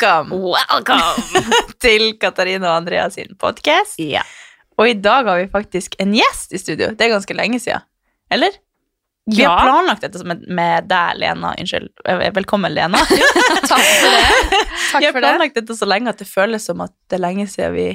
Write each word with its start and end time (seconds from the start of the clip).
Welcome 0.00 0.32
Welcome! 0.32 1.44
til 1.84 2.14
Katarina 2.20 2.70
og 2.70 2.76
Andrea 2.80 3.10
sin 3.10 3.34
podkast. 3.38 3.98
ja. 4.00 4.22
Og 4.80 4.88
i 4.88 4.94
dag 4.96 5.26
har 5.28 5.36
vi 5.36 5.48
faktisk 5.52 5.94
en 6.00 6.14
gjest 6.16 6.54
i 6.56 6.58
studio. 6.58 6.86
Det 6.96 7.04
er 7.04 7.10
ganske 7.12 7.34
lenge 7.36 7.58
siden. 7.60 7.82
Eller? 8.32 8.54
Vi 9.28 9.42
har 9.44 9.60
planlagt 9.60 10.00
dette 10.06 10.22
med, 10.24 10.46
med 10.48 10.86
deg, 10.88 11.18
Lena. 11.20 11.50
Unnskyld. 11.60 11.90
Eh, 12.08 12.22
Velkommen, 12.32 12.72
Lena. 12.72 13.02
Takk 13.04 13.76
for 13.76 14.08
det. 14.08 14.22
Takk 14.94 15.02
vi 15.02 15.04
har 15.04 15.12
det. 15.12 15.20
planlagt 15.20 15.58
dette 15.60 15.76
så 15.76 15.84
lenge 15.90 16.08
at 16.14 16.22
det 16.24 16.30
føles 16.30 16.64
som 16.64 16.80
at 16.86 16.94
det 17.12 17.18
er 17.20 17.24
lenge 17.26 17.44
siden 17.52 17.76
vi 17.76 17.86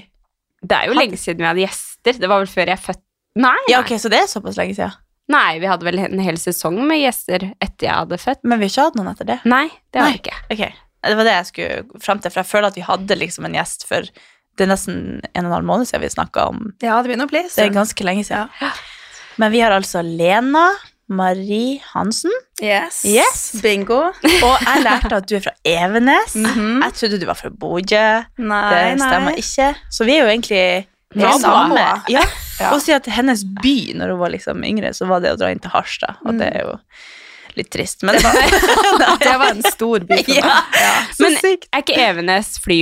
Det 0.61 0.77
er 0.77 0.91
jo 0.91 0.99
lenge 0.99 1.17
siden 1.17 1.41
vi 1.41 1.49
hadde 1.49 1.65
gjester. 1.65 2.21
Det 2.21 2.29
var 2.29 2.45
vel 2.45 2.53
før 2.53 2.73
jeg 2.75 2.83
fødte 2.85 3.01
Nei, 3.41 3.57
Ja, 3.73 3.81
ok, 3.81 3.95
så 3.99 4.13
det 4.13 4.21
er 4.21 4.29
såpass 4.31 4.61
lenge 4.61 4.77
siden. 4.77 4.93
nei, 5.33 5.57
vi 5.59 5.65
hadde 5.73 5.83
vel 5.89 5.97
en 6.05 6.21
hel 6.21 6.37
sesong 6.37 6.77
med 6.85 7.01
gjester 7.01 7.49
etter 7.57 7.89
jeg 7.89 7.95
hadde 7.97 8.21
født. 8.21 8.45
Men 8.45 8.61
vi 8.61 8.69
har 8.69 8.75
ikke 8.75 8.85
hatt 8.91 9.01
noen 9.01 9.09
etter 9.15 9.27
det. 9.33 9.39
Nei, 9.49 9.65
det 9.89 10.03
har 10.05 10.13
vi 10.13 10.21
ikke. 10.21 10.37
Ok, 10.53 10.67
Det 11.05 11.17
var 11.19 11.23
det 11.27 11.35
jeg 11.37 11.45
skulle 11.51 12.01
frem 12.01 12.19
til, 12.19 12.31
for 12.31 12.41
jeg 12.43 12.49
føler 12.51 12.67
at 12.67 12.75
vi 12.79 12.81
hadde 12.87 13.15
liksom 13.19 13.45
en 13.45 13.53
gjest 13.59 13.85
for 13.87 14.01
det 14.55 14.63
er 14.63 14.69
nesten 14.71 14.99
en 15.35 15.45
og 15.45 15.49
en 15.49 15.55
halv 15.57 15.65
måned 15.67 15.87
siden 15.89 16.01
vi 16.05 16.09
snakka 16.13 16.45
om 16.47 16.61
Ja, 16.81 17.01
det 17.01 17.09
begynner 17.09 17.27
å 17.27 17.31
bli 17.33 17.41
Det 17.43 17.59
er 17.65 17.73
ganske 17.75 18.05
lenge 18.07 18.23
siden. 18.23 18.47
Men 19.37 19.51
vi 19.51 19.59
har 19.59 19.71
altså 19.75 19.99
Lena 20.01 20.69
Marie 21.11 21.81
Hansen, 21.93 22.31
Yes. 22.63 23.01
Yes. 23.05 23.41
Bingo. 23.61 23.97
og 24.47 24.55
jeg 24.63 24.81
lærte 24.85 25.11
at 25.19 25.27
du 25.29 25.35
er 25.35 25.43
fra 25.43 25.51
Evenes. 25.67 26.33
Mhm. 26.39 26.79
Jeg 26.81 26.93
trodde 26.97 27.19
du 27.21 27.25
var 27.27 27.35
fra 27.37 27.49
Bodø. 27.51 28.05
Nei, 28.39 28.95
Det 28.95 29.01
stemmer 29.03 29.35
nei. 29.35 29.43
ikke. 29.43 29.67
Så 29.91 30.07
vi 30.07 30.15
er 30.15 30.23
jo 30.23 30.31
egentlig 30.31 30.61
er 30.63 30.87
naboer. 31.19 32.01
Ja. 32.09 32.23
Ja. 32.59 32.71
Og 32.73 32.79
si 32.81 32.95
at 32.95 33.05
hennes 33.11 33.43
by 33.61 33.91
når 33.99 34.15
hun 34.15 34.19
var 34.23 34.31
liksom 34.33 34.63
yngre, 34.65 34.93
så 34.95 35.05
var 35.11 35.19
det 35.21 35.35
å 35.35 35.37
dra 35.37 35.51
inn 35.51 35.59
til 35.59 35.69
Harstad. 35.75 36.15
Og 36.25 36.33
Mm. 36.33 36.39
det 36.39 36.47
er 36.55 36.63
jo 36.63 36.79
litt 37.59 37.69
trist. 37.73 38.03
Men 38.07 38.17
Det 39.21 39.35
var 39.41 39.47
en 39.51 39.63
stor 39.65 40.05
by 40.07 40.17
for 40.23 40.33
meg. 40.33 40.41
Ja. 40.41 40.55
Ja. 40.81 40.93
Men 41.21 41.37
sykt. 41.41 41.67
er 41.71 41.83
ikke 41.85 41.97
Evenes 42.05 42.49
fly, 42.63 42.79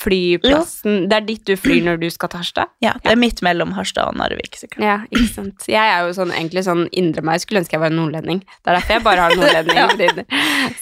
flyplassen 0.00 1.08
Det 1.10 1.18
er 1.18 1.26
dit 1.28 1.42
du 1.46 1.54
flyr 1.60 1.82
når 1.88 2.00
du 2.02 2.08
skal 2.12 2.32
til 2.32 2.42
Harstad? 2.42 2.72
Ja, 2.84 2.94
det 3.04 3.12
er 3.14 3.20
midt 3.20 3.42
mellom 3.46 3.74
Harstad 3.76 4.10
og 4.12 4.18
Narvik, 4.20 4.56
sikkert. 4.60 4.82
Ja, 4.84 4.96
ikke 5.10 5.28
sant. 5.32 5.68
Jeg 5.70 5.82
er 5.82 6.06
jo 6.06 6.14
sånn, 6.16 6.32
egentlig 6.34 6.64
sånn 6.66 6.86
indre 6.92 7.24
meg. 7.26 7.42
Skulle 7.44 7.62
ønske 7.64 7.76
jeg 7.78 7.84
var 7.84 7.94
nordlending. 7.94 8.42
Det 8.46 8.72
er 8.72 8.78
derfor 8.80 8.98
jeg 8.98 9.04
bare 9.06 9.28
har 9.28 9.38
nordlendinger. 9.38 10.26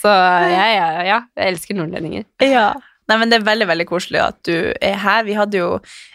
Så 0.01 0.13
jeg, 0.13 0.73
ja, 0.79 0.89
ja, 1.09 1.21
jeg 1.39 1.53
elsker 1.55 1.79
nordlendinger. 1.79 2.27
Ja. 2.45 2.71
Nei, 3.11 3.17
men 3.19 3.33
Det 3.33 3.41
er 3.41 3.47
veldig 3.49 3.67
veldig 3.69 3.87
koselig 3.91 4.21
at 4.23 4.39
du 4.47 4.55
er 4.81 4.99
her. 5.03 5.25
Vi 5.27 5.35
hadde 5.37 5.59
jo 5.59 5.71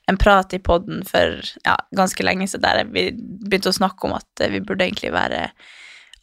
en 0.08 0.18
prat 0.20 0.54
i 0.56 0.60
poden 0.64 1.04
for 1.08 1.36
ja, 1.66 1.76
ganske 1.96 2.24
lenge 2.24 2.48
siden 2.48 2.64
der 2.64 2.88
vi 2.94 3.10
begynte 3.18 3.74
å 3.74 3.76
snakke 3.76 4.08
om 4.08 4.16
at 4.18 4.44
eh, 4.44 4.54
vi 4.54 4.62
burde 4.64 4.88
egentlig 4.88 5.12
være 5.14 5.50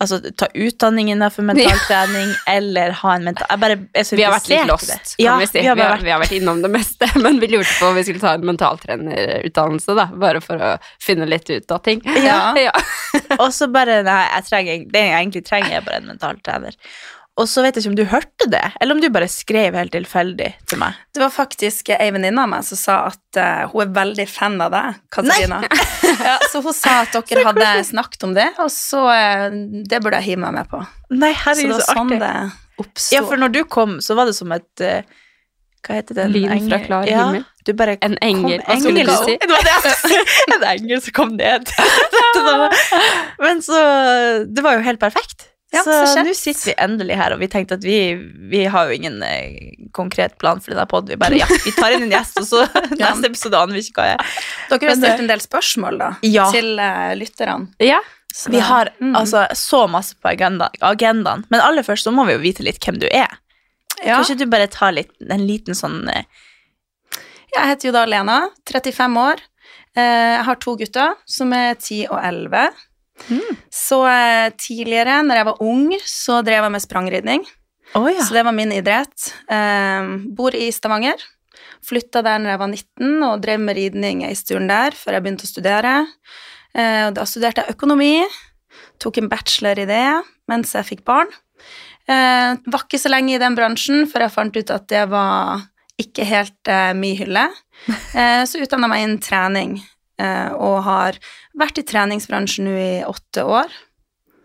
Altså 0.04 0.32
ta 0.36 0.48
utdanning 0.54 1.10
innenfor 1.12 1.46
mentaltrening 1.48 2.34
eller 2.50 2.94
ha 3.00 3.14
en 3.14 3.24
mental... 3.24 3.48
Bare 3.60 3.78
Vi 3.92 4.22
har 4.22 4.34
vært 4.34 4.50
litt 4.52 4.68
lost, 4.68 5.14
Ja, 5.22 5.38
vi 5.40 5.48
si. 5.48 5.60
vi 5.60 5.66
har 5.70 5.78
Vi 5.78 5.84
har, 5.84 5.94
vært 5.96 6.06
vi 6.06 6.12
har 6.14 6.20
vært 6.22 6.36
innom 6.36 6.60
det 6.64 6.70
meste, 6.74 7.08
men 7.24 7.40
vi 7.40 7.48
lurte 7.54 7.72
på 7.78 7.88
om 7.88 7.96
vi 7.98 8.04
skulle 8.06 8.22
ta 8.22 8.34
en 8.36 8.46
mentaltrenerutdannelse, 8.50 9.96
da. 9.96 10.08
Bare 10.26 10.44
for 10.44 10.60
å 10.60 10.74
finne 11.02 11.28
litt 11.30 11.48
ut 11.50 11.74
av 11.74 11.82
ting. 11.86 12.04
Ja. 12.20 12.38
ja. 12.66 12.74
Og 13.38 13.48
så 13.54 13.70
bare 13.72 14.02
Nei, 14.04 14.20
jeg 14.36 14.48
trenger, 14.50 14.86
det 14.92 15.04
jeg 15.06 15.18
egentlig 15.18 15.44
trenger, 15.48 15.78
er 15.78 15.84
bare 15.86 16.02
en 16.02 16.10
mentaltrener. 16.12 16.78
Og 17.34 17.48
så 17.50 17.64
vet 17.64 17.74
jeg 17.74 17.82
ikke 17.82 17.90
om 17.90 17.96
du 17.98 18.04
hørte 18.06 18.46
det, 18.46 18.62
eller 18.78 18.94
om 18.94 19.00
du 19.02 19.08
bare 19.10 19.26
skrev 19.30 19.74
helt 19.74 19.90
tilfeldig 19.90 20.52
til 20.70 20.78
meg. 20.78 20.98
Det 21.10 21.18
var 21.18 21.32
faktisk 21.34 21.90
ei 21.90 22.12
venninne 22.14 22.44
av 22.44 22.50
meg 22.52 22.66
som 22.66 22.78
sa 22.78 22.98
at 23.08 23.38
uh, 23.40 23.64
hun 23.72 23.82
er 23.82 23.94
veldig 23.96 24.26
fan 24.30 24.54
av 24.62 24.70
deg, 24.70 25.00
Katarina. 25.16 25.58
ja, 26.28 26.36
så 26.52 26.62
hun 26.62 26.76
sa 26.76 27.00
at 27.02 27.16
dere 27.16 27.42
hadde 27.48 27.72
snakket 27.90 28.28
om 28.28 28.36
det, 28.36 28.46
og 28.62 28.70
så 28.70 29.02
uh, 29.10 29.48
Det 29.82 29.98
burde 30.04 30.20
jeg 30.22 30.30
hive 30.30 30.44
meg 30.44 30.60
med 30.60 30.70
på. 30.70 30.78
Nei, 31.10 31.32
Så 31.34 31.34
det 31.34 31.40
herregud, 31.42 31.72
var 31.74 31.82
så 31.82 31.96
sånn 31.98 32.12
artig. 32.14 32.20
det 32.22 32.84
oppsto. 32.84 33.14
Ja, 33.16 33.22
for 33.26 33.42
når 33.42 33.54
du 33.56 33.60
kom, 33.70 33.96
så 34.04 34.14
var 34.18 34.30
det 34.30 34.36
som 34.38 34.54
et 34.54 34.84
uh, 34.86 35.24
Hva 35.84 35.96
heter 35.98 36.20
det? 36.20 36.28
En 36.28 36.36
Lyn 36.36 36.68
fra 36.68 36.78
klar 36.84 37.08
ja, 37.10 37.24
himmel. 37.26 37.48
Du 37.66 37.72
bare 37.74 37.96
En 38.04 38.14
engel. 38.22 38.62
Hva 38.62 38.76
skulle 38.78 39.02
du 39.08 39.14
si? 39.24 39.34
Det 39.42 39.50
var 39.50 39.66
det. 39.66 40.22
En 40.54 40.68
engel 40.70 41.02
som 41.02 41.16
kom 41.18 41.34
ned. 41.34 41.74
Men 43.42 43.64
så 43.64 43.80
Det 44.46 44.62
var 44.62 44.78
jo 44.78 44.86
helt 44.86 45.02
perfekt. 45.02 45.48
Ja, 45.74 45.82
så 45.84 46.22
nå 46.24 46.32
sitter 46.38 46.70
vi 46.70 46.74
endelig 46.86 47.16
her, 47.18 47.34
og 47.34 47.40
vi 47.42 47.48
tenkte 47.50 47.76
at 47.78 47.84
vi, 47.84 48.14
vi 48.50 48.64
har 48.70 48.88
jo 48.88 48.96
ingen 48.96 49.20
eh, 49.26 49.74
konkret 49.96 50.36
plan 50.38 50.60
for 50.62 50.74
denne 50.74 50.86
podden. 50.90 51.12
Vi 51.14 51.20
bare 51.20 51.38
ja, 51.40 51.48
vi 51.50 51.72
tar 51.76 51.94
inn 51.96 52.06
en 52.06 52.14
gjest, 52.14 52.38
og 52.40 52.46
så 52.48 52.64
neste 53.00 53.30
episode 53.30 53.60
aner 53.60 53.76
vi 53.78 53.84
ikke 53.84 54.00
hva 54.02 54.10
er. 54.14 54.34
Dere 54.70 54.78
har 54.78 54.92
Men 54.94 55.02
stilt 55.02 55.24
en 55.24 55.32
del 55.34 55.42
spørsmål 55.44 55.98
da, 56.02 56.10
Ja. 56.30 56.48
til 56.54 56.74
uh, 56.78 57.12
lytterne. 57.18 57.72
Ja. 57.82 58.00
Så 58.34 58.50
Vi 58.50 58.58
har 58.66 58.90
mm. 58.98 59.12
altså 59.14 59.44
så 59.54 59.84
masse 59.86 60.16
på 60.18 60.26
agenda, 60.32 60.66
agendaen. 60.82 61.44
Men 61.54 61.62
aller 61.62 61.86
først 61.86 62.08
så 62.08 62.10
må 62.14 62.24
vi 62.26 62.34
jo 62.34 62.42
vite 62.42 62.64
litt 62.66 62.80
hvem 62.82 62.98
du 63.02 63.06
er. 63.10 63.30
ja. 64.02 64.16
Kan 64.18 64.24
ikke 64.26 64.40
du 64.42 64.50
bare 64.50 64.66
ta 64.72 64.88
litt, 64.90 65.12
en 65.30 65.44
liten 65.46 65.78
sånn 65.78 66.00
uh, 66.10 66.22
Jeg 67.54 67.68
heter 67.70 67.88
jo 67.90 67.94
da 67.94 68.02
Lena, 68.10 68.40
35 68.66 69.20
år. 69.22 69.42
Eh, 69.94 70.02
Jeg 70.34 70.42
har 70.48 70.56
to 70.58 70.74
gutter 70.80 71.14
som 71.30 71.52
er 71.54 71.76
10 71.78 72.08
og 72.10 72.18
11. 72.18 72.72
Mm. 73.28 73.58
Så 73.72 74.00
eh, 74.08 74.48
tidligere, 74.58 75.20
når 75.26 75.40
jeg 75.40 75.48
var 75.50 75.62
ung, 75.64 75.84
så 76.08 76.40
drev 76.44 76.66
jeg 76.66 76.74
med 76.74 76.84
sprangridning. 76.84 77.46
Oh, 77.94 78.08
ja. 78.10 78.24
Så 78.24 78.34
det 78.34 78.44
var 78.46 78.56
min 78.56 78.72
idrett. 78.74 79.30
Eh, 79.50 80.08
bor 80.34 80.56
i 80.56 80.70
Stavanger. 80.74 81.20
Flytta 81.84 82.24
der 82.24 82.40
når 82.40 82.54
jeg 82.54 82.62
var 82.62 82.72
19 82.72 83.26
og 83.28 83.44
drev 83.44 83.62
med 83.62 83.78
ridning 83.78 84.24
i 84.26 84.34
stuen 84.38 84.66
der 84.70 84.96
før 84.96 85.18
jeg 85.18 85.24
begynte 85.24 85.46
å 85.46 85.52
studere. 85.52 85.94
Eh, 86.74 87.04
og 87.08 87.14
da 87.18 87.26
studerte 87.28 87.64
jeg 87.64 87.76
økonomi. 87.76 88.24
Tok 89.02 89.20
en 89.20 89.30
bachelor 89.30 89.78
i 89.78 89.88
det 89.88 90.06
mens 90.50 90.74
jeg 90.76 90.88
fikk 90.90 91.04
barn. 91.06 91.30
Eh, 92.08 92.50
var 92.66 92.84
ikke 92.84 93.00
så 93.00 93.12
lenge 93.12 93.36
i 93.36 93.40
den 93.40 93.56
bransjen 93.56 94.08
før 94.10 94.26
jeg 94.26 94.34
fant 94.34 94.58
ut 94.58 94.72
at 94.74 94.88
det 94.92 95.06
var 95.12 95.62
ikke 96.00 96.26
helt 96.28 96.72
eh, 96.72 96.92
min 96.96 97.18
hylle. 97.22 97.48
Eh, 98.14 98.44
så 98.46 98.60
utdanna 98.62 98.86
meg 98.88 99.02
innen 99.02 99.18
trening 99.20 99.72
og 100.14 100.76
har 100.86 101.16
vært 101.58 101.80
i 101.80 101.82
treningsbransjen 101.88 102.68
nå 102.68 102.74
i 102.78 103.02
åtte 103.02 103.42
år. 103.50 103.72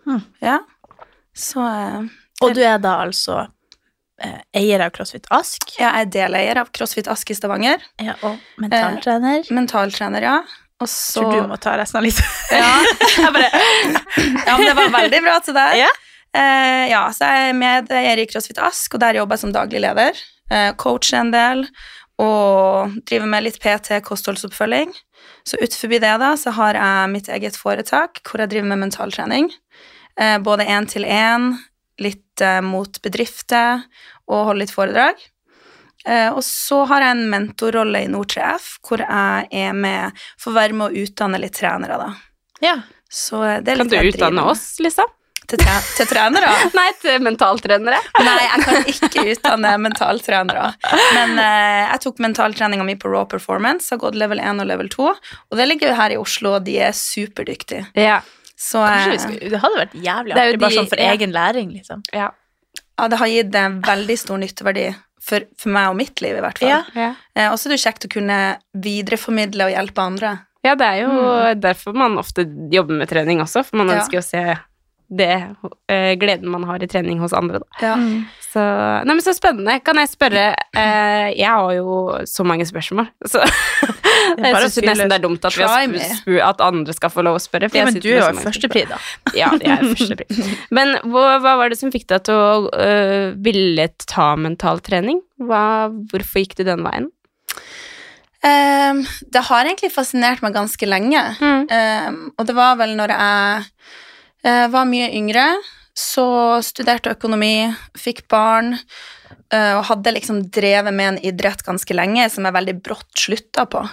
Hmm. 0.10 0.24
Ja. 0.42 0.60
Så 1.38 1.62
eh, 1.62 2.02
Og 2.42 2.56
du 2.56 2.62
er 2.64 2.80
da 2.82 2.96
altså 3.04 3.44
eh, 4.22 4.40
eier 4.58 4.84
av 4.84 4.94
CrossFit 4.96 5.30
Ask. 5.36 5.76
Ja, 5.78 5.94
jeg 6.00 6.08
er 6.08 6.16
deleier 6.16 6.62
av 6.64 6.72
CrossFit 6.76 7.10
Ask 7.12 7.32
i 7.32 7.38
Stavanger. 7.38 7.84
Ja, 8.02 8.18
og 8.26 8.40
mentaltrener. 8.62 9.46
Mentaltrener, 9.56 10.26
ja. 10.26 10.40
Og 10.80 10.88
så 10.90 11.26
Tror 11.26 11.36
du 11.36 11.52
må 11.52 11.60
ta 11.60 11.76
resten 11.80 12.00
av 12.00 12.08
litt. 12.08 12.20
ja. 12.56 12.74
Bare, 13.36 13.50
ja, 13.52 14.56
men 14.56 14.66
det 14.66 14.76
var 14.78 14.94
veldig 14.96 15.22
bra 15.26 15.38
til 15.44 15.58
deg. 15.58 15.84
Ja. 15.84 15.94
Eh, 16.40 16.84
ja, 16.92 17.04
så 17.16 17.28
jeg 17.28 17.52
er 17.52 17.58
medeier 17.58 18.22
i 18.22 18.28
CrossFit 18.30 18.62
Ask, 18.64 18.96
og 18.96 19.04
der 19.04 19.20
jobber 19.20 19.36
jeg 19.36 19.46
som 19.46 19.56
daglig 19.56 19.84
leder. 19.84 20.20
Eh, 20.50 20.72
coacher 20.80 21.20
en 21.20 21.34
del, 21.34 21.66
og 22.20 22.96
driver 23.08 23.30
med 23.32 23.46
litt 23.46 23.60
PT, 23.62 24.00
kostholdsoppfølging. 24.08 24.94
Så 25.50 25.58
utenfor 25.58 25.96
det 25.96 26.14
da, 26.22 26.34
så 26.38 26.54
har 26.54 26.78
jeg 26.78 27.10
mitt 27.16 27.30
eget 27.32 27.58
foretak 27.58 28.22
hvor 28.28 28.44
jeg 28.44 28.52
driver 28.52 28.70
med 28.70 28.84
mentaltrening. 28.84 29.50
Eh, 30.20 30.38
både 30.46 30.68
én 30.70 30.86
til 30.90 31.08
én, 31.10 31.52
litt 32.00 32.44
eh, 32.46 32.60
mot 32.62 33.02
bedrifter, 33.02 33.82
og 34.30 34.52
holder 34.52 34.62
litt 34.62 34.76
foredrag. 34.76 35.24
Eh, 36.06 36.30
og 36.30 36.44
så 36.46 36.84
har 36.92 37.04
jeg 37.04 37.16
en 37.16 37.26
mentorrolle 37.32 38.04
i 38.06 38.12
Nord3F, 38.12 38.70
hvor 38.86 39.02
jeg 39.04 39.50
er 39.50 39.74
med 39.76 40.22
for 40.40 40.54
å 40.54 40.60
være 40.60 40.78
med 40.78 40.88
å 40.88 41.04
utdanne 41.06 41.42
litt 41.42 41.58
trenere, 41.60 41.98
da. 42.00 42.14
ja. 42.64 42.78
Så 43.10 43.42
eh, 43.42 43.64
Kan 43.66 43.90
du 43.90 43.98
utdanne 43.98 44.44
oss, 44.46 44.76
liksom? 44.86 45.10
Til, 45.50 45.58
tre 45.62 45.76
til 45.98 46.10
trenere? 46.12 46.50
Nei, 46.80 46.88
til 47.02 47.22
mentaltrenere. 47.26 48.00
Nei, 48.22 48.36
jeg 48.46 48.66
kan 48.68 48.90
ikke 48.94 49.24
utdanne 49.34 49.72
mentaltrenere. 49.82 50.68
Men 51.18 51.40
eh, 51.42 51.86
jeg 51.88 52.04
tok 52.06 52.22
mentaltreninga 52.22 52.86
mi 52.86 52.96
på 53.00 53.10
Raw 53.10 53.26
Performance, 53.30 53.90
har 53.94 54.02
gått 54.04 54.18
level 54.20 54.42
1 54.44 54.62
og 54.62 54.70
level 54.70 54.92
2. 54.94 55.08
Og 55.10 55.58
det 55.58 55.70
ligger 55.72 55.92
jo 55.94 55.98
her 55.98 56.14
i 56.14 56.20
Oslo, 56.22 56.58
og 56.60 56.68
de 56.68 56.78
er 56.90 56.94
superdyktige. 56.98 57.88
Ja. 57.98 58.20
Så 58.60 58.84
eh, 58.86 59.16
skulle, 59.18 59.52
det 59.54 59.62
hadde 59.64 59.80
vært 59.80 59.94
jævlig 59.96 60.36
Det 60.36 60.46
artig, 60.46 60.62
bare 60.62 60.78
sånn 60.78 60.90
for 60.92 61.02
ja. 61.02 61.14
egen 61.16 61.34
læring, 61.36 61.70
liksom. 61.78 62.04
ja. 62.14 62.30
ja, 62.76 63.08
det 63.10 63.22
har 63.22 63.32
gitt 63.32 63.56
en 63.56 63.80
veldig 63.86 64.18
stor 64.20 64.42
nytteverdi 64.42 64.90
for, 65.24 65.46
for 65.60 65.74
meg 65.76 65.90
og 65.94 65.98
mitt 66.00 66.22
liv, 66.24 66.36
i 66.38 66.44
hvert 66.44 66.60
fall. 66.62 66.74
Ja. 66.74 66.84
ja. 66.94 67.10
Eh, 67.36 67.48
og 67.50 67.58
så 67.58 67.70
er 67.70 67.74
det 67.74 67.80
jo 67.80 67.86
kjekt 67.88 68.08
å 68.10 68.14
kunne 68.20 68.40
videreformidle 68.86 69.70
og 69.70 69.76
hjelpe 69.78 70.06
andre. 70.06 70.36
Ja, 70.68 70.74
det 70.76 70.88
er 70.92 71.06
jo 71.06 71.12
derfor 71.56 71.96
man 71.96 72.18
ofte 72.20 72.44
jobber 72.72 73.00
med 73.00 73.08
trening 73.08 73.40
også, 73.40 73.64
for 73.64 73.80
man 73.80 73.94
Ja. 73.94 74.02
ønsker 74.02 74.20
å 74.20 74.26
se 74.26 74.44
det, 75.10 75.56
eh, 75.90 76.14
gleden 76.22 76.50
man 76.50 76.64
har 76.64 76.84
i 76.84 76.88
trening 76.88 77.20
hos 77.20 77.34
andre, 77.34 77.60
da. 77.60 77.66
Ja. 77.82 77.96
Mm. 77.98 78.26
Så, 78.50 78.62
nei, 79.06 79.14
men 79.14 79.22
så 79.22 79.34
spennende. 79.38 79.76
Kan 79.86 80.00
jeg 80.02 80.10
spørre 80.10 80.44
eh, 80.58 81.28
Jeg 81.38 81.50
har 81.50 81.74
jo 81.78 81.98
så 82.26 82.46
mange 82.48 82.66
spørsmål, 82.66 83.06
så 83.30 83.44
jeg 83.46 84.56
syns 84.64 84.80
nesten 84.88 85.12
det 85.12 85.20
er 85.20 85.22
dumt 85.22 85.46
at, 85.46 85.54
spu, 85.54 86.40
at 86.42 86.64
andre 86.66 86.96
skal 86.98 87.14
få 87.14 87.26
lov 87.26 87.38
å 87.38 87.44
spørre. 87.44 87.70
for 87.70 87.78
Ja, 87.78 87.86
men 87.90 88.00
du 88.02 88.10
er 88.10 88.24
jo 88.24 88.42
førstepri, 88.42 88.88
da. 88.90 88.98
Ja, 89.38 89.52
jeg 89.54 89.76
er 89.76 89.86
førstepri. 89.92 90.48
Men 90.78 90.96
hva, 91.10 91.38
hva 91.44 91.56
var 91.62 91.70
det 91.70 91.78
som 91.78 91.94
fikk 91.94 92.08
deg 92.10 92.26
til 92.26 92.38
å 92.38 92.72
uh, 92.74 93.38
ville 93.38 93.86
ta 94.10 94.32
mental 94.38 94.82
trening? 94.86 95.22
Hva, 95.42 95.90
hvorfor 96.10 96.42
gikk 96.42 96.58
du 96.58 96.66
den 96.68 96.86
veien? 96.86 97.10
Um, 98.40 99.04
det 99.30 99.46
har 99.50 99.68
egentlig 99.68 99.92
fascinert 99.94 100.42
meg 100.46 100.56
ganske 100.56 100.90
lenge. 100.90 101.22
Mm. 101.42 101.66
Um, 101.70 102.20
og 102.38 102.50
det 102.50 102.56
var 102.58 102.78
vel 102.80 102.98
når 102.98 103.14
jeg 103.14 103.66
var 104.44 104.86
mye 104.88 105.10
yngre, 105.18 105.46
så 106.00 106.28
studerte 106.64 107.12
økonomi, 107.12 107.70
fikk 108.00 108.24
barn, 108.32 108.78
eh, 109.54 109.74
og 109.76 109.88
hadde 109.90 110.16
liksom 110.16 110.44
drevet 110.54 110.96
med 110.96 111.14
en 111.14 111.24
idrett 111.32 111.64
ganske 111.66 111.96
lenge 111.96 112.30
som 112.32 112.48
jeg 112.48 112.56
veldig 112.56 112.78
brått 112.84 113.20
slutta 113.20 113.66
på. 113.70 113.84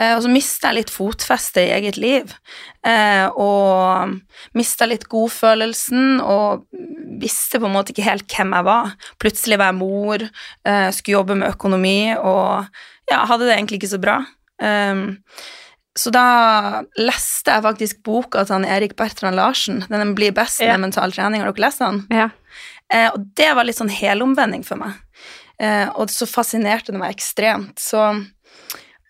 Eh, 0.00 0.14
og 0.14 0.22
så 0.24 0.30
mista 0.32 0.70
jeg 0.70 0.80
litt 0.80 0.92
fotfeste 0.92 1.64
i 1.64 1.72
eget 1.76 1.98
liv, 2.00 2.32
eh, 2.86 3.26
og 3.28 4.14
mista 4.58 4.88
litt 4.88 5.08
godfølelsen 5.10 6.22
og 6.24 6.66
visste 7.18 7.60
på 7.60 7.68
en 7.68 7.74
måte 7.74 7.94
ikke 7.94 8.06
helt 8.06 8.28
hvem 8.30 8.54
jeg 8.56 8.68
var. 8.68 8.94
Plutselig 9.20 9.60
var 9.60 9.72
jeg 9.72 9.80
mor, 9.80 10.24
eh, 10.64 10.88
skulle 10.94 11.18
jobbe 11.18 11.38
med 11.40 11.52
økonomi 11.52 12.00
og 12.16 12.68
ja, 13.10 13.24
hadde 13.24 13.48
det 13.48 13.56
egentlig 13.56 13.82
ikke 13.82 13.96
så 13.96 14.02
bra. 14.02 14.20
Så 15.98 16.12
da 16.14 16.82
leste 17.00 17.50
jeg 17.56 17.64
faktisk 17.64 18.02
boka 18.06 18.44
til 18.46 18.54
han 18.60 18.66
Erik 18.68 18.94
Bertrand 18.98 19.38
Larsen. 19.38 19.80
Den 19.90 20.14
blir 20.14 20.34
best 20.36 20.60
med 20.62 20.68
Ja. 20.74 20.78
mental 20.78 21.10
trening. 21.12 21.42
Har 21.42 21.50
dere 21.52 21.64
lest 21.66 21.82
den? 21.82 22.06
Ja. 22.14 22.28
Eh, 22.92 23.08
og 23.12 23.34
det 23.34 23.54
var 23.56 23.64
litt 23.66 23.76
sånn 23.80 23.90
helomvending 23.90 24.62
for 24.64 24.76
meg. 24.76 24.94
Eh, 25.58 25.88
og 25.98 26.08
så 26.08 26.28
fascinerte 26.30 26.92
det 26.92 27.00
meg 27.00 27.16
ekstremt. 27.16 27.74
Så, 27.82 28.04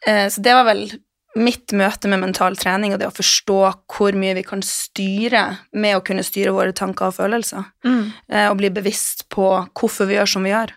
eh, 0.06 0.28
så 0.28 0.40
det 0.42 0.54
var 0.56 0.64
vel 0.64 0.88
mitt 1.36 1.72
møte 1.76 2.08
med 2.08 2.20
mental 2.20 2.56
trening 2.56 2.94
og 2.94 2.98
det 3.02 3.06
å 3.10 3.14
forstå 3.14 3.58
hvor 3.86 4.16
mye 4.18 4.34
vi 4.34 4.42
kan 4.42 4.62
styre 4.64 5.58
med 5.74 5.94
å 5.98 6.02
kunne 6.04 6.24
styre 6.24 6.54
våre 6.56 6.72
tanker 6.72 7.12
og 7.12 7.18
følelser. 7.20 7.64
Mm. 7.84 8.12
Eh, 8.32 8.48
og 8.50 8.56
bli 8.58 8.70
bevisst 8.70 9.28
på 9.28 9.68
hvorfor 9.74 10.08
vi 10.08 10.16
gjør 10.16 10.32
som 10.32 10.42
vi 10.42 10.50
gjør. 10.50 10.72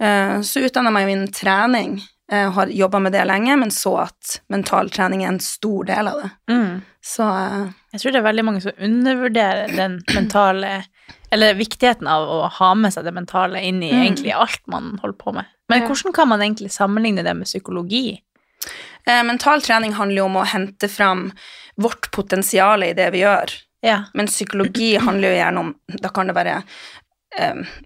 Eh, 0.00 0.40
så 0.40 0.64
utdanna 0.64 0.90
jeg 0.90 0.96
meg 0.96 1.12
innen 1.12 1.32
trening. 1.32 2.02
Eh, 2.32 2.50
har 2.52 2.66
jobba 2.66 2.98
med 2.98 3.12
det 3.12 3.24
lenge, 3.24 3.56
men 3.56 3.70
så 3.70 3.92
at 4.06 4.40
mental 4.48 4.90
trening 4.90 5.22
er 5.24 5.28
en 5.34 5.40
stor 5.40 5.84
del 5.88 6.08
av 6.08 6.22
det. 6.22 6.30
Mm. 6.50 6.82
Så 7.06 7.22
eh, 7.22 7.66
Jeg 7.92 8.00
tror 8.02 8.12
det 8.12 8.18
er 8.20 8.26
veldig 8.28 8.44
mange 8.44 8.60
som 8.64 8.72
undervurderer 8.82 9.76
den 9.76 10.00
mentale 10.14 10.84
Eller 11.30 11.54
viktigheten 11.58 12.06
av 12.06 12.28
å 12.30 12.48
ha 12.48 12.74
med 12.74 12.92
seg 12.94 13.04
det 13.04 13.12
mentale 13.14 13.60
inn 13.62 13.82
i 13.82 13.90
Mm. 13.92 14.02
egentlig 14.02 14.32
alt 14.34 14.60
man 14.66 14.98
holder 15.02 15.18
på 15.18 15.32
med. 15.34 15.44
Men 15.68 15.82
hvordan 15.88 16.12
kan 16.14 16.28
man 16.28 16.40
egentlig 16.42 16.70
sammenligne 16.70 17.22
det 17.26 17.34
med 17.34 17.46
psykologi? 17.46 18.20
eh, 19.06 19.22
mental 19.22 19.60
trening 19.62 19.92
handler 19.94 20.16
jo 20.16 20.24
om 20.24 20.36
å 20.36 20.44
hente 20.46 20.88
fram 20.88 21.32
vårt 21.76 22.10
potensial 22.10 22.82
i 22.82 22.92
det 22.92 23.10
vi 23.12 23.22
gjør. 23.24 23.50
Ja. 23.82 24.04
Men 24.14 24.26
psykologi 24.26 24.96
handler 24.98 25.28
jo 25.30 25.36
gjerne 25.36 25.58
om 25.60 25.74
Da 26.00 26.08
kan 26.08 26.26
det 26.26 26.34
være 26.34 26.62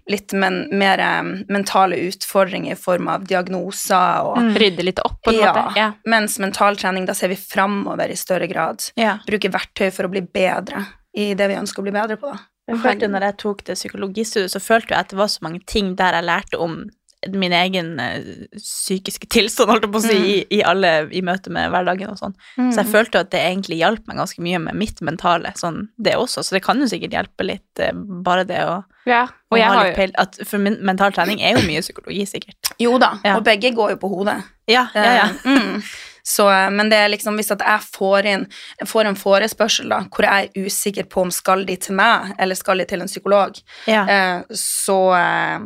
litt 0.07 0.33
men, 0.33 0.67
mer 0.71 0.99
eh, 0.99 1.23
mentale 1.49 1.97
utfordringer 2.07 2.71
i 2.71 2.79
form 2.79 3.07
av 3.11 3.25
diagnoser 3.27 4.21
og 4.23 4.37
Mm. 4.37 4.53
Rydde 4.57 4.83
litt 4.83 4.99
opp, 4.99 5.21
på 5.23 5.31
en 5.33 5.39
Ja. 5.39 5.53
måte. 5.53 5.75
Ja. 5.75 5.91
Mens 6.05 6.37
mentaltrening, 6.39 7.05
da 7.05 7.13
ser 7.13 7.27
vi 7.27 7.35
framover 7.35 8.09
i 8.09 8.15
større 8.15 8.47
grad. 8.47 8.91
ja. 8.95 9.17
Bruker 9.27 9.49
verktøy 9.51 9.91
for 9.91 10.03
å 10.07 10.11
bli 10.11 10.21
bedre 10.21 10.85
i 11.15 11.33
det 11.33 11.47
vi 11.49 11.55
ønsker 11.55 11.79
å 11.79 11.83
bli 11.83 11.91
bedre 11.91 12.17
på, 12.17 12.31
da. 12.31 12.39
Jeg 12.69 12.77
følte 12.79 13.09
når 13.09 13.21
jeg 13.21 13.37
tok 13.37 13.63
det 13.65 13.75
psykologistudiet, 13.75 14.51
så 14.51 14.59
følte 14.61 14.89
jeg 14.89 14.99
at 14.99 15.09
det 15.09 15.17
var 15.17 15.27
så 15.27 15.39
mange 15.41 15.59
ting 15.65 15.95
der 15.95 16.13
jeg 16.13 16.23
lærte 16.23 16.59
om 16.59 16.89
min 17.29 17.53
egen 17.53 17.99
eh, 17.99 18.23
psykiske 18.57 19.27
tilstand, 19.29 19.69
holdt 19.69 19.85
jeg 19.85 19.91
på 19.93 19.99
å 20.01 20.05
si, 20.05 20.17
i, 20.17 20.37
i 20.57 20.61
alle 20.65 21.07
i 21.13 21.21
møte 21.25 21.51
med 21.53 21.69
hverdagen 21.73 22.09
og 22.13 22.17
sånn. 22.17 22.33
Så 22.57 22.81
jeg 22.81 22.89
følte 22.91 23.21
at 23.21 23.29
det 23.33 23.43
egentlig 23.45 23.77
hjalp 23.81 24.07
meg 24.09 24.17
ganske 24.17 24.41
mye 24.41 24.59
med 24.63 24.79
mitt 24.79 25.01
mentale, 25.05 25.51
sånn 25.59 25.89
det 26.01 26.15
også. 26.17 26.41
Så 26.47 26.57
det 26.57 26.63
kan 26.65 26.81
jo 26.81 26.89
sikkert 26.89 27.13
hjelpe 27.13 27.45
litt, 27.45 27.69
eh, 27.79 27.93
bare 27.93 28.45
det 28.49 28.63
å, 28.65 28.79
ja. 29.09 29.23
Og 29.49 29.57
jeg 29.57 29.65
ha 29.67 29.75
har 29.79 29.87
jo 29.89 30.07
at 30.21 30.35
For 30.45 30.61
min, 30.61 30.75
mental 30.85 31.11
trening 31.11 31.39
er 31.41 31.55
jo 31.57 31.63
mye 31.65 31.81
psykologi, 31.81 32.21
sikkert. 32.29 32.73
Jo 32.79 32.97
da, 33.01 33.15
Ja. 33.25 33.37
og 33.37 33.43
begge 33.45 33.73
går 33.73 33.95
jo 33.95 33.97
på 33.97 34.09
hodet. 34.13 34.37
Ja, 34.69 34.87
ja, 34.95 35.03
ja. 35.03 35.27
Eh, 35.45 35.51
Mm. 35.51 35.81
Så, 36.23 36.45
eh, 36.51 36.69
men 36.69 36.89
det 36.91 36.97
er 37.01 37.09
liksom 37.09 37.35
hvis 37.39 37.51
at 37.55 37.63
jeg 37.65 37.81
får 37.97 38.25
inn 38.29 38.45
får 38.85 39.05
en 39.09 39.15
forespørsel 39.19 39.89
da, 39.89 40.03
hvor 40.13 40.27
jeg 40.27 40.49
er 40.51 40.65
usikker 40.67 41.09
på 41.09 41.21
om 41.25 41.31
skal 41.33 41.65
de 41.65 41.75
til 41.81 41.95
meg, 41.97 42.33
eller 42.39 42.55
skal 42.55 42.77
de 42.77 42.85
til 42.85 43.01
en 43.01 43.07
psykolog, 43.11 43.57
ja. 43.89 44.03
eh, 44.07 44.41
så, 44.53 44.99
eh, 45.17 45.59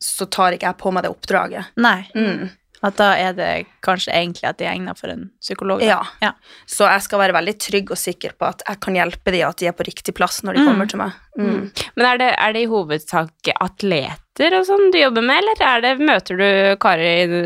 så 0.00 0.26
tar 0.26 0.56
ikke 0.56 0.66
jeg 0.72 0.80
på 0.82 0.92
meg 0.94 1.06
det 1.06 1.12
oppdraget. 1.14 1.72
Nei. 1.76 2.00
Mm. 2.16 2.48
At 2.84 2.98
da 3.00 3.06
er 3.18 3.32
det 3.32 3.46
kanskje 3.82 4.12
egentlig 4.12 4.44
at 4.50 4.58
de 4.60 4.66
er 4.66 4.74
egna 4.74 4.92
for 4.94 5.08
en 5.10 5.30
psykolog. 5.40 5.80
Ja. 5.82 6.02
Ja. 6.20 6.34
Så 6.68 6.84
jeg 6.86 7.02
skal 7.06 7.22
være 7.22 7.34
veldig 7.38 7.54
trygg 7.58 7.90
og 7.90 7.98
sikker 7.98 8.34
på 8.38 8.50
at 8.50 8.62
jeg 8.68 8.80
kan 8.84 8.94
hjelpe 8.98 9.32
de, 9.32 9.40
at 9.46 9.56
de 9.62 9.70
er 9.70 9.74
på 9.74 9.86
riktig 9.88 10.14
plass 10.14 10.42
når 10.44 10.58
de 10.58 10.60
Mm. 10.60 10.68
kommer 10.68 10.90
til 10.92 11.00
meg. 11.00 11.12
Mm. 11.40 11.70
Men 11.96 12.06
er 12.06 12.18
det, 12.20 12.28
er 12.36 12.52
det 12.52 12.62
i 12.66 12.70
hovedsak 12.70 13.50
atleter 13.56 14.20
og 14.36 14.66
sånn 14.68 14.90
du 14.92 14.98
jobber 15.00 15.24
med, 15.24 15.42
eller 15.42 15.62
er 15.64 15.84
det, 15.84 15.92
møter 16.04 16.40
du 16.40 16.48
karer 16.82 17.36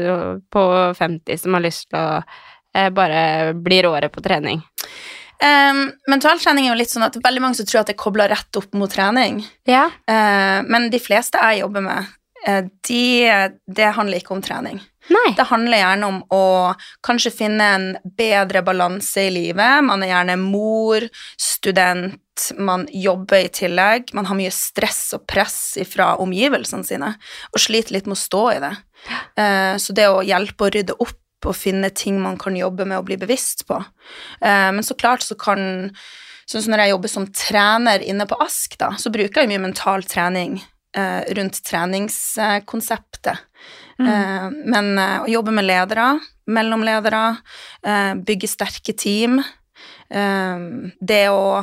på 0.51 0.63
50 0.99 1.43
som 1.45 1.57
har 1.57 1.65
lyst 1.65 1.89
til 1.91 2.01
å 2.01 2.21
eh, 2.75 2.91
bare 2.95 3.55
bli 3.55 3.83
råere 3.87 4.11
på 4.13 4.23
trening? 4.25 4.63
Um, 5.41 5.87
mentaltrening 6.11 6.67
er 6.67 6.75
jo 6.75 6.81
litt 6.83 6.93
sånn 6.93 7.07
at 7.07 7.17
veldig 7.17 7.41
mange 7.41 7.57
som 7.57 7.69
tror 7.69 7.81
at 7.81 7.89
det 7.89 7.95
er 7.95 8.03
kobla 8.03 8.27
rett 8.29 8.59
opp 8.61 8.75
mot 8.77 8.93
trening. 8.93 9.41
Ja. 9.69 9.87
Uh, 10.05 10.61
men 10.69 10.91
de 10.93 11.01
fleste 11.01 11.41
jeg 11.41 11.63
jobber 11.63 11.87
med, 11.87 12.11
uh, 12.45 12.63
de, 12.89 13.05
det 13.65 13.93
handler 13.97 14.21
ikke 14.21 14.37
om 14.37 14.43
trening. 14.45 14.83
Nei. 15.11 15.31
Det 15.37 15.47
handler 15.49 15.81
gjerne 15.81 16.11
om 16.11 16.19
å 16.35 16.45
kanskje 17.07 17.33
finne 17.35 17.69
en 17.75 17.87
bedre 18.19 18.61
balanse 18.67 19.25
i 19.27 19.33
livet. 19.33 19.81
Man 19.87 20.05
er 20.05 20.13
gjerne 20.13 20.37
mor, 20.43 21.07
student, 21.41 22.19
man 22.59 22.87
jobber 22.93 23.47
i 23.47 23.53
tillegg. 23.53 24.15
Man 24.17 24.29
har 24.29 24.39
mye 24.39 24.53
stress 24.55 25.11
og 25.17 25.27
press 25.31 25.79
fra 25.91 26.15
omgivelsene 26.23 26.87
sine 26.87 27.15
og 27.51 27.63
sliter 27.63 27.97
litt 27.97 28.09
med 28.11 28.19
å 28.19 28.23
stå 28.25 28.45
i 28.55 28.61
det. 28.63 28.75
Eh, 29.37 29.75
så 29.81 29.97
det 29.97 30.09
å 30.11 30.25
hjelpe 30.27 30.67
å 30.67 30.73
rydde 30.73 30.97
opp 31.01 31.49
og 31.49 31.57
finne 31.57 31.89
ting 31.97 32.19
man 32.21 32.37
kan 32.41 32.57
jobbe 32.57 32.85
med 32.85 33.01
og 33.01 33.07
bli 33.09 33.17
bevisst 33.21 33.65
på. 33.69 33.79
Eh, 34.41 34.71
men 34.75 34.85
så 34.87 34.97
klart 34.99 35.27
så 35.27 35.39
kan 35.39 35.95
Sånn 36.51 36.65
som 36.65 36.73
når 36.73 36.81
jeg 36.83 36.91
jobber 36.91 37.11
som 37.13 37.25
trener 37.31 38.03
inne 38.03 38.25
på 38.27 38.35
Ask, 38.43 38.73
da, 38.81 38.89
så 38.99 39.13
bruker 39.15 39.45
jeg 39.45 39.51
mye 39.53 39.61
mental 39.63 40.03
trening 40.03 40.57
eh, 40.99 41.21
rundt 41.39 41.61
treningskonseptet. 41.63 43.47
Mm. 44.01 44.55
men 44.73 44.87
å 44.97 45.29
jobbe 45.29 45.53
med 45.53 45.67
ledere, 45.67 46.07
mellomledere, 46.49 47.35
bygge 48.25 48.49
sterke 48.49 48.95
team 48.97 49.43
Det 50.09 51.21
å 51.29 51.61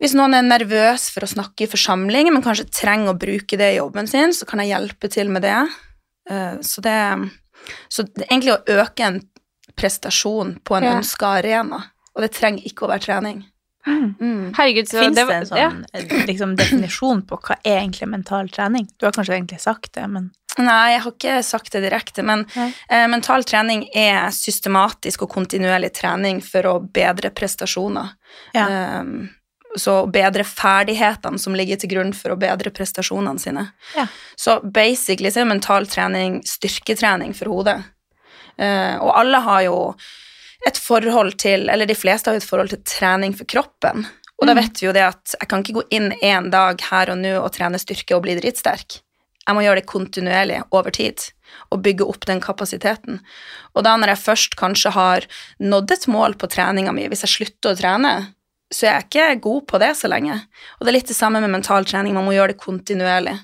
Hvis 0.00 0.12
noen 0.14 0.34
er 0.36 0.44
nervøs 0.44 1.08
for 1.14 1.24
å 1.24 1.30
snakke 1.30 1.64
i 1.64 1.70
forsamling, 1.72 2.28
men 2.32 2.44
kanskje 2.44 2.68
trenger 2.68 3.14
å 3.14 3.18
bruke 3.18 3.56
det 3.56 3.72
i 3.72 3.78
jobben 3.78 4.06
sin, 4.10 4.34
så 4.36 4.44
kan 4.48 4.60
jeg 4.60 4.74
hjelpe 4.74 5.08
til 5.12 5.30
med 5.32 5.42
det. 5.46 5.56
Eh, 6.30 6.58
så 6.60 6.82
det 6.84 7.30
Så 7.88 8.04
det 8.04 8.26
er 8.26 8.36
egentlig 8.36 8.52
å 8.52 8.82
øke 8.82 9.02
en 9.02 9.20
prestasjon 9.76 10.58
på 10.62 10.76
en 10.76 10.84
Ja. 10.84 10.96
ønska 10.98 11.26
arena. 11.40 11.84
Og 12.14 12.22
det 12.22 12.32
trenger 12.32 12.62
ikke 12.64 12.86
å 12.86 12.88
være 12.88 13.00
trening. 13.02 13.44
Mm. 13.86 14.52
Herregud, 14.56 14.88
så 14.88 14.98
Fins 15.00 15.14
det, 15.16 15.26
det 15.26 15.34
en 15.34 15.46
sånn 15.46 15.58
ja. 15.58 15.70
liksom, 16.26 16.56
definisjon 16.56 17.22
på 17.22 17.38
hva 17.38 17.56
er 17.64 17.80
egentlig 17.84 18.08
mental 18.08 18.48
trening? 18.48 18.88
Du 18.98 19.06
har 19.06 19.12
kanskje 19.12 19.36
egentlig 19.36 19.60
sagt 19.60 19.92
det, 19.94 20.08
men 20.10 20.32
Nei, 20.58 20.92
jeg 20.94 21.00
har 21.04 21.12
ikke 21.12 21.42
sagt 21.44 21.72
det 21.72 21.82
direkte, 21.84 22.22
men 22.24 22.46
eh, 22.56 23.06
mental 23.12 23.44
trening 23.44 23.82
er 23.94 24.30
systematisk 24.32 25.22
og 25.26 25.30
kontinuerlig 25.34 25.92
trening 25.92 26.40
for 26.40 26.62
å 26.70 26.78
bedre 26.80 27.30
prestasjoner. 27.30 28.14
ja. 28.54 28.68
Eh, 28.68 29.04
så 29.76 30.06
bedre 30.10 30.44
ferdighetene 30.44 31.38
som 31.38 31.54
ligger 31.56 31.76
til 31.80 31.90
grunn 31.92 32.12
for 32.16 32.32
å 32.34 32.38
bedre 32.40 32.72
prestasjonene 32.74 33.40
sine. 33.42 33.66
Ja. 33.96 34.06
Så 34.36 34.58
basically 34.64 35.30
så 35.30 35.42
er 35.44 35.50
mental 35.50 35.86
trening 35.90 36.40
styrketrening 36.48 37.34
for 37.36 37.52
hodet. 37.52 37.78
Uh, 38.56 38.96
og 39.04 39.10
alle 39.20 39.40
har 39.44 39.62
jo 39.66 39.78
et 40.66 40.78
forhold 40.80 41.36
til, 41.38 41.68
eller 41.70 41.86
de 41.86 41.94
fleste 41.94 42.30
har 42.30 42.38
jo 42.38 42.42
et 42.42 42.48
forhold 42.48 42.72
til 42.72 42.84
trening 42.88 43.34
for 43.36 43.44
kroppen. 43.46 44.06
Og 44.40 44.46
da 44.48 44.52
Mm. 44.54 44.62
vet 44.62 44.80
vi 44.82 44.86
jo 44.86 44.92
det 44.92 45.04
at 45.06 45.34
jeg 45.40 45.48
kan 45.48 45.62
ikke 45.62 45.76
gå 45.80 45.82
inn 45.90 46.12
en 46.22 46.50
dag 46.50 46.80
her 46.90 47.10
og 47.10 47.18
nå 47.18 47.36
og 47.40 47.52
trene 47.52 47.78
styrke 47.80 48.16
og 48.16 48.22
bli 48.24 48.34
dritsterk. 48.36 49.00
Jeg 49.46 49.54
må 49.54 49.62
gjøre 49.62 49.80
det 49.80 49.86
kontinuerlig 49.86 50.62
over 50.74 50.90
tid 50.90 51.22
og 51.70 51.82
bygge 51.84 52.04
opp 52.04 52.26
den 52.26 52.40
kapasiteten. 52.40 53.20
Og 53.76 53.84
da 53.86 53.94
når 53.96 54.08
jeg 54.12 54.24
først 54.24 54.56
kanskje 54.58 54.90
har 54.90 55.26
nådd 55.62 55.92
et 55.92 56.06
mål 56.10 56.34
på 56.34 56.48
treninga 56.50 56.92
mi, 56.92 57.06
hvis 57.08 57.22
jeg 57.22 57.30
slutter 57.36 57.72
å 57.72 57.78
trene, 57.78 58.12
så 58.72 58.88
jeg 58.88 58.94
er 58.94 59.04
ikke 59.06 59.42
god 59.44 59.66
på 59.70 59.80
det 59.82 59.92
så 59.98 60.10
lenge. 60.10 60.38
Og 60.78 60.86
det 60.86 60.90
er 60.90 60.98
litt 60.98 61.12
det 61.12 61.18
samme 61.18 61.42
med 61.42 61.52
mental 61.52 61.86
trening, 61.86 62.16
man 62.16 62.26
må 62.26 62.34
gjøre 62.34 62.54
det 62.54 62.62
kontinuerlig. 62.62 63.36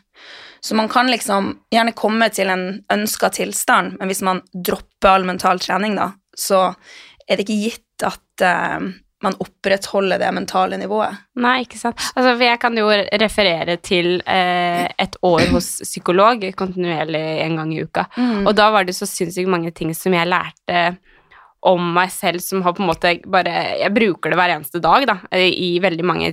Så 0.62 0.76
man 0.79 0.91
kan 0.91 1.11
liksom 1.11 1.57
gjerne 1.75 1.95
komme 1.99 2.29
til 2.35 2.50
en 2.52 2.67
ønska 2.93 3.33
tilstand, 3.35 3.97
men 3.99 4.11
hvis 4.11 4.23
man 4.23 4.43
dropper 4.55 5.17
all 5.17 5.26
mental 5.26 5.62
trening, 5.62 5.97
da, 5.99 6.12
så 6.38 6.69
er 7.26 7.38
det 7.38 7.47
ikke 7.47 7.62
gitt 7.64 8.07
at 8.07 8.45
uh, 8.47 8.93
man 9.23 9.37
opprettholder 9.43 10.19
det 10.19 10.31
mentale 10.35 10.79
nivået. 10.79 11.19
Nei, 11.43 11.61
ikke 11.64 11.79
sant. 11.79 12.02
Altså, 12.14 12.35
jeg 12.43 12.59
kan 12.62 12.79
jo 12.79 12.88
referere 13.23 13.76
til 13.83 14.17
eh, 14.26 14.87
et 14.99 15.19
år 15.23 15.45
hos 15.52 15.69
psykolog 15.87 16.43
kontinuerlig 16.59 17.23
en 17.45 17.61
gang 17.61 17.71
i 17.75 17.85
uka. 17.87 18.09
Mm. 18.17 18.49
Og 18.49 18.57
da 18.59 18.73
var 18.75 18.87
det 18.88 18.97
så 18.99 19.07
sinnssykt 19.07 19.50
mange 19.50 19.71
ting 19.71 19.95
som 19.95 20.14
jeg 20.17 20.31
lærte 20.31 20.83
om 21.62 21.92
meg 21.95 22.11
selv 22.11 22.42
som 22.42 22.62
har 22.66 22.75
på 22.75 22.83
en 22.83 22.88
måte 22.90 23.12
bare 23.31 23.52
Jeg 23.78 23.92
bruker 23.95 24.33
det 24.33 24.38
hver 24.40 24.50
eneste 24.57 24.81
dag, 24.83 25.04
da, 25.07 25.16
i 25.38 25.76
veldig 25.83 26.04
mange 26.09 26.33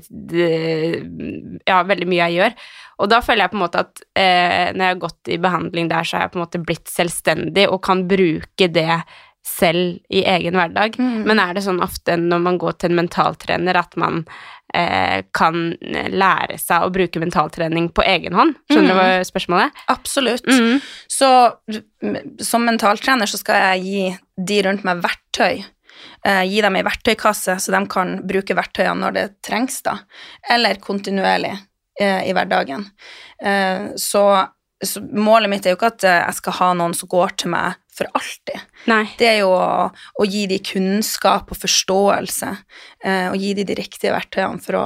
Ja, 1.70 1.82
veldig 1.86 2.08
mye 2.10 2.28
jeg 2.30 2.38
gjør. 2.40 2.56
Og 3.00 3.10
da 3.14 3.22
føler 3.24 3.46
jeg 3.46 3.54
på 3.54 3.60
en 3.60 3.64
måte 3.64 3.84
at 3.86 4.02
eh, 4.20 4.70
når 4.76 4.84
jeg 4.84 4.94
har 4.96 5.02
gått 5.06 5.32
i 5.32 5.40
behandling 5.40 5.88
der, 5.92 6.04
så 6.08 6.18
har 6.18 6.26
jeg 6.28 6.34
på 6.34 6.40
en 6.42 6.46
måte 6.46 6.64
blitt 6.68 6.92
selvstendig 6.92 7.68
og 7.72 7.82
kan 7.86 8.04
bruke 8.10 8.68
det 8.76 9.02
selv 9.50 10.02
i 10.12 10.26
egen 10.28 10.58
hverdag. 10.60 10.98
Mm. 11.00 11.22
Men 11.30 11.40
er 11.40 11.54
det 11.56 11.64
sånn 11.64 11.80
ofte 11.82 12.18
når 12.20 12.42
man 12.44 12.58
går 12.60 12.76
til 12.82 12.92
en 12.92 13.00
mentaltrener 13.00 13.80
at 13.80 13.96
man 13.98 14.26
eh, 14.76 15.22
kan 15.34 15.72
lære 15.80 16.58
seg 16.60 16.84
å 16.86 16.92
bruke 16.94 17.22
mentaltrening 17.24 17.88
på 17.96 18.04
egen 18.04 18.36
hånd? 18.36 18.58
Skjønner 18.70 18.92
du 18.92 18.98
Mm. 18.98 19.00
hva 19.00 19.30
spørsmålet 19.32 19.70
er? 19.70 19.86
Absolutt. 19.96 20.46
Mm. 20.52 20.82
Så 21.08 21.32
som 22.46 22.68
mentaltrener 22.68 23.32
så 23.32 23.40
skal 23.40 23.64
jeg 23.78 23.86
gi 23.88 24.04
de 24.48 24.62
rundt 24.66 24.86
meg 24.88 25.04
verktøy. 25.04 25.64
Eh, 26.26 26.44
gi 26.48 26.62
dem 26.64 26.78
ei 26.80 26.86
verktøykasse, 26.86 27.58
så 27.60 27.74
de 27.74 27.82
kan 27.92 28.20
bruke 28.28 28.56
verktøyene 28.58 29.00
når 29.04 29.16
det 29.16 29.26
trengs, 29.46 29.82
da. 29.86 29.98
Eller 30.52 30.80
kontinuerlig 30.84 31.54
eh, 32.00 32.24
i 32.28 32.36
hverdagen. 32.36 32.86
Eh, 33.42 33.92
så, 34.00 34.24
så 34.84 35.04
målet 35.04 35.52
mitt 35.52 35.68
er 35.68 35.76
jo 35.76 35.80
ikke 35.80 35.94
at 35.96 36.08
jeg 36.10 36.40
skal 36.40 36.58
ha 36.60 36.72
noen 36.80 36.96
som 36.98 37.12
går 37.12 37.36
til 37.40 37.54
meg 37.56 37.80
for 37.96 38.08
alltid. 38.16 38.64
Nei. 38.92 39.04
Det 39.20 39.28
er 39.28 39.38
jo 39.42 39.52
å, 39.52 39.90
å 39.92 40.28
gi 40.28 40.46
dem 40.48 40.64
kunnskap 40.64 41.52
og 41.52 41.60
forståelse, 41.60 42.52
og 43.28 43.36
gi 43.36 43.50
dem 43.58 43.68
de 43.68 43.76
riktige 43.76 44.14
verktøyene 44.16 44.64
for 44.64 44.78
å, 44.80 44.86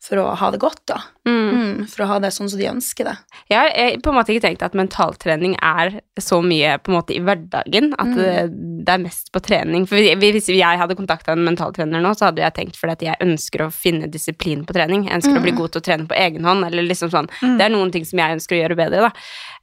for 0.00 0.22
å 0.22 0.30
ha 0.40 0.48
det 0.54 0.62
godt, 0.62 0.80
da. 0.88 1.02
Mm. 1.26 1.50
Mm, 1.54 1.88
for 1.88 2.04
å 2.04 2.06
ha 2.06 2.18
det 2.20 2.28
sånn 2.36 2.50
som 2.50 2.58
de 2.60 2.66
ønsker 2.68 3.04
det. 3.08 3.14
Jeg 3.48 3.56
har 3.72 3.96
på 4.04 4.10
en 4.12 4.16
måte 4.18 4.28
ikke 4.34 4.42
tenkt 4.44 4.62
at 4.62 4.74
mentaltrening 4.76 5.54
er 5.62 6.00
så 6.20 6.42
mye 6.44 6.74
på 6.84 6.92
en 6.92 6.98
måte 6.98 7.14
i 7.16 7.20
hverdagen, 7.24 7.94
at 7.98 8.06
Mm. 8.06 8.16
det, 8.16 8.84
det 8.84 8.92
er 8.94 8.98
mest 8.98 9.32
på 9.32 9.40
trening. 9.40 9.86
For 9.88 9.96
hvis 9.96 10.48
jeg 10.52 10.78
hadde 10.78 10.94
kontakta 10.94 11.32
en 11.32 11.44
mentaltrener 11.46 12.02
nå, 12.04 12.12
så 12.14 12.26
hadde 12.28 12.42
jeg 12.44 12.54
tenkt 12.54 12.76
fordi 12.76 12.92
at 12.92 13.00
jeg 13.02 13.16
ønsker 13.24 13.64
å 13.64 13.72
finne 13.72 14.06
disiplin 14.10 14.66
på 14.66 14.74
trening. 14.76 15.06
Jeg 15.08 15.16
ønsker 15.22 15.38
å 15.38 15.42
bli 15.42 15.52
Mm. 15.52 15.56
god 15.56 15.72
til 15.72 15.80
å 15.80 15.84
trene 15.84 16.06
på 16.06 16.14
egen 16.18 16.44
hånd, 16.44 16.64
eller 16.66 16.82
liksom 16.82 17.08
sånn. 17.10 17.28
Mm. 17.40 17.56
Det 17.58 17.64
er 17.64 17.70
noen 17.70 17.90
ting 17.92 18.04
som 18.04 18.18
jeg 18.18 18.36
ønsker 18.36 18.56
å 18.56 18.60
gjøre 18.68 18.76
bedre, 18.76 19.00
da. 19.08 19.10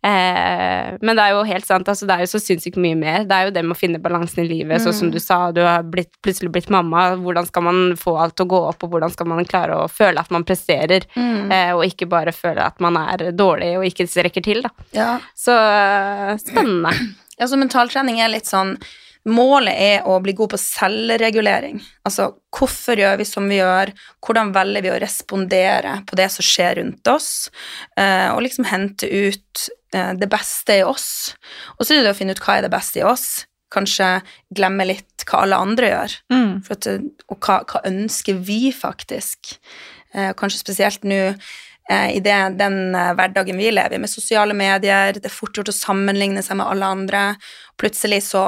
Eh, 0.03 0.97
men 1.01 1.15
det 1.15 1.23
er 1.23 1.35
jo 1.35 1.43
helt 1.45 1.65
sant, 1.67 1.85
altså 1.87 2.07
det 2.09 2.15
er 2.17 2.25
jo 2.25 2.31
så 2.33 2.41
sinnssykt 2.41 2.77
mye 2.81 2.97
mer. 2.97 3.23
Det 3.29 3.31
er 3.37 3.45
jo 3.45 3.51
det 3.55 3.63
med 3.65 3.75
å 3.75 3.79
finne 3.79 4.01
balansen 4.01 4.43
i 4.43 4.47
livet, 4.49 4.81
sånn 4.81 4.93
som 4.97 5.07
Mm. 5.09 5.13
du 5.13 5.19
sa, 5.19 5.51
du 5.51 5.61
har 5.61 5.83
blitt, 5.83 6.09
plutselig 6.23 6.51
blitt 6.51 6.69
mamma. 6.69 7.15
Hvordan 7.17 7.45
skal 7.45 7.61
man 7.63 7.93
få 7.95 8.17
alt 8.19 8.35
til 8.35 8.45
å 8.45 8.49
gå 8.49 8.67
opp, 8.69 8.83
og 8.83 8.91
hvordan 8.91 9.11
skal 9.11 9.27
man 9.27 9.45
klare 9.45 9.75
å 9.77 9.87
føle 9.89 10.17
at 10.19 10.31
man 10.31 10.43
presterer, 10.43 11.03
Mm. 11.15 11.50
Eh, 11.51 11.71
og 11.75 11.85
ikke 11.87 12.09
bare 12.11 12.33
føle 12.35 12.63
at 12.63 12.81
man 12.83 12.97
er 13.01 13.29
dårlig 13.35 13.73
og 13.79 13.87
ikke 13.87 14.07
strekker 14.09 14.45
til, 14.45 14.63
da. 14.65 14.71
Ja. 14.95 15.11
Så 15.37 15.55
eh, 15.55 16.37
spennende. 16.41 16.95
Ja, 17.41 17.47
så 17.49 17.57
mentaltrening 17.57 18.19
er 18.21 18.29
litt 18.29 18.45
sånn 18.45 18.75
Målet 19.29 19.77
er 19.77 20.07
å 20.09 20.15
bli 20.23 20.33
god 20.33 20.49
på 20.55 20.57
selvregulering. 20.57 21.77
Altså 22.07 22.31
hvorfor 22.57 22.97
gjør 22.97 23.19
vi 23.19 23.27
som 23.29 23.45
vi 23.49 23.59
gjør, 23.59 23.91
hvordan 24.25 24.49
velger 24.55 24.85
vi 24.85 24.89
å 24.89 24.97
respondere 25.01 25.99
på 26.09 26.17
det 26.17 26.25
som 26.33 26.45
skjer 26.45 26.79
rundt 26.79 27.11
oss, 27.11 27.51
eh, 28.01 28.31
og 28.33 28.41
liksom 28.41 28.65
hente 28.71 29.05
ut 29.05 29.67
eh, 29.93 30.15
det 30.17 30.29
beste 30.31 30.79
i 30.79 30.85
oss. 30.87 31.35
Og 31.77 31.85
så 31.85 31.93
er 31.93 32.01
det 32.01 32.07
det 32.09 32.15
å 32.15 32.17
finne 32.17 32.33
ut 32.33 32.41
hva 32.41 32.57
er 32.57 32.65
det 32.65 32.73
beste 32.73 33.03
i 33.03 33.05
oss. 33.05 33.27
Kanskje 33.71 34.09
glemme 34.57 34.89
litt 34.89 35.27
hva 35.29 35.45
alle 35.45 35.61
andre 35.67 35.93
gjør. 35.93 36.17
Mm. 36.33 36.51
At, 36.73 36.89
og 37.29 37.45
hva, 37.45 37.61
hva 37.69 37.85
ønsker 37.93 38.41
vi 38.49 38.73
faktisk? 38.73 39.53
Eh, 40.13 40.31
kanskje 40.37 40.59
spesielt 40.59 41.05
nå 41.07 41.19
eh, 41.89 42.09
i 42.17 42.19
det, 42.23 42.37
den 42.59 42.95
eh, 42.95 43.11
hverdagen 43.15 43.59
vi 43.59 43.69
lever 43.71 43.95
i, 43.95 44.01
med 44.03 44.11
sosiale 44.11 44.55
medier. 44.57 45.15
Det 45.15 45.29
er 45.29 45.33
fort 45.33 45.55
gjort 45.57 45.71
å 45.71 45.75
sammenligne 45.75 46.43
seg 46.43 46.59
med 46.59 46.67
alle 46.67 46.89
andre. 46.97 47.21
Plutselig 47.81 48.21
så 48.27 48.43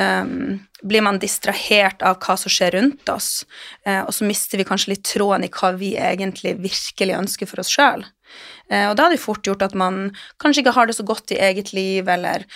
ehm, 0.00 0.56
blir 0.82 1.04
man 1.06 1.20
distrahert 1.22 2.02
av 2.02 2.16
hva 2.24 2.36
som 2.40 2.50
skjer 2.50 2.74
rundt 2.74 3.12
oss, 3.12 3.44
og 3.86 4.10
så 4.16 4.26
mister 4.26 4.58
vi 4.58 4.66
kanskje 4.66 4.90
litt 4.90 5.04
tråden 5.06 5.44
i 5.46 5.50
hva 5.54 5.70
vi 5.78 5.92
egentlig 5.94 6.56
virkelig 6.58 7.14
ønsker 7.20 7.46
for 7.46 7.62
oss 7.62 7.70
sjøl. 7.70 8.02
Og 8.02 8.96
da 8.98 9.06
er 9.06 9.14
det 9.14 9.20
fort 9.22 9.46
gjort 9.46 9.62
at 9.62 9.76
man 9.78 10.08
kanskje 10.42 10.64
ikke 10.64 10.74
har 10.74 10.90
det 10.90 10.96
så 10.98 11.06
godt 11.06 11.30
i 11.30 11.38
eget 11.38 11.70
liv, 11.76 12.10
eller 12.10 12.48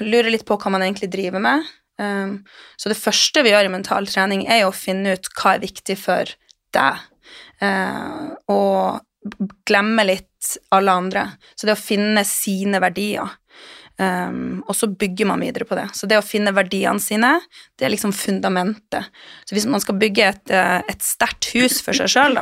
lurer 0.00 0.32
litt 0.32 0.46
på 0.48 0.56
hva 0.56 0.72
man 0.72 0.86
egentlig 0.86 1.12
driver 1.12 1.44
med. 1.44 1.68
Um, 2.00 2.38
så 2.80 2.88
det 2.88 2.98
første 2.98 3.44
vi 3.44 3.52
gjør 3.52 3.68
i 3.68 3.74
mental 3.76 4.08
trening, 4.08 4.46
er 4.48 4.64
jo 4.64 4.72
å 4.72 4.76
finne 4.76 5.18
ut 5.18 5.28
hva 5.36 5.56
er 5.58 5.64
viktig 5.66 5.98
for 6.00 6.32
deg, 6.72 7.04
og 7.62 9.36
glemme 9.68 10.04
litt 10.04 10.56
alle 10.74 10.92
andre. 10.92 11.26
Så 11.54 11.68
det 11.68 11.76
å 11.76 11.80
finne 11.80 12.24
sine 12.26 12.80
verdier. 12.82 13.30
Um, 14.00 14.62
og 14.66 14.74
så 14.74 14.88
bygger 14.88 15.28
man 15.28 15.42
videre 15.44 15.66
på 15.68 15.76
det. 15.78 15.86
Så 15.94 16.08
det 16.10 16.18
å 16.18 16.24
finne 16.24 16.54
verdiene 16.56 17.02
sine, 17.02 17.34
det 17.78 17.86
er 17.86 17.92
liksom 17.92 18.14
fundamentet. 18.16 19.10
Så 19.46 19.56
hvis 19.56 19.68
man 19.70 19.82
skal 19.84 19.98
bygge 20.00 20.26
et, 20.26 20.50
eh, 20.50 20.80
et 20.88 21.04
sterkt 21.04 21.52
hus 21.52 21.80
for 21.84 21.96
seg 21.96 22.10
sjøl, 22.10 22.40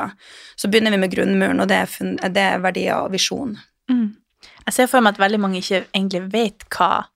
så 0.57 0.71
begynner 0.71 0.95
vi 0.95 1.03
med 1.03 1.13
grunnmuren, 1.13 1.61
og 1.61 1.69
det 1.69 1.83
er, 1.83 1.91
fun 1.91 2.17
det 2.17 2.45
er 2.47 2.63
verdier 2.63 3.03
og 3.03 3.13
visjon. 3.13 3.57
Mm. 3.91 4.15
Jeg 4.69 4.77
ser 4.77 4.91
for 4.93 5.05
meg 5.05 5.17
at 5.17 5.25
veldig 5.25 5.41
mange 5.43 5.61
ikke 5.61 5.83
egentlig 5.91 6.23
vet 6.33 6.69
hva, 6.73 7.09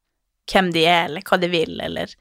hvem 0.51 0.73
de 0.75 0.83
er, 0.85 1.07
eller 1.09 1.25
hva 1.25 1.39
de 1.41 1.53
vil, 1.53 1.79
eller 1.81 2.19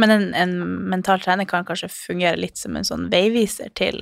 Men 0.00 0.10
en, 0.10 0.22
en 0.34 0.52
mental 0.88 1.20
trener 1.20 1.44
kan 1.46 1.66
kanskje 1.68 1.88
fungere 1.92 2.40
litt 2.40 2.56
som 2.58 2.74
en 2.76 2.84
sånn 2.84 3.10
veiviser 3.12 3.68
til, 3.76 4.00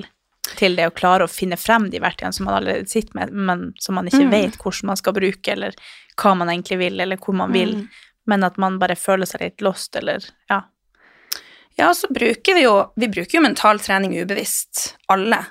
til 0.56 0.76
det 0.76 0.86
å 0.88 0.94
klare 0.94 1.24
å 1.26 1.30
finne 1.30 1.56
frem 1.56 1.90
de 1.90 2.00
verktøyene 2.00 2.34
som 2.34 2.46
man 2.46 2.56
allerede 2.62 2.88
sitter 2.88 3.14
med, 3.14 3.32
men 3.32 3.72
som 3.78 3.94
man 3.94 4.06
ikke 4.06 4.24
Mm. 4.26 4.30
vet 4.30 4.58
hvordan 4.58 4.86
man 4.86 4.96
skal 4.96 5.12
bruke, 5.12 5.48
eller 5.52 5.74
hva 6.16 6.36
man 6.36 6.48
egentlig 6.48 6.78
vil, 6.78 7.00
eller 7.00 7.16
hvor 7.16 7.34
man 7.34 7.52
vil, 7.52 7.74
Mm. 7.74 7.88
men 8.26 8.44
at 8.44 8.58
man 8.58 8.78
bare 8.78 8.96
føler 8.96 9.26
seg 9.26 9.40
litt 9.40 9.60
lost, 9.60 9.96
eller 9.96 10.20
ja. 10.50 10.62
Ja, 11.78 11.92
så 11.94 12.08
bruker 12.12 12.54
vi 12.54 12.62
jo 12.64 12.92
Vi 12.98 13.08
bruker 13.08 13.38
jo 13.38 13.40
mental 13.40 13.78
trening 13.78 14.12
ubevisst, 14.20 14.96
alle. 15.08 15.46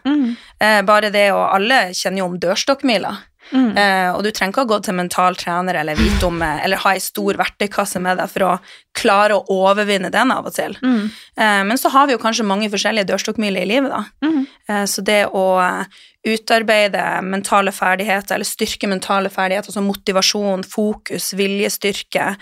Eh, 0.59 0.81
bare 0.83 1.09
det, 1.09 1.31
og 1.31 1.55
alle 1.55 1.89
kjenner 1.95 2.17
jo 2.19 2.25
om 2.25 2.39
dørstokkmila. 2.39 3.17
Mm. 3.51 3.71
Eh, 3.77 4.09
og 4.13 4.21
du 4.23 4.29
trenger 4.29 4.53
ikke 4.53 4.65
å 4.67 4.69
gå 4.69 4.77
til 4.85 4.97
mental 4.97 5.37
trener 5.39 5.79
eller 5.79 5.97
vite 5.97 6.27
om 6.27 6.41
eh, 6.45 6.59
Eller 6.65 6.81
ha 6.83 6.91
ei 6.93 7.01
stor 7.01 7.39
verktøykasse 7.39 8.01
med 8.03 8.19
deg 8.21 8.29
for 8.29 8.45
å 8.45 8.51
klare 8.97 9.37
å 9.37 9.57
overvinne 9.69 10.11
den 10.13 10.33
av 10.33 10.49
og 10.49 10.55
til. 10.55 10.75
Mm. 10.83 11.09
Eh, 11.09 11.63
men 11.69 11.79
så 11.81 11.91
har 11.93 12.07
vi 12.07 12.15
jo 12.15 12.21
kanskje 12.21 12.47
mange 12.47 12.69
forskjellige 12.71 13.09
dørstokkmiler 13.09 13.65
i 13.65 13.71
livet, 13.71 13.93
da. 13.93 14.03
Mm. 14.25 14.45
Eh, 14.69 14.85
så 14.91 15.03
det 15.05 15.21
å 15.33 15.45
eh, 15.63 15.99
utarbeide 16.29 17.03
mentale 17.25 17.73
ferdigheter, 17.73 18.35
eller 18.35 18.47
styrke 18.47 18.89
mentale 18.91 19.31
ferdigheter, 19.33 19.73
som 19.73 19.87
motivasjon, 19.87 20.65
fokus, 20.67 21.31
viljestyrke, 21.39 22.33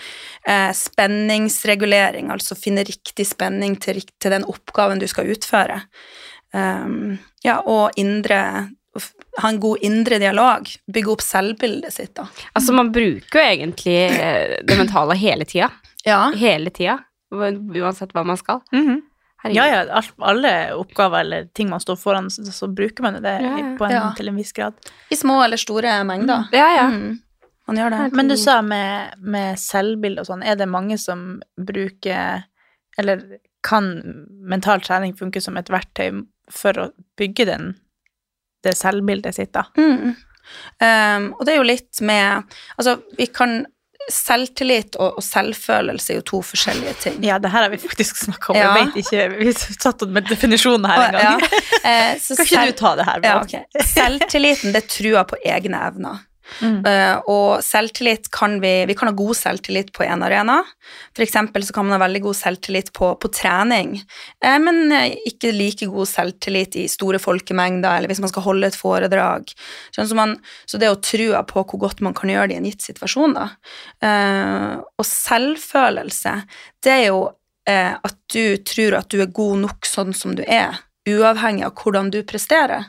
spenningsregulering, 0.74 2.32
altså 2.34 2.58
finne 2.58 2.82
riktig 2.88 3.28
spenning 3.30 3.76
til, 3.78 4.02
til 4.18 4.34
den 4.34 4.48
oppgaven 4.50 4.98
du 4.98 5.06
skal 5.06 5.30
utføre. 5.30 5.78
Um, 6.50 7.18
ja, 7.44 7.60
og 7.60 7.94
indre 8.00 8.40
Ha 9.42 9.48
en 9.52 9.60
god 9.62 9.78
indre 9.86 10.18
dialog. 10.18 10.66
Bygge 10.92 11.12
opp 11.12 11.22
selvbildet 11.22 11.92
sitt, 11.94 12.14
da. 12.18 12.26
Altså, 12.52 12.72
man 12.74 12.92
bruker 12.92 13.38
jo 13.40 13.44
egentlig 13.44 13.98
eh, 14.10 14.56
det 14.66 14.78
mentale 14.78 15.14
hele 15.20 15.44
tida. 15.48 15.70
Ja. 16.04 16.30
Hele 16.36 16.70
tida. 16.74 16.98
Uansett 17.32 18.12
hva 18.16 18.24
man 18.26 18.36
skal. 18.40 18.62
Mhm. 18.72 19.02
Herregud. 19.38 19.56
Ja, 19.56 19.66
ja, 19.70 19.82
alt, 19.94 20.12
alle 20.18 20.52
oppgaver 20.74 21.20
eller 21.20 21.44
ting 21.54 21.68
man 21.70 21.78
står 21.80 21.96
foran, 22.00 22.26
så, 22.30 22.42
så 22.50 22.66
bruker 22.74 23.04
man 23.06 23.14
jo 23.14 23.20
det 23.22 23.36
Ja, 23.44 23.52
ja. 23.60 23.68
på 23.78 23.84
en, 23.86 23.92
Ja. 23.94 24.08
til 24.18 24.28
en 24.32 24.36
viss 24.40 24.50
grad. 24.52 24.74
I 25.14 25.16
små 25.16 25.36
eller 25.44 25.56
store 25.56 25.92
mengder. 26.04 26.48
Ja, 26.52 26.66
ja. 26.74 26.86
Mm. 26.90 27.20
Man 27.68 27.76
gjør 27.78 27.90
det. 27.94 28.00
Men 28.18 28.28
du 28.32 28.36
sa 28.36 28.56
med, 28.66 29.14
med 29.22 29.58
selvbilde 29.62 30.24
og 30.24 30.26
sånn, 30.26 30.42
er 30.42 30.56
det 30.58 30.66
mange 30.68 30.96
som 30.98 31.42
bruker 31.54 32.42
Eller 32.98 33.22
kan 33.62 33.84
mental 34.42 34.80
trening 34.82 35.14
funke 35.14 35.38
som 35.44 35.56
et 35.60 35.68
verktøy 35.70 36.24
for 36.50 36.72
å 36.80 36.88
bygge 37.20 37.44
den, 37.46 37.76
det 38.64 38.76
selvbildet 38.78 39.34
sitt, 39.36 39.52
da? 39.54 39.66
Mm. 39.78 40.14
Um, 40.80 41.26
og 41.36 41.42
det 41.44 41.52
er 41.52 41.58
jo 41.58 41.64
litt 41.68 41.98
med 42.00 42.54
Altså, 42.78 42.94
vi 43.18 43.26
kan 43.28 43.66
Selvtillit 44.08 44.96
og, 44.96 45.18
og 45.18 45.24
selvfølelse 45.26 46.14
er 46.14 46.16
jo 46.20 46.24
to 46.30 46.38
forskjellige 46.46 46.94
ting. 47.02 47.16
Ja, 47.26 47.36
det 47.42 47.50
her 47.52 47.66
har 47.66 47.72
vi 47.74 47.76
faktisk 47.82 48.16
snakka 48.22 48.54
om. 48.54 48.56
Ja. 48.56 48.70
Jeg 48.70 48.86
vet 48.86 48.96
ikke, 49.02 49.26
Vi 49.42 49.52
satt 49.74 50.04
med 50.08 50.30
definisjonen 50.30 50.86
her 50.88 51.02
en 51.02 51.18
gang. 51.18 51.42
Ja. 51.42 51.64
Eh, 51.88 52.14
så 52.20 52.34
Kan 52.36 52.44
ikke 52.46 52.54
selv- 52.54 52.72
du 52.72 52.78
ta 52.78 52.90
det 52.96 53.04
her? 53.06 53.20
ja, 53.22 53.34
okay. 53.42 53.82
Selvtilliten, 53.86 54.72
det 54.72 54.80
er 54.82 54.88
trua 54.90 55.22
på 55.28 55.36
egne 55.46 55.78
evner. 55.86 56.18
Mm. 56.62 56.80
Eh, 56.86 57.16
og 57.30 57.62
selvtillit 57.64 58.30
kan 58.34 58.56
vi 58.62 58.86
Vi 58.88 58.94
kan 58.98 59.10
ha 59.10 59.14
god 59.14 59.36
selvtillit 59.36 59.92
på 59.92 60.04
en 60.06 60.22
arena. 60.22 60.58
For 61.16 61.22
eksempel 61.22 61.64
så 61.66 61.74
kan 61.74 61.86
man 61.86 61.98
ha 61.98 62.06
veldig 62.06 62.22
god 62.24 62.36
selvtillit 62.36 62.92
på, 62.96 63.12
på 63.20 63.30
trening, 63.34 63.98
eh, 64.44 64.58
men 64.62 64.92
eh, 64.92 65.16
ikke 65.28 65.52
like 65.54 65.88
god 65.90 66.08
selvtillit 66.08 66.76
i 66.80 66.86
store 66.90 67.20
folkemengder, 67.22 67.98
eller 67.98 68.10
hvis 68.10 68.22
man 68.24 68.32
skal 68.32 68.46
holde 68.46 68.70
et 68.70 68.78
foredrag. 68.78 69.52
Sånn, 69.94 70.08
så, 70.08 70.18
man, 70.18 70.36
så 70.66 70.80
det 70.80 70.90
å 70.92 71.00
trua 71.02 71.44
på 71.48 71.64
hvor 71.64 71.82
godt 71.86 72.02
man 72.04 72.16
kan 72.16 72.32
gjøre 72.32 72.50
det 72.50 72.58
i 72.58 72.60
en 72.62 72.68
gitt 72.70 72.86
situasjon, 72.86 73.36
da. 73.36 73.48
Og 74.96 75.06
selvfølelse, 75.06 76.34
det 76.84 76.94
er 76.94 77.06
jo 77.08 77.24
at 77.68 78.14
du 78.32 78.56
tror 78.64 78.96
at 78.96 79.10
du 79.12 79.20
er 79.20 79.32
god 79.34 79.64
nok 79.66 79.88
sånn 79.88 80.14
som 80.16 80.32
du 80.38 80.44
er, 80.46 80.78
uavhengig 81.08 81.66
av 81.66 81.74
hvordan 81.76 82.08
du 82.14 82.22
presterer. 82.28 82.88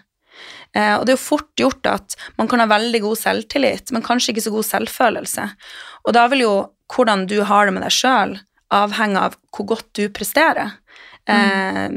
Eh, 0.77 0.95
og 0.95 1.05
det 1.05 1.13
er 1.13 1.17
jo 1.17 1.23
fort 1.23 1.49
gjort 1.57 1.89
at 1.89 2.17
man 2.37 2.49
kan 2.51 2.61
ha 2.61 2.67
veldig 2.69 3.01
god 3.05 3.19
selvtillit, 3.21 3.93
men 3.95 4.05
kanskje 4.05 4.35
ikke 4.35 4.45
så 4.47 4.53
god 4.53 4.67
selvfølelse. 4.67 5.47
Og 6.05 6.15
da 6.17 6.27
vil 6.31 6.45
jo 6.45 6.53
hvordan 6.93 7.27
du 7.29 7.39
har 7.45 7.67
det 7.67 7.75
med 7.75 7.85
deg 7.85 7.93
sjøl, 7.93 8.37
avhenge 8.73 9.21
av 9.29 9.37
hvor 9.55 9.69
godt 9.73 9.89
du 9.97 10.05
presterer. 10.13 10.77
Eh, 11.29 11.87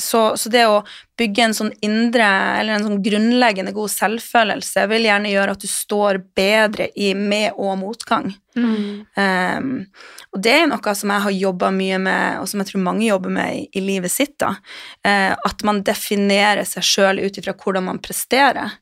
så, 0.00 0.22
så 0.40 0.50
det 0.52 0.64
å 0.68 0.80
bygge 1.20 1.44
en 1.44 1.54
sånn 1.56 1.72
indre, 1.84 2.26
eller 2.58 2.76
en 2.76 2.86
sånn 2.86 3.02
grunnleggende 3.04 3.74
god 3.76 3.92
selvfølelse, 3.92 4.86
vil 4.90 5.08
gjerne 5.08 5.32
gjøre 5.32 5.56
at 5.56 5.64
du 5.64 5.68
står 5.70 6.20
bedre 6.36 6.88
i 6.96 7.12
med- 7.14 7.56
og 7.56 7.76
motgang. 7.82 8.30
Mm. 8.56 9.04
Um, 9.14 9.70
og 10.34 10.42
det 10.42 10.54
er 10.56 10.68
noe 10.70 10.94
som 10.96 11.12
jeg 11.12 11.24
har 11.26 11.36
jobba 11.36 11.70
mye 11.74 12.00
med, 12.02 12.40
og 12.40 12.48
som 12.50 12.62
jeg 12.62 12.72
tror 12.72 12.86
mange 12.86 13.06
jobber 13.06 13.34
med 13.36 13.56
i, 13.58 13.64
i 13.78 13.84
livet 13.84 14.12
sitt. 14.12 14.38
da, 14.42 14.54
uh, 15.06 15.34
At 15.36 15.64
man 15.66 15.84
definerer 15.86 16.64
seg 16.68 16.86
sjøl 16.86 17.22
ut 17.22 17.40
ifra 17.40 17.56
hvordan 17.56 17.90
man 17.90 18.02
presterer. 18.02 18.78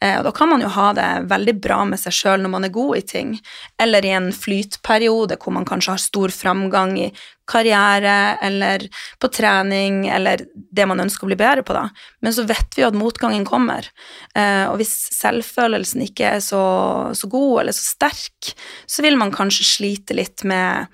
Eh, 0.00 0.16
og 0.18 0.24
da 0.26 0.32
kan 0.36 0.50
man 0.52 0.64
jo 0.64 0.70
ha 0.72 0.90
det 0.96 1.08
veldig 1.30 1.56
bra 1.62 1.82
med 1.88 2.00
seg 2.00 2.16
sjøl 2.16 2.44
når 2.44 2.54
man 2.54 2.66
er 2.66 2.74
god 2.74 3.00
i 3.00 3.04
ting, 3.12 3.34
eller 3.80 4.06
i 4.06 4.14
en 4.16 4.30
flytperiode 4.34 5.38
hvor 5.40 5.54
man 5.56 5.68
kanskje 5.68 5.94
har 5.96 6.02
stor 6.02 6.34
framgang 6.34 6.96
i 7.00 7.10
karriere 7.50 8.38
eller 8.46 8.84
på 9.18 9.30
trening 9.34 10.04
eller 10.08 10.44
det 10.54 10.86
man 10.86 11.02
ønsker 11.02 11.26
å 11.26 11.30
bli 11.32 11.38
bedre 11.40 11.64
på, 11.66 11.74
da. 11.74 11.88
Men 12.22 12.34
så 12.36 12.44
vet 12.48 12.76
vi 12.76 12.84
jo 12.84 12.90
at 12.90 12.98
motgangen 12.98 13.46
kommer. 13.48 13.88
Eh, 14.34 14.66
og 14.70 14.78
hvis 14.80 14.92
selvfølelsen 15.16 16.04
ikke 16.06 16.36
er 16.36 16.44
så, 16.44 16.62
så 17.16 17.30
god 17.30 17.64
eller 17.64 17.76
så 17.76 17.88
sterk, 17.96 18.52
så 18.86 19.06
vil 19.06 19.18
man 19.18 19.34
kanskje 19.34 19.66
slite 19.66 20.16
litt 20.18 20.46
med 20.46 20.86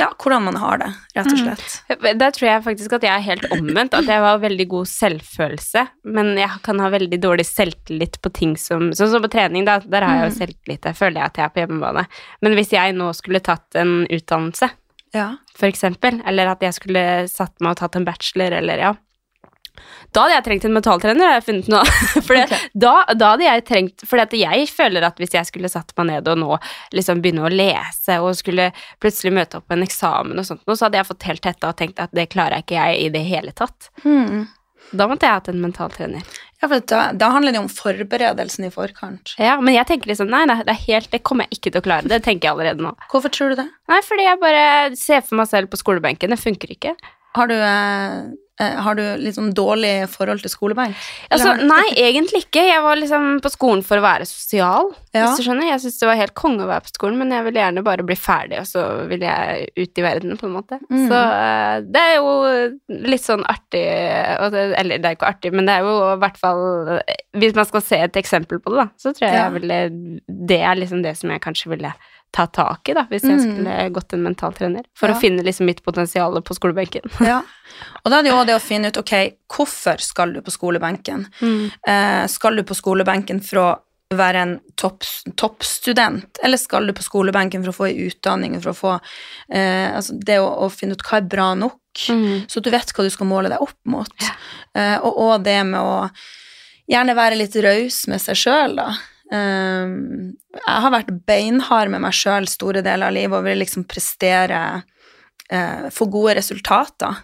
ja, 0.00 0.08
hvordan 0.18 0.44
man 0.48 0.56
har 0.60 0.80
det, 0.82 0.88
rett 1.16 1.30
og 1.32 1.38
slett. 1.40 1.76
Der 2.20 2.32
tror 2.34 2.46
jeg 2.48 2.64
faktisk 2.64 2.96
at 2.98 3.06
jeg 3.06 3.12
er 3.14 3.24
helt 3.26 3.46
omvendt. 3.54 3.94
At 3.98 4.08
jeg 4.10 4.22
har 4.24 4.40
veldig 4.42 4.66
god 4.72 4.90
selvfølelse, 4.90 5.84
men 6.16 6.32
jeg 6.40 6.60
kan 6.66 6.80
ha 6.82 6.90
veldig 6.94 7.20
dårlig 7.22 7.46
selvtillit 7.48 8.20
på 8.24 8.32
ting 8.34 8.56
som 8.60 8.90
Sånn 8.98 9.10
som 9.12 9.22
på 9.24 9.30
trening, 9.32 9.64
da. 9.68 9.78
Der 9.84 10.02
har 10.06 10.20
jeg 10.22 10.30
jo 10.32 10.36
selvtillit. 10.40 10.82
Der 10.86 10.96
føler 10.98 11.20
jeg 11.22 11.32
at 11.32 11.40
jeg 11.40 11.44
er 11.48 11.54
på 11.56 11.62
hjemmebane. 11.64 12.06
Men 12.42 12.58
hvis 12.58 12.72
jeg 12.74 12.94
nå 12.98 13.10
skulle 13.16 13.40
tatt 13.44 13.78
en 13.78 14.00
utdannelse, 14.10 14.70
Ja. 15.14 15.36
for 15.56 15.66
eksempel, 15.70 16.20
eller 16.28 16.46
at 16.52 16.60
jeg 16.60 16.74
skulle 16.76 17.28
satt 17.32 17.54
meg 17.60 17.70
og 17.72 17.76
tatt 17.80 17.96
en 17.96 18.04
bachelor, 18.04 18.52
eller 18.52 18.76
ja 18.78 18.94
da 20.14 20.24
hadde 20.24 20.34
jeg 20.36 20.44
trengt 20.46 20.66
en 20.68 20.76
mentaltrener, 20.76 21.26
har 21.26 21.38
jeg 21.38 21.46
funnet 21.48 21.70
nå. 21.72 21.82
For 22.26 22.40
okay. 22.40 22.68
Da, 22.72 22.94
da 23.12 23.32
hadde 23.34 23.46
jeg 23.46 23.64
trengt 23.68 24.04
For 24.08 24.20
jeg 24.20 24.68
føler 24.72 25.06
at 25.08 25.20
hvis 25.20 25.36
jeg 25.36 25.48
skulle 25.50 25.70
satt 25.72 25.92
meg 25.98 26.10
ned 26.12 26.30
og 26.32 26.40
nå 26.40 26.58
liksom 26.96 27.22
begynne 27.24 27.46
å 27.46 27.52
lese 27.52 28.18
og 28.22 28.36
skulle 28.38 28.70
plutselig 29.02 29.34
møte 29.36 29.60
opp 29.60 29.68
på 29.68 29.76
en 29.76 29.86
eksamen 29.86 30.40
og 30.40 30.46
sånt, 30.48 30.64
så 30.68 30.86
hadde 30.86 31.00
jeg 31.00 31.10
fått 31.10 31.28
helt 31.28 31.44
tetta 31.44 31.72
og 31.72 31.80
tenkt 31.80 32.00
at 32.02 32.14
det 32.16 32.30
klarer 32.32 32.64
ikke 32.64 32.78
jeg 32.78 33.02
i 33.04 33.10
det 33.14 33.24
hele 33.28 33.54
tatt. 33.56 33.90
Hmm. 34.04 34.46
Da 34.96 35.04
måtte 35.08 35.28
jeg 35.28 35.36
hatt 35.36 35.50
en 35.50 35.60
mentaltrener. 35.60 36.24
Ja, 36.58 36.66
for 36.66 36.82
da, 36.90 37.02
da 37.14 37.28
handler 37.34 37.54
det 37.54 37.60
om 37.60 37.68
forberedelsen 37.70 38.66
i 38.66 38.72
forkant. 38.74 39.34
Ja, 39.38 39.58
men 39.62 39.76
jeg 39.76 39.86
tenker 39.90 40.10
liksom 40.10 40.30
nei, 40.32 40.42
nei, 40.48 40.58
det 40.66 40.72
er 40.72 40.80
helt 40.88 41.12
Det 41.12 41.20
kommer 41.26 41.46
jeg 41.46 41.58
ikke 41.58 41.72
til 41.74 41.82
å 41.82 41.84
klare. 41.84 42.10
Det 42.10 42.22
tenker 42.24 42.48
jeg 42.48 42.56
allerede 42.56 42.86
nå. 42.86 42.94
Hvorfor 43.12 43.32
tror 43.34 43.52
du 43.52 43.60
det? 43.60 43.68
Nei, 43.90 44.00
fordi 44.06 44.26
jeg 44.26 44.40
bare 44.42 44.66
ser 44.98 45.22
for 45.26 45.38
meg 45.38 45.50
selv 45.50 45.70
på 45.70 45.78
skolebenken. 45.78 46.34
Det 46.34 46.40
funker 46.40 46.74
ikke. 46.74 46.96
Har 47.38 47.50
du, 47.50 47.54
eh, 47.54 48.32
har 48.58 48.96
du 48.98 49.02
litt 49.22 49.36
sånn 49.36 49.52
dårlig 49.54 50.08
forhold 50.10 50.42
til 50.42 50.50
skolebenk? 50.50 50.96
Altså, 51.30 51.52
nei, 51.62 51.84
egentlig 51.94 52.44
ikke. 52.46 52.64
Jeg 52.66 52.82
var 52.82 52.98
liksom 52.98 53.38
på 53.44 53.52
skolen 53.54 53.84
for 53.86 54.00
å 54.00 54.04
være 54.04 54.26
sosial. 54.26 54.90
Ja. 55.14 55.28
Hvis 55.28 55.38
du 55.40 55.46
skjønner. 55.46 55.68
Jeg 55.70 55.82
syntes 55.84 56.00
det 56.02 56.08
var 56.10 56.18
helt 56.18 56.34
konge 56.38 56.64
å 56.64 56.70
være 56.70 56.86
på 56.88 56.92
skolen, 56.94 57.18
men 57.20 57.30
jeg 57.34 57.46
ville 57.46 57.62
gjerne 57.62 57.84
bare 57.86 58.06
bli 58.06 58.16
ferdig, 58.18 58.58
og 58.62 58.66
så 58.70 58.84
ville 59.10 59.30
jeg 59.30 59.70
ut 59.78 60.02
i 60.02 60.04
verden, 60.04 60.36
på 60.40 60.48
en 60.48 60.56
måte. 60.56 60.80
Mm. 60.90 61.06
Så 61.10 61.22
eh, 61.22 61.76
det 61.86 62.02
er 62.02 62.14
jo 62.18 62.34
litt 63.08 63.24
sånn 63.24 63.44
artig 63.48 63.84
Eller 63.88 64.98
det 64.98 65.08
er 65.08 65.16
ikke 65.16 65.30
artig, 65.30 65.52
men 65.54 65.68
det 65.68 65.78
er 65.78 65.86
jo 65.86 65.94
i 66.12 66.18
hvert 66.22 66.38
fall 66.40 66.62
eh, 66.98 67.18
Hvis 67.38 67.56
man 67.56 67.66
skal 67.68 67.84
se 67.84 67.98
et 68.06 68.18
eksempel 68.20 68.60
på 68.62 68.72
det, 68.74 68.84
da, 68.84 68.86
så 69.00 69.12
tror 69.14 69.26
jeg 69.28 69.36
Ja. 69.38 69.46
jeg 69.48 69.56
ville 69.58 69.80
Det 70.50 70.60
er 70.60 70.78
liksom 70.78 71.02
det 71.04 71.16
som 71.18 71.30
jeg 71.32 71.42
kanskje 71.44 71.72
ville 71.74 71.92
ta 72.32 72.46
tak 72.46 72.88
i, 72.88 72.94
da, 72.94 73.04
hvis 73.10 73.22
jeg 73.24 73.38
Mm. 73.38 73.44
skulle 73.46 73.90
gått 73.92 74.12
en 74.12 74.22
mentaltrener. 74.22 74.84
For 74.94 75.08
Ja. 75.08 75.14
å 75.14 75.20
finne 75.20 75.42
liksom 75.42 75.66
mitt 75.66 75.82
potensial 75.82 76.32
på 76.42 76.54
skolebenken. 76.54 77.08
Ja. 77.26 77.42
Og 78.04 78.10
da 78.10 78.18
er 78.18 78.22
det 78.22 78.30
jo 78.32 78.44
det 78.44 78.56
å 78.56 78.60
finne 78.62 78.88
ut, 78.88 78.96
ok, 78.98 79.12
hvorfor 79.48 80.00
skal 80.00 80.32
du 80.32 80.40
på 80.42 80.50
skolebenken? 80.50 81.26
Eh, 81.86 82.26
skal 82.26 82.56
du 82.56 82.62
på 82.64 82.74
skolebenken 82.74 83.40
for 83.44 83.56
å 83.58 83.78
være 84.10 84.36
en 84.40 84.60
toppstudent, 84.76 85.36
toppstudent, 85.36 86.38
eller 86.42 86.56
skal 86.56 86.86
du 86.86 86.92
på 86.96 87.02
skolebenken 87.04 87.62
for 87.62 87.70
å 87.72 87.76
få 87.76 87.88
en 87.90 88.06
utdanning, 88.08 88.60
for 88.62 88.70
å 88.72 88.76
få 88.78 88.92
eh, 89.52 89.94
altså 89.94 90.16
det 90.24 90.38
å, 90.40 90.48
å 90.64 90.70
finne 90.72 90.92
ut 90.96 91.02
hva 91.04 91.18
er 91.18 91.28
bra 91.28 91.54
nok, 91.54 91.76
Mm. 92.08 92.46
så 92.46 92.60
du 92.62 92.70
vet 92.70 92.92
hva 92.94 93.02
du 93.02 93.10
skal 93.10 93.26
måle 93.26 93.48
deg 93.50 93.58
opp 93.60 93.74
mot. 93.90 94.12
Eh, 94.74 94.98
og, 95.02 95.16
og 95.18 95.42
det 95.42 95.56
med 95.66 95.80
å 95.80 96.10
gjerne 96.88 97.14
være 97.16 97.36
litt 97.36 97.56
raus 97.56 98.06
med 98.06 98.20
seg 98.22 98.36
sjøl, 98.38 98.76
da. 98.76 98.92
Eh, 99.28 99.96
jeg 100.58 100.82
har 100.84 100.94
vært 100.94 101.12
beinhard 101.28 101.92
med 101.92 102.04
meg 102.04 102.16
sjøl 102.16 102.48
store 102.48 102.84
deler 102.84 103.10
av 103.10 103.16
livet 103.16 103.36
og 103.36 103.46
vil 103.46 103.60
liksom 103.62 103.84
prestere 103.88 104.62
uh, 105.52 105.86
få 105.92 106.08
gode 106.12 106.36
resultater. 106.38 107.22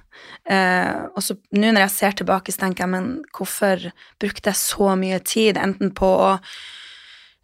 Uh, 0.48 1.10
og 1.14 1.20
så 1.24 1.36
nå 1.56 1.72
når 1.72 1.86
jeg 1.86 1.94
ser 1.96 2.16
tilbake, 2.20 2.52
så 2.52 2.64
tenker 2.64 2.84
jeg, 2.84 2.92
men 2.94 3.10
hvorfor 3.36 3.88
brukte 4.22 4.52
jeg 4.52 4.60
så 4.60 4.94
mye 5.00 5.20
tid 5.24 5.60
enten 5.60 5.94
på 5.96 6.14
å 6.30 6.32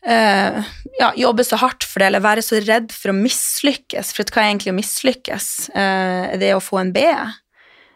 Uh, 0.00 0.64
ja, 0.96 1.10
jobbe 1.12 1.44
så 1.44 1.58
hardt 1.60 1.84
for 1.84 2.00
det, 2.00 2.06
eller 2.06 2.22
være 2.24 2.40
så 2.40 2.56
redd 2.64 2.86
for 2.88 3.12
å 3.12 3.18
mislykkes? 3.18 4.14
For 4.16 4.24
hva 4.32 4.46
er 4.46 4.54
egentlig 4.54 4.72
å 4.72 4.76
mislykkes? 4.78 5.48
det 5.74 5.82
er 5.84 6.40
det 6.40 6.48
å 6.56 6.62
få 6.64 6.78
en 6.80 6.92
B? 6.94 7.02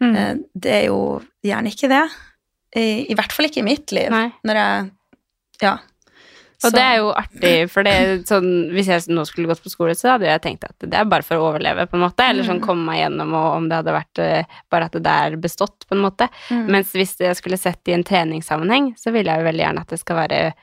Mm. 0.05 0.11
Uh, 0.12 0.35
det 0.53 0.74
er 0.74 0.85
jo 0.90 0.98
gjerne 1.48 1.72
ikke 1.72 1.88
det. 1.88 2.03
I, 2.77 2.85
I 3.09 3.16
hvert 3.16 3.33
fall 3.33 3.48
ikke 3.48 3.62
i 3.62 3.66
mitt 3.70 3.96
liv. 3.96 4.12
Nei. 4.12 4.27
Når 4.44 4.61
jeg 4.61 4.92
Ja. 5.64 5.79
Og 6.64 6.73
det 6.73 6.81
er 6.81 6.97
jo 7.01 7.09
artig, 7.12 7.53
for 7.71 7.83
det 7.83 7.95
sånn, 8.29 8.71
hvis 8.73 8.87
jeg 8.87 9.09
nå 9.12 9.25
skulle 9.27 9.49
gått 9.51 9.62
på 9.64 9.73
skole, 9.73 9.95
så 9.99 10.12
hadde 10.14 10.29
jeg 10.31 10.40
tenkt 10.45 10.64
at 10.64 10.77
det 10.81 10.95
er 10.95 11.05
bare 11.05 11.23
for 11.27 11.37
å 11.37 11.49
overleve, 11.51 11.87
på 11.90 11.99
en 11.99 12.05
måte, 12.07 12.23
eller 12.31 12.45
sånn 12.47 12.61
Mm. 12.61 12.67
komme 12.67 12.85
meg 12.87 13.01
gjennom, 13.03 13.35
og 13.35 13.49
om 13.57 13.69
det 13.69 13.77
hadde 13.81 13.93
vært 13.97 14.19
eh, 14.23 14.45
bare 14.71 14.85
at 14.87 14.93
det 14.93 15.03
der 15.03 15.37
bestått, 15.37 15.85
på 15.88 15.97
en 15.97 16.05
måte. 16.05 16.29
Mm. 16.51 16.67
Mens 16.71 16.93
hvis 16.95 17.17
jeg 17.19 17.37
skulle 17.37 17.59
sett 17.59 17.83
i 17.88 17.93
en 17.93 18.05
treningssammenheng, 18.05 18.95
så 18.97 19.12
ville 19.12 19.29
jeg 19.35 19.40
jo 19.43 19.49
veldig 19.51 19.64
gjerne 19.67 19.81
at 19.81 19.88
det 19.88 19.99
skal 20.01 20.17
være 20.23 20.55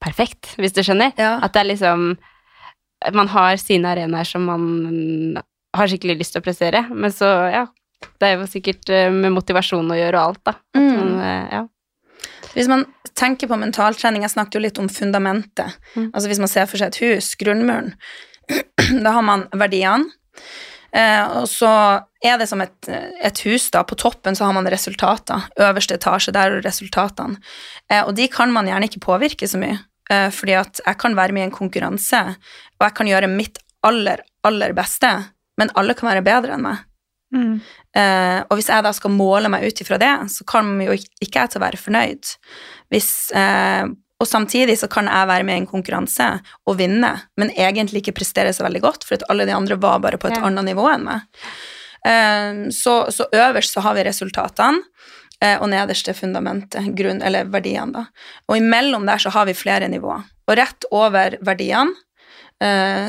perfekt, 0.00 0.54
hvis 0.56 0.72
du 0.72 0.82
skjønner. 0.82 1.12
ja. 1.18 1.38
At 1.42 1.52
det 1.52 1.60
er 1.64 1.70
liksom 1.74 2.16
Man 3.12 3.28
har 3.28 3.56
sine 3.60 3.84
arenaer 3.90 4.24
som 4.24 4.44
man 4.46 5.42
har 5.76 5.86
skikkelig 5.90 6.18
lyst 6.22 6.32
til 6.32 6.40
å 6.40 6.44
prestere, 6.46 6.88
men 6.94 7.10
så, 7.12 7.26
ja 7.52 7.66
Det 8.20 8.22
er 8.30 8.36
jo 8.38 8.46
sikkert 8.48 8.88
eh, 8.88 9.10
med 9.10 9.32
motivasjon 9.32 9.90
å 9.90 9.96
gjøre 9.98 10.14
og 10.20 10.28
alt, 10.28 10.44
da. 10.44 10.50
At 10.74 10.80
Mm. 10.80 10.96
man, 10.96 11.20
eh, 11.20 11.48
ja. 11.52 11.62
Hvis 12.54 12.70
man 12.70 12.86
tenker 13.18 13.50
på 13.50 13.58
mentaltrening, 13.60 14.24
jeg 14.24 14.34
snakket 14.34 14.58
jo 14.58 14.64
litt 14.64 14.80
om 14.82 14.90
fundamentet. 14.90 15.78
Mm. 15.94 16.10
Altså 16.12 16.30
hvis 16.30 16.42
man 16.42 16.50
ser 16.50 16.68
for 16.70 16.80
seg 16.80 16.92
et 16.92 17.00
hus, 17.02 17.34
grunnmuren, 17.40 17.94
da 19.04 19.16
har 19.16 19.26
man 19.26 19.48
verdiene. 19.54 20.10
Eh, 20.94 21.24
og 21.40 21.48
så 21.50 21.70
er 22.22 22.38
det 22.38 22.46
som 22.46 22.62
et, 22.62 22.76
et 22.86 23.40
hus, 23.46 23.66
da. 23.74 23.82
På 23.86 23.98
toppen 23.98 24.38
så 24.38 24.46
har 24.46 24.54
man 24.54 24.68
resultater. 24.70 25.48
Øverste 25.58 25.98
etasje, 25.98 26.34
der 26.34 26.58
er 26.58 26.64
resultatene. 26.64 27.40
Eh, 27.90 28.04
og 28.04 28.14
de 28.18 28.28
kan 28.30 28.54
man 28.54 28.70
gjerne 28.70 28.86
ikke 28.90 29.02
påvirke 29.02 29.50
så 29.50 29.58
mye. 29.60 29.80
Eh, 30.12 30.30
fordi 30.34 30.56
at 30.60 30.82
jeg 30.84 31.00
kan 31.00 31.16
være 31.16 31.34
med 31.34 31.46
i 31.46 31.48
en 31.48 31.54
konkurranse, 31.54 32.22
og 32.78 32.86
jeg 32.86 32.96
kan 32.98 33.10
gjøre 33.10 33.30
mitt 33.32 33.58
aller, 33.84 34.22
aller 34.44 34.74
beste, 34.76 35.10
men 35.60 35.72
alle 35.78 35.96
kan 35.96 36.12
være 36.12 36.26
bedre 36.26 36.56
enn 36.56 36.66
meg. 36.66 36.84
Eh, 37.34 38.40
og 38.48 38.58
hvis 38.58 38.70
jeg 38.72 38.84
da 38.86 38.92
skal 38.94 39.12
måle 39.14 39.50
meg 39.52 39.66
ut 39.66 39.82
ifra 39.84 39.98
det, 40.02 40.12
så 40.32 40.46
kan 40.48 40.72
jo 40.82 40.94
ikke 40.94 41.40
jeg 41.44 41.52
til 41.52 41.60
å 41.60 41.64
være 41.64 41.80
fornøyd. 41.80 42.32
Hvis, 42.94 43.10
uh, 43.34 43.86
og 44.22 44.28
samtidig 44.30 44.76
så 44.80 44.88
kan 44.90 45.08
jeg 45.10 45.30
være 45.30 45.46
med 45.46 45.56
i 45.58 45.62
en 45.62 45.70
konkurranse 45.70 46.26
og 46.66 46.78
vinne, 46.78 47.12
men 47.40 47.52
egentlig 47.54 48.02
ikke 48.04 48.16
prestere 48.20 48.52
så 48.54 48.66
veldig 48.66 48.82
godt, 48.84 49.06
for 49.06 49.18
at 49.18 49.26
alle 49.32 49.46
de 49.48 49.54
andre 49.56 49.78
var 49.80 50.02
bare 50.04 50.18
på 50.18 50.30
et 50.30 50.38
Ja. 50.38 50.44
annet 50.46 50.64
nivå 50.70 50.86
enn 50.92 51.04
meg. 51.04 51.26
Eh, 52.06 52.70
så, 52.70 53.10
så 53.10 53.26
øverst 53.32 53.72
så 53.72 53.80
har 53.80 53.94
vi 53.94 54.04
resultatene, 54.04 54.82
og 55.60 55.66
nederst 55.68 56.08
er 56.08 56.16
fundamentet, 56.16 56.86
grunn, 56.96 57.18
eller 57.20 57.44
verdiene, 57.52 57.92
da. 57.92 58.04
Og 58.48 58.56
imellom 58.56 59.04
der 59.04 59.18
så 59.20 59.28
har 59.34 59.44
vi 59.44 59.52
flere 59.52 59.90
nivåer. 59.92 60.22
Og 60.48 60.56
rett 60.56 60.86
over 60.94 61.36
verdiene 61.44 61.92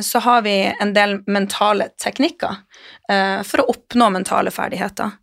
så 0.02 0.20
har 0.20 0.42
vi 0.42 0.56
en 0.82 0.94
del 0.96 1.20
mentale 1.32 1.90
teknikker 2.02 2.58
eh, 3.12 3.42
for 3.46 3.62
å 3.62 3.70
oppnå 3.72 4.10
mentale 4.12 4.52
ferdigheter. 4.52 5.14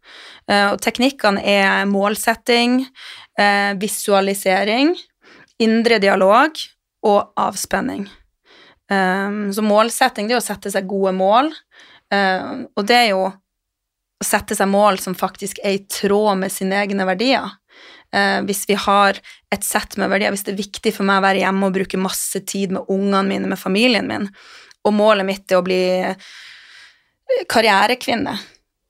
Eh, 0.51 0.69
og 0.73 0.81
teknikkene 0.83 1.43
er 1.45 1.85
målsetting, 1.91 2.81
eh, 3.39 3.75
visualisering, 3.81 4.95
indre 5.63 5.99
dialog 6.03 6.59
og 7.07 7.33
avspenning. 7.41 8.07
Eh, 8.91 9.31
så 9.55 9.67
målsetting 9.67 10.29
det 10.31 10.39
er 10.39 10.43
å 10.43 10.49
sette 10.49 10.73
seg 10.73 10.89
gode 10.91 11.15
mål, 11.19 11.53
eh, 12.13 12.67
og 12.77 12.87
det 12.89 12.99
er 12.99 13.09
jo 13.13 13.25
å 14.23 14.27
sette 14.27 14.55
seg 14.55 14.71
mål 14.71 15.01
som 15.03 15.19
faktisk 15.19 15.59
er 15.65 15.79
i 15.79 15.85
tråd 15.91 16.39
med 16.45 16.55
sine 16.55 16.79
egne 16.79 17.07
verdier. 17.09 17.59
Eh, 18.12 18.40
hvis 18.44 18.64
vi 18.68 18.77
har 18.77 19.18
et 19.53 19.64
sett 19.64 19.96
med 20.01 20.11
verdier, 20.12 20.33
hvis 20.35 20.44
det 20.44 20.53
er 20.55 20.62
viktig 20.62 20.92
for 20.96 21.09
meg 21.09 21.20
å 21.20 21.27
være 21.27 21.44
hjemme 21.44 21.68
og 21.68 21.77
bruke 21.77 22.01
masse 22.01 22.42
tid 22.48 22.75
med 22.77 22.90
ungene 22.92 23.25
mine, 23.29 23.53
med 23.53 23.61
familien 23.61 24.09
min, 24.09 24.29
og 24.83 24.96
målet 24.96 25.29
mitt 25.29 25.53
er 25.53 25.61
å 25.61 25.64
bli 25.66 25.83
eh, 26.05 26.33
karrierekvinne, 27.48 28.37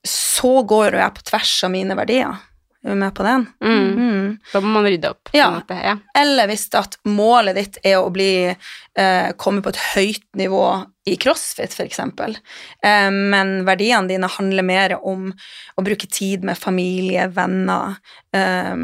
så 0.03 0.57
går 0.67 0.97
jo 0.97 1.03
jeg 1.03 1.15
på 1.15 1.27
tvers 1.31 1.53
av 1.63 1.71
mine 1.71 1.95
verdier. 1.95 2.41
Er 2.83 2.97
med 2.99 3.13
på 3.15 3.23
den? 3.23 3.45
Mm. 3.63 3.91
Mm. 3.95 4.37
Da 4.51 4.59
må 4.59 4.73
man 4.73 4.83
rydde 4.83 5.13
opp. 5.13 5.29
Ja. 5.31 5.47
måte, 5.55 5.77
ja. 5.79 5.93
Eller 6.19 6.49
hvis 6.51 6.65
at 6.75 6.97
målet 7.07 7.55
ditt 7.55 7.77
er 7.83 8.01
å 8.01 8.09
bli 8.11 8.33
eh, 8.51 9.29
komme 9.39 9.63
på 9.63 9.71
et 9.71 9.79
høyt 9.93 10.25
nivå 10.35 10.65
i 11.07 11.15
crossfit, 11.19 11.71
f.eks., 11.71 12.01
eh, 12.03 13.07
men 13.11 13.53
verdiene 13.67 14.11
dine 14.11 14.27
handler 14.31 14.67
mer 14.67 14.97
om 14.99 15.29
å 15.31 15.85
bruke 15.85 16.09
tid 16.11 16.43
med 16.43 16.59
familie, 16.59 17.29
venner, 17.31 17.95
eh, 18.35 18.75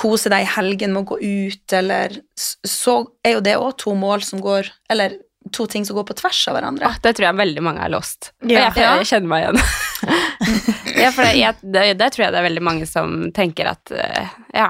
kose 0.00 0.32
deg 0.32 0.44
i 0.44 0.52
helgen 0.58 0.92
med 0.92 1.02
å 1.02 1.10
gå 1.14 1.18
ut, 1.20 1.72
eller 1.76 2.20
Så 2.36 3.00
er 3.24 3.38
jo 3.38 3.42
det 3.44 3.56
òg 3.56 3.74
to 3.80 3.92
mål 3.98 4.22
som 4.24 4.40
går 4.40 4.70
Eller 4.88 5.18
to 5.52 5.66
ting 5.66 5.84
som 5.84 5.96
går 5.96 6.04
på 6.08 6.14
tvers 6.20 6.40
av 6.48 6.56
hverandre. 6.56 6.86
Åh, 6.86 7.00
det 7.02 7.14
tror 7.16 7.26
jeg 7.30 7.40
veldig 7.40 7.62
mange 7.64 7.84
er 7.84 7.92
lost. 7.92 8.32
Ja. 8.44 8.68
jeg, 8.68 8.76
jeg, 8.76 9.00
jeg 9.00 9.08
kjenner 9.08 9.32
meg 9.32 9.46
igjen. 9.46 10.76
ja, 11.00 11.10
for 11.14 11.26
det, 11.26 11.34
jeg, 11.40 11.58
det, 11.62 11.84
det 12.00 12.12
tror 12.14 12.26
jeg 12.26 12.34
det 12.34 12.40
er 12.40 12.48
veldig 12.48 12.64
mange 12.64 12.88
som 12.88 13.18
tenker 13.36 13.72
at 13.72 13.92
eh, 13.94 14.30
ja, 14.56 14.68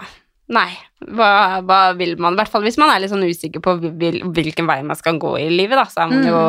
nei, 0.50 0.68
hva, 1.14 1.60
hva 1.64 1.78
vil 1.96 2.16
man? 2.20 2.34
I 2.34 2.40
hvert 2.40 2.52
fall 2.52 2.64
hvis 2.66 2.78
man 2.80 2.90
er 2.92 3.02
litt 3.02 3.12
sånn 3.12 3.24
usikker 3.24 3.62
på 3.64 3.76
hvil, 3.80 4.20
hvilken 4.34 4.66
vei 4.68 4.80
man 4.86 4.98
skal 4.98 5.20
gå 5.22 5.32
i 5.40 5.46
livet, 5.52 5.78
da, 5.78 5.86
så 5.88 6.04
er 6.04 6.10
man 6.10 6.26
jo 6.26 6.40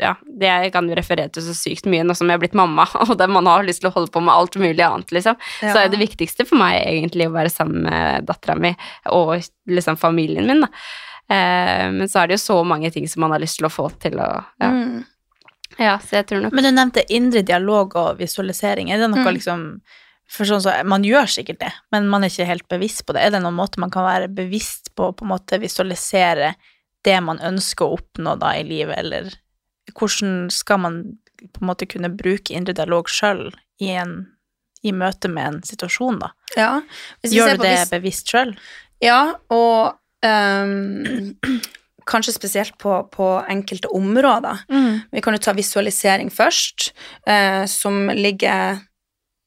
Ja, 0.00 0.14
det 0.40 0.52
kan 0.74 0.88
jo 0.88 0.98
referere 0.98 1.32
til 1.34 1.44
så 1.44 1.56
sykt 1.56 1.88
mye 1.90 2.06
nå 2.06 2.16
som 2.16 2.30
jeg 2.30 2.38
er 2.38 2.44
blitt 2.44 2.58
mamma, 2.58 2.86
og 3.06 3.16
der 3.20 3.32
man 3.32 3.50
har 3.50 3.66
lyst 3.66 3.82
til 3.84 3.90
å 3.90 3.96
holde 3.96 4.12
på 4.14 4.22
med 4.24 4.34
alt 4.34 4.58
mulig 4.62 4.84
annet, 4.86 5.12
liksom. 5.14 5.40
Så 5.60 5.74
er 5.80 5.90
det 5.92 6.00
viktigste 6.00 6.46
for 6.48 6.60
meg 6.60 6.78
egentlig 6.84 7.28
å 7.28 7.34
være 7.34 7.52
sammen 7.52 7.88
med 7.88 8.30
dattera 8.30 8.58
mi 8.60 8.72
og 9.12 9.36
liksom 9.68 9.98
familien 10.00 10.48
min, 10.48 10.64
da. 10.66 10.72
Eh, 11.26 11.86
men 11.90 12.08
så 12.08 12.22
er 12.22 12.30
det 12.30 12.38
jo 12.38 12.44
så 12.44 12.60
mange 12.62 12.92
ting 12.94 13.08
som 13.10 13.24
man 13.24 13.34
har 13.34 13.42
lyst 13.42 13.58
til 13.58 13.66
å 13.66 13.72
få 13.72 13.88
til 14.02 14.20
å 14.22 14.28
ja. 14.62 14.70
Mm. 14.70 15.02
Ja, 15.78 15.98
så 15.98 16.18
jeg 16.20 16.26
tror 16.26 16.42
nok 16.46 16.52
Men 16.56 16.64
du 16.64 16.70
nevnte 16.70 17.04
indre 17.12 17.42
dialog 17.46 17.96
og 17.96 18.18
visualisering. 18.18 18.90
Er 18.90 18.98
det 19.02 19.10
noe 19.10 19.24
Mm. 19.24 19.34
liksom 19.38 19.64
for 20.26 20.44
sånn 20.44 20.62
så, 20.62 20.72
Man 20.84 21.04
gjør 21.04 21.28
sikkert 21.30 21.60
det, 21.60 21.72
men 21.92 22.08
man 22.08 22.24
er 22.24 22.28
ikke 22.32 22.46
helt 22.48 22.68
bevisst 22.68 23.04
på 23.06 23.14
det. 23.14 23.22
Er 23.22 23.30
det 23.30 23.42
noen 23.42 23.54
måte 23.54 23.78
man 23.78 23.90
kan 23.90 24.02
være 24.04 24.28
bevisst 24.28 24.94
på 24.96 25.10
å 25.10 25.16
på 25.16 25.22
en 25.24 25.30
måte 25.30 25.60
visualisere 25.62 26.54
det 27.04 27.20
man 27.22 27.38
ønsker 27.38 27.86
å 27.86 27.98
oppnå 27.98 28.38
da 28.38 28.56
i 28.58 28.64
livet, 28.66 28.98
eller 28.98 29.30
hvordan 29.94 30.50
skal 30.50 30.78
man 30.82 30.96
på 31.52 31.60
en 31.62 31.68
måte 31.68 31.86
kunne 31.86 32.10
bruke 32.10 32.50
indre 32.56 32.74
dialog 32.74 33.06
sjøl 33.06 33.52
i, 33.78 33.92
i 34.82 34.92
møte 34.92 35.28
med 35.30 35.46
en 35.46 35.62
situasjon, 35.62 36.18
da? 36.18 36.32
Ja. 36.56 36.82
Gjør 37.22 37.56
du 37.56 37.62
det 37.62 37.86
bevisst 37.92 38.26
sjøl? 38.32 38.56
Ja, 39.04 39.36
og 39.52 39.94
ehm, 40.26 41.36
kanskje 42.06 42.36
spesielt 42.36 42.76
på, 42.78 42.98
på 43.12 43.30
enkelte 43.50 43.88
områder. 43.94 44.64
Vi 45.12 45.20
kan 45.24 45.34
jo 45.34 45.42
ta 45.42 45.52
visualisering 45.56 46.30
først, 46.30 46.92
eh, 47.26 47.64
som 47.66 48.06
ligger 48.14 48.80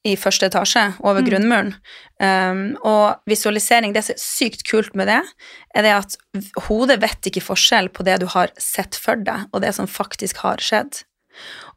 i 0.07 0.15
første 0.15 0.47
etasje, 0.47 0.93
over 1.03 1.19
Mm. 1.21 1.27
grunnmuren. 1.27 1.73
Um, 2.19 2.77
og 2.87 3.19
visualisering, 3.27 3.93
det 3.93 4.05
som 4.05 4.13
er 4.15 4.21
sykt 4.23 4.63
kult 4.69 4.95
med 4.95 5.07
det, 5.07 5.21
er 5.75 5.83
det 5.83 5.91
at 5.91 6.15
hodet 6.69 7.01
vet 7.01 7.27
ikke 7.27 7.43
forskjell 7.43 7.89
på 7.91 8.03
det 8.07 8.19
du 8.21 8.25
har 8.31 8.49
sett 8.57 8.95
for 8.95 9.15
deg, 9.15 9.47
og 9.53 9.61
det 9.61 9.73
som 9.75 9.87
faktisk 9.87 10.37
har 10.37 10.57
skjedd. 10.63 11.03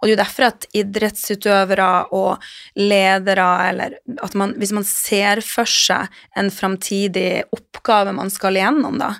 Og 0.00 0.06
det 0.06 0.10
er 0.10 0.16
jo 0.16 0.22
derfor 0.24 0.46
at 0.48 0.64
idrettsutøvere 0.74 1.88
og 2.12 2.42
ledere, 2.78 3.68
eller 3.68 3.94
at 4.22 4.34
man, 4.34 4.54
hvis 4.58 4.72
man 4.74 4.84
ser 4.86 5.42
for 5.44 5.68
seg 5.68 6.08
en 6.38 6.50
framtidig 6.50 7.44
oppgave 7.54 8.14
man 8.16 8.30
skal 8.30 8.58
igjennom, 8.58 8.98
da, 8.98 9.12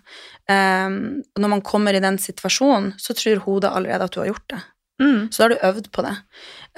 um, 0.51 1.23
når 1.39 1.53
man 1.55 1.65
kommer 1.65 1.95
i 1.95 2.03
den 2.03 2.19
situasjonen, 2.21 2.93
så 2.99 3.15
tror 3.17 3.45
hodet 3.47 3.73
allerede 3.73 4.09
at 4.09 4.15
du 4.15 4.21
har 4.23 4.31
gjort 4.33 4.49
det. 4.55 4.61
Mm. 5.03 5.33
Så 5.33 5.43
da 5.43 5.45
har 5.45 5.53
du 5.53 5.67
øvd 5.69 5.91
på 5.95 6.05
det. 6.07 6.15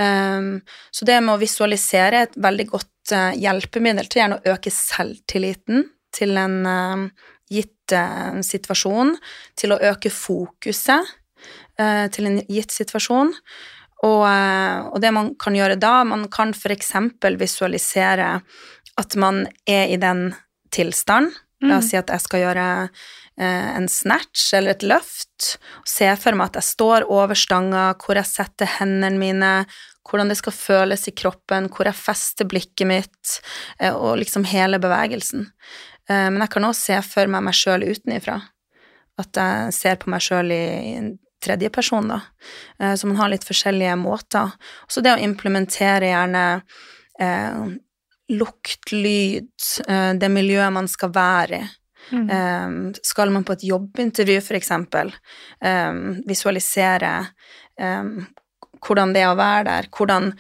Um, 0.00 0.48
så 0.94 1.06
det 1.08 1.20
med 1.20 1.34
å 1.34 1.42
visualisere 1.42 2.22
er 2.22 2.28
et 2.28 2.38
veldig 2.40 2.66
godt 2.70 3.14
uh, 3.14 3.32
hjelpemiddel 3.36 4.08
til 4.08 4.22
gjerne 4.22 4.40
å 4.40 4.54
øke 4.54 4.72
selvtilliten 4.72 5.88
til 6.14 6.38
en 6.40 6.56
uh, 6.66 7.04
gitt 7.52 7.94
uh, 7.94 8.40
situasjon, 8.44 9.14
til 9.58 9.74
å 9.74 9.80
øke 9.92 10.12
fokuset 10.12 11.14
eh, 11.78 12.06
til 12.14 12.28
en 12.30 12.38
gitt 12.48 12.72
situasjon. 12.72 13.34
Og, 14.04 14.24
og 14.24 14.96
det 15.00 15.10
man 15.16 15.30
kan 15.40 15.54
gjøre 15.56 15.78
da, 15.80 16.02
man 16.04 16.26
kan 16.32 16.50
f.eks. 16.52 16.90
visualisere 17.40 18.26
at 19.00 19.16
man 19.16 19.46
er 19.64 19.92
i 19.94 19.96
den 20.00 20.26
tilstand. 20.74 21.32
La 21.62 21.78
oss 21.78 21.90
si 21.92 21.96
at 21.96 22.10
jeg 22.12 22.20
skal 22.24 22.42
gjøre 22.42 22.66
eh, 23.38 23.68
en 23.78 23.86
snatch 23.88 24.52
eller 24.56 24.74
et 24.74 24.84
løft. 24.84 25.54
Se 25.88 26.10
for 26.20 26.36
meg 26.36 26.50
at 26.50 26.60
jeg 26.60 26.70
står 26.74 27.06
over 27.12 27.38
stanga, 27.38 27.92
hvor 28.02 28.18
jeg 28.18 28.28
setter 28.28 28.70
hendene 28.78 29.20
mine, 29.20 29.52
hvordan 30.04 30.28
det 30.28 30.38
skal 30.40 30.56
føles 30.56 31.06
i 31.08 31.14
kroppen, 31.16 31.70
hvor 31.72 31.88
jeg 31.88 31.96
fester 31.96 32.48
blikket 32.48 32.88
mitt, 32.90 33.38
eh, 33.78 33.94
og 33.94 34.18
liksom 34.20 34.44
hele 34.50 34.80
bevegelsen. 34.82 35.48
Eh, 36.10 36.28
men 36.30 36.42
jeg 36.44 36.52
kan 36.56 36.68
også 36.68 36.90
se 36.90 37.00
for 37.14 37.32
meg 37.32 37.46
meg 37.46 37.56
sjøl 37.56 37.86
utenifra. 37.86 38.40
At 39.20 39.38
jeg 39.38 39.76
ser 39.76 40.00
på 40.02 40.10
meg 40.10 40.24
sjøl 40.24 40.50
i 40.52 40.64
en 40.98 41.14
tredjeperson, 41.44 42.10
da. 42.12 42.20
Eh, 42.80 42.94
så 42.98 43.08
man 43.08 43.20
har 43.20 43.32
litt 43.32 43.46
forskjellige 43.46 43.96
måter. 44.00 44.52
Så 44.88 45.04
det 45.04 45.14
å 45.14 45.22
implementere 45.22 46.12
gjerne 46.12 46.44
eh, 47.20 47.64
lukt, 48.32 48.92
lyd, 48.92 49.50
eh, 49.88 50.12
det 50.20 50.30
miljøet 50.32 50.72
man 50.72 50.88
skal 50.88 51.12
være 51.14 51.58
i. 51.58 51.64
Mm. 52.12 52.30
Eh, 52.30 53.00
skal 53.02 53.30
man 53.32 53.44
på 53.44 53.56
et 53.56 53.64
jobbintervju, 53.64 54.40
for 54.44 54.58
eksempel, 54.58 55.12
eh, 55.60 55.92
visualisere 56.28 57.14
eh, 57.80 58.10
hvordan 58.84 59.14
det 59.14 59.24
er 59.24 59.32
å 59.32 59.38
være 59.38 59.64
der, 59.68 59.90
hvordan 59.94 60.32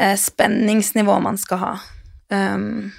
eh, 0.00 0.16
spenningsnivå 0.18 1.18
man 1.24 1.38
skal 1.40 1.62
ha. 1.64 1.74
Um, 2.28 2.90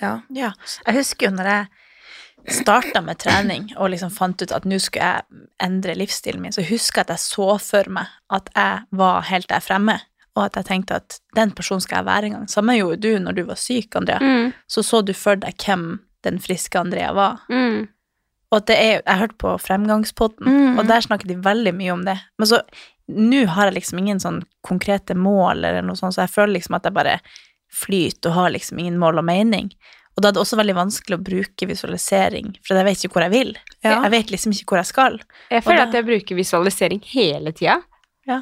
ja. 0.00 0.20
Ja. 0.34 0.52
Jeg 0.86 1.00
husker 1.00 1.28
jo 1.28 1.36
når 1.36 1.50
jeg 1.50 2.58
starta 2.62 3.02
med 3.04 3.18
trening 3.20 3.72
og 3.76 3.90
liksom 3.92 4.12
fant 4.14 4.40
ut 4.42 4.54
at 4.54 4.66
nå 4.68 4.78
skulle 4.80 5.08
jeg 5.08 5.48
endre 5.62 5.96
livsstilen 5.98 6.42
min, 6.44 6.54
så 6.54 6.64
husker 6.66 7.02
jeg 7.02 7.08
at 7.08 7.16
jeg 7.16 7.24
så 7.26 7.48
for 7.62 7.90
meg 7.98 8.12
at 8.34 8.50
jeg 8.54 8.86
var 9.02 9.26
helt 9.28 9.50
der 9.50 9.64
fremme, 9.64 9.98
og 10.38 10.44
at 10.46 10.56
jeg 10.60 10.68
tenkte 10.70 10.96
at 11.02 11.18
den 11.36 11.50
personen 11.58 11.82
skal 11.84 12.00
jeg 12.00 12.06
være 12.08 12.28
en 12.30 12.36
gang. 12.38 12.48
Samme 12.48 12.76
gjorde 12.78 13.00
du 13.04 13.18
når 13.20 13.34
du 13.36 13.42
var 13.48 13.58
syk, 13.60 13.94
Andrea. 13.98 14.18
Mm, 14.22 14.52
Så 14.70 14.84
så 14.86 15.02
du 15.04 15.12
for 15.18 15.36
deg 15.36 15.56
hvem 15.66 15.98
den 16.24 16.38
friske 16.42 16.78
Andrea 16.80 17.12
var. 17.12 17.40
mm. 17.50 17.88
Og 18.50 18.56
at 18.62 18.66
det 18.70 18.76
er, 18.80 19.02
jeg 19.04 19.18
hørte 19.20 19.36
på 19.36 19.50
Fremgangspodden, 19.60 20.46
Mm. 20.48 20.78
og 20.80 20.86
der 20.88 21.00
snakker 21.04 21.28
de 21.28 21.34
veldig 21.44 21.74
mye 21.76 21.90
om 21.92 22.04
det. 22.06 22.14
Men 22.38 22.46
så, 22.48 22.62
nå 23.08 23.42
har 23.46 23.66
jeg 23.68 23.74
liksom 23.82 23.98
ingen 24.00 24.18
sånn 24.22 24.38
konkrete 24.64 25.14
mål 25.14 25.64
eller 25.68 25.82
noe 25.84 25.96
sånt, 26.00 26.14
så 26.16 26.22
jeg 26.24 26.30
føler 26.32 26.54
liksom 26.56 26.76
at 26.76 26.84
jeg 26.88 26.94
bare 26.96 27.18
flyter 27.70 28.30
og 28.30 28.34
har 28.38 28.50
liksom 28.54 28.78
ingen 28.80 28.96
mål 28.98 29.18
og 29.20 29.24
mening. 29.28 29.68
Og 30.16 30.22
da 30.22 30.30
er 30.30 30.32
det 30.32 30.40
også 30.40 30.56
veldig 30.58 30.74
vanskelig 30.74 31.18
å 31.18 31.22
bruke 31.22 31.68
visualisering, 31.68 32.56
for 32.66 32.74
jeg 32.80 32.84
vet 32.88 33.04
ikke 33.04 33.12
hvor 33.18 33.22
jeg 33.28 33.34
vil. 33.36 33.52
Ja. 33.84 34.00
Jeg 34.02 34.10
vet 34.16 34.32
liksom 34.32 34.52
ikke 34.56 34.64
hvor 34.72 34.80
jeg 34.80 34.86
skal. 34.86 35.20
Jeg 35.52 35.62
føler 35.64 35.76
da- 35.84 35.88
at 35.88 35.92
jeg 35.94 36.06
bruker 36.08 36.34
visualisering 36.40 37.02
hele 37.12 37.52
tida. 37.52 37.82
Ja. 38.26 38.40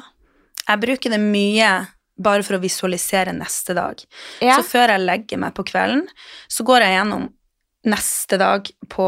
Jeg 0.67 0.83
bruker 0.83 1.13
det 1.13 1.21
mye 1.23 1.71
bare 2.17 2.43
for 2.45 2.57
å 2.57 2.61
visualisere 2.61 3.33
neste 3.35 3.75
dag. 3.77 4.01
Ja. 4.41 4.57
Så 4.57 4.65
før 4.71 4.93
jeg 4.93 5.05
legger 5.05 5.41
meg 5.41 5.53
på 5.57 5.65
kvelden, 5.69 6.07
så 6.49 6.65
går 6.67 6.85
jeg 6.85 6.97
gjennom 6.97 7.27
neste 7.87 8.39
dag 8.41 8.67
på, 8.91 9.07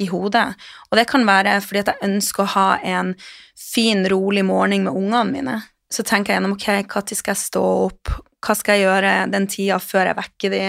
i 0.00 0.08
hodet. 0.10 0.48
Og 0.90 0.98
det 0.98 1.06
kan 1.10 1.26
være 1.28 1.58
fordi 1.62 1.84
at 1.84 1.92
jeg 1.92 2.08
ønsker 2.08 2.44
å 2.44 2.52
ha 2.56 2.68
en 2.82 3.14
fin, 3.58 4.02
rolig 4.10 4.44
morgen 4.48 4.88
med 4.88 4.96
ungene 4.96 5.28
mine. 5.30 5.60
Så 5.92 6.04
tenker 6.08 6.32
jeg 6.32 6.40
gjennom 6.40 6.56
ok, 6.56 6.68
når 6.88 7.16
skal 7.18 7.34
jeg 7.34 7.44
stå 7.44 7.62
opp, 7.86 8.14
hva 8.42 8.56
skal 8.58 8.78
jeg 8.78 8.88
gjøre 8.88 9.12
den 9.30 9.46
tida 9.50 9.78
før 9.78 10.08
jeg 10.10 10.18
vekker 10.18 10.54
de, 10.54 10.62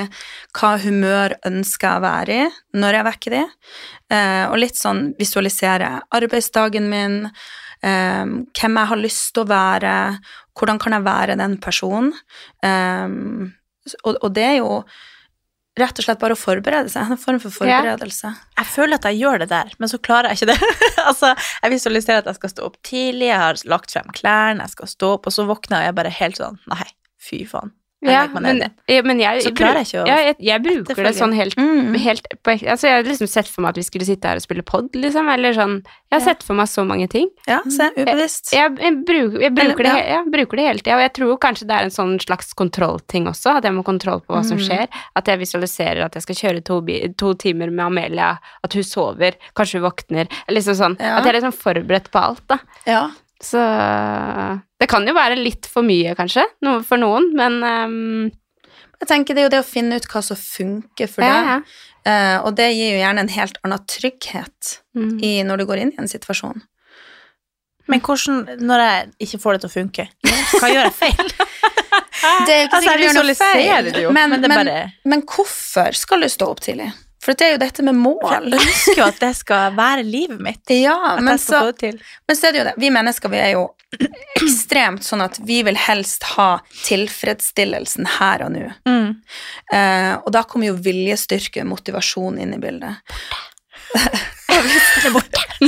hva 0.53 0.75
humør 0.83 1.33
ønsker 1.47 1.87
jeg 1.87 2.01
å 2.01 2.03
være 2.03 2.35
i 2.35 2.77
når 2.77 2.97
jeg 2.99 3.07
vekker 3.07 3.33
de, 3.33 3.43
eh, 4.13 4.43
og 4.49 4.59
litt 4.61 4.77
sånn 4.77 5.01
visualisere 5.17 5.89
arbeidsdagen 6.13 6.89
min, 6.91 7.17
eh, 7.83 8.23
hvem 8.59 8.79
jeg 8.79 8.91
har 8.93 9.01
lyst 9.01 9.33
til 9.33 9.43
å 9.43 9.51
være, 9.51 9.95
hvordan 10.57 10.79
kan 10.81 10.97
jeg 10.97 11.07
være 11.09 11.39
den 11.41 11.59
personen, 11.63 12.13
Um, 12.63 13.51
og, 14.03 14.15
og 14.23 14.29
det 14.35 14.43
er 14.47 14.57
jo 14.61 14.83
rett 15.79 15.97
og 15.97 16.05
slett 16.05 16.21
bare 16.21 16.35
å 16.35 16.39
forberede 16.39 16.91
seg, 16.93 17.09
en 17.11 17.19
form 17.19 17.39
for 17.41 17.55
forberedelse. 17.55 18.29
Jeg 18.59 18.69
føler 18.69 18.99
at 18.99 19.07
jeg 19.09 19.21
gjør 19.23 19.41
det 19.41 19.49
der, 19.51 19.71
men 19.81 19.89
så 19.89 19.99
klarer 20.05 20.31
jeg 20.31 20.43
ikke 20.43 20.53
det. 20.53 20.73
altså, 21.09 21.33
jeg 21.63 21.73
visualiserer 21.73 22.21
at 22.21 22.29
jeg 22.29 22.39
skal 22.39 22.53
stå 22.53 22.67
opp 22.67 22.77
tidlig, 22.85 23.31
jeg 23.31 23.41
har 23.41 23.63
lagt 23.69 23.95
frem 23.95 24.11
klærne, 24.13 24.67
jeg 24.67 24.75
skal 24.75 24.91
stå 24.91 25.13
opp, 25.17 25.29
og 25.29 25.35
så 25.35 25.47
våkner 25.49 25.87
jeg 25.87 25.97
bare 25.97 26.13
helt 26.13 26.39
sånn 26.39 26.61
Nei, 26.71 26.85
fy 27.21 27.41
faen. 27.49 27.73
Ja, 28.11 28.27
men, 28.27 28.59
ja, 28.89 29.01
men 29.05 29.19
jeg, 29.19 29.43
jeg 29.43 29.53
å 29.53 30.05
ja, 30.07 30.17
jeg, 30.27 30.35
jeg 30.39 30.61
bruker 30.63 31.03
det 31.03 31.13
sånn 31.15 31.33
helt, 31.37 31.55
Mm. 31.57 31.95
helt 32.03 32.27
på 32.43 32.55
Altså, 32.63 32.87
jeg 32.89 32.97
hadde 32.99 33.09
liksom 33.11 33.29
sett 33.29 33.47
for 33.47 33.61
meg 33.63 33.69
at 33.73 33.77
vi 33.77 33.83
skulle 33.87 34.05
sitte 34.05 34.27
her 34.27 34.35
og 34.39 34.43
spille 34.43 34.63
pod, 34.63 34.89
liksom, 34.95 35.29
eller 35.33 35.53
sånn 35.53 35.75
Jeg 35.83 36.19
har 36.19 36.25
sett 36.27 36.43
for 36.43 36.53
meg 36.53 36.67
så 36.69 36.83
mange 36.85 37.07
ting. 37.09 37.29
Ja, 37.47 37.61
se, 37.73 37.87
ubevisst. 37.97 38.51
Jeg, 38.53 38.75
jeg, 38.77 38.97
bruker, 39.05 39.83
det, 39.83 39.93
ja. 40.11 40.19
bruker 40.29 40.59
det 40.59 40.65
hele 40.67 40.79
tida, 40.83 40.97
og 40.99 41.01
jeg 41.01 41.13
tror 41.17 41.37
kanskje 41.41 41.65
det 41.67 41.73
er 41.79 41.87
en 41.87 41.95
sånn 41.95 42.19
slags 42.21 42.53
kontrollting 42.53 43.25
også, 43.31 43.55
at 43.57 43.63
jeg 43.65 43.73
må 43.73 43.83
kontroll 43.83 44.21
på 44.21 44.35
hva 44.35 44.43
som 44.45 44.57
Mm. 44.57 44.65
skjer. 44.67 44.87
At 45.17 45.25
jeg 45.27 45.39
visualiserer 45.41 46.03
at 46.05 46.13
jeg 46.13 46.21
skal 46.27 46.35
kjøre 46.35 46.63
to, 46.63 46.77
to 47.17 47.33
timer 47.33 47.71
med 47.71 47.85
Amelia, 47.85 48.37
at 48.63 48.73
hun 48.77 48.83
sover, 48.83 49.33
kanskje 49.57 49.79
hun 49.81 49.89
våkner, 49.89 50.27
liksom 50.49 50.75
sånn. 50.77 50.97
At 51.01 51.25
jeg 51.25 51.33
er 51.33 51.39
liksom 51.41 51.57
forberedt 51.57 52.11
på 52.13 52.21
alt, 52.21 52.45
da. 52.47 52.59
Ja. 52.85 53.09
Så 53.43 53.59
det 54.79 54.87
kan 54.91 55.05
jo 55.07 55.13
være 55.15 55.35
litt 55.39 55.67
for 55.69 55.83
mye, 55.85 56.13
kanskje, 56.15 56.45
for 56.87 57.01
noen, 57.01 57.31
men 57.37 57.59
um... 57.63 58.31
Jeg 59.03 59.09
tenker 59.09 59.35
Det 59.35 59.41
er 59.41 59.47
jo 59.49 59.51
det 59.51 59.59
å 59.59 59.67
finne 59.67 59.97
ut 59.99 60.05
hva 60.07 60.21
som 60.23 60.37
funker 60.39 61.09
for 61.11 61.25
Ja, 61.27 61.33
deg. 61.35 61.49
ja. 61.49 61.81
Uh, 62.03 62.37
og 62.47 62.53
det 62.55 62.69
gir 62.71 62.93
jo 62.93 63.01
gjerne 63.01 63.23
en 63.25 63.31
helt 63.35 63.57
annen 63.63 63.81
trygghet 63.87 64.77
Mm. 64.93 65.15
i, 65.25 65.31
når 65.43 65.57
du 65.57 65.65
går 65.65 65.79
inn 65.81 65.91
i 65.95 65.97
en 66.03 66.07
situasjon. 66.07 66.59
Men 67.89 67.99
hvordan, 68.05 68.43
når 68.61 68.83
jeg 68.83 69.07
ikke 69.25 69.39
får 69.41 69.55
det 69.57 69.61
til 69.63 69.71
å 69.71 69.73
funke, 69.73 70.05
hva 70.61 70.69
gjør 70.69 70.85
jeg 70.87 70.93
feil? 70.99 71.31
Det 72.47 72.53
er 72.53 72.61
ikke 72.67 72.77
Altså, 72.77 72.83
sikkert 72.85 72.99
du 72.99 73.03
gjør 73.03 73.17
noe 73.17 73.35
feil, 73.39 73.87
det 73.89 74.03
jo, 74.05 74.11
men, 74.15 74.29
men 74.29 74.43
det 74.45 74.51
men, 74.53 74.69
men 75.11 75.23
hvorfor 75.27 75.97
skal 75.97 76.23
du 76.23 76.29
stå 76.31 76.47
opp 76.53 76.61
tidlig? 76.63 76.91
For 77.23 77.37
det 77.39 77.45
er 77.47 77.53
jo 77.53 77.59
dette 77.61 77.83
med 77.87 77.95
mål. 77.95 78.49
Jeg 78.51 78.59
ønsker 78.59 78.99
jo 78.99 79.05
at 79.05 79.19
det 79.21 79.29
skal 79.39 79.77
være 79.77 80.03
livet 80.03 80.41
mitt. 80.43 80.59
Ja, 80.83 80.97
At 81.13 81.21
men 81.23 81.37
jeg 81.37 81.43
skal 81.45 81.53
så, 81.53 81.61
få 81.61 81.71
det 81.71 81.79
til. 81.79 82.01
men 82.27 82.35
så 82.39 82.47
er 82.49 82.51
det 82.55 82.59
jo 82.59 82.65
det. 82.67 82.73
Vi 82.83 82.89
mennesker 82.97 83.31
vi 83.31 83.39
er 83.39 83.51
jo 83.55 83.63
ekstremt 84.41 85.05
sånn 85.05 85.23
at 85.23 85.37
vi 85.47 85.61
vil 85.63 85.77
helst 85.79 86.25
ha 86.33 86.49
tilfredsstillelsen 86.83 88.09
her 88.17 88.43
og 88.47 88.51
nå. 88.55 88.67
Mm. 88.89 89.09
Eh, 89.71 90.13
og 90.19 90.29
da 90.35 90.43
kommer 90.49 90.71
jo 90.71 90.77
viljestyrke 90.83 91.63
motivasjon 91.69 92.41
inn 92.43 92.55
i 92.57 92.61
bildet. 92.63 92.99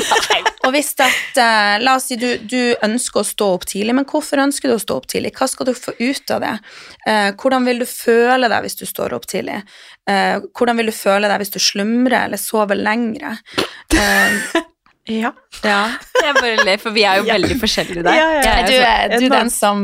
og 0.65 0.73
hvis 0.73 0.91
at, 1.03 1.37
uh, 1.37 1.75
La 1.83 1.95
oss 1.99 2.07
si 2.09 2.17
du, 2.21 2.27
du 2.41 2.75
ønsker 2.85 3.21
å 3.21 3.25
stå 3.27 3.47
opp 3.55 3.65
tidlig, 3.69 3.95
men 3.97 4.05
hvorfor 4.09 4.41
ønsker 4.43 4.69
du 4.71 4.75
å 4.75 4.81
stå 4.81 4.97
opp 4.99 5.07
tidlig? 5.11 5.33
Hva 5.37 5.47
skal 5.51 5.69
du 5.69 5.73
få 5.77 5.93
ut 5.99 6.31
av 6.35 6.41
det? 6.45 6.53
Uh, 7.07 7.31
hvordan 7.39 7.65
vil 7.69 7.83
du 7.83 7.87
føle 7.89 8.49
deg 8.51 8.65
hvis 8.67 8.79
du 8.81 8.85
står 8.89 9.13
opp 9.17 9.27
tidlig? 9.31 9.61
Uh, 10.09 10.41
hvordan 10.57 10.77
vil 10.81 10.91
du 10.91 10.95
føle 10.95 11.29
deg 11.31 11.41
hvis 11.43 11.53
du 11.55 11.59
slumrer 11.61 12.25
eller 12.27 12.41
sover 12.41 12.75
lengre? 12.79 13.37
Ja. 15.05 15.29
ja. 15.61 15.81
Jeg 16.17 16.33
bare 16.39 16.63
ler, 16.65 16.79
for 16.81 16.89
vi 16.95 17.03
er 17.05 17.19
jo 17.19 17.27
Ja. 17.27 17.35
veldig 17.35 17.59
forskjellige 17.61 18.01
der. 18.07 18.15
Ja, 18.17 18.29
ja, 18.41 18.53
du, 18.65 18.73
er 18.73 19.19
du 19.21 19.27
den 19.29 19.51
som 19.53 19.83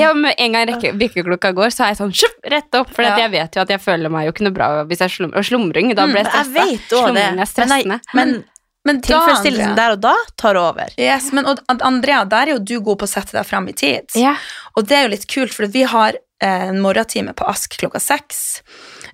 Ja, 0.00 0.14
med 0.16 0.32
en 0.40 0.52
gang 0.56 0.64
rekke- 0.70 0.94
vekkerklokka 0.96 1.50
går, 1.52 1.68
så 1.68 1.84
er 1.84 1.88
jeg 1.92 1.98
sånn 1.98 2.14
sjup, 2.16 2.38
rett 2.48 2.72
opp. 2.80 2.88
For 2.96 3.04
jeg 3.04 3.30
vet 3.34 3.52
jo 3.58 3.60
at 3.60 3.68
jeg 3.68 3.82
føler 3.84 4.08
meg 4.08 4.24
jo 4.24 4.32
ikke 4.32 4.46
noe 4.48 4.56
bra 4.56 4.70
hvis 4.88 5.04
jeg 5.04 5.12
slumrer. 5.12 5.36
Og 5.42 5.44
slumring, 5.44 5.92
da 5.94 6.06
blir 6.08 6.22
jeg 6.24 6.32
Mm, 6.32 6.32
Jeg 6.32 6.54
vet 6.56 6.96
også 6.96 7.12
det. 7.12 7.26
Men, 7.68 7.84
jeg, 7.92 8.00
men 8.16 8.44
Men 8.88 8.98
da, 8.98 9.06
tilfredsstillelsen 9.06 9.76
der 9.78 9.94
og 9.94 10.02
da 10.02 10.14
tar 10.40 10.58
over. 10.58 10.90
Yes, 10.98 11.30
men 11.34 11.46
og, 11.46 11.62
Andrea, 11.70 12.24
der 12.26 12.50
er 12.50 12.56
jo 12.56 12.62
du 12.62 12.76
god 12.82 13.02
på 13.02 13.08
å 13.08 13.12
sette 13.12 13.36
deg 13.36 13.46
fram 13.46 13.68
i 13.70 13.74
tid. 13.78 14.08
Yeah. 14.18 14.40
Og 14.74 14.88
det 14.90 14.98
er 14.98 15.06
jo 15.06 15.12
litt 15.14 15.28
kult, 15.30 15.54
for 15.54 15.70
vi 15.70 15.84
har 15.86 16.18
eh, 16.18 16.68
en 16.72 16.80
morgentime 16.82 17.34
på 17.38 17.46
Ask 17.46 17.78
klokka 17.78 18.02
seks. 18.02 18.62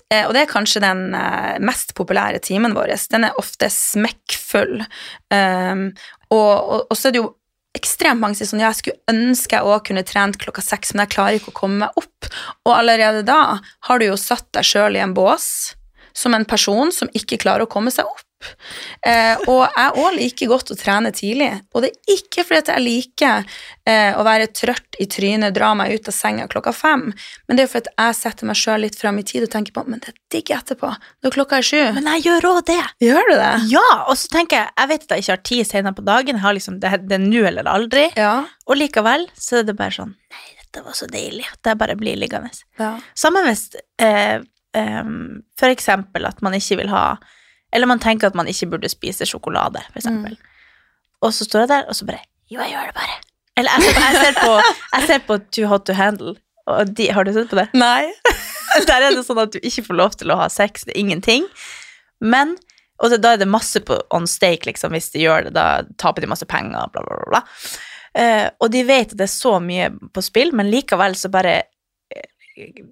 Eh, 0.09 0.25
og 0.25 0.33
det 0.33 0.47
er 0.47 0.53
kanskje 0.53 0.83
den 0.85 1.13
eh, 1.17 1.59
mest 1.61 1.93
populære 1.99 2.41
timen 2.45 2.77
vår. 2.77 2.95
Den 3.13 3.29
er 3.29 3.41
ofte 3.41 3.69
smekkfull. 3.73 4.81
Um, 5.29 5.91
og, 6.33 6.55
og, 6.57 6.81
og 6.89 6.97
så 6.97 7.11
er 7.11 7.17
det 7.17 7.23
jo 7.23 7.35
ekstremt 7.77 8.23
mange 8.23 8.39
som 8.39 8.47
sier 8.47 8.51
sånn 8.55 8.63
Ja, 8.65 8.73
jeg 8.73 8.81
skulle 8.81 9.13
ønske 9.13 9.59
jeg 9.59 9.69
òg 9.69 9.85
kunne 9.89 10.07
trent 10.09 10.39
klokka 10.41 10.65
seks, 10.65 10.95
men 10.95 11.05
jeg 11.05 11.15
klarer 11.19 11.39
ikke 11.39 11.53
å 11.53 11.59
komme 11.61 11.85
meg 11.85 12.01
opp. 12.01 12.31
Og 12.65 12.73
allerede 12.73 13.27
da 13.29 13.59
har 13.61 14.01
du 14.01 14.09
jo 14.09 14.17
satt 14.21 14.49
deg 14.57 14.67
sjøl 14.67 14.97
i 14.97 15.05
en 15.05 15.13
bås 15.17 15.75
som 16.19 16.35
en 16.35 16.49
person 16.49 16.91
som 16.95 17.11
ikke 17.15 17.39
klarer 17.45 17.67
å 17.67 17.71
komme 17.71 17.93
seg 17.95 18.09
opp. 18.09 18.25
Eh, 19.03 19.41
og 19.51 19.65
jeg 19.67 19.95
òg 19.99 20.13
liker 20.15 20.51
godt 20.53 20.71
å 20.71 20.77
trene 20.79 21.11
tidlig. 21.15 21.49
Og 21.75 21.83
det 21.83 21.89
er 21.91 22.13
ikke 22.15 22.45
fordi 22.47 22.61
at 22.61 22.69
jeg 22.71 22.85
liker 22.85 23.49
eh, 23.89 24.15
å 24.15 24.23
være 24.27 24.47
trøtt 24.55 24.99
i 25.03 25.09
trynet, 25.11 25.57
dra 25.57 25.73
meg 25.79 25.97
ut 25.97 26.11
av 26.11 26.15
senga 26.15 26.47
klokka 26.51 26.71
fem, 26.77 27.09
men 27.49 27.59
det 27.59 27.65
er 27.65 27.71
fordi 27.73 27.91
at 27.91 28.05
jeg 28.05 28.19
setter 28.21 28.51
meg 28.51 28.61
sjøl 28.61 28.85
litt 28.87 28.99
fram 28.99 29.19
i 29.19 29.25
tid 29.27 29.47
og 29.49 29.51
tenker 29.55 29.75
på 29.75 29.83
men 29.89 30.03
det 30.05 30.13
er 30.13 30.19
digg 30.35 30.53
etterpå, 30.55 30.91
når 31.27 31.35
klokka 31.35 31.59
er 31.59 31.67
sju. 31.67 31.81
Men 31.97 32.11
jeg 32.15 32.27
gjør 32.29 32.47
òg 32.53 32.61
det. 32.71 32.79
Gjør 33.09 33.31
du 33.31 33.35
det? 33.41 33.55
Ja, 33.73 33.87
og 34.05 34.15
så 34.21 34.31
tenker 34.37 34.61
jeg 34.61 34.71
Jeg 34.79 34.91
vet 34.93 35.07
at 35.09 35.15
jeg 35.17 35.25
ikke 35.25 35.35
har 35.35 35.43
tid 35.51 35.71
senere 35.73 35.99
på 35.99 36.05
dagen. 36.07 36.39
Jeg 36.39 36.45
har 36.45 36.55
liksom, 36.59 36.77
det, 36.83 36.93
det 37.11 37.19
er 37.19 37.25
nå 37.25 37.43
eller 37.51 37.71
aldri. 37.73 38.05
Ja. 38.19 38.37
Og 38.71 38.79
likevel 38.79 39.27
så 39.39 39.61
er 39.63 39.67
det 39.67 39.75
bare 39.79 39.97
sånn 39.99 40.15
Nei, 40.15 40.45
dette 40.61 40.85
var 40.87 40.95
så 40.95 41.09
deilig 41.11 41.47
at 41.51 41.73
jeg 41.73 41.81
bare 41.81 41.99
blir 41.99 42.19
liggende. 42.21 42.53
ja. 42.79 42.93
Sammen 43.19 43.49
hvis 43.49 43.67
eh, 44.05 44.39
for 44.75 45.67
eksempel 45.73 46.27
at 46.29 46.43
man 46.43 46.55
ikke 46.55 46.77
vil 46.77 46.89
ha 46.93 47.17
Eller 47.73 47.87
man 47.87 47.99
tenker 48.01 48.27
at 48.29 48.35
man 48.35 48.49
ikke 48.49 48.67
burde 48.71 48.89
spise 48.89 49.27
sjokolade, 49.27 49.81
for 49.93 49.99
eksempel. 50.01 50.37
Og 51.23 51.33
så 51.35 51.45
står 51.45 51.61
jeg 51.61 51.69
der, 51.69 51.89
og 51.89 51.97
så 51.97 52.07
bare 52.07 52.21
Jo, 52.51 52.61
jeg 52.61 52.71
gjør 52.73 52.87
det 52.87 52.95
bare. 52.95 53.17
Eller 53.59 53.71
jeg 53.71 53.83
ser 53.83 53.95
på, 53.99 54.05
jeg 54.05 54.21
ser 54.23 54.39
på, 54.39 54.53
jeg 54.93 55.07
ser 55.09 55.19
på 55.27 55.39
Too 55.53 55.67
Hot 55.69 55.85
To 55.87 55.93
Handle, 55.93 56.37
og 56.67 56.93
de, 56.97 57.09
har 57.13 57.25
du 57.25 57.33
sett 57.33 57.51
på 57.51 57.57
det? 57.59 57.67
Nei. 57.75 58.13
Der 58.89 59.03
er 59.03 59.11
det 59.17 59.25
sånn 59.27 59.41
at 59.43 59.53
du 59.53 59.59
ikke 59.59 59.83
får 59.89 59.97
lov 59.99 60.15
til 60.21 60.31
å 60.31 60.37
ha 60.39 60.49
sex, 60.53 60.85
det 60.87 60.95
er 60.95 61.01
ingenting. 61.01 61.47
Men 62.21 62.57
Og 63.03 63.11
det, 63.11 63.21
da 63.23 63.33
er 63.35 63.39
det 63.39 63.47
masse 63.47 63.79
på 63.81 63.95
on 64.11 64.27
stake, 64.27 64.67
liksom, 64.67 64.91
hvis 64.93 65.11
de 65.15 65.21
gjør 65.23 65.45
det. 65.49 65.53
Da 65.55 65.83
taper 66.03 66.25
de 66.25 66.31
masse 66.33 66.47
penger, 66.51 66.89
bla, 66.91 67.03
bla, 67.07 67.19
bla. 67.31 67.41
Eh, 68.19 68.49
og 68.59 68.73
de 68.75 68.81
vet 68.89 69.13
at 69.13 69.19
det 69.21 69.27
er 69.29 69.31
så 69.31 69.53
mye 69.63 69.91
på 70.11 70.23
spill, 70.27 70.51
men 70.57 70.71
likevel 70.73 71.15
så 71.15 71.31
bare 71.31 71.61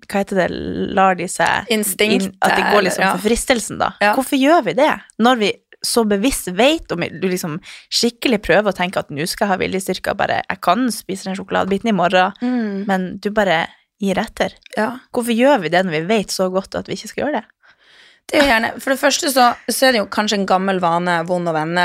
Hva 0.07 0.21
heter 0.23 0.37
det, 0.43 0.49
lar 0.97 1.15
de 1.19 1.27
seg 1.31 1.71
Instinkt, 1.75 2.35
At 2.45 2.57
de 2.57 2.63
går 2.73 2.85
liksom 2.89 3.09
for 3.17 3.25
fristelsen, 3.29 3.79
da. 3.83 3.93
Ja. 4.01 4.13
Hvorfor 4.15 4.39
gjør 4.39 4.65
vi 4.69 4.75
det? 4.79 4.93
Når 5.23 5.41
vi 5.43 5.53
så 5.87 6.03
bevisst 6.09 6.49
vet, 6.57 6.91
og 6.91 6.99
du 7.21 7.27
liksom 7.29 7.59
skikkelig 7.93 8.41
prøver 8.43 8.73
å 8.73 8.77
tenke 8.77 8.99
at 8.99 9.11
nå 9.15 9.27
skal 9.29 9.47
jeg 9.47 9.53
ha 9.53 9.59
viljestyrke, 9.61 10.15
bare 10.19 10.41
Jeg 10.49 10.61
kan 10.65 10.87
spise 10.91 11.29
den 11.29 11.37
sjokoladebiten 11.39 11.91
i 11.93 11.97
morgen, 11.97 12.33
Mm. 12.43 12.87
men 12.87 13.19
du 13.19 13.31
bare 13.31 13.67
gir 14.01 14.17
etter. 14.19 14.53
Ja. 14.77 14.99
Hvorfor 15.13 15.33
gjør 15.37 15.61
vi 15.63 15.69
det 15.73 15.85
når 15.87 16.01
vi 16.01 16.07
vet 16.07 16.29
så 16.35 16.51
godt 16.53 16.75
at 16.75 16.87
vi 16.89 16.95
ikke 16.97 17.09
skal 17.13 17.25
gjøre 17.27 17.41
det? 17.41 17.45
Det 18.27 18.41
er 18.43 18.49
gjerne, 18.51 18.73
for 18.83 18.91
det 18.91 18.99
første 18.99 19.31
så, 19.31 19.55
så 19.71 19.87
er 19.87 19.93
det 19.95 20.01
jo 20.01 20.07
kanskje 20.11 20.41
en 20.41 20.47
gammel 20.51 20.81
vane, 20.83 21.21
vond 21.29 21.47
å 21.47 21.53
vende, 21.55 21.85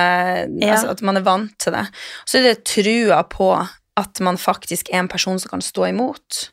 Ja. 0.64 0.74
altså 0.74 0.90
at 0.96 1.02
man 1.06 1.18
er 1.18 1.22
vant 1.22 1.54
til 1.60 1.74
det. 1.74 1.86
Så 2.26 2.40
er 2.40 2.48
det 2.56 2.64
trua 2.66 3.22
på 3.30 3.52
at 3.98 4.20
man 4.26 4.38
faktisk 4.42 4.90
er 4.92 5.00
en 5.04 5.08
person 5.12 5.38
som 5.38 5.50
kan 5.52 5.62
stå 5.62 5.90
imot. 5.92 6.50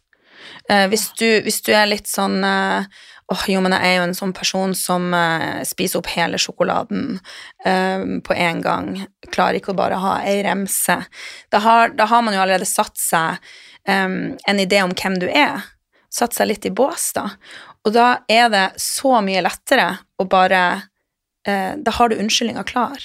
Eh, 0.71 0.87
hvis, 0.93 1.11
du, 1.19 1.27
hvis 1.45 1.63
du 1.67 1.73
er 1.77 1.89
litt 1.91 2.11
sånn 2.11 2.43
eh, 2.45 2.85
Åh, 3.29 3.43
jo, 3.53 3.61
men 3.61 3.75
jeg 3.77 3.85
er 3.85 3.99
jo 3.99 4.05
en 4.07 4.15
sånn 4.17 4.31
person 4.33 4.71
som 4.73 5.11
eh, 5.13 5.59
spiser 5.69 6.01
opp 6.01 6.07
hele 6.15 6.39
sjokoladen 6.41 7.19
eh, 7.61 8.05
på 8.25 8.33
en 8.33 8.63
gang. 8.65 8.87
Klarer 9.29 9.59
ikke 9.59 9.75
å 9.75 9.77
bare 9.77 9.99
ha 10.01 10.15
ei 10.25 10.39
remse. 10.47 10.97
Da 11.53 11.61
har, 11.61 11.93
da 11.93 12.07
har 12.09 12.23
man 12.25 12.33
jo 12.33 12.41
allerede 12.41 12.65
satt 12.65 12.97
seg 12.97 13.37
em, 13.85 14.39
en 14.49 14.63
idé 14.63 14.81
om 14.81 14.97
hvem 14.97 15.19
du 15.21 15.27
er. 15.29 15.67
Satt 16.09 16.39
seg 16.39 16.49
litt 16.49 16.65
i 16.65 16.73
bås, 16.73 17.11
da. 17.19 17.27
Og 17.85 17.93
da 17.99 18.07
er 18.33 18.49
det 18.53 18.65
så 18.81 19.19
mye 19.25 19.45
lettere 19.45 19.91
å 20.17 20.25
bare 20.25 20.63
eh, 21.45 21.77
Da 21.77 21.95
har 21.99 22.09
du 22.09 22.17
unnskyldninga 22.17 22.65
klar. 22.65 22.97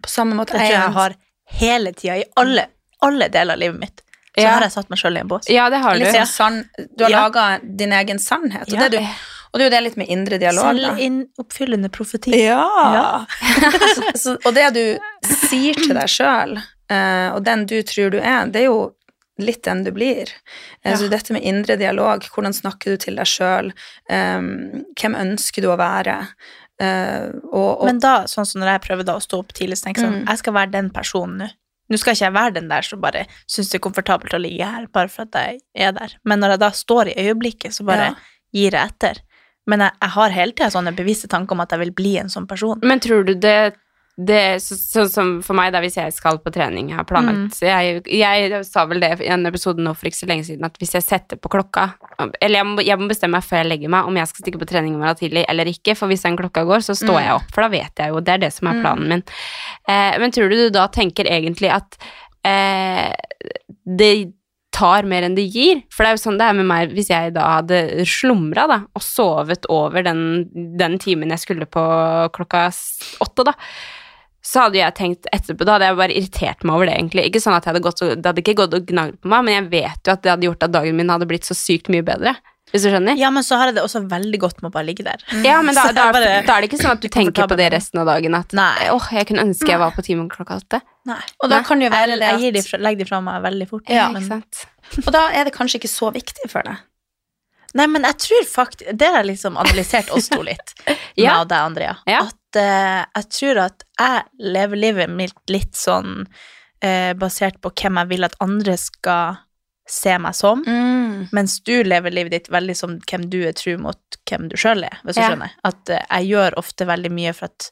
På 0.00 0.08
samme 0.08 0.40
måte 0.40 0.56
tror 0.56 0.64
jeg 0.64 0.72
er 0.72 0.80
jeg 0.86 0.96
har 0.96 1.20
hele 1.60 1.92
tida, 1.92 2.16
i 2.16 2.24
alle, 2.40 2.70
alle 3.04 3.28
deler 3.28 3.60
av 3.60 3.60
livet 3.60 3.80
mitt. 3.84 4.02
Så 4.36 4.42
Ja. 4.42 4.50
har 4.50 4.60
jeg 4.66 4.72
satt 4.72 4.90
meg 4.90 4.98
sjøl 4.98 5.16
i 5.16 5.20
en 5.20 5.28
bås. 5.28 5.48
Ja, 5.48 5.70
det 5.70 5.78
har 5.80 5.94
du. 5.96 6.04
sånn 6.04 6.64
Du 6.96 7.04
har 7.04 7.10
Ja. 7.10 7.22
laga 7.28 7.60
din 7.64 7.92
egen 7.92 8.18
sannhet. 8.18 8.68
Og, 8.68 8.74
Ja. 8.74 8.88
det 8.88 8.90
du, 8.92 8.98
og 8.98 9.58
det 9.58 9.62
er 9.62 9.64
jo 9.70 9.70
det 9.70 9.82
litt 9.84 9.96
med 9.96 10.08
indre 10.08 10.38
dialog. 10.38 10.76
Selvoppfyllende 10.76 11.88
profeti. 11.88 12.34
Ja. 12.44 13.24
så, 13.96 14.02
så, 14.14 14.36
og 14.44 14.54
det 14.54 14.74
du 14.74 14.98
sier 15.48 15.74
til 15.74 15.94
deg 15.94 16.08
sjøl, 16.12 16.58
uh, 16.90 17.34
og 17.34 17.42
den 17.44 17.64
du 17.66 17.80
tror 17.82 18.10
du 18.10 18.18
er, 18.20 18.46
det 18.52 18.62
er 18.62 18.68
jo 18.68 18.92
litt 19.38 19.62
den 19.64 19.84
du 19.84 19.90
blir. 19.92 20.28
Eh, 20.84 20.92
Ja. 20.92 20.96
Så 20.96 21.08
dette 21.10 21.32
med 21.32 21.42
indre 21.44 21.76
dialog, 21.76 22.22
hvordan 22.32 22.52
snakker 22.56 22.92
du 22.92 22.96
til 22.96 23.16
deg 23.16 23.26
sjøl, 23.26 23.72
hvem 24.08 25.14
ønsker 25.16 25.62
du 25.62 25.68
å 25.68 25.76
være? 25.80 26.26
Uh, 26.80 27.32
og, 27.52 27.80
og 27.80 27.84
Men 27.88 27.98
da, 27.98 28.24
sånn 28.28 28.44
som 28.46 28.60
når 28.60 28.74
jeg 28.74 28.82
prøver 28.90 29.04
da 29.08 29.14
å 29.16 29.22
stå 29.24 29.38
opp 29.40 29.52
tidlig, 29.56 29.78
så 29.80 29.86
tenker 29.88 30.02
jeg 30.02 30.10
sånn, 30.10 30.22
Mm. 30.24 30.28
jeg 30.28 30.38
skal 30.38 30.52
være 30.52 30.70
den 30.72 30.90
personen 30.90 31.38
nå. 31.38 31.48
Nå 31.90 31.98
skal 32.00 32.14
ikke 32.16 32.24
jeg 32.26 32.34
være 32.34 32.54
den 32.56 32.68
der 32.68 32.82
som 32.82 33.00
bare 33.00 33.26
syns 33.46 33.70
det 33.70 33.78
er 33.78 33.84
komfortabelt 33.86 34.34
å 34.34 34.40
ligge 34.42 34.66
her, 34.66 34.86
bare 34.92 35.08
for 35.12 35.22
at 35.28 35.36
jeg 35.38 35.60
er 35.86 35.92
der. 35.92 36.16
Men 36.24 36.40
når 36.42 36.56
jeg 36.56 36.60
da 36.64 36.70
står 36.74 37.12
i 37.12 37.18
øyeblikket, 37.28 37.72
så 37.76 37.84
bare 37.86 38.08
Ja. 38.10 38.14
gir 38.54 38.70
jeg 38.72 38.88
etter. 38.90 39.20
Men 39.66 39.80
jeg, 39.80 39.92
jeg 40.02 40.10
har 40.10 40.30
hele 40.30 40.52
tida 40.52 40.70
sånne 40.70 40.94
bevisste 40.96 41.28
tanker 41.28 41.52
om 41.54 41.60
at 41.60 41.70
jeg 41.70 41.78
vil 41.80 41.92
bli 41.92 42.16
en 42.18 42.28
sånn 42.32 42.46
person. 42.46 42.78
Men 42.82 43.00
tror 43.00 43.24
du 43.26 43.34
det 43.34 43.74
det, 44.16 44.62
så, 44.64 44.78
sånn 44.80 45.10
som 45.12 45.30
for 45.44 45.58
meg, 45.58 45.74
da, 45.74 45.82
hvis 45.84 45.98
jeg 45.98 46.12
skal 46.16 46.38
på 46.40 46.48
trening, 46.54 46.88
jeg 46.88 46.96
har 46.96 47.04
planlagt 47.08 47.58
mm. 47.60 47.66
jeg, 47.68 47.98
jeg 48.16 48.60
sa 48.64 48.86
vel 48.88 49.02
det 49.04 49.10
i 49.20 49.28
en 49.28 49.44
episode 49.48 49.82
nå 49.84 49.92
for 49.92 50.08
ikke 50.08 50.20
så 50.22 50.28
lenge 50.30 50.46
siden, 50.48 50.64
at 50.64 50.78
hvis 50.80 50.94
jeg 50.96 51.04
setter 51.04 51.36
på 51.36 51.50
klokka 51.52 51.84
Eller 52.40 52.62
jeg 52.62 52.68
må, 52.70 52.80
jeg 52.80 52.96
må 52.96 53.10
bestemme 53.10 53.36
meg 53.36 53.44
før 53.44 53.60
jeg 53.60 53.68
legger 53.74 53.92
meg 53.92 54.08
om 54.08 54.16
jeg 54.16 54.30
skal 54.30 54.46
stikke 54.46 54.62
på 54.62 54.70
trening 54.70 54.94
i 54.96 55.00
morgen 55.02 55.20
tidlig 55.20 55.44
eller 55.52 55.68
ikke, 55.68 55.92
for 55.98 56.08
hvis 56.08 56.24
den 56.24 56.38
klokka 56.40 56.64
går, 56.64 56.86
så 56.86 56.96
står 56.96 57.16
Mm. 57.16 57.24
jeg 57.26 57.34
opp, 57.36 57.52
for 57.52 57.66
da 57.66 57.68
vet 57.72 58.00
jeg 58.02 58.12
jo, 58.12 58.22
det 58.24 58.32
er 58.32 58.40
det 58.46 58.52
som 58.56 58.68
er 58.70 58.80
planen 58.80 59.12
min. 59.12 59.22
Eh, 59.88 60.16
men 60.22 60.32
tror 60.32 60.48
du 60.48 60.56
du 60.56 60.70
da 60.72 60.86
tenker 60.88 61.28
egentlig 61.28 61.70
at 61.76 62.00
eh, 62.44 63.12
det 63.84 64.10
tar 64.76 65.06
mer 65.08 65.24
enn 65.24 65.36
det 65.36 65.46
gir. 65.52 65.82
For 65.92 66.04
det 66.04 66.10
er 66.10 66.16
jo 66.18 66.22
sånn 66.24 66.40
det 66.40 66.48
er 66.50 66.56
med 66.58 66.68
meg 66.68 66.94
hvis 66.96 67.10
jeg 67.12 67.34
da 67.36 67.46
hadde 67.58 68.04
slumra 68.08 68.66
da, 68.68 68.80
og 68.96 69.04
sovet 69.04 69.68
over 69.72 70.04
den, 70.04 70.24
den 70.76 70.98
timen 71.02 71.32
jeg 71.32 71.44
skulle 71.44 71.68
på 71.68 71.84
klokka 72.36 72.66
åtte, 73.24 73.46
da. 73.46 73.54
Så 74.46 74.62
hadde 74.62 74.78
jeg 74.78 74.94
tenkt 74.94 75.26
etterpå, 75.34 75.66
da 75.66 75.74
hadde 75.74 75.86
jeg 75.90 75.96
bare 75.98 76.14
irritert 76.14 76.60
meg 76.62 76.76
over 76.78 76.86
det, 76.86 76.94
egentlig. 77.00 77.24
Ikke 77.26 77.40
sånn 77.42 77.56
at 77.56 77.64
jeg 77.66 77.72
hadde 77.74 77.82
gått 77.82 78.02
Det 78.04 78.28
hadde 78.30 78.42
ikke 78.44 78.54
gått 78.60 78.74
og 78.78 78.84
gnagd 78.86 79.16
på 79.24 79.30
meg, 79.32 79.42
men 79.48 79.56
jeg 79.56 79.64
vet 79.72 80.06
jo 80.06 80.12
at 80.14 80.22
det 80.22 80.30
hadde 80.36 80.46
gjort 80.46 80.62
at 80.68 80.74
dagen 80.76 80.94
min 81.00 81.10
hadde 81.10 81.26
blitt 81.26 81.48
så 81.48 81.56
sykt 81.58 81.90
mye 81.90 82.04
bedre. 82.06 82.36
Hvis 82.74 82.82
du 82.82 82.88
skjønner? 82.90 83.14
Ja, 83.18 83.28
men 83.30 83.44
så 83.46 83.54
har 83.58 83.70
jeg 83.70 83.76
det 83.76 83.82
også 83.86 84.00
veldig 84.10 84.38
godt 84.42 84.62
med 84.62 84.70
å 84.70 84.74
bare 84.74 84.86
ligge 84.88 85.04
der. 85.06 85.20
Ja, 85.46 85.60
men 85.62 85.74
da, 85.74 85.84
da, 85.94 86.06
bare- 86.14 86.40
da 86.46 86.56
er 86.56 86.64
det 86.64 86.70
ikke 86.70 86.80
sånn 86.82 86.94
at 86.96 87.02
du 87.02 87.08
tenker 87.14 87.46
på 87.50 87.58
det 87.58 87.68
resten 87.74 88.00
av 88.02 88.08
dagen 88.10 88.34
at 88.38 88.54
Nei. 88.58 88.88
åh, 88.94 89.06
jeg 89.14 89.28
kunne 89.28 89.44
ønske 89.46 89.70
jeg 89.70 89.78
var 89.82 89.94
på 89.94 90.02
timen 90.06 90.26
klokka 90.30 90.58
åtte. 90.62 90.80
Nei. 91.06 91.20
og 91.42 91.50
da 91.50 91.60
Nei. 91.60 91.66
kan 91.68 91.78
det 91.82 91.86
jo 91.86 91.92
være 91.94 92.16
Jeg, 92.18 92.40
jeg 92.42 92.56
de 92.58 92.80
legger 92.82 93.04
de 93.04 93.08
fra 93.10 93.20
meg 93.22 93.42
veldig 93.46 93.68
fort. 93.70 93.86
Ja, 93.90 94.08
men, 94.10 94.22
Ikke 94.22 94.40
sant? 94.40 94.64
Og 95.06 95.10
da 95.14 95.28
er 95.34 95.46
det 95.46 95.54
kanskje 95.54 95.78
ikke 95.82 95.90
så 95.94 96.10
viktig 96.14 96.50
for 96.50 96.66
deg. 96.66 96.82
Nei, 97.76 97.86
men 97.92 98.06
jeg 98.08 98.16
tror 98.24 98.44
faktisk 98.48 98.92
Det 98.96 99.08
har 99.10 99.18
jeg 99.20 99.28
liksom 99.34 99.56
analysert 99.60 100.10
oss 100.14 100.30
to 100.32 100.38
litt, 100.46 100.74
Ja. 101.18 101.36
meg 101.36 101.40
og 101.44 101.48
deg, 101.54 101.58
Andrea. 101.70 101.94
Ja. 102.10 102.24
At 102.26 102.34
eh, 102.56 103.04
jeg 103.16 103.28
tror 103.30 103.58
at 103.66 103.84
jeg 103.98 104.22
lever 104.40 104.76
livet 104.76 105.10
mitt 105.10 105.38
litt 105.52 105.74
sånn 105.78 106.26
eh, 106.82 107.12
basert 107.14 107.60
på 107.64 107.70
hvem 107.72 107.96
jeg 108.02 108.08
vil 108.08 108.24
at 108.24 108.36
andre 108.44 108.76
skal 108.76 109.38
se 109.88 110.16
meg 110.18 110.34
som, 110.34 110.64
Mm. 110.66 111.28
mens 111.32 111.60
du 111.62 111.82
lever 111.84 112.10
livet 112.10 112.30
ditt 112.32 112.48
veldig 112.50 112.74
som 112.76 112.98
hvem 113.00 113.28
du 113.30 113.44
er 113.46 113.52
tru 113.52 113.76
mot 113.78 113.98
hvem 114.28 114.48
du 114.50 114.56
sjøl 114.56 114.82
er, 114.84 114.96
hvis 115.04 115.14
du 115.14 115.20
Ja. 115.22 115.28
skjønner. 115.30 115.50
At 115.64 115.88
eh, 115.90 116.02
jeg 116.10 116.28
gjør 116.32 116.56
ofte 116.58 116.86
veldig 116.86 117.10
mye 117.12 117.32
for 117.32 117.46
at 117.46 117.70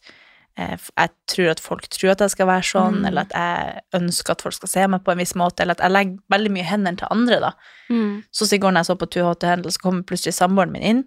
eh, 0.57 0.77
jeg 0.99 1.11
tror 1.27 1.51
at 1.51 1.61
folk 1.61 1.89
tror 1.91 2.11
at 2.13 2.21
jeg 2.21 2.31
skal 2.31 2.47
være 2.47 2.63
sånn, 2.63 3.01
Mm. 3.01 3.07
eller 3.09 3.21
at 3.23 3.33
jeg 3.35 3.83
ønsker 4.01 4.31
at 4.31 4.43
folk 4.43 4.55
skal 4.55 4.69
se 4.69 4.87
meg 4.87 5.03
på 5.05 5.11
en 5.13 5.19
viss 5.19 5.35
måte, 5.35 5.61
eller 5.63 5.73
at 5.73 5.81
jeg 5.83 5.91
legger 5.91 6.19
veldig 6.31 6.51
mye 6.55 6.65
hendene 6.71 6.97
til 6.97 7.09
andre, 7.11 7.41
da. 7.41 7.53
Så 8.33 8.47
i 8.55 8.59
går 8.59 8.71
når 8.73 8.85
jeg 8.85 8.87
så 8.87 8.97
på 8.97 9.11
2HT 9.11 9.47
Handel, 9.49 9.71
så 9.73 9.79
kommer 9.83 10.03
plutselig 10.07 10.33
samboeren 10.35 10.71
min 10.73 10.83
inn. 10.83 11.05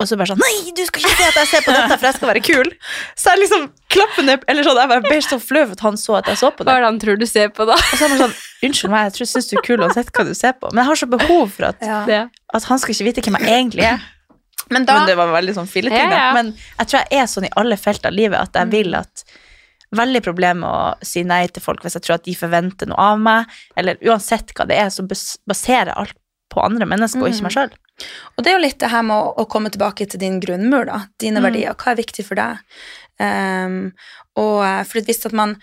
Og 0.00 0.08
så 0.08 0.16
bare 0.16 0.32
sånn 0.32 0.40
Nei, 0.40 0.72
du 0.76 0.80
skal 0.88 1.02
ikke 1.04 1.16
se 1.18 1.24
at 1.28 1.38
jeg 1.42 1.48
ser 1.50 1.64
på 1.66 1.72
dette, 1.76 1.96
for 2.00 2.06
jeg 2.08 2.16
skal 2.16 2.30
være 2.30 2.42
kul! 2.46 2.70
Så 3.20 3.34
jeg 3.34 3.42
liksom 3.42 3.66
klapper 3.92 4.24
ned 4.24 4.46
Eller 4.48 4.64
sånn, 4.64 4.78
jeg 4.80 4.90
bare 4.94 5.04
ble 5.04 5.18
så 5.26 5.36
flau 5.42 5.64
for 5.66 5.74
at 5.76 5.82
han 5.84 5.98
så 6.00 6.16
at 6.20 6.30
jeg 6.32 6.40
så 6.40 6.50
på 6.56 6.64
Hva 6.64 6.70
det. 6.70 6.76
er 6.78 6.84
det 6.86 6.88
han 6.90 7.00
tror 7.02 7.20
du 7.20 7.26
ser 7.28 7.50
på, 7.56 7.66
da? 7.68 7.76
Og 7.76 7.92
så 7.98 8.06
er 8.06 8.14
han 8.14 8.22
sånn 8.24 8.38
Unnskyld 8.70 8.92
meg, 8.92 9.04
jeg 9.10 9.14
tror 9.18 9.28
syns 9.34 9.50
du 9.50 9.54
er 9.58 9.62
kul 9.66 9.84
uansett 9.84 10.08
hva 10.16 10.24
du 10.28 10.32
ser 10.36 10.56
på. 10.60 10.68
Men 10.72 10.82
jeg 10.82 10.88
har 10.90 10.98
så 11.02 11.10
behov 11.12 11.44
for 11.54 11.68
at, 11.70 11.84
Ja. 11.84 12.22
At 12.52 12.66
han 12.68 12.80
skal 12.82 12.92
ikke 12.96 13.06
vite 13.10 13.22
hvem 13.28 13.38
jeg 13.40 13.52
egentlig 13.56 13.86
er. 13.88 14.02
Men 14.70 14.84
da 14.88 14.98
Men 15.00 15.08
det 15.08 15.16
var 15.20 15.32
veldig 15.32 15.54
sånn 15.56 15.68
filleting, 15.70 15.96
Ja, 16.10 16.10
ja. 16.10 16.26
da. 16.30 16.34
Men 16.36 16.50
jeg 16.56 16.90
tror 16.90 16.98
jeg 17.00 17.20
er 17.22 17.30
sånn 17.32 17.46
i 17.48 17.52
alle 17.56 17.76
felt 17.80 18.04
av 18.06 18.12
livet 18.16 18.40
at 18.40 18.58
jeg 18.60 18.72
vil 18.74 18.94
at 19.00 19.24
Veldig 19.90 20.20
problem 20.22 20.60
med 20.62 20.70
å 20.70 20.82
si 21.02 21.24
nei 21.26 21.40
til 21.50 21.64
folk 21.64 21.82
hvis 21.82 21.96
jeg 21.98 22.04
tror 22.06 22.20
at 22.20 22.26
de 22.28 22.34
forventer 22.38 22.86
noe 22.86 23.06
av 23.10 23.16
meg, 23.18 23.48
eller 23.74 23.98
uansett 24.06 24.52
hva 24.54 24.62
det 24.70 24.76
er, 24.78 24.86
så 24.94 25.02
baserer 25.02 25.90
jeg 25.90 25.96
alt 25.98 26.14
på 26.50 26.62
andre 26.62 26.86
mennesker 26.86 27.24
og 27.24 27.26
ikke 27.32 27.42
meg 27.48 27.54
sjøl. 27.56 27.72
Og 28.36 28.44
det 28.44 28.52
er 28.52 28.58
jo 28.58 28.64
litt 28.64 28.80
det 28.80 28.90
her 28.92 29.02
med 29.06 29.16
å, 29.16 29.34
å 29.42 29.48
komme 29.50 29.70
tilbake 29.72 30.06
til 30.08 30.20
din 30.22 30.40
grunnmur, 30.40 30.86
da. 30.88 31.02
Dine 31.20 31.40
Mm. 31.40 31.46
verdier. 31.50 31.74
Hva 31.76 31.92
er 31.92 32.00
viktig 32.02 32.24
for 32.26 32.40
deg? 32.40 32.58
Um, 33.20 33.92
og 34.40 34.60
eh, 34.64 34.82
for 34.88 35.04
hvis 35.04 35.26
at 35.28 35.34
man 35.36 35.56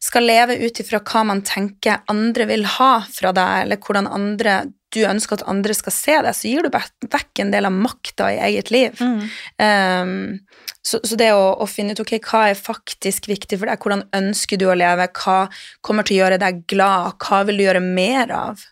skal 0.00 0.22
leve 0.28 0.54
ut 0.60 0.78
ifra 0.78 1.00
hva 1.02 1.24
man 1.26 1.40
tenker 1.42 2.02
andre 2.12 2.44
vil 2.46 2.64
ha 2.76 3.00
fra 3.10 3.32
deg, 3.34 3.64
eller 3.64 3.80
hvordan 3.82 4.06
andre, 4.06 4.58
du 4.94 5.00
ønsker 5.04 5.40
at 5.40 5.48
andre 5.50 5.74
skal 5.74 5.92
se 5.92 6.14
deg, 6.22 6.36
så 6.36 6.48
gir 6.48 6.62
du 6.62 6.70
vekk 7.10 7.40
en 7.42 7.50
del 7.50 7.66
av 7.66 7.72
makta 7.74 8.28
i 8.32 8.38
eget 8.46 8.70
liv. 8.70 9.00
Um, 9.58 10.38
så, 10.84 11.00
så 11.02 11.16
det 11.18 11.32
å, 11.34 11.50
å 11.60 11.66
finne 11.68 11.92
ut 11.96 12.00
ok, 12.04 12.14
hva 12.24 12.44
er 12.52 12.54
faktisk 12.60 13.26
viktig 13.28 13.58
for 13.58 13.66
deg, 13.68 13.82
hvordan 13.82 14.06
ønsker 14.16 14.60
du 14.60 14.68
å 14.70 14.76
leve, 14.78 15.08
hva 15.18 15.48
kommer 15.84 16.06
til 16.06 16.16
å 16.18 16.22
gjøre 16.22 16.38
deg 16.40 16.62
glad, 16.70 17.18
hva 17.18 17.42
vil 17.48 17.58
du 17.58 17.66
gjøre 17.66 17.82
mer 17.84 18.30
av? 18.32 18.62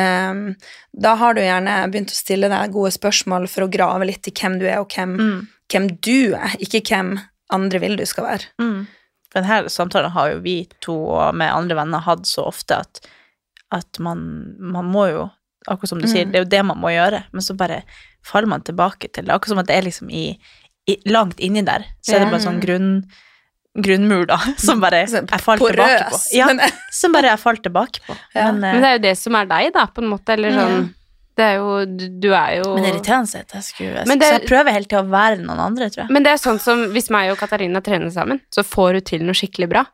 Um, 0.00 0.54
da 0.98 1.14
har 1.20 1.34
du 1.34 1.40
gjerne 1.42 1.74
begynt 1.92 2.10
å 2.12 2.16
stille 2.18 2.48
deg 2.50 2.72
gode 2.72 2.92
spørsmål 2.96 3.48
for 3.48 3.66
å 3.66 3.70
grave 3.72 4.06
litt 4.08 4.26
i 4.28 4.32
hvem 4.34 4.58
du 4.60 4.66
er, 4.66 4.78
og 4.80 4.88
hvem, 4.94 5.16
Mm. 5.20 5.46
hvem 5.72 5.88
du 6.00 6.34
er, 6.34 6.56
ikke 6.58 6.82
hvem 6.88 7.18
andre 7.52 7.78
vil 7.82 7.96
du 7.96 8.04
skal 8.06 8.24
være. 8.24 8.44
Mm. 8.60 8.86
For 9.30 9.40
denne 9.42 9.70
samtalen 9.70 10.10
har 10.10 10.30
jo 10.32 10.40
vi 10.40 10.56
to 10.82 10.94
og 11.14 11.34
med 11.34 11.52
andre 11.52 11.76
venner 11.76 12.00
hatt 12.00 12.24
så 12.26 12.46
ofte 12.46 12.80
at, 12.80 13.00
at 13.70 13.98
man, 14.02 14.56
man 14.58 14.84
må 14.90 15.08
jo, 15.12 15.30
akkurat 15.68 15.88
som 15.92 16.00
du 16.00 16.08
sier, 16.08 16.24
Mm. 16.26 16.32
det 16.32 16.38
er 16.40 16.44
jo 16.44 16.50
det 16.56 16.64
man 16.66 16.78
må 16.80 16.88
gjøre, 16.90 17.24
men 17.32 17.40
så 17.42 17.54
bare 17.56 17.82
faller 18.24 18.48
man 18.48 18.62
tilbake 18.62 19.12
til 19.12 19.24
det. 19.24 19.30
Akkurat 19.34 19.48
som 19.54 19.58
at 19.58 19.66
det 19.66 19.76
er 19.76 19.82
liksom 19.86 20.10
i, 20.10 20.38
i 20.88 20.96
langt 21.06 21.38
inni 21.38 21.62
der, 21.62 21.84
så 22.02 22.16
er 22.16 22.24
det 22.24 22.30
bare 22.32 22.42
sånn 22.42 22.60
grunn, 22.60 23.04
grunnmur, 23.78 24.26
da, 24.26 24.38
som 24.58 24.80
bare 24.82 25.04
Sånn 25.10 25.28
jeg 25.32 25.40
falt 25.44 25.62
tilbake 25.62 26.08
på. 26.10 26.18
Ja, 26.38 26.48
som 26.92 27.12
bare 27.12 27.30
jeg 27.34 27.38
falt 27.42 27.62
tilbake 27.66 28.00
på. 28.06 28.16
Men, 28.34 28.64
eh, 28.64 28.72
Men 28.74 28.80
det 28.82 28.88
er 28.88 28.96
jo 28.98 29.04
det 29.08 29.18
som 29.18 29.36
er 29.38 29.46
deg, 29.52 29.72
da, 29.76 29.86
på 29.86 30.02
en 30.02 30.10
måte. 30.10 30.34
Eller 30.34 30.56
sånn. 30.56 30.88
Det 31.38 31.44
er 31.46 31.54
jo 31.60 31.84
Du, 32.20 32.26
er 32.34 32.56
jo 32.58 32.74
men 32.74 32.84
er 32.84 32.90
irriterende 32.96 33.38
at 33.40 33.54
jeg 33.54 33.62
skulle 33.64 33.94
jeg, 34.02 34.06
det- 34.10 34.26
Så 34.26 34.34
jeg 34.40 34.48
prøver 34.50 34.74
hele 34.74 34.84
tida 34.90 35.00
å 35.04 35.08
være 35.08 35.38
noen 35.40 35.62
andre, 35.70 35.88
tror 35.88 36.02
jeg. 36.04 36.10
Men 36.12 36.26
det 36.26 36.32
er 36.34 36.42
sånn 36.42 36.58
som 36.60 36.82
hvis 36.92 37.08
meg 37.14 37.30
og 37.32 37.38
Katarina 37.40 37.80
trener 37.80 38.10
sammen, 38.12 38.40
så 38.52 38.64
får 38.66 38.98
du 38.98 39.00
til 39.12 39.22
noe 39.24 39.38
skikkelig 39.38 39.68
bra. 39.70 39.84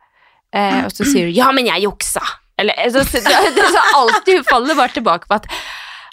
Eh, 0.56 0.84
og 0.86 0.90
så 0.94 1.04
sier 1.04 1.26
du 1.28 1.32
'ja, 1.36 1.52
men 1.52 1.66
jeg 1.66 1.84
juksa'. 1.84 2.24
Eller 2.58 2.74
eh, 2.78 2.88
så, 2.90 3.04
så, 3.04 3.20
det 3.20 3.68
så 3.76 3.82
alltid 4.00 4.36
hun 4.40 4.44
faller 4.48 4.74
bare 4.74 4.88
tilbake 4.96 5.28
på 5.28 5.34
at 5.36 5.46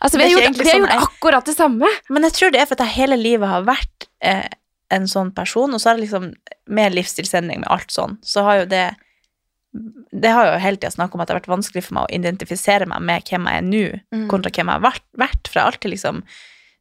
Altså, 0.03 0.17
vi 0.19 0.23
har 0.25 0.31
gjort, 0.31 0.57
vi 0.57 0.63
har 0.67 0.73
sånn 0.73 0.81
gjort 0.83 0.91
jeg- 0.91 1.03
akkurat 1.07 1.45
det 1.45 1.55
samme. 1.55 1.87
Men 2.09 2.23
jeg 2.27 2.33
tror 2.33 2.51
det 2.51 2.59
er 2.59 2.65
for 2.67 2.75
at 2.75 2.79
jeg 2.83 2.95
hele 2.99 3.15
livet 3.15 3.47
har 3.47 3.63
vært 3.63 4.07
eh, 4.21 4.49
en 4.93 5.07
sånn 5.09 5.31
person, 5.35 5.73
og 5.73 5.81
så 5.81 5.91
er 5.91 5.97
det 5.97 6.05
liksom 6.05 6.29
med 6.77 6.93
livsstilsendring 6.95 7.63
med 7.63 7.71
alt 7.73 7.91
sånn, 7.93 8.17
så 8.25 8.43
har 8.47 8.61
jo 8.63 8.69
det 8.75 8.85
Det 10.13 10.29
har 10.29 10.45
jo 10.51 10.57
hele 10.61 10.77
tida 10.77 10.91
snakk 10.93 11.15
om 11.15 11.21
at 11.23 11.27
det 11.27 11.33
har 11.33 11.39
vært 11.39 11.49
vanskelig 11.49 11.81
for 11.87 11.95
meg 11.97 12.03
å 12.05 12.13
identifisere 12.13 12.85
meg 12.85 13.01
med 13.01 13.23
hvem 13.25 13.47
jeg 13.49 13.57
er 13.57 13.63
nå, 13.65 13.85
Mm. 14.13 14.27
kontra 14.29 14.51
hvem 14.53 14.67
jeg 14.69 14.75
har 14.77 14.83
vært, 14.83 15.05
vært. 15.17 15.47
For 15.47 15.53
jeg 15.57 15.63
har 15.63 15.71
alltid 15.71 15.91
liksom 15.95 16.19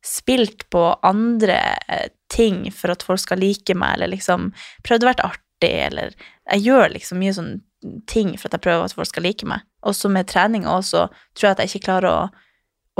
spilt 0.04 0.66
på 0.68 0.82
andre 1.02 1.56
eh, 1.88 2.08
ting 2.28 2.70
for 2.70 2.90
at 2.92 3.02
folk 3.02 3.18
skal 3.22 3.38
like 3.40 3.72
meg, 3.74 3.94
eller 3.96 4.08
liksom 4.12 4.52
prøvd 4.84 5.06
å 5.06 5.08
være 5.08 5.24
artig, 5.30 5.72
eller 5.86 6.12
Jeg 6.52 6.64
gjør 6.66 6.92
liksom 6.92 7.18
mye 7.22 7.32
sånn 7.32 7.62
ting 8.06 8.36
for 8.36 8.48
at 8.50 8.58
jeg 8.58 8.64
prøver 8.66 8.84
at 8.84 8.92
folk 8.98 9.08
skal 9.08 9.22
like 9.22 9.46
meg. 9.46 9.60
Også 9.86 10.10
med 10.10 10.26
trening 10.28 10.66
også, 10.66 11.08
tror 11.34 11.48
jeg 11.48 11.50
at 11.56 11.58
jeg 11.64 11.70
ikke 11.72 11.86
klarer 11.86 12.10
å, 12.12 12.30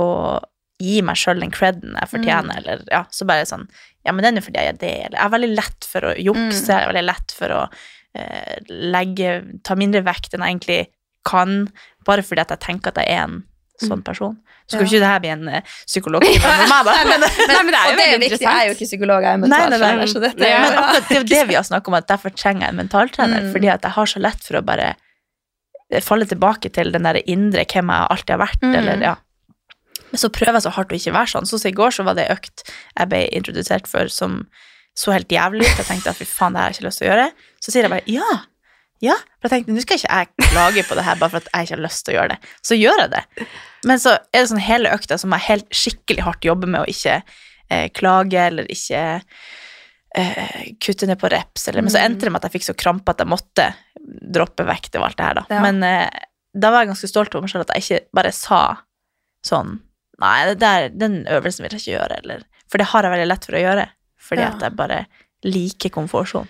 å 0.01 0.41
gi 0.83 0.99
meg 1.07 1.17
sjøl 1.21 1.41
den 1.43 1.53
creden 1.55 1.95
jeg 2.01 2.11
fortjener, 2.13 2.59
eller 2.63 2.85
ja, 2.91 3.05
så 3.15 3.27
bare 3.29 3.47
sånn 3.49 3.69
Ja, 4.05 4.11
men 4.13 4.25
det 4.25 4.33
er 4.33 4.41
jo 4.41 4.47
fordi 4.49 4.59
jeg 4.65 4.73
er 4.75 4.79
det, 4.83 4.93
eller 5.07 5.19
Jeg 5.21 5.25
er 5.29 5.35
veldig 5.37 5.51
lett 5.55 5.87
for 5.93 6.09
å 6.09 6.13
jukse, 6.19 6.67
jeg 6.73 6.83
er 6.83 6.91
veldig 6.93 7.07
lett 7.07 7.35
for 7.39 7.55
å 7.55 7.61
eh, 8.19 8.57
legge 8.69 9.37
Ta 9.63 9.77
mindre 9.79 10.03
vekt 10.07 10.35
enn 10.35 10.43
jeg 10.43 10.57
egentlig 10.57 10.81
kan, 11.25 11.69
bare 12.07 12.23
fordi 12.27 12.43
at 12.43 12.51
jeg 12.57 12.65
tenker 12.65 12.91
at 12.91 12.99
jeg 12.99 13.15
er 13.15 13.23
en 13.29 13.37
sånn 13.83 14.01
person. 14.03 14.35
Så 14.67 14.75
skal 14.77 14.83
Ja. 14.83 14.89
ikke 14.89 15.01
det 15.03 15.11
her 15.11 15.21
bli 15.23 15.31
en 15.33 15.49
uh, 15.49 15.61
psykologtime 15.87 16.51
med 16.59 16.69
meg, 16.71 16.85
da. 16.89 16.93
Men, 17.13 17.23
Nei, 17.23 17.63
men 17.63 17.71
det 17.71 17.79
er 17.79 17.87
jo 17.87 17.95
det 17.95 18.03
er 18.05 18.11
veldig 18.13 18.19
viktig. 18.27 18.43
Jeg 18.43 18.59
er 18.59 18.67
jo 18.69 18.75
ikke 18.77 18.89
psykolog, 18.91 19.23
jeg 19.27 19.33
er 19.33 19.41
mentaltrener, 19.43 19.87
er 19.87 19.97
men 19.97 20.09
akkurat 20.09 20.37
det 21.09 21.17
er 21.17 21.21
jo 21.21 21.29
det 21.31 21.41
vi 21.49 21.57
har 21.59 21.67
snakket 21.67 21.91
om, 21.93 21.97
at 21.99 22.09
derfor 22.11 22.35
trenger 22.35 22.67
jeg 22.67 22.75
en 22.75 22.81
mentaltrener. 22.83 23.47
Mm. 23.47 23.53
Fordi 23.55 23.71
at 23.75 23.87
jeg 23.89 23.97
har 23.97 24.11
så 24.13 24.23
lett 24.23 24.47
for 24.47 24.59
å 24.59 24.63
bare 24.67 24.89
eh, 25.91 26.03
falle 26.03 26.27
tilbake 26.31 26.71
til 26.75 26.91
den 26.95 27.07
der 27.09 27.21
indre 27.27 27.65
hvem 27.71 27.91
jeg 27.95 28.11
alltid 28.17 28.35
har 28.37 28.43
vært, 28.45 28.63
Mm. 28.67 28.75
eller 28.83 29.07
ja. 29.09 29.15
Men 30.13 30.21
så 30.21 30.31
prøver 30.33 30.59
jeg 30.59 30.67
så 30.67 30.75
hardt 30.77 30.93
å 30.93 30.99
ikke 30.99 31.17
være 31.17 31.33
sånn. 31.33 31.49
Sånn 31.49 31.63
som 31.63 31.73
i 31.73 31.77
går 31.77 31.97
så 31.97 32.07
var 32.07 32.19
det 32.19 32.29
økt 32.33 32.67
jeg 32.69 33.11
ble 33.11 33.25
introdusert 33.33 33.89
for 33.91 34.13
som 34.13 34.43
så 34.99 35.15
helt 35.15 35.33
jævlig 35.33 35.65
ut. 35.65 35.79
Jeg 35.81 35.89
tenkte 35.89 36.13
at 36.13 36.19
fy 36.21 36.27
faen, 36.29 36.53
det 36.53 36.61
her 36.61 36.69
har 36.69 36.75
jeg 36.75 36.83
ikke 36.83 36.89
lyst 36.91 37.01
til 37.01 37.07
å 37.07 37.11
gjøre. 37.11 37.29
Så 37.65 37.73
sier 37.73 37.87
jeg 37.87 37.95
bare 37.95 38.13
ja. 38.13 38.33
Ja, 39.03 39.17
for 39.41 39.49
jeg 39.49 39.65
tenkte 39.65 39.75
nå 39.75 39.83
skal 39.83 39.99
ikke 39.99 40.19
jeg 40.21 40.51
klage 40.53 40.83
på 40.87 40.95
det 40.95 41.05
her 41.09 41.17
bare 41.19 41.33
for 41.33 41.43
at 41.43 41.49
jeg 41.51 41.67
ikke 41.67 41.75
har 41.75 41.83
lyst 41.83 42.05
til 42.07 42.13
å 42.13 42.17
gjøre 42.21 42.35
det. 42.37 42.53
Så 42.63 42.79
gjør 42.79 43.01
jeg 43.03 43.11
det. 43.17 43.23
Men 43.89 44.03
så 44.03 44.13
er 44.15 44.37
det 44.37 44.51
sånn 44.53 44.63
hele 44.63 44.93
økta 44.95 45.19
som 45.19 45.35
jeg 45.35 45.47
helt 45.49 45.75
skikkelig 45.75 46.27
hardt 46.29 46.47
jobber 46.47 46.71
med 46.71 46.85
å 46.85 46.93
ikke 46.93 47.17
eh, 47.19 47.89
klage 47.97 48.45
eller 48.45 48.69
ikke 48.71 49.01
eh, 50.15 50.61
kutte 50.79 51.09
ned 51.11 51.19
på 51.19 51.33
reps, 51.33 51.67
eller, 51.67 51.83
men 51.83 51.91
så 51.91 51.99
endte 52.03 52.29
det 52.29 52.35
med 52.35 52.43
at 52.43 52.47
jeg 52.47 52.61
fikk 52.61 52.69
så 52.69 52.77
krampe 52.79 53.11
at 53.11 53.25
jeg 53.25 53.33
måtte 53.33 53.73
droppe 54.37 54.67
vekt 54.69 54.95
og 55.01 55.09
alt 55.09 55.19
det 55.19 55.27
her, 55.27 55.41
da. 55.41 55.45
Ja. 55.51 55.65
Men 55.67 55.83
eh, 55.89 56.23
da 56.55 56.71
var 56.71 56.85
jeg 56.85 56.93
ganske 56.93 57.11
stolt 57.11 57.35
over 57.35 57.47
meg 57.47 57.53
selv 57.55 57.67
at 57.67 57.75
jeg 57.75 57.83
ikke 57.83 58.15
bare 58.21 58.35
sa 58.37 58.63
sånn 59.43 59.81
Nei, 60.23 60.39
det 60.53 60.59
der, 60.63 60.89
den 60.95 61.21
øvelsen 61.27 61.65
vil 61.67 61.75
jeg 61.75 61.83
ikke 61.83 61.97
gjøre, 61.99 62.19
eller 62.23 62.45
For 62.71 62.79
det 62.81 62.87
har 62.93 63.05
jeg 63.05 63.13
veldig 63.13 63.29
lett 63.29 63.45
for 63.49 63.59
å 63.59 63.63
gjøre, 63.67 63.87
fordi 64.23 64.45
Ja. 64.47 64.53
at 64.55 64.63
jeg 64.65 64.77
bare 64.79 65.01
liker 65.45 65.91
komfortsonen. 65.93 66.49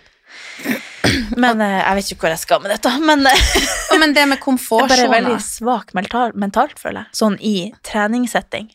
Men 1.37 1.61
eh, 1.61 1.79
jeg 1.81 1.97
vet 1.99 2.11
ikke 2.13 2.25
hvor 2.27 2.33
jeg 2.33 2.43
skal 2.43 2.61
med 2.63 2.73
dette. 2.73 2.93
Men 3.05 3.27
eh, 3.27 3.43
men 4.01 4.15
det 4.17 4.27
med 4.29 4.39
jeg 4.39 4.39
er 4.39 4.39
bare 4.39 4.45
komfortsona 4.45 5.11
veldig 5.17 5.41
svak 5.45 5.93
mentalt, 5.97 6.79
føler 6.81 7.03
jeg. 7.05 7.17
Sånn 7.23 7.37
i 7.41 7.57
treningssetting. 7.85 8.71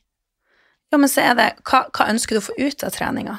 Ja, 0.92 0.98
men 0.98 1.10
så 1.12 1.20
er 1.20 1.34
det 1.36 1.48
hva, 1.68 1.82
hva 1.92 2.06
ønsker 2.14 2.38
du 2.38 2.40
å 2.40 2.46
få 2.46 2.54
ut 2.56 2.84
av 2.88 2.94
treninga? 2.96 3.36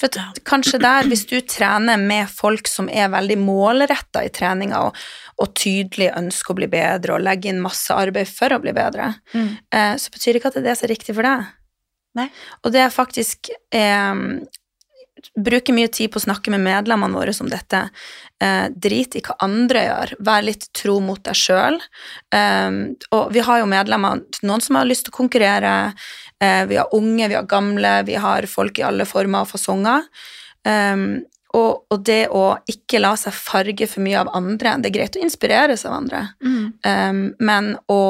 For 0.00 0.08
at, 0.08 0.40
kanskje 0.48 0.80
der, 0.80 1.08
hvis 1.10 1.26
du 1.28 1.36
trener 1.44 2.00
med 2.00 2.30
folk 2.32 2.70
som 2.70 2.88
er 2.88 3.10
veldig 3.12 3.36
målretta 3.42 4.22
i 4.24 4.32
treninga 4.32 4.80
og, 4.86 4.96
og 5.42 5.52
tydelig 5.60 6.08
ønsker 6.16 6.54
å 6.54 6.58
bli 6.62 6.70
bedre 6.72 7.18
og 7.18 7.26
legger 7.26 7.52
inn 7.52 7.60
masse 7.64 7.92
arbeid 7.92 8.30
for 8.30 8.56
å 8.56 8.62
bli 8.64 8.72
bedre, 8.76 9.12
eh, 9.36 9.94
så 10.00 10.14
betyr 10.14 10.32
det 10.32 10.40
ikke 10.40 10.54
at 10.54 10.56
det 10.56 10.64
er 10.64 10.70
det 10.70 10.76
som 10.80 10.88
er 10.88 10.94
riktig 10.94 11.18
for 11.18 11.28
deg. 11.28 11.50
Nei. 12.16 12.30
Og 12.64 12.72
det 12.72 12.86
er 12.86 12.94
faktisk 12.94 13.52
eh, 13.76 14.22
Bruke 15.36 15.72
mye 15.72 15.88
tid 15.88 16.10
på 16.12 16.20
å 16.20 16.26
snakke 16.26 16.52
med 16.52 16.60
medlemmene 16.60 17.16
våre 17.16 17.32
om 17.40 17.48
dette. 17.48 17.86
Eh, 18.42 18.66
drit 18.68 19.16
i 19.16 19.22
hva 19.24 19.34
andre 19.46 19.82
gjør. 19.86 20.12
Vær 20.28 20.44
litt 20.44 20.66
tro 20.76 20.98
mot 21.00 21.22
deg 21.24 21.38
sjøl. 21.40 21.78
Eh, 22.36 22.76
og 23.16 23.32
vi 23.32 23.44
har 23.44 23.62
jo 23.62 23.70
medlemmer, 23.70 24.20
noen 24.44 24.64
som 24.64 24.76
har 24.76 24.88
lyst 24.88 25.08
til 25.08 25.14
å 25.14 25.16
konkurrere. 25.16 25.72
Eh, 26.42 26.66
vi 26.68 26.76
har 26.76 26.94
unge, 26.94 27.28
vi 27.28 27.34
har 27.34 27.46
gamle, 27.48 28.02
vi 28.02 28.14
har 28.20 28.46
folk 28.50 28.78
i 28.78 28.84
alle 28.84 29.06
former 29.08 29.46
og 29.46 29.54
fasonger. 29.54 30.04
Eh, 30.66 30.96
og, 31.56 31.86
og 31.88 32.02
det 32.04 32.26
å 32.34 32.44
ikke 32.68 33.00
la 33.00 33.14
seg 33.16 33.34
farge 33.36 33.86
for 33.88 34.04
mye 34.04 34.18
av 34.20 34.32
andre 34.36 34.74
Det 34.82 34.90
er 34.90 34.96
greit 34.98 35.16
å 35.16 35.22
inspireres 35.24 35.86
av 35.88 35.94
andre, 35.96 36.26
eh, 36.84 37.12
men 37.38 37.70
å 37.88 38.02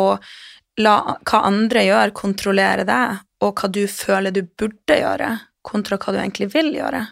la 0.83 0.97
hva 1.25 1.43
andre 1.49 1.85
gjør, 1.87 2.15
kontrollere 2.17 2.85
deg, 2.89 3.21
og 3.45 3.61
hva 3.61 3.69
du 3.73 3.85
føler 3.89 4.35
du 4.35 4.43
burde 4.45 4.99
gjøre, 4.99 5.31
kontra 5.65 5.99
hva 6.01 6.13
du 6.13 6.19
egentlig 6.21 6.51
vil 6.55 6.73
gjøre. 6.75 7.07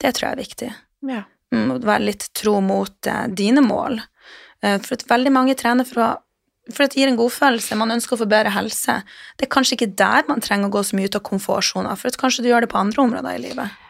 Det 0.00 0.12
tror 0.16 0.28
jeg 0.28 0.32
er 0.32 0.42
viktig. 0.42 0.70
Ja. 1.08 1.22
Mm, 1.52 1.76
være 1.84 2.08
litt 2.08 2.28
tro 2.36 2.58
mot 2.64 3.06
eh, 3.06 3.26
dine 3.28 3.62
mål. 3.64 4.00
Eh, 4.64 4.78
for 4.80 4.96
at 4.96 5.06
veldig 5.08 5.32
mange 5.34 5.56
trener 5.58 5.88
for 5.88 6.04
å 6.04 6.10
For 6.70 6.86
det 6.86 6.94
gir 6.94 7.10
en 7.10 7.18
godfølelse. 7.18 7.74
Man 7.74 7.90
ønsker 7.90 8.14
å 8.14 8.20
få 8.20 8.28
bedre 8.30 8.52
helse. 8.54 9.00
Det 9.34 9.48
er 9.48 9.50
kanskje 9.50 9.74
ikke 9.74 9.90
der 9.98 10.28
man 10.28 10.42
trenger 10.44 10.70
å 10.70 10.74
gå 10.76 10.82
så 10.86 10.94
mye 10.94 11.10
ut 11.10 11.18
av 11.18 11.24
komfortsona, 11.26 11.96
for 11.98 12.14
kanskje 12.20 12.44
du 12.44 12.50
gjør 12.52 12.66
det 12.66 12.70
på 12.70 12.78
andre 12.78 13.02
områder 13.02 13.38
i 13.38 13.42
livet. 13.48 13.80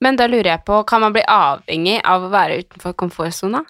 Men 0.00 0.16
da 0.16 0.28
lurer 0.30 0.54
jeg 0.54 0.64
på, 0.64 0.80
kan 0.88 1.04
man 1.04 1.12
bli 1.12 1.24
avhengig 1.28 1.98
av 2.08 2.24
å 2.24 2.32
være 2.32 2.62
utenfor 2.64 2.96
komfortsona? 3.04 3.60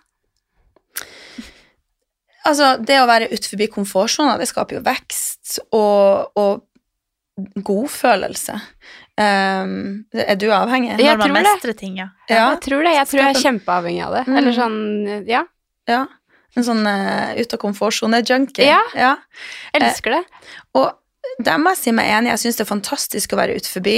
Altså, 2.46 2.76
det 2.82 3.00
å 3.02 3.08
være 3.10 3.32
utenfor 3.32 3.66
komfortsona, 3.74 4.38
det 4.38 4.46
skaper 4.50 4.78
jo 4.78 4.84
vekst 4.86 5.58
og, 5.74 6.30
og 6.38 6.62
godfølelse. 7.66 8.56
Um, 9.18 10.04
er 10.14 10.38
du 10.40 10.48
avhengig? 10.54 10.94
Jeg 10.96 11.18
Når 11.18 11.34
man 11.34 11.42
mestrer 11.44 11.76
ting, 11.76 11.98
ja. 12.00 12.08
Ja. 12.28 12.52
Jeg 12.54 12.62
tror 12.68 12.86
det. 12.86 12.94
Jeg 12.96 13.10
tror 13.10 13.22
jeg 13.22 13.34
er 13.34 13.44
kjempeavhengig 13.46 14.04
av 14.06 14.16
det. 14.16 14.24
Mm. 14.28 14.36
Eller 14.40 14.56
sånn, 14.56 14.80
ja. 15.28 15.42
Ja. 15.90 16.04
En 16.58 16.66
sånn 16.66 16.82
uh, 16.84 17.32
ut 17.38 17.54
av 17.54 17.60
komfortsone-junkie. 17.62 18.66
Ja. 18.68 18.82
ja. 18.98 19.14
Elsker 19.78 20.18
det. 20.18 20.22
Og 20.78 20.90
der 21.42 21.60
må 21.62 21.72
jeg 21.72 21.80
si 21.80 21.94
meg 21.96 22.10
enig, 22.12 22.32
jeg 22.34 22.42
syns 22.44 22.58
det 22.58 22.66
er 22.66 22.72
fantastisk 22.74 23.32
å 23.32 23.40
være 23.40 23.56
ute 23.56 23.72
forbi. 23.72 23.96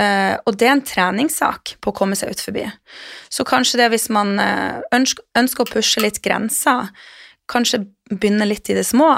Uh, 0.00 0.34
og 0.48 0.56
det 0.58 0.66
er 0.66 0.74
en 0.76 0.84
treningssak 0.86 1.76
på 1.82 1.92
å 1.92 1.96
komme 1.96 2.18
seg 2.18 2.32
ut 2.32 2.42
forbi. 2.42 2.64
Så 3.30 3.46
kanskje 3.46 3.82
det 3.82 3.90
hvis 3.94 4.08
man 4.14 4.34
ønsker, 4.40 5.26
ønsker 5.38 5.66
å 5.66 5.70
pushe 5.70 6.02
litt 6.02 6.22
grenser, 6.24 6.90
kanskje 7.50 7.84
begynne 8.10 8.48
litt 8.48 8.70
i 8.70 8.78
det 8.78 8.86
små, 8.88 9.12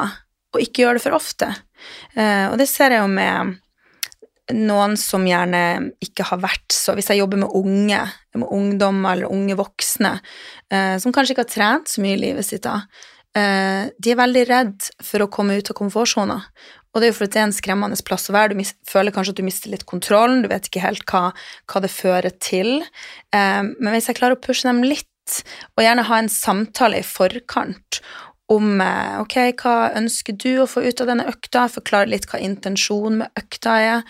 og 0.52 0.60
ikke 0.60 0.84
gjøre 0.84 0.98
det 0.98 1.04
for 1.06 1.16
ofte. 1.16 1.48
Og 2.16 2.58
det 2.60 2.66
ser 2.68 2.92
jeg 2.92 3.00
jo 3.00 3.08
med 3.08 3.54
noen 4.50 4.96
som 4.98 5.24
gjerne 5.26 5.92
ikke 6.02 6.26
har 6.26 6.40
vært 6.42 6.74
så 6.74 6.96
Hvis 6.98 7.12
jeg 7.12 7.20
jobber 7.20 7.38
med 7.44 7.54
unge, 7.54 8.00
med 8.34 8.50
ungdommer 8.50 9.14
eller 9.14 9.30
unge 9.30 9.54
voksne, 9.58 10.16
eh, 10.72 10.96
som 10.98 11.14
kanskje 11.14 11.36
ikke 11.36 11.44
har 11.44 11.52
trent 11.52 11.92
så 11.92 12.02
mye 12.02 12.16
i 12.16 12.22
livet 12.24 12.48
sitt 12.48 12.64
da, 12.66 12.80
eh, 13.38 13.86
de 13.94 14.12
er 14.12 14.18
veldig 14.18 14.44
redd 14.48 14.88
for 15.04 15.22
å 15.22 15.30
komme 15.30 15.58
ut 15.58 15.70
av 15.70 15.78
komfortsona. 15.78 16.40
Og 16.92 17.00
det 17.00 17.06
er 17.06 17.12
jo 17.12 17.18
fordi 17.20 17.32
det 17.36 17.40
er 17.40 17.46
en 17.48 17.56
skremmende 17.56 18.04
plass 18.04 18.28
å 18.28 18.34
være. 18.34 18.52
Du 18.52 18.90
føler 18.90 19.14
kanskje 19.14 19.32
at 19.32 19.40
du 19.40 19.46
mister 19.46 19.72
litt 19.72 19.86
kontrollen, 19.88 20.42
du 20.42 20.50
vet 20.50 20.66
ikke 20.68 20.82
helt 20.84 21.06
hva, 21.08 21.30
hva 21.70 21.84
det 21.84 21.92
fører 21.92 22.34
til. 22.42 22.82
Eh, 23.32 23.62
men 23.62 23.94
hvis 23.94 24.10
jeg 24.10 24.18
klarer 24.18 24.36
å 24.36 24.42
pushe 24.42 24.68
dem 24.68 24.82
litt, 24.84 25.08
og 25.78 25.84
gjerne 25.84 26.02
ha 26.08 26.18
en 26.18 26.28
samtale 26.28 26.98
i 26.98 27.06
forkant 27.06 28.02
om 28.52 28.80
eh, 28.80 29.18
ok, 29.22 29.36
hva 29.62 29.74
ønsker 29.98 30.36
du 30.38 30.62
å 30.62 30.68
få 30.70 30.84
ut 30.84 31.02
av 31.02 31.10
denne 31.10 31.26
økta, 31.30 31.66
forklare 31.72 32.10
litt 32.10 32.28
hva 32.30 32.40
intensjonen 32.42 33.22
med 33.22 33.42
økta 33.42 33.76
er, 33.80 34.02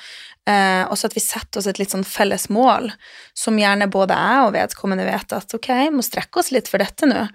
eh, 0.49 0.83
og 0.87 0.97
så 0.99 1.09
at 1.09 1.17
vi 1.17 1.25
setter 1.25 1.61
oss 1.61 1.69
et 1.71 1.81
litt 1.81 1.95
sånn 1.95 2.07
felles 2.07 2.49
mål, 2.53 2.91
som 3.39 3.59
gjerne 3.59 3.91
både 3.93 4.19
jeg 4.19 4.47
og 4.47 4.55
vedkommende 4.57 5.07
vet 5.09 5.37
at 5.37 5.59
ok, 5.59 5.71
vi 5.85 5.93
må 5.95 6.07
strekke 6.07 6.43
oss 6.43 6.53
litt 6.55 6.71
for 6.71 6.83
dette 6.83 7.09
nå, 7.09 7.27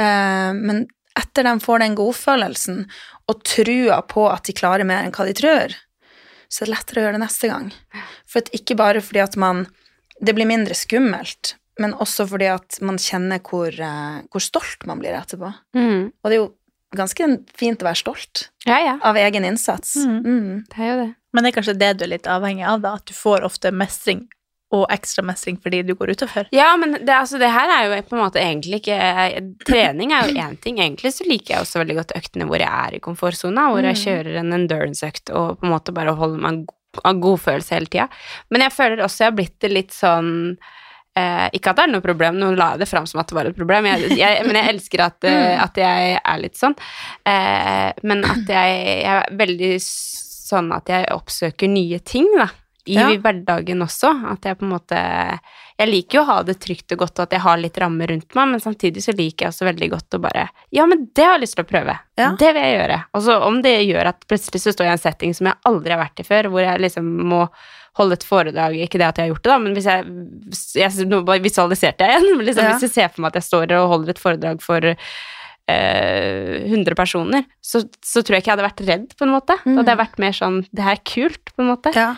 eh, 0.00 0.50
men 0.58 0.84
etter 1.18 1.44
de 1.44 1.56
får 1.60 1.82
den 1.82 1.96
godfølelsen 1.96 2.84
og 3.28 3.42
trua 3.48 4.00
på 4.08 4.26
at 4.32 4.48
de 4.48 4.56
klarer 4.56 4.88
mer 4.88 5.04
enn 5.04 5.14
hva 5.14 5.26
de 5.28 5.36
tror, 5.36 5.74
så 6.48 6.62
er 6.62 6.68
det 6.68 6.74
lettere 6.76 7.00
å 7.00 7.04
gjøre 7.06 7.16
det 7.16 7.24
neste 7.24 7.48
gang. 7.48 7.68
For 8.28 8.56
ikke 8.56 8.76
bare 8.76 9.00
fordi 9.04 9.24
at 9.24 9.38
man 9.40 9.66
Det 10.22 10.36
blir 10.36 10.46
mindre 10.46 10.74
skummelt, 10.78 11.56
men 11.80 11.94
også 11.94 12.26
fordi 12.28 12.50
at 12.52 12.80
man 12.84 12.98
kjenner 13.00 13.40
hvor, 13.40 13.68
eh, 13.72 14.18
hvor 14.32 14.40
stolt 14.44 14.84
man 14.86 14.98
blir 15.00 15.14
etterpå. 15.16 15.52
Mm. 15.76 16.10
Og 16.22 16.28
det 16.30 16.36
er 16.36 16.42
jo 16.42 16.50
ganske 16.96 17.30
fint 17.56 17.80
å 17.80 17.86
være 17.88 17.96
stolt 18.02 18.50
Ja, 18.68 18.76
ja. 18.84 18.98
av 19.02 19.16
egen 19.16 19.44
innsats. 19.48 19.94
Mm. 20.04 20.18
Mm. 20.26 20.64
Det 20.68 20.78
er 20.78 20.90
jo 20.92 21.00
det. 21.06 21.10
Men 21.32 21.44
det 21.44 21.48
er 21.52 21.56
kanskje 21.62 21.78
det 21.80 21.92
du 21.96 22.04
er 22.04 22.12
litt 22.12 22.26
avhengig 22.28 22.66
av, 22.68 22.82
da, 22.84 22.94
at 23.00 23.06
du 23.08 23.14
får 23.16 23.46
ofte 23.48 23.70
mestring 23.72 24.26
og 24.72 24.86
ekstra 24.92 25.20
mestring 25.24 25.56
fordi 25.60 25.82
du 25.84 25.94
går 25.96 26.12
utafor. 26.14 26.46
Ja, 26.52 26.70
men 26.80 26.92
det, 26.94 27.08
altså, 27.12 27.36
det 27.40 27.48
her 27.52 27.68
er 27.72 27.88
jo 27.88 28.02
på 28.08 28.16
en 28.16 28.22
måte 28.22 28.40
egentlig 28.40 28.78
ikke 28.82 28.98
Trening 29.68 30.12
er 30.16 30.28
jo 30.28 30.36
én 30.40 30.54
ting. 30.60 30.78
Egentlig 30.80 31.12
så 31.12 31.24
liker 31.28 31.54
jeg 31.54 31.64
også 31.64 31.80
veldig 31.82 31.96
godt 31.98 32.14
øktene 32.16 32.46
hvor 32.48 32.60
jeg 32.60 32.68
er 32.72 32.96
i 32.96 33.00
komfortsona, 33.04 33.66
hvor 33.72 33.84
jeg 33.84 33.96
Mm. 33.96 34.02
kjører 34.04 34.38
en 34.40 34.52
endurance-økt 34.56 35.32
og 35.36 35.58
på 35.60 35.66
en 35.68 35.72
måte 35.74 35.92
bare 35.92 36.14
holder 36.16 36.40
meg 36.40 36.66
av 37.04 37.20
godfølelse 37.20 37.72
hele 37.76 37.86
tida. 37.92 38.08
Men 38.50 38.60
jeg 38.64 38.72
føler 38.72 39.04
også 39.04 39.24
jeg 39.24 39.30
har 39.32 39.36
blitt 39.36 39.58
det 39.60 39.70
litt 39.72 39.92
sånn 39.96 40.58
eh, 41.16 41.48
Ikke 41.58 41.70
at 41.72 41.76
det 41.80 41.84
er 41.88 41.92
noe 41.94 42.04
problem, 42.04 42.38
nå 42.40 42.52
la 42.56 42.72
jeg 42.74 42.84
det 42.84 42.88
fram 42.90 43.06
som 43.10 43.20
at 43.20 43.28
det 43.28 43.36
var 43.38 43.50
et 43.50 43.56
problem, 43.58 43.86
jeg, 43.90 44.12
jeg, 44.18 44.46
men 44.46 44.56
jeg 44.60 44.74
elsker 44.76 45.04
at, 45.08 45.24
eh, 45.30 45.58
at 45.62 45.76
jeg 45.82 46.16
er 46.22 46.42
litt 46.42 46.56
sånn. 46.60 46.74
Eh, 47.28 47.90
men 48.02 48.24
at 48.24 48.48
jeg, 48.48 48.80
jeg 49.02 49.12
er 49.18 49.30
veldig 49.44 49.72
sånn 49.86 50.72
at 50.76 50.90
jeg 50.92 51.08
oppsøker 51.14 51.70
nye 51.72 51.98
ting, 52.04 52.28
da. 52.38 52.48
I 52.90 52.96
Ja. 52.98 53.04
hverdagen 53.14 53.78
også. 53.84 54.08
At 54.32 54.42
jeg 54.42 54.56
på 54.58 54.64
en 54.66 54.72
måte 54.72 54.98
Jeg 55.78 55.86
liker 55.88 56.16
jo 56.18 56.22
å 56.24 56.26
ha 56.32 56.42
det 56.42 56.56
trygt 56.58 56.90
og 56.96 56.98
godt, 57.04 57.14
og 57.20 57.22
at 57.28 57.36
jeg 57.36 57.40
har 57.44 57.60
litt 57.62 57.78
rammer 57.78 58.10
rundt 58.10 58.34
meg, 58.34 58.48
men 58.50 58.60
samtidig 58.60 59.04
så 59.04 59.14
liker 59.14 59.46
jeg 59.46 59.52
også 59.52 59.68
veldig 59.68 59.88
godt 59.92 60.16
å 60.18 60.20
bare 60.24 60.48
Ja, 60.74 60.84
men 60.90 61.04
det 61.14 61.22
har 61.24 61.36
jeg 61.36 61.44
lyst 61.44 61.54
til 61.56 61.62
å 61.64 61.68
prøve. 61.70 61.94
Ja. 62.18 62.32
Det 62.38 62.50
vil 62.56 62.62
jeg 62.66 62.74
gjøre. 62.80 62.98
Og 63.14 63.22
så 63.22 63.36
om 63.46 63.60
det 63.62 63.76
gjør 63.86 64.10
at 64.10 64.26
plutselig 64.26 64.64
så 64.64 64.74
står 64.74 64.88
jeg 64.88 64.92
i 64.92 64.98
en 64.98 65.04
setting 65.04 65.34
som 65.38 65.46
jeg 65.52 65.60
aldri 65.70 65.94
har 65.94 66.02
vært 66.02 66.24
i 66.24 66.26
før, 66.26 66.50
hvor 66.50 66.66
jeg 66.66 66.82
liksom 66.82 67.06
må 67.30 67.44
holde 67.98 68.16
et 68.16 68.24
foredrag 68.24 68.78
Ikke 68.80 69.00
det 69.00 69.08
at 69.08 69.18
jeg 69.20 69.28
har 69.28 69.34
gjort 69.34 69.44
det, 69.44 69.50
da, 69.52 69.58
men 69.60 69.76
hvis 69.76 69.88
jeg, 69.90 70.06
jeg 70.80 71.08
Nå 71.10 71.22
bare 71.28 71.44
visualiserte 71.44 72.08
jeg 72.08 72.22
igjen. 72.22 72.42
Liksom, 72.48 72.64
Ja. 72.64 72.72
Hvis 72.74 72.88
jeg 72.88 72.94
ser 72.96 73.12
for 73.12 73.24
meg 73.24 73.32
at 73.32 73.40
jeg 73.42 73.48
står 73.50 73.76
og 73.78 73.88
holder 73.92 74.14
et 74.14 74.22
foredrag 74.22 74.64
for 74.64 74.88
eh, 74.92 74.96
100 76.66 76.96
personer, 76.98 77.46
så, 77.60 77.84
så 78.04 78.22
tror 78.22 78.36
jeg 78.36 78.44
ikke 78.44 78.52
jeg 78.52 78.58
hadde 78.58 78.68
vært 78.68 78.84
redd, 78.88 79.08
på 79.18 79.26
en 79.28 79.34
måte. 79.36 79.58
Da 79.64 79.78
hadde 79.80 79.94
jeg 79.94 80.02
vært 80.02 80.20
mer 80.24 80.36
sånn 80.36 80.60
Det 80.70 80.86
her 80.86 80.98
er 80.98 81.04
kult, 81.14 81.52
på 81.54 81.64
en 81.64 81.72
måte. 81.74 81.94
Ja. 81.96 82.12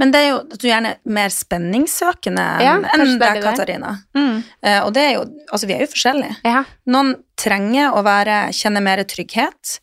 Men 0.00 0.12
det 0.14 0.20
er 0.24 0.28
jo 0.32 0.38
du 0.50 0.66
er 0.66 0.70
gjerne 0.70 0.92
er 0.94 1.00
mer 1.18 1.32
spenningssøkende 1.34 2.46
Ja, 2.64 2.76
enn 2.94 3.16
deg. 3.20 3.42
Katarina. 3.44 3.96
Mm. 4.16 4.42
Uh, 4.64 4.80
og 4.86 4.94
det 4.96 5.06
er 5.08 5.16
jo 5.18 5.26
Altså, 5.50 5.66
vi 5.66 5.74
er 5.74 5.82
jo 5.82 5.90
forskjellige. 5.90 6.36
Ja. 6.46 6.62
Noen 6.90 7.16
trenger 7.40 7.96
å 7.96 8.02
være, 8.04 8.50
kjenne 8.54 8.82
mer 8.84 9.00
trygghet, 9.08 9.78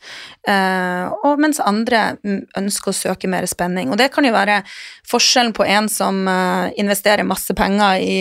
uh, 0.48 1.10
og 1.26 1.42
mens 1.42 1.58
andre 1.60 2.04
ønsker 2.56 2.94
å 2.94 2.96
søke 2.96 3.28
mer 3.28 3.48
spenning. 3.50 3.90
Og 3.92 3.98
det 4.00 4.12
kan 4.14 4.24
jo 4.24 4.32
være 4.32 4.60
forskjellen 5.10 5.52
på 5.58 5.66
en 5.66 5.90
som 5.92 6.22
uh, 6.30 6.70
investerer 6.80 7.28
masse 7.28 7.52
penger 7.58 8.00
i 8.00 8.18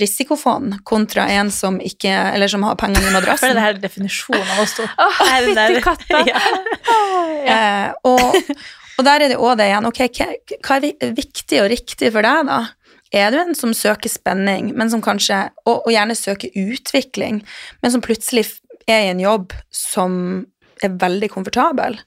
risikofond, 0.00 0.78
kontra 0.88 1.26
en 1.34 1.50
som 1.52 1.76
ikke 1.82 2.12
Eller 2.36 2.48
som 2.48 2.64
har 2.64 2.78
pengene 2.80 3.10
i 3.10 3.12
For 3.42 3.52
det 3.52 3.66
her 3.66 3.74
er 3.76 3.82
definisjonen 3.82 4.54
av 4.56 4.62
oss 4.64 4.76
to. 4.78 4.86
Der- 5.52 5.66
fytti 5.66 5.82
katta. 5.82 6.24
Ja. 6.26 6.40
Eh, 7.46 7.92
og, 8.04 8.36
og 8.96 9.06
der 9.06 9.24
er 9.24 9.32
det 9.32 9.38
òg 9.40 9.58
det 9.60 9.68
igjen. 9.70 9.88
Ok, 9.88 10.02
hva, 10.64 10.80
er 10.80 11.14
viktig 11.16 11.62
og 11.62 11.70
riktig 11.72 12.12
for 12.14 12.26
deg, 12.26 12.48
da? 12.48 12.60
Er 13.14 13.30
du 13.30 13.38
en 13.38 13.54
som 13.54 13.74
søker 13.76 14.10
spenning, 14.10 14.72
men 14.76 14.90
som 14.90 15.04
kanskje, 15.04 15.46
og, 15.64 15.86
og 15.86 15.92
gjerne 15.94 16.16
søker 16.18 16.56
utvikling, 16.58 17.40
men 17.82 17.94
som 17.94 18.02
plutselig 18.04 18.48
er 18.90 19.06
i 19.06 19.12
en 19.12 19.22
jobb 19.22 19.54
som 19.74 20.18
er 20.84 20.98
veldig 21.00 21.30
komfortabel? 21.32 22.00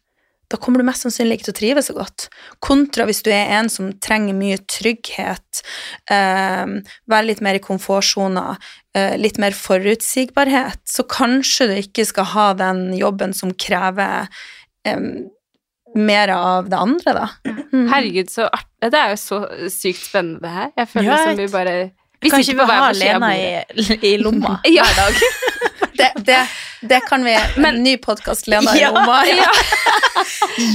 Da 0.50 0.58
kommer 0.58 0.82
du 0.82 0.88
mest 0.88 1.06
sannsynlig 1.06 1.38
ikke 1.38 1.48
til 1.50 1.54
å 1.54 1.60
trives 1.60 1.88
så 1.92 1.94
godt. 1.94 2.26
Kontra 2.66 3.06
hvis 3.06 3.22
du 3.26 3.30
er 3.30 3.52
en 3.60 3.70
som 3.70 3.92
trenger 4.02 4.34
mye 4.38 4.58
trygghet, 4.66 5.62
eh, 6.10 6.66
være 7.06 7.28
litt 7.28 7.44
mer 7.46 7.60
i 7.60 7.64
komfortsona, 7.64 8.58
eh, 8.98 9.16
litt 9.22 9.38
mer 9.38 9.54
forutsigbarhet, 9.54 10.82
så 10.90 11.06
kanskje 11.06 11.70
du 11.70 11.76
ikke 11.78 12.06
skal 12.10 12.32
ha 12.34 12.54
den 12.58 12.98
jobben 12.98 13.36
som 13.38 13.54
krever 13.54 14.28
em, 14.90 15.30
mer 15.96 16.30
av 16.36 16.70
det 16.70 16.78
andre, 16.78 17.14
da. 17.18 17.28
Mm. 17.74 17.88
Herregud, 17.94 18.30
så 18.30 18.48
artig. 18.50 18.92
Det 18.92 19.00
er 19.00 19.10
jo 19.16 19.18
så 19.22 19.40
sykt 19.74 20.04
spennende, 20.06 20.40
det 20.44 20.54
her. 20.56 20.70
Jeg 20.78 20.90
føler 20.94 21.10
Ja, 21.12 21.18
som 21.26 21.38
vi 21.42 21.48
bare 21.52 21.74
Vi 22.22 22.30
Kan 22.30 22.40
ikke 22.44 22.56
vi 22.60 22.66
ha 22.68 22.92
Lena 22.92 23.30
i, 23.36 23.98
i 24.12 24.18
lomma 24.20 24.58
Ja. 24.68 24.84
hver 24.84 24.96
dag? 25.04 25.14
Det, 26.00 26.14
det, 26.24 26.38
det 26.88 27.02
kan 27.10 27.24
vi 27.28 27.34
Men- 27.60 27.82
Ny 27.84 27.98
podkast, 28.00 28.48
Lena 28.48 28.72
i 28.78 28.86
lomma. 28.86 29.18
Ja. 29.28 29.50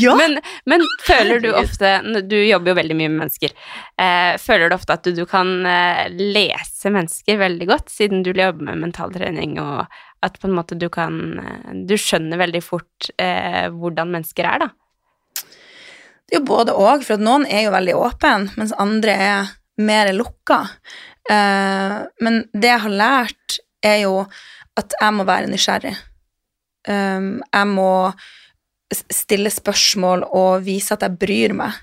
Ja! 0.00 0.14
Men, 0.16 0.38
men 0.68 0.82
føler 1.06 1.40
du 1.40 1.48
ofte 1.56 1.94
Du 2.28 2.36
jobber 2.44 2.72
jo 2.72 2.76
veldig 2.78 2.96
mye 2.98 3.08
med 3.12 3.18
mennesker. 3.24 3.52
Eh, 4.00 4.36
føler 4.40 4.68
du 4.68 4.76
ofte 4.76 4.96
at 4.98 5.04
du, 5.04 5.12
du 5.16 5.24
kan 5.28 5.50
eh, 5.68 6.06
lese 6.12 6.92
mennesker 6.92 7.40
veldig 7.40 7.68
godt, 7.72 7.88
siden 7.92 8.22
du 8.24 8.32
jobber 8.32 8.68
med 8.68 8.80
mentaltrening, 8.84 9.56
og 9.60 9.86
at 10.24 10.38
på 10.40 10.48
en 10.48 10.56
måte 10.56 10.76
du 10.80 10.88
kan 10.92 11.18
eh, 11.40 11.72
Du 11.88 11.96
skjønner 12.00 12.40
veldig 12.40 12.62
fort 12.64 13.10
eh, 13.20 13.68
hvordan 13.72 14.12
mennesker 14.16 14.48
er, 14.48 14.64
da. 14.66 14.70
Det 16.24 16.38
er 16.38 16.40
jo 16.40 16.48
både 16.48 16.74
og, 16.76 17.04
for 17.04 17.20
noen 17.20 17.44
er 17.46 17.66
jo 17.66 17.74
veldig 17.74 17.94
åpne, 18.00 18.54
mens 18.58 18.72
andre 18.80 19.18
er 19.26 19.52
mer 19.84 20.12
lukka. 20.14 20.62
Eh, 21.30 21.96
men 22.24 22.42
det 22.52 22.70
jeg 22.70 22.84
har 22.86 22.98
lært, 23.02 23.58
er 23.84 24.00
jo 24.06 24.22
at 24.80 24.96
jeg 24.96 25.14
må 25.14 25.26
være 25.28 25.50
nysgjerrig. 25.52 25.94
Um, 26.88 27.38
jeg 27.48 27.68
må 27.72 27.90
stille 28.92 29.50
spørsmål 29.52 30.26
og 30.36 30.66
vise 30.66 30.94
at 30.94 31.04
jeg 31.06 31.18
bryr 31.20 31.54
meg. 31.56 31.76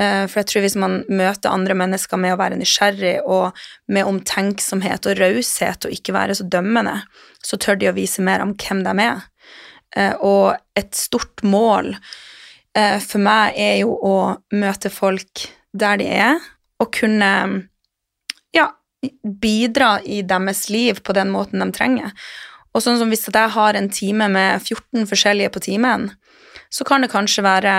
Uh, 0.00 0.24
for 0.24 0.40
jeg 0.40 0.48
tror 0.50 0.64
hvis 0.64 0.78
man 0.80 0.96
møter 1.10 1.52
andre 1.52 1.76
mennesker 1.78 2.20
med 2.20 2.34
å 2.34 2.40
være 2.40 2.58
nysgjerrig 2.60 3.18
og 3.22 3.58
med 3.92 4.08
omtenksomhet 4.08 5.10
og 5.10 5.20
raushet 5.20 5.86
og 5.86 5.94
ikke 5.94 6.16
være 6.16 6.38
så 6.38 6.48
dømmende, 6.50 6.96
så 7.44 7.60
tør 7.60 7.78
de 7.80 7.90
å 7.90 7.96
vise 7.96 8.24
mer 8.24 8.42
om 8.44 8.56
hvem 8.58 8.82
de 8.86 8.96
er. 9.04 9.22
Uh, 9.96 10.14
og 10.22 10.78
et 10.78 10.94
stort 10.96 11.44
mål 11.46 11.96
for 12.74 13.18
meg 13.18 13.56
er 13.58 13.80
jo 13.82 13.96
å 14.06 14.14
møte 14.54 14.90
folk 14.94 15.46
der 15.72 15.96
de 15.98 16.06
er, 16.06 16.38
og 16.80 16.92
kunne 16.94 17.30
ja, 18.54 18.68
bidra 19.24 20.00
i 20.02 20.22
deres 20.22 20.68
liv 20.70 21.02
på 21.02 21.14
den 21.16 21.30
måten 21.34 21.62
de 21.62 21.70
trenger. 21.74 22.14
Og 22.74 22.84
sånn 22.84 22.98
som 23.00 23.10
hvis 23.10 23.26
jeg 23.26 23.54
har 23.56 23.74
en 23.74 23.90
time 23.90 24.28
med 24.30 24.62
14 24.62 25.06
forskjellige 25.10 25.50
på 25.54 25.62
timen, 25.66 26.10
så 26.70 26.86
kan 26.86 27.02
det 27.02 27.10
kanskje 27.10 27.42
være 27.42 27.74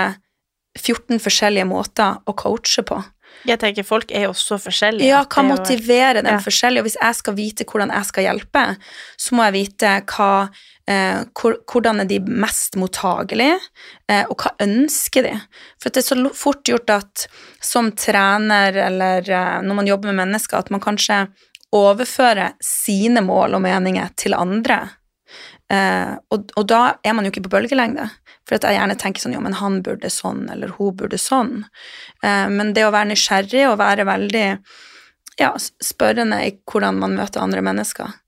14 0.78 1.20
forskjellige 1.20 1.68
måter 1.68 2.20
å 2.28 2.34
coache 2.36 2.84
på. 2.84 3.00
Jeg 3.48 3.58
tenker 3.58 3.82
Folk 3.86 4.12
er 4.14 4.28
jo 4.28 4.34
så 4.36 4.58
forskjellige. 4.60 5.08
Ja, 5.08 5.24
hva 5.24 5.42
er 5.42 5.48
motiverer 5.48 6.22
dem 6.22 6.34
Ja. 6.34 6.38
forskjellig? 6.38 6.78
Og 6.78 6.86
hvis 6.86 7.00
jeg 7.00 7.14
skal 7.14 7.34
vite 7.34 7.64
hvordan 7.64 7.90
jeg 7.90 8.04
skal 8.04 8.24
hjelpe, 8.24 8.76
så 9.18 9.34
må 9.34 9.44
jeg 9.48 9.52
vite 9.52 10.02
hva, 10.06 10.44
eh, 10.44 10.48
hvordan 10.88 12.02
er 12.02 12.08
de 12.10 12.18
mest 12.26 12.74
mottagelige, 12.80 13.58
eh, 14.10 14.24
og 14.26 14.42
hva 14.42 14.50
ønsker 14.64 15.28
de? 15.28 15.36
For 15.80 15.90
det 15.92 16.02
er 16.02 16.08
så 16.08 16.32
fort 16.34 16.64
gjort 16.66 16.90
at 16.90 17.26
som 17.62 17.92
trener 17.94 18.76
eller 18.88 19.30
eh, 19.30 19.60
når 19.62 19.78
man 19.78 19.90
jobber 19.90 20.10
med 20.10 20.24
mennesker, 20.24 20.58
at 20.58 20.72
man 20.74 20.82
kanskje 20.82 21.26
overfører 21.72 22.58
sine 22.60 23.22
mål 23.24 23.56
og 23.56 23.64
meninger 23.64 24.10
til 24.20 24.34
andre. 24.36 24.82
Eh, 25.72 26.12
og, 26.34 26.52
og 26.58 26.66
da 26.68 26.82
er 27.04 27.14
man 27.16 27.24
jo 27.24 27.32
ikke 27.32 27.46
på 27.46 27.54
bølgelengde. 27.54 28.08
For 28.48 28.58
at 28.58 28.66
jeg 28.66 28.76
gjerne 28.76 28.98
tenker 29.00 29.22
sånn, 29.22 29.36
jo, 29.36 29.42
men 29.44 29.56
han 29.56 29.80
burde 29.86 30.10
sånn, 30.12 30.44
eller 30.52 30.74
hun 30.76 30.96
burde 30.98 31.20
sånn. 31.20 31.62
Eh, 32.24 32.48
men 32.52 32.74
det 32.76 32.84
å 32.86 32.92
være 32.92 33.12
nysgjerrig 33.12 33.68
og 33.70 33.78
være 33.80 34.08
veldig 34.08 34.46
ja, 35.40 35.54
spørrende 35.56 36.42
i 36.44 36.56
hvordan 36.68 37.00
man 37.00 37.16
møter 37.16 37.44
andre 37.44 37.62
mennesker. 37.64 38.18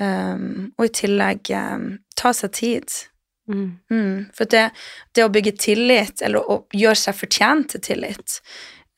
Um, 0.00 0.70
og 0.78 0.86
i 0.86 0.92
tillegg 0.96 1.50
um, 1.52 1.86
ta 2.16 2.32
seg 2.36 2.52
tid. 2.56 2.98
Mm. 3.50 3.78
Mm, 3.90 4.16
for 4.36 4.48
det, 4.48 4.70
det 5.12 5.24
å 5.26 5.32
bygge 5.32 5.52
tillit, 5.60 6.22
eller 6.24 6.40
å 6.40 6.62
gjøre 6.72 6.96
seg 6.96 7.16
fortjent 7.18 7.72
til 7.72 7.82
tillit 7.82 8.36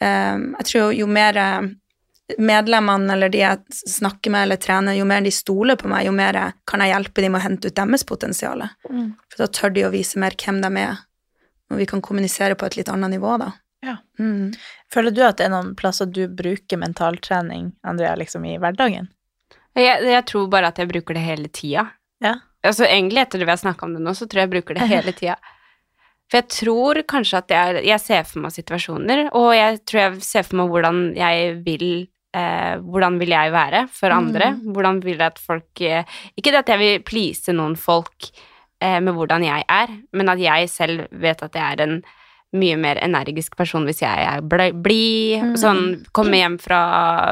um, 0.02 0.50
Jeg 0.58 0.66
tror 0.68 0.90
jo, 0.92 1.06
mer 1.08 1.38
eh, 1.40 1.70
medlemmene 2.36 3.14
eller 3.14 3.32
de 3.32 3.40
jeg 3.40 3.78
snakker 3.88 4.34
med 4.34 4.44
eller 4.46 4.60
trener, 4.60 4.98
jo 4.98 5.06
mer 5.08 5.24
de 5.24 5.32
stoler 5.32 5.78
på 5.80 5.88
meg, 5.90 6.04
jo 6.06 6.12
mer 6.16 6.38
kan 6.68 6.84
jeg 6.84 6.92
hjelpe 6.92 7.24
dem 7.24 7.34
med 7.34 7.40
å 7.40 7.46
hente 7.46 7.72
ut 7.72 7.78
deres 7.78 8.04
potensial. 8.08 8.66
Mm. 8.90 9.14
For 9.32 9.44
da 9.44 9.48
tør 9.48 9.74
de 9.74 9.86
å 9.88 9.92
vise 9.94 10.20
mer 10.20 10.36
hvem 10.38 10.60
de 10.62 10.70
er, 10.84 11.02
og 11.72 11.80
vi 11.80 11.88
kan 11.88 12.04
kommunisere 12.04 12.58
på 12.58 12.68
et 12.68 12.78
litt 12.78 12.92
annet 12.92 13.14
nivå, 13.16 13.38
da. 13.40 13.54
Ja. 13.82 13.96
Mm. 14.20 14.52
Føler 14.92 15.16
du 15.16 15.24
at 15.26 15.40
det 15.40 15.48
er 15.48 15.54
noen 15.54 15.72
plasser 15.78 16.06
du 16.06 16.26
bruker 16.28 16.78
mentaltrening, 16.78 17.72
Andrea, 17.82 18.14
liksom 18.20 18.44
i 18.46 18.58
hverdagen? 18.60 19.10
Jeg, 19.78 20.04
jeg 20.04 20.24
tror 20.28 20.48
bare 20.52 20.72
at 20.72 20.78
jeg 20.80 20.90
bruker 20.90 21.16
det 21.16 21.24
hele 21.24 21.48
tida. 21.48 21.86
Ja. 22.22 22.36
Altså 22.62 22.86
egentlig 22.86 23.24
etter 23.24 23.40
det 23.40 23.48
vi 23.48 23.54
har 23.54 23.60
snakka 23.60 23.86
om 23.86 23.96
det 23.96 24.04
nå, 24.04 24.14
så 24.14 24.28
tror 24.28 24.42
jeg 24.42 24.48
jeg 24.48 24.54
bruker 24.54 24.78
det 24.78 24.88
hele 24.90 25.14
tida. 25.16 25.38
For 26.30 26.40
jeg 26.40 26.48
tror 26.54 27.02
kanskje 27.10 27.40
at 27.42 27.52
jeg, 27.52 27.82
jeg 27.90 28.00
ser 28.00 28.22
for 28.28 28.44
meg 28.44 28.54
situasjoner, 28.54 29.26
og 29.36 29.50
jeg 29.52 29.82
tror 29.88 30.00
jeg 30.00 30.22
ser 30.24 30.46
for 30.46 30.62
meg 30.62 30.70
hvordan 30.72 31.00
jeg 31.18 31.50
vil 31.66 31.88
eh, 32.32 32.78
Hvordan 32.80 33.18
vil 33.20 33.34
jeg 33.34 33.52
være 33.52 33.82
for 33.92 34.14
andre? 34.16 34.54
Hvordan 34.64 35.02
vil 35.04 35.18
jeg 35.18 35.26
at 35.26 35.42
folk 35.42 35.82
eh, 35.84 36.16
Ikke 36.40 36.54
at 36.56 36.72
jeg 36.72 36.80
vil 36.80 37.04
please 37.04 37.52
noen 37.52 37.76
folk 37.76 38.30
eh, 38.80 38.96
med 39.04 39.12
hvordan 39.12 39.44
jeg 39.44 39.66
er, 39.68 39.92
men 40.16 40.32
at 40.32 40.40
jeg 40.40 40.72
selv 40.72 41.04
vet 41.12 41.44
at 41.44 41.58
jeg 41.58 41.76
er 41.76 41.84
en 41.84 41.98
mye 42.52 42.76
mer 42.76 42.98
energisk 43.00 43.56
person 43.56 43.86
hvis 43.88 44.02
jeg 44.04 44.26
er 44.28 44.42
blid. 44.44 45.40
Mm. 45.40 45.56
Sånn 45.56 45.82
komme 46.12 46.36
hjem 46.42 46.58
fra 46.60 46.82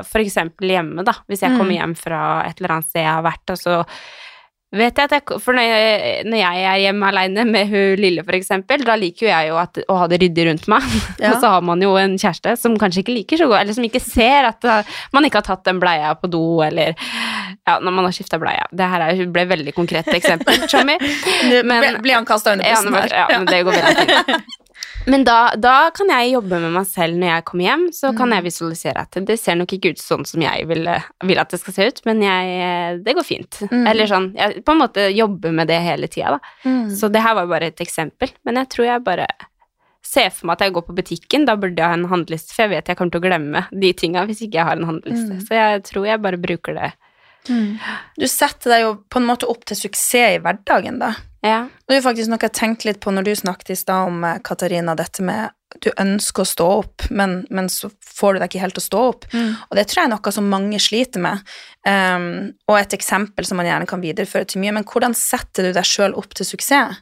For 0.09 0.23
eksempel 0.25 0.73
hjemme, 0.77 1.05
da. 1.05 1.13
Hvis 1.29 1.43
jeg 1.45 1.53
kommer 1.59 1.75
Mm. 1.75 1.79
hjem 1.81 1.95
fra 1.97 2.23
et 2.49 2.57
eller 2.61 2.79
annet 2.79 2.89
sted 2.89 3.03
jeg 3.05 3.13
har 3.13 3.23
vært, 3.23 3.51
og 3.53 3.59
så 3.61 3.85
vet 4.73 4.95
jeg 4.95 5.05
at 5.09 5.11
jeg 5.17 5.41
For 5.43 5.53
når 5.53 5.65
jeg, 5.67 6.25
når 6.31 6.39
jeg 6.39 6.65
er 6.71 6.77
hjemme 6.79 7.09
aleine 7.11 7.45
med 7.45 7.67
hun 7.73 7.97
lille, 7.99 8.23
for 8.23 8.33
eksempel, 8.39 8.85
da 8.87 8.95
liker 8.95 9.27
jo 9.27 9.31
jeg 9.33 9.49
jo 9.51 9.57
at, 9.59 9.81
å 9.91 9.97
ha 9.99 10.07
det 10.07 10.21
ryddig 10.23 10.47
rundt 10.47 10.69
meg. 10.71 10.83
Ja. 11.21 11.33
og 11.35 11.41
så 11.43 11.51
har 11.57 11.61
man 11.67 11.83
jo 11.83 11.97
en 12.01 12.15
kjæreste 12.17 12.57
som 12.57 12.79
kanskje 12.79 13.03
ikke 13.03 13.17
liker 13.19 13.37
så 13.43 13.49
godt, 13.51 13.61
eller 13.65 13.75
som 13.77 13.85
ikke 13.85 14.01
ser 14.01 14.47
at 14.49 14.65
uh, 14.65 14.83
man 15.13 15.27
ikke 15.27 15.43
har 15.43 15.49
tatt 15.51 15.65
den 15.67 15.81
bleia 15.83 16.15
på 16.17 16.31
do, 16.31 16.63
eller 16.63 16.95
Ja, 17.67 17.77
når 17.79 17.93
man 17.93 18.05
har 18.07 18.13
skifta 18.15 18.39
bleie. 18.41 18.63
Det 18.73 18.87
her 18.89 19.03
er, 19.11 19.27
ble 19.27 19.43
et 19.43 19.51
veldig 19.51 19.75
konkret 19.77 20.07
eksempel, 20.17 20.55
Tommy. 20.71 20.97
Men- 21.67 21.83
Ble- 21.83 22.01
Blir 22.07 22.15
han 22.15 22.25
kasta 22.25 22.53
under 22.55 22.65
Ja, 22.65 22.79
bussen 22.79 22.93
men, 22.95 23.03
her? 23.03 23.13
ja, 23.19 23.27
men 23.39 23.47
det 23.51 23.61
går 23.67 23.77
veldig 23.83 24.09
fint. 24.09 24.57
Men 25.07 25.23
da, 25.25 25.55
da 25.57 25.91
kan 25.97 26.11
jeg 26.13 26.33
jobbe 26.35 26.59
med 26.61 26.73
meg 26.75 26.87
selv 26.87 27.17
når 27.17 27.31
jeg 27.31 27.45
kommer 27.49 27.65
hjem, 27.65 27.85
så 27.97 28.11
kan 28.17 28.29
Mm. 28.29 28.35
jeg 28.37 28.45
visualisere 28.45 29.01
at 29.07 29.19
det 29.27 29.39
ser 29.41 29.55
nok 29.57 29.73
ikke 29.73 29.93
ut 29.95 29.99
sånn 30.03 30.27
som 30.29 30.43
jeg 30.45 30.67
vil, 30.69 30.85
vil 31.25 31.39
at 31.41 31.49
det 31.55 31.61
skal 31.61 31.73
se 31.75 31.87
ut, 31.89 32.01
men 32.05 32.21
jeg, 32.23 32.99
det 33.05 33.15
går 33.17 33.25
fint. 33.25 33.61
Mm. 33.71 33.87
Eller 33.89 34.07
sånn, 34.11 34.27
jeg 34.37 34.65
på 34.65 34.73
en 34.77 34.83
måte 34.83 35.07
jobber 35.17 35.53
med 35.57 35.69
det 35.73 35.81
hele 35.81 36.07
tida, 36.13 36.37
da. 36.37 36.41
Mm. 36.69 36.91
Så 36.95 37.09
det 37.11 37.23
her 37.25 37.35
var 37.35 37.47
bare 37.47 37.71
et 37.73 37.81
eksempel, 37.81 38.31
men 38.45 38.61
jeg 38.61 38.69
tror 38.69 38.87
jeg 38.91 39.05
bare 39.09 39.27
ser 40.03 40.31
for 40.31 40.47
meg 40.49 40.57
at 40.59 40.67
jeg 40.67 40.73
går 40.75 40.87
på 40.87 40.95
butikken, 40.97 41.47
da 41.47 41.55
burde 41.57 41.77
jeg 41.81 41.87
ha 41.87 41.97
en 41.97 42.09
handleliste, 42.11 42.53
for 42.57 42.65
jeg 42.67 42.71
vet 42.77 42.89
jeg 42.89 42.97
kommer 42.99 43.13
til 43.13 43.21
å 43.21 43.27
glemme 43.29 43.65
de 43.73 43.93
tinga 43.93 44.27
hvis 44.27 44.41
ikke 44.43 44.59
jeg 44.61 44.65
har 44.69 44.77
en 44.77 44.89
handleliste. 44.89 45.37
Mm. 45.39 45.43
Så 45.47 45.55
jeg 45.55 45.83
tror 45.89 46.07
jeg 46.09 46.23
bare 46.25 46.41
bruker 46.41 46.75
det. 46.77 46.93
Du 48.21 48.27
setter 48.29 48.71
deg 48.75 48.83
jo 48.85 48.95
på 49.09 49.17
en 49.21 49.27
måte 49.29 49.49
opp 49.49 49.65
til 49.65 49.77
suksess 49.77 50.35
i 50.37 50.39
hverdagen, 50.45 50.99
da. 51.01 51.15
Ja. 51.47 51.65
Det 51.89 51.97
er 51.97 52.05
faktisk 52.05 52.29
noe 52.29 52.43
jeg 52.43 52.57
tenkte 52.57 52.91
litt 52.91 53.01
på 53.01 53.13
når 53.15 53.29
du 53.29 53.33
snakket 53.39 53.73
i 53.73 53.79
stad 53.79 54.11
om 54.11 54.25
eh, 54.29 54.43
Katarina, 54.45 54.97
dette 54.99 55.25
med 55.25 55.55
du 55.79 55.89
ønsker 56.03 56.43
å 56.43 56.49
stå 56.49 56.67
opp, 56.81 57.05
men, 57.15 57.45
men 57.55 57.69
så 57.71 57.91
får 58.03 58.35
du 58.35 58.41
deg 58.41 58.51
ikke 58.51 58.63
helt 58.65 58.75
til 58.77 58.83
å 58.83 58.89
stå 58.89 59.03
opp. 59.13 59.27
Mm. 59.31 59.53
Og 59.69 59.79
det 59.79 59.85
tror 59.89 60.01
jeg 60.01 60.09
er 60.09 60.13
noe 60.13 60.33
som 60.35 60.51
mange 60.51 60.81
sliter 60.83 61.23
med, 61.23 61.47
um, 61.87 62.27
og 62.67 62.77
et 62.81 62.97
eksempel 62.99 63.47
som 63.47 63.61
man 63.61 63.69
gjerne 63.69 63.89
kan 63.91 64.03
videreføre 64.03 64.49
til 64.51 64.65
mye. 64.65 64.75
Men 64.81 64.87
hvordan 64.91 65.15
setter 65.17 65.69
du 65.69 65.73
deg 65.77 65.87
sjøl 65.87 66.17
opp 66.19 66.35
til 66.35 66.49
suksess? 66.49 66.99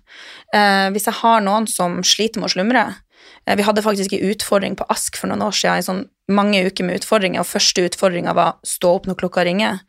Uh, 0.53 0.93
hvis 0.93 1.09
jeg 1.09 1.21
har 1.23 1.43
noen 1.45 1.69
som 1.71 1.99
sliter 2.07 2.43
med 2.43 2.51
å 2.51 2.55
slumre 2.55 2.85
uh, 2.93 3.57
Vi 3.57 3.67
hadde 3.67 3.85
faktisk 3.85 4.15
en 4.17 4.31
utfordring 4.31 4.77
på 4.79 4.87
Ask 4.93 5.17
for 5.21 5.33
noen 5.33 5.45
år 5.49 5.57
siden, 5.57 5.81
i 5.81 5.89
sånn 5.89 6.07
mange 6.29 6.61
uker 6.69 6.85
med 6.85 7.01
utfordringer, 7.01 7.41
og 7.41 7.49
første 7.49 7.87
utfordringa 7.89 8.37
var 8.37 8.59
stå 8.69 8.99
opp 9.01 9.09
når 9.09 9.23
klokka 9.25 9.49
ringer. 9.49 9.81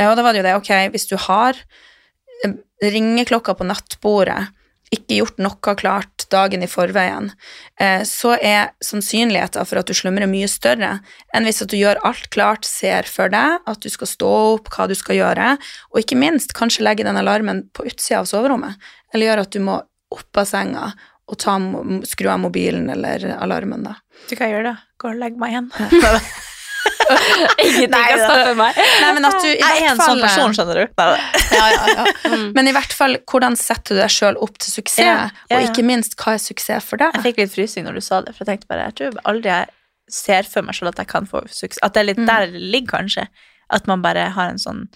Uh, 0.00 0.08
og 0.08 0.16
da 0.16 0.24
var 0.24 0.32
det 0.32 0.40
jo 0.40 0.48
det, 0.48 0.56
ok, 0.62 0.72
hvis 0.96 1.10
du 1.12 1.18
har 1.28 1.60
ringeklokka 2.92 3.54
på 3.58 3.66
nattbordet, 3.68 4.50
ikke 4.94 5.18
gjort 5.18 5.40
noe 5.42 5.74
klart 5.78 6.26
dagen 6.30 6.62
i 6.62 6.68
forveien, 6.70 7.30
eh, 7.80 8.02
så 8.06 8.34
er 8.36 8.74
sannsynligheten 8.84 9.66
for 9.66 9.80
at 9.80 9.88
du 9.88 9.94
slumrer 9.96 10.28
mye 10.30 10.48
større 10.50 10.98
enn 11.34 11.48
hvis 11.48 11.62
at 11.64 11.72
du 11.72 11.78
gjør 11.78 12.02
alt 12.06 12.28
klart, 12.34 12.68
ser 12.68 13.08
for 13.10 13.32
deg 13.32 13.64
at 13.66 13.82
du 13.82 13.90
skal 13.90 14.10
stå 14.10 14.30
opp, 14.54 14.70
hva 14.74 14.86
du 14.90 14.94
skal 14.98 15.18
gjøre, 15.18 15.56
og 15.92 16.02
ikke 16.02 16.20
minst 16.20 16.54
kanskje 16.56 16.86
legge 16.86 17.06
den 17.06 17.18
alarmen 17.20 17.66
på 17.74 17.88
utsida 17.88 18.22
av 18.22 18.30
soverommet, 18.30 18.78
eller 19.12 19.32
gjøre 19.32 19.48
at 19.48 19.56
du 19.56 19.60
må 19.64 19.80
opp 20.14 20.42
av 20.42 20.48
senga 20.48 20.92
og 21.24 21.38
ta, 21.40 21.56
skru 22.04 22.28
av 22.28 22.42
mobilen 22.42 22.90
eller 22.92 23.24
alarmen, 23.38 23.86
da. 23.86 23.96
Du 24.28 24.36
kan 24.36 24.52
gjøre 24.52 24.74
det. 24.74 24.74
Gå 25.00 25.14
og 25.14 25.22
legg 25.22 25.40
meg 25.40 25.54
igjen. 25.56 25.70
Ingenting 27.64 27.90
Nei, 27.92 28.02
kan 28.10 28.22
stoppe 28.24 28.54
meg. 28.58 28.78
Nei, 29.02 29.10
men 29.16 29.26
at 29.28 29.36
du 29.42 29.46
i 29.48 29.54
Jeg 29.58 29.82
er 29.84 29.88
en 29.92 30.00
sånn 30.00 30.20
person, 30.24 30.54
skjønner 30.56 30.80
du. 30.80 30.84
Ja, 30.98 31.66
ja, 31.74 31.86
ja. 31.94 32.04
Mm. 32.34 32.48
Men 32.56 32.66
i 32.70 32.72
hvert 32.74 32.92
fall, 32.96 33.14
hvordan 33.30 33.54
setter 33.60 33.94
du 33.94 34.00
deg 34.00 34.10
sjøl 34.10 34.38
opp 34.42 34.56
til 34.58 34.72
suksess? 34.72 35.04
Ja, 35.04 35.14
ja, 35.14 35.28
ja. 35.52 35.58
Og 35.60 35.68
ikke 35.68 35.84
minst, 35.86 36.16
hva 36.18 36.34
er 36.34 36.42
suksess 36.42 36.86
for 36.88 36.98
deg? 37.00 37.14
Jeg 37.18 37.22
fikk 37.28 37.42
litt 37.44 37.52
frysing 37.52 37.86
når 37.86 37.98
du 38.00 38.02
sa 38.04 38.20
det, 38.24 38.32
for 38.34 38.42
jeg 38.42 38.50
tenkte 38.54 38.70
bare, 38.72 38.88
jeg 38.90 38.96
tror 39.00 39.20
aldri 39.30 39.52
jeg 39.52 39.68
ser 40.10 40.48
for 40.50 40.66
meg 40.66 40.74
selv 40.78 40.90
at 40.94 41.02
jeg 41.04 41.10
kan 41.12 41.28
få 41.30 41.44
suksess. 41.46 41.78
At 41.86 41.94
det 41.94 42.02
er 42.02 42.08
litt 42.10 42.22
Mm. 42.24 42.26
der 42.32 42.46
det 42.50 42.60
ligger, 42.74 42.90
kanskje. 42.98 43.26
At 43.70 43.86
man 43.90 44.02
bare 44.04 44.26
har 44.34 44.50
en 44.54 44.58
sånn 44.60 44.86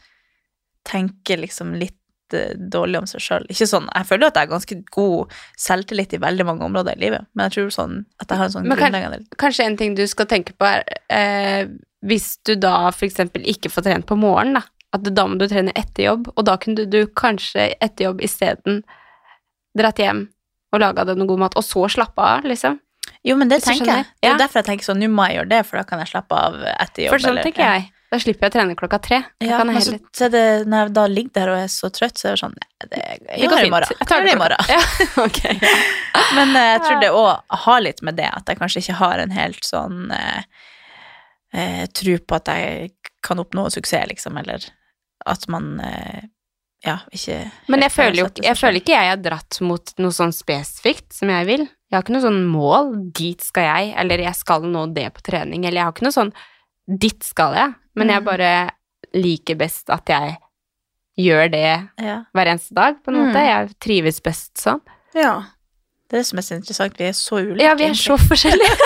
Tenker 0.89 1.37
liksom 1.43 1.75
litt 1.77 1.95
eh, 2.35 2.55
dårlig 2.57 2.99
om 2.99 3.07
seg 3.07 3.21
sjøl. 3.21 3.47
Ikke 3.49 3.67
sånn 3.69 3.89
Jeg 3.95 4.07
føler 4.09 4.27
at 4.27 4.35
jeg 4.35 4.49
har 4.49 4.53
ganske 4.53 4.85
god 4.95 5.33
selvtillit 5.57 6.13
i 6.15 6.21
veldig 6.23 6.47
mange 6.47 6.65
områder 6.65 6.97
i 6.97 7.01
livet, 7.01 7.27
men 7.35 7.49
jeg 7.49 7.53
tror 7.57 7.71
sånn 7.75 8.05
at 8.21 8.29
jeg 8.29 8.39
har 8.39 8.45
en 8.45 8.51
sånn 8.57 8.67
Men 8.69 8.79
kan- 8.79 8.93
grunnleggende 8.93 9.37
Kanskje 9.39 9.65
en 9.67 9.77
ting 9.77 9.95
du 9.95 10.07
skal 10.07 10.27
tenke 10.27 10.53
på 10.59 10.67
er 10.67 10.85
eh, 11.11 11.67
Hvis 12.05 12.39
du 12.45 12.55
da 12.57 12.91
eksempel 12.91 13.43
ikke 13.47 13.71
får 13.71 13.83
trent 13.89 14.07
på 14.07 14.17
morgenen, 14.17 14.55
da, 14.61 14.63
at 14.95 15.03
da 15.15 15.27
må 15.27 15.39
du 15.39 15.47
trene 15.49 15.73
etter 15.77 16.05
jobb, 16.05 16.29
og 16.37 16.45
da 16.45 16.57
kunne 16.57 16.77
du, 16.77 16.87
du 16.87 17.07
kanskje 17.07 17.75
etter 17.81 18.05
jobb 18.07 18.21
isteden 18.23 18.85
dratt 19.77 19.99
hjem 19.99 20.29
og 20.73 20.81
laga 20.81 21.05
deg 21.09 21.17
noe 21.19 21.27
god 21.27 21.39
mat, 21.39 21.57
og 21.57 21.65
så 21.65 21.87
slappe 21.91 22.21
av, 22.21 22.45
liksom. 22.45 22.79
Jo, 23.25 23.35
men 23.41 23.49
det 23.49 23.63
tenker 23.65 23.87
jeg. 23.89 24.05
Det 24.21 24.29
er 24.29 24.33
Ja. 24.35 24.37
derfor 24.39 24.61
jeg 24.61 24.67
tenker 24.67 24.85
sånn, 24.85 25.01
nå 25.01 25.09
må 25.11 25.27
jeg 25.29 25.39
gjøre 25.39 25.49
det, 25.49 25.61
for 25.67 25.79
da 25.79 25.83
kan 25.85 25.99
jeg 25.99 26.09
slappe 26.09 26.33
av 26.37 26.55
etter 26.63 27.05
jobb. 27.07 27.11
For 27.11 27.19
sånn 27.19 27.31
eller- 27.31 27.43
tenker 27.43 27.65
jeg. 27.65 27.91
Da 28.09 28.17
slipper 28.23 28.47
jeg 28.47 28.53
å 28.53 28.55
trene 28.55 28.77
klokka 28.79 28.99
tre. 29.05 29.19
Ja, 29.45 29.59
kan 29.61 29.69
men 29.69 29.83
så, 29.85 29.99
så 30.17 30.31
det, 30.33 30.43
når 30.65 30.87
jeg 30.87 30.93
da 30.97 31.05
ligger 31.13 31.35
der 31.37 31.51
og 31.53 31.59
er 31.61 31.67
så 31.73 31.91
trøtt, 31.93 32.17
så 32.17 32.31
er 32.31 32.37
det 32.37 32.41
sånn 32.41 32.55
nei, 32.57 32.87
det, 32.87 33.03
Jeg 33.03 33.43
gjør 33.43 33.53
det 33.53 33.67
i 33.67 33.75
morgen. 33.75 34.01
Jeg 34.01 34.09
tar 34.09 34.25
det 34.25 34.33
i 34.33 34.39
morgen. 34.41 34.73
Ja, 34.73 34.81
okay, 35.27 35.61
Ja. 35.61 35.75
Men 36.39 36.57
uh, 36.57 36.63
jeg 36.63 36.81
tror 36.87 37.03
det 37.03 37.13
òg 37.15 37.61
har 37.67 37.85
litt 37.85 38.03
med 38.05 38.19
det, 38.21 38.31
at 38.33 38.49
jeg 38.49 38.61
kanskje 38.61 38.83
ikke 38.83 38.99
har 39.03 39.21
en 39.23 39.37
helt 39.37 39.69
sånn 39.69 40.09
uh, 40.09 40.41
uh, 41.53 41.85
tro 42.01 42.17
på 42.25 42.41
at 42.41 42.51
jeg 42.57 42.91
kan 43.29 43.45
oppnå 43.45 43.69
suksess, 43.77 44.09
liksom, 44.09 44.41
eller 44.41 44.65
at 45.29 45.45
man 45.53 45.75
ja, 46.87 47.01
ikke 47.11 47.41
Men 47.67 47.83
jeg 47.83 47.91
føler 47.91 48.21
jo 48.21 48.27
jeg 48.39 48.57
føler 48.57 48.79
ikke 48.79 48.95
jeg 48.95 49.11
er 49.11 49.19
dratt 49.21 49.59
mot 49.67 49.91
noe 49.99 50.15
sånn 50.15 50.31
spesifikt 50.33 51.11
som 51.17 51.33
jeg 51.35 51.49
vil. 51.49 51.65
Jeg 51.67 51.97
har 51.97 52.05
ikke 52.07 52.15
noe 52.15 52.25
sånn 52.25 52.45
mål, 52.49 52.93
dit 53.19 53.43
skal 53.43 53.67
jeg, 53.67 53.91
eller 54.01 54.23
jeg 54.23 54.39
skal 54.39 54.65
nå 54.71 54.87
det 54.95 55.09
på 55.17 55.25
trening, 55.27 55.67
eller 55.67 55.83
jeg 55.83 55.89
har 55.89 55.97
ikke 55.97 56.07
noe 56.07 56.15
sånn 56.15 56.33
dit 56.89 57.23
skal 57.25 57.55
jeg, 57.55 57.75
men 57.97 58.09
jeg 58.09 58.23
Mm. 58.23 58.25
bare 58.25 58.71
liker 59.15 59.57
best 59.57 59.91
at 59.91 60.07
jeg 60.09 60.37
gjør 61.19 61.51
det. 61.51 61.89
Ja. 62.01 62.25
hver 62.35 62.47
eneste 62.47 62.75
dag, 62.75 62.97
på 63.05 63.11
en 63.11 63.17
måte. 63.19 63.35
Mm. 63.37 63.47
Jeg 63.49 63.75
trives 63.81 64.21
best 64.23 64.55
sånn. 64.57 64.81
Ja. 65.15 65.43
Det 66.09 66.17
er 66.17 66.21
det 66.23 66.27
som 66.27 66.39
er 66.39 66.43
så 66.47 66.57
interessant. 66.57 66.97
Vi 66.99 67.05
er 67.05 67.13
så 67.13 67.37
ulike. 67.43 67.61
Ja, 67.67 67.75
vi 67.75 67.85
er 67.85 67.93
så 67.99 68.17
forskjellige. 68.17 68.77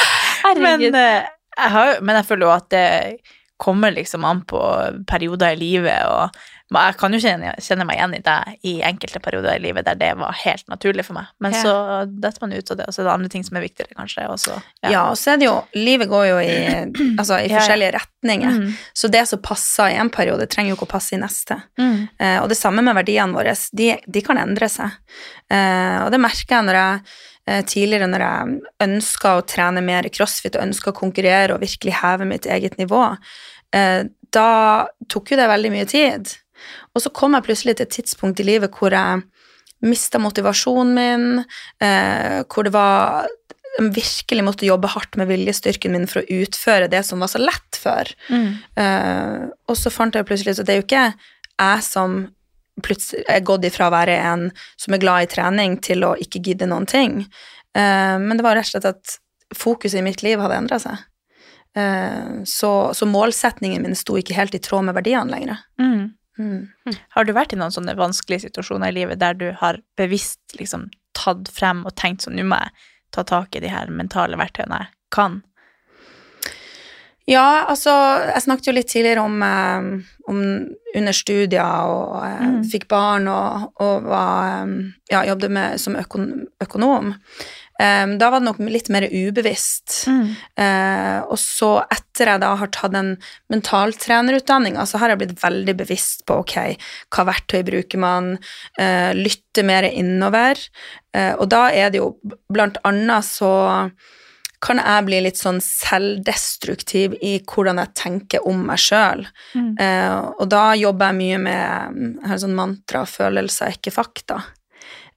Herregud. 0.44 0.90
Men, 0.92 1.26
jeg 1.58 1.70
har, 1.76 2.00
men 2.00 2.16
jeg 2.16 2.26
føler 2.26 2.46
jo 2.48 2.52
at 2.56 2.68
det 2.70 3.20
kommer 3.62 3.92
liksom 3.94 4.24
an 4.26 4.40
på 4.48 4.58
perioder 5.06 5.52
i 5.54 5.60
livet, 5.60 6.00
og 6.08 6.30
jeg 6.80 6.96
kan 7.00 7.12
jo 7.12 7.18
kjenne, 7.20 7.52
kjenne 7.60 7.84
meg 7.84 7.98
igjen 7.98 8.14
i 8.16 8.20
det 8.24 8.36
i 8.64 8.72
enkelte 8.86 9.20
perioder 9.20 9.56
i 9.58 9.62
livet 9.62 9.84
der 9.84 9.94
det 10.00 10.10
var 10.16 10.32
helt 10.44 10.66
naturlig 10.68 11.04
for 11.04 11.14
meg. 11.18 11.26
Men 11.40 11.52
Ja. 11.52 11.62
så 11.62 11.72
detter 12.08 12.40
man 12.40 12.52
ut 12.52 12.70
av 12.70 12.76
det, 12.76 12.86
og 12.88 12.94
så 12.94 13.00
er 13.02 13.04
det 13.04 13.12
andre 13.12 13.28
ting 13.28 13.44
som 13.44 13.56
er 13.56 13.64
viktigere, 13.66 13.94
kanskje. 13.98 14.28
Og 14.30 14.38
så, 14.38 14.62
Ja. 14.88 15.10
og 15.10 15.16
så 15.16 15.32
er 15.34 15.36
det 15.38 15.46
jo 15.46 15.56
Livet 15.74 16.08
går 16.08 16.26
jo 16.28 16.38
i, 16.38 16.56
altså, 17.20 17.38
i 17.40 17.48
Ja, 17.48 17.56
ja. 17.56 17.58
forskjellige 17.60 17.92
retninger. 17.98 18.50
Mm. 18.62 18.72
Så 18.94 19.10
det 19.10 19.26
som 19.28 19.38
passer 19.42 19.90
i 19.92 19.98
en 20.00 20.10
periode, 20.10 20.46
trenger 20.46 20.70
jo 20.70 20.76
ikke 20.76 20.88
å 20.88 20.94
passe 20.96 21.12
i 21.14 21.18
neste. 21.20 21.60
Mm. 21.78 22.08
Eh, 22.18 22.38
og 22.42 22.48
det 22.48 22.56
samme 22.58 22.82
med 22.82 22.94
verdiene 22.94 23.32
våre. 23.34 23.54
De, 23.72 23.96
de 24.06 24.20
kan 24.22 24.38
endre 24.38 24.68
seg. 24.68 24.90
Eh, 25.50 25.98
og 26.04 26.10
det 26.12 26.20
merker 26.20 26.56
jeg 26.56 26.64
når 26.68 26.74
jeg 26.80 27.00
eh, 27.46 27.62
tidligere 27.66 28.06
når 28.08 28.22
jeg 28.24 28.60
ønska 28.86 29.36
å 29.38 29.44
trene 29.46 29.82
mer 29.82 30.02
crossfit 30.14 30.54
og 30.56 30.62
ønska 30.62 30.92
å 30.92 30.96
konkurrere 30.96 31.54
og 31.56 31.60
virkelig 31.64 31.96
heve 32.02 32.24
mitt 32.28 32.46
eget 32.46 32.78
nivå. 32.78 33.16
Eh, 33.74 34.04
da 34.32 34.86
tok 35.12 35.32
jo 35.32 35.36
det 35.36 35.48
veldig 35.50 35.70
mye 35.74 35.88
tid. 35.90 36.30
Og 36.94 37.04
så 37.04 37.12
kom 37.14 37.36
jeg 37.36 37.46
plutselig 37.48 37.76
til 37.78 37.88
et 37.88 37.96
tidspunkt 37.98 38.42
i 38.42 38.46
livet 38.46 38.74
hvor 38.78 38.94
jeg 38.94 39.22
mista 39.82 40.20
motivasjonen 40.22 40.92
min, 40.94 41.44
eh, 41.82 42.42
hvor 42.46 42.68
det 42.68 42.74
var 42.74 43.26
jeg 43.72 43.88
virkelig 43.96 44.44
måtte 44.44 44.66
jobbe 44.68 44.90
hardt 44.92 45.16
med 45.16 45.30
viljestyrken 45.30 45.94
min 45.94 46.04
for 46.10 46.20
å 46.20 46.40
utføre 46.42 46.90
det 46.92 47.00
som 47.08 47.22
var 47.24 47.30
så 47.32 47.40
lett 47.40 47.78
før. 47.80 48.10
Mm. 48.28 48.48
Eh, 48.76 49.46
og 49.68 49.78
så 49.80 49.92
fant 49.92 50.14
jeg 50.14 50.28
plutselig 50.28 50.52
ut 50.52 50.62
at 50.62 50.68
det 50.68 50.74
er 50.74 50.80
jo 50.82 50.86
ikke 50.86 51.06
jeg 51.08 51.86
som 51.86 52.18
plutselig 52.84 53.24
er 53.30 53.44
gått 53.46 53.64
ifra 53.68 53.88
å 53.88 53.94
være 53.94 54.18
en 54.18 54.46
som 54.80 54.94
er 54.94 55.00
glad 55.00 55.24
i 55.24 55.30
trening, 55.32 55.78
til 55.84 56.04
å 56.04 56.14
ikke 56.20 56.42
gidde 56.44 56.68
noen 56.68 56.88
ting. 56.88 57.22
Eh, 57.76 58.16
men 58.20 58.36
det 58.36 58.44
var 58.44 58.58
rett 58.58 58.68
og 58.68 58.74
slett 58.74 58.90
at 58.92 59.16
fokuset 59.56 60.00
i 60.00 60.04
mitt 60.04 60.24
liv 60.24 60.40
hadde 60.40 60.60
endra 60.60 60.80
seg. 60.82 61.00
Eh, 61.76 62.42
så, 62.48 62.72
så 62.92 63.08
målsetningen 63.08 63.84
min 63.84 63.96
sto 63.96 64.18
ikke 64.20 64.36
helt 64.36 64.56
i 64.56 64.60
tråd 64.60 64.88
med 64.88 64.98
verdiene 65.00 65.32
lenger. 65.32 65.64
Mm. 65.80 66.12
Mm. 66.42 66.96
Har 67.16 67.24
du 67.28 67.32
vært 67.36 67.54
i 67.54 67.58
noen 67.60 67.74
sånne 67.74 67.94
vanskelige 67.98 68.46
situasjoner 68.48 68.90
i 68.92 68.96
livet 69.00 69.20
der 69.22 69.36
du 69.38 69.48
har 69.60 69.78
bevisst 70.00 70.56
liksom 70.58 70.88
tatt 71.18 71.50
frem 71.52 71.84
og 71.86 71.94
tenkt 72.00 72.24
sånn, 72.26 72.36
nå 72.38 72.44
må 72.48 72.58
jeg 72.62 72.72
ta 73.12 73.24
tak 73.28 73.54
i 73.56 73.60
de 73.60 73.70
her 73.72 73.90
mentale 73.92 74.38
verktøyene 74.40 74.82
jeg 74.82 74.92
kan? 75.12 75.42
Ja, 77.30 77.64
altså, 77.70 77.92
jeg 78.32 78.42
snakket 78.42 78.66
jo 78.66 78.72
litt 78.74 78.88
tidligere 78.90 79.22
om, 79.22 79.36
eh, 79.46 79.84
om 80.26 80.40
under 80.98 81.14
studier 81.14 81.86
og 81.86 82.16
eh, 82.26 82.40
Mm. 82.42 82.64
fikk 82.72 82.88
barn 82.90 83.28
og, 83.30 83.68
og 83.80 84.08
var, 84.10 84.64
eh, 84.66 84.72
ja, 85.12 85.22
jobbet 85.28 85.50
med, 85.54 85.78
som 85.80 85.94
økon 85.96 86.48
økonom. 86.60 87.14
Eh, 87.82 88.06
da 88.18 88.30
var 88.30 88.40
det 88.40 88.46
nok 88.46 88.60
litt 88.70 88.90
mer 88.94 89.08
ubevisst. 89.10 90.04
Eh, 90.54 91.18
og 91.26 91.38
så 91.40 91.72
etter 91.90 92.32
jeg 92.32 92.42
da 92.44 92.52
har 92.60 92.70
tatt 92.74 92.94
den 92.94 93.14
mentaltrenerutdanninga, 93.52 94.86
så 94.86 95.00
har 95.02 95.12
jeg 95.12 95.22
blitt 95.22 95.36
veldig 95.42 95.76
bevisst 95.82 96.26
på 96.28 96.38
ok, 96.44 96.56
hva 97.12 97.26
verktøy 97.32 97.62
bruker 97.66 98.00
man, 98.02 98.34
uh, 98.78 99.10
lytte 99.16 99.64
mer 99.66 99.86
innover. 99.88 100.60
Uh, 101.16 101.34
og 101.40 101.46
da 101.52 101.66
er 101.72 101.92
det 101.92 102.02
jo 102.02 102.12
blant 102.52 102.78
annet 102.86 103.26
så 103.26 103.52
kan 104.62 104.78
jeg 104.78 105.06
bli 105.08 105.18
litt 105.24 105.40
sånn 105.40 105.58
selvdestruktiv 105.64 107.16
i 107.24 107.34
hvordan 107.40 107.80
jeg 107.82 107.94
tenker 107.98 108.46
om 108.48 108.62
meg 108.68 108.80
sjøl. 108.80 109.24
Mm. 109.56 109.72
Uh, 109.80 110.18
og 110.36 110.46
da 110.52 110.64
jobber 110.78 111.10
jeg 111.10 111.18
mye 111.18 111.40
med 111.48 112.18
Jeg 112.22 112.36
et 112.38 112.54
mantra 112.54 113.02
'følelser 113.08 113.66
er 113.66 113.78
ikke 113.80 113.96
fakta'. 113.96 114.42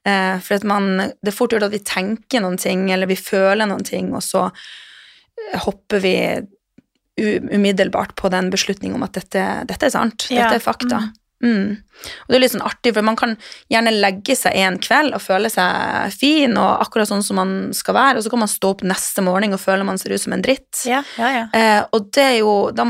Eh, 0.06 0.36
for 0.44 0.60
at 0.60 0.66
man, 0.68 0.90
det 1.18 1.32
er 1.32 1.34
fort 1.34 1.54
gjort 1.54 1.66
at 1.66 1.74
vi 1.74 1.82
tenker 1.82 2.44
noen 2.44 2.58
ting, 2.60 2.86
eller 2.94 3.10
vi 3.10 3.18
føler 3.18 3.66
noen 3.66 3.86
ting, 3.86 4.12
og 4.14 4.22
så 4.24 4.46
eh, 4.46 5.56
hopper 5.66 6.04
vi 6.04 6.16
umiddelbart 7.16 8.12
på 8.20 8.28
den 8.28 8.50
beslutningen 8.52 8.98
om 8.98 9.06
at 9.06 9.16
dette, 9.16 9.44
dette 9.68 9.88
er 9.88 9.94
sant, 9.94 10.28
Ja, 10.28 10.44
dette 10.44 10.60
er 10.60 10.66
fakta. 10.66 10.98
Mm. 11.44 11.76
Og 11.76 12.30
det 12.32 12.36
er 12.36 12.42
litt 12.42 12.52
sånn 12.54 12.64
artig, 12.64 12.92
for 12.96 13.04
man 13.04 13.16
kan 13.18 13.34
gjerne 13.72 13.92
legge 13.94 14.36
seg 14.38 14.56
en 14.60 14.78
kveld 14.82 15.16
og 15.16 15.24
føle 15.24 15.50
seg 15.52 16.12
fin 16.16 16.56
og 16.60 16.84
akkurat 16.84 17.10
sånn 17.10 17.24
som 17.24 17.40
man 17.40 17.54
skal 17.76 17.96
være, 17.96 18.20
og 18.20 18.26
så 18.26 18.32
kan 18.32 18.44
man 18.44 18.52
stå 18.52 18.72
opp 18.76 18.84
neste 18.86 19.24
morgen 19.24 19.56
og 19.56 19.62
føle 19.62 19.86
man 19.88 20.00
ser 20.00 20.14
ut 20.14 20.22
som 20.22 20.36
en 20.36 20.44
dritt. 20.44 20.84
Ja, 20.88 21.02
ja, 21.18 21.32
ja. 21.34 21.44
Eh, 21.56 21.82
og 21.96 22.12
det 22.16 22.24
er 22.24 22.38
jo 22.40 22.54
da, 22.76 22.88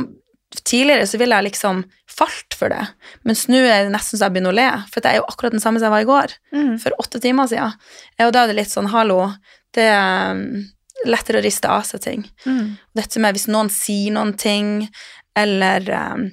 Tidligere 0.64 1.06
så 1.10 1.18
ville 1.18 1.34
jeg 1.34 1.48
liksom 1.48 1.80
falt 2.16 2.54
for 2.56 2.70
det, 2.72 2.84
mens 3.26 3.42
nå 3.50 3.58
er 3.66 3.84
det 3.84 3.92
nesten 3.92 4.16
så 4.16 4.28
jeg 4.28 4.36
begynner 4.36 4.54
å 4.54 4.56
le, 4.56 4.66
for 4.92 5.02
det 5.02 5.10
er 5.10 5.18
jo 5.18 5.26
akkurat 5.26 5.52
den 5.52 5.60
samme 5.60 5.80
som 5.82 5.88
jeg 5.90 5.94
var 5.96 6.04
i 6.04 6.08
går, 6.08 6.34
Mm. 6.54 6.78
for 6.80 6.94
åtte 7.02 7.20
timer 7.20 7.48
siden. 7.50 7.74
Og 8.22 8.32
da 8.32 8.44
er 8.44 8.46
det 8.52 8.56
litt 8.56 8.70
sånn, 8.70 8.88
hallo, 8.92 9.34
det 9.74 9.88
er 9.90 10.30
um, 10.30 10.64
lettere 11.04 11.42
å 11.42 11.44
riste 11.44 11.68
av 11.68 11.82
seg 11.84 12.00
ting. 12.00 12.24
Mm. 12.46 12.78
Dette 12.94 13.20
med 13.20 13.34
hvis 13.34 13.48
noen 13.50 13.68
sier 13.68 14.14
noen 14.14 14.32
ting, 14.38 14.88
eller 15.36 15.90
um, 16.14 16.30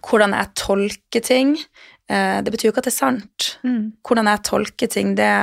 hvordan 0.00 0.32
jeg 0.38 0.54
tolker 0.54 1.20
ting, 1.26 1.56
uh, 2.08 2.40
det 2.40 2.54
betyr 2.54 2.70
jo 2.70 2.72
ikke 2.72 2.84
at 2.86 2.88
det 2.88 2.94
er 2.94 3.02
sant. 3.02 3.50
Mm. 3.66 3.92
Hvordan 4.06 4.30
jeg 4.30 4.44
tolker 4.46 4.86
ting, 4.94 5.14
det, 5.18 5.34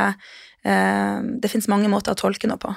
uh, 0.66 1.20
det 1.44 1.52
finnes 1.52 1.68
mange 1.70 1.92
måter 1.92 2.16
å 2.16 2.22
tolke 2.24 2.48
noe 2.50 2.58
på. 2.58 2.74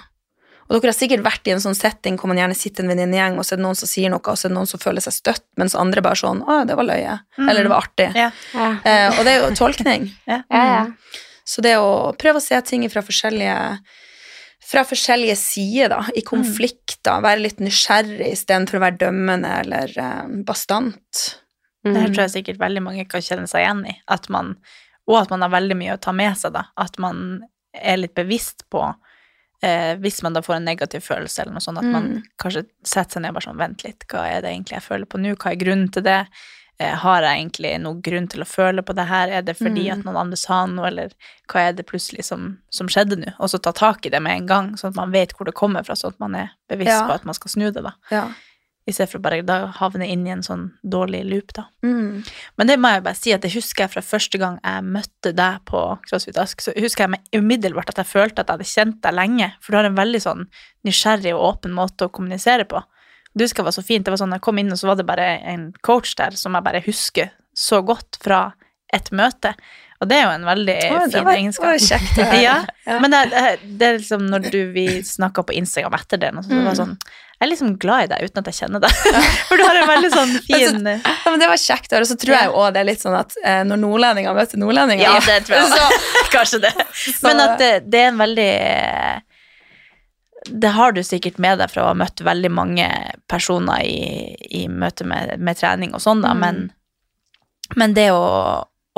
Og 0.71 0.79
dere 0.81 0.93
har 0.93 0.99
sikkert 0.99 1.25
vært 1.27 1.49
i 1.51 1.51
en 1.51 1.61
sånn 1.63 1.75
setting 1.75 2.17
hvor 2.17 2.31
man 2.31 2.39
gjerne 2.39 2.55
sitter 2.55 2.85
en 2.85 2.93
venninnegjeng, 2.93 3.39
og 3.39 3.45
så 3.45 3.55
er 3.55 3.59
det 3.59 3.65
noen 3.67 3.79
som 3.81 3.89
sier 3.91 4.11
noe, 4.13 4.23
og 4.23 4.39
så 4.39 4.47
er 4.47 4.53
det 4.53 4.59
noen 4.61 4.69
som 4.71 4.79
føler 4.83 5.03
seg 5.03 5.17
støtt, 5.17 5.43
mens 5.59 5.75
andre 5.75 6.01
bare 6.01 6.15
sånn 6.21 6.45
'Å, 6.47 6.61
det 6.67 6.77
var 6.79 6.85
løye', 6.87 7.17
eller 7.39 7.63
'det 7.65 7.71
var 7.73 7.83
artig'. 7.83 8.15
Ja. 8.15 8.31
Ja. 8.55 8.69
Eh, 8.85 9.19
og 9.19 9.25
det 9.27 9.33
er 9.35 9.41
jo 9.43 9.55
tolkning. 9.57 10.07
Ja. 10.31 10.43
Ja, 10.51 10.65
ja. 10.65 10.87
Så 11.45 11.61
det 11.63 11.75
å 11.77 12.15
prøve 12.17 12.39
å 12.39 12.41
se 12.43 12.61
ting 12.63 12.89
fra 12.89 13.03
forskjellige 13.03 13.79
fra 14.71 14.85
forskjellige 14.85 15.35
sider, 15.37 15.89
da, 15.89 16.05
i 16.15 16.21
konflikter, 16.23 17.19
være 17.25 17.41
litt 17.43 17.59
nysgjerrig 17.59 18.29
istedenfor 18.37 18.79
å 18.79 18.85
være 18.85 18.99
dømmende 18.99 19.49
eller 19.65 19.91
eh, 19.99 20.27
bastant. 20.47 21.41
Det 21.83 21.97
her 21.97 22.09
Mm. 22.09 22.15
tror 22.15 22.29
jeg 22.29 22.45
sikkert 22.45 22.59
veldig 22.61 22.83
mange 22.83 23.09
kan 23.09 23.21
kjenne 23.21 23.49
seg 23.49 23.65
igjen 23.65 23.87
i. 23.89 23.97
At 24.07 24.29
man, 24.29 24.57
og 25.09 25.17
at 25.23 25.31
man 25.31 25.41
har 25.43 25.49
veldig 25.51 25.77
mye 25.77 25.95
å 25.97 26.01
ta 26.01 26.13
med 26.13 26.37
seg, 26.39 26.53
da. 26.53 26.67
At 26.77 26.99
man 26.99 27.43
er 27.75 27.97
litt 27.97 28.15
bevisst 28.15 28.63
på 28.71 28.95
eh, 29.63 29.97
Hvis 29.97 30.23
man 30.23 30.33
da 30.33 30.41
får 30.41 30.57
en 30.57 30.65
negativ 30.65 31.01
følelse, 31.05 31.43
eller 31.43 31.53
noe 31.53 31.61
sånt, 31.61 31.79
at 31.79 31.85
man 31.85 32.09
Mm. 32.15 32.23
kanskje 32.39 32.67
setter 32.85 33.13
seg 33.19 33.23
ned 33.23 33.29
og 33.31 33.35
bare 33.35 33.49
sånn 33.53 33.59
Vent 33.59 33.85
litt, 33.85 34.07
hva 34.09 34.27
er 34.29 34.41
det 34.43 34.51
egentlig 34.51 34.79
jeg 34.79 34.83
føler 34.89 35.05
på 35.07 35.19
nå? 35.21 35.37
Hva 35.37 35.53
er 35.53 35.57
grunnen 35.57 35.91
til 35.93 36.03
det? 36.03 36.27
Eh, 36.81 36.95
har 36.97 37.21
jeg 37.21 37.37
egentlig 37.45 37.79
noen 37.83 38.01
grunn 38.01 38.27
til 38.27 38.41
å 38.41 38.47
føle 38.49 38.81
på 38.83 38.95
det 38.97 39.05
her? 39.07 39.29
Er 39.29 39.43
det 39.43 39.57
fordi 39.59 39.85
Mm. 39.91 39.93
at 39.99 40.05
noen 40.07 40.17
andre 40.17 40.37
sa 40.37 40.65
noe, 40.67 40.87
eller 40.87 41.11
hva 41.47 41.69
er 41.69 41.73
det 41.75 41.87
plutselig 41.87 42.25
som, 42.25 42.59
som 42.71 42.87
skjedde 42.89 43.19
nå? 43.19 43.35
Og 43.39 43.51
så 43.51 43.61
ta 43.61 43.71
tak 43.73 44.07
i 44.07 44.09
det 44.09 44.23
med 44.23 44.33
en 44.33 44.47
gang, 44.47 44.71
sånn 44.77 44.89
at 44.91 44.97
man 44.97 45.11
vet 45.13 45.35
hvor 45.37 45.45
det 45.45 45.55
kommer 45.55 45.85
fra, 45.85 45.93
sånn 45.95 46.13
at 46.15 46.21
man 46.21 46.35
er 46.35 46.51
bevisst 46.71 46.89
Ja. 46.89 47.07
på 47.07 47.13
at 47.15 47.25
man 47.27 47.35
skal 47.35 47.51
snu 47.51 47.71
det, 47.71 47.83
da. 47.83 47.93
Ja. 48.11 48.29
I 48.89 48.95
stedet 48.95 49.13
for 49.13 49.23
bare 49.23 49.43
da 49.47 49.59
havne 49.77 50.07
inn 50.09 50.23
i 50.27 50.33
en 50.33 50.43
sånn 50.43 50.71
dårlig 50.83 51.21
loop, 51.29 51.53
da. 51.57 51.67
Mm. 51.85 52.23
Men 52.57 52.71
det 52.71 52.79
må 52.81 52.93
jeg 52.95 53.05
bare 53.05 53.19
si 53.19 53.35
at 53.35 53.45
det 53.45 53.53
husker 53.53 53.85
jeg 53.85 53.93
fra 53.93 54.03
første 54.05 54.41
gang 54.41 54.57
jeg 54.63 54.87
møtte 54.87 55.35
deg 55.37 55.61
på 55.69 55.83
CrossFit 56.07 56.41
Ask, 56.41 56.65
så 56.65 56.75
husker 56.77 57.05
jeg 57.05 57.15
meg 57.15 57.37
umiddelbart 57.37 57.93
at 57.93 58.01
jeg 58.03 58.11
følte 58.11 58.43
at 58.43 58.49
jeg 58.49 58.57
hadde 58.57 58.71
kjent 58.73 59.03
deg 59.05 59.17
lenge, 59.19 59.51
for 59.61 59.73
du 59.73 59.81
har 59.81 59.91
en 59.91 60.01
veldig 60.01 60.23
sånn 60.25 60.47
nysgjerrig 60.89 61.37
og 61.37 61.45
åpen 61.51 61.77
måte 61.77 62.09
å 62.09 62.15
kommunisere 62.15 62.67
på. 62.71 62.81
Du 63.37 63.45
husker 63.45 63.63
det 63.63 63.69
var 63.69 63.77
så 63.77 63.87
fint, 63.87 64.07
det 64.07 64.15
var 64.15 64.23
sånn, 64.23 64.35
jeg 64.35 64.45
kom 64.49 64.59
inn 64.59 64.73
og 64.73 64.81
så 64.81 64.91
var 64.91 64.99
det 64.99 65.07
bare 65.07 65.29
en 65.53 65.69
coach 65.87 66.17
der 66.19 66.35
som 66.39 66.57
jeg 66.57 66.67
bare 66.67 66.83
husker 66.87 67.31
så 67.55 67.83
godt 67.87 68.19
fra 68.25 68.49
et 68.95 69.13
møte, 69.15 69.53
og 70.01 70.09
det 70.09 70.17
er 70.17 70.23
jo 70.25 70.35
en 70.39 70.45
veldig 70.49 70.77
oh, 70.91 71.01
fin 71.13 71.25
var- 71.27 71.35
egenskap. 71.37 71.81
kjekt 71.85 72.19
å 72.23 72.25
høre. 72.31 72.43
ja, 72.49 72.55
Ja. 72.89 72.99
men 73.03 73.11
det, 73.13 73.25
det, 73.79 73.87
er 73.91 73.99
liksom 73.99 74.23
når 74.33 74.47
du, 74.51 74.61
vi 74.73 74.87
snakka 75.05 75.45
på 75.45 75.53
Instagram 75.61 75.99
etter 75.99 76.17
det, 76.23 76.31
og 76.37 76.45
så 76.47 76.55
det 76.55 76.63
var 76.65 76.73
Mm. 76.73 76.79
sånn, 76.81 76.95
jeg 77.41 77.47
er 77.47 77.51
liksom 77.55 77.71
glad 77.81 78.03
i 78.05 78.09
deg 78.13 78.25
uten 78.29 78.41
at 78.43 78.49
jeg 78.51 78.57
kjenner 78.59 78.81
deg, 78.85 78.97
for 79.49 79.57
du 79.57 79.63
har 79.65 79.77
en 79.81 79.89
veldig 79.89 80.11
sånn 80.13 80.33
fin... 80.45 80.81
Ja, 80.89 81.31
men 81.31 81.41
det 81.41 81.49
var 81.49 81.57
kjekt 81.61 81.93
høre. 81.97 82.05
Så 82.09 82.17
tror 82.21 82.35
jeg 82.37 82.51
også 82.53 82.73
det 82.77 82.81
er 82.83 82.89
litt 82.91 83.01
sånn 83.05 83.17
at 83.17 83.37
eh, 83.45 83.63
når 83.65 83.81
nordlendinger 83.81 84.37
møter 84.37 84.61
nordlendinger 84.61 85.05
Ja, 85.09 85.15
det 85.25 85.39
tror 85.49 85.57
jeg. 85.57 85.71
så, 85.77 86.27
Kanskje 86.35 86.61
det. 86.67 86.73
Men 87.25 87.41
at 87.47 87.55
det, 87.61 87.71
det 87.93 88.03
er 88.03 88.11
en 88.11 88.21
veldig 88.21 88.51
Det 90.61 90.69
har 90.77 90.93
du 90.97 91.03
sikkert 91.05 91.39
med 91.39 91.59
deg 91.61 91.71
fra 91.73 91.85
å 91.85 91.91
ha 91.93 91.97
møtt 91.97 92.21
veldig 92.25 92.51
mange 92.53 92.87
personer 93.29 93.83
i, 93.85 94.37
i 94.61 94.67
møte 94.69 95.05
med, 95.09 95.37
med 95.41 95.59
trening 95.61 95.93
og 95.97 96.01
sånn, 96.05 96.23
da, 96.25 96.33
Mm. 96.35 96.41
men, 96.45 96.61
men 97.77 97.95
det 97.95 98.09
å, 98.13 98.23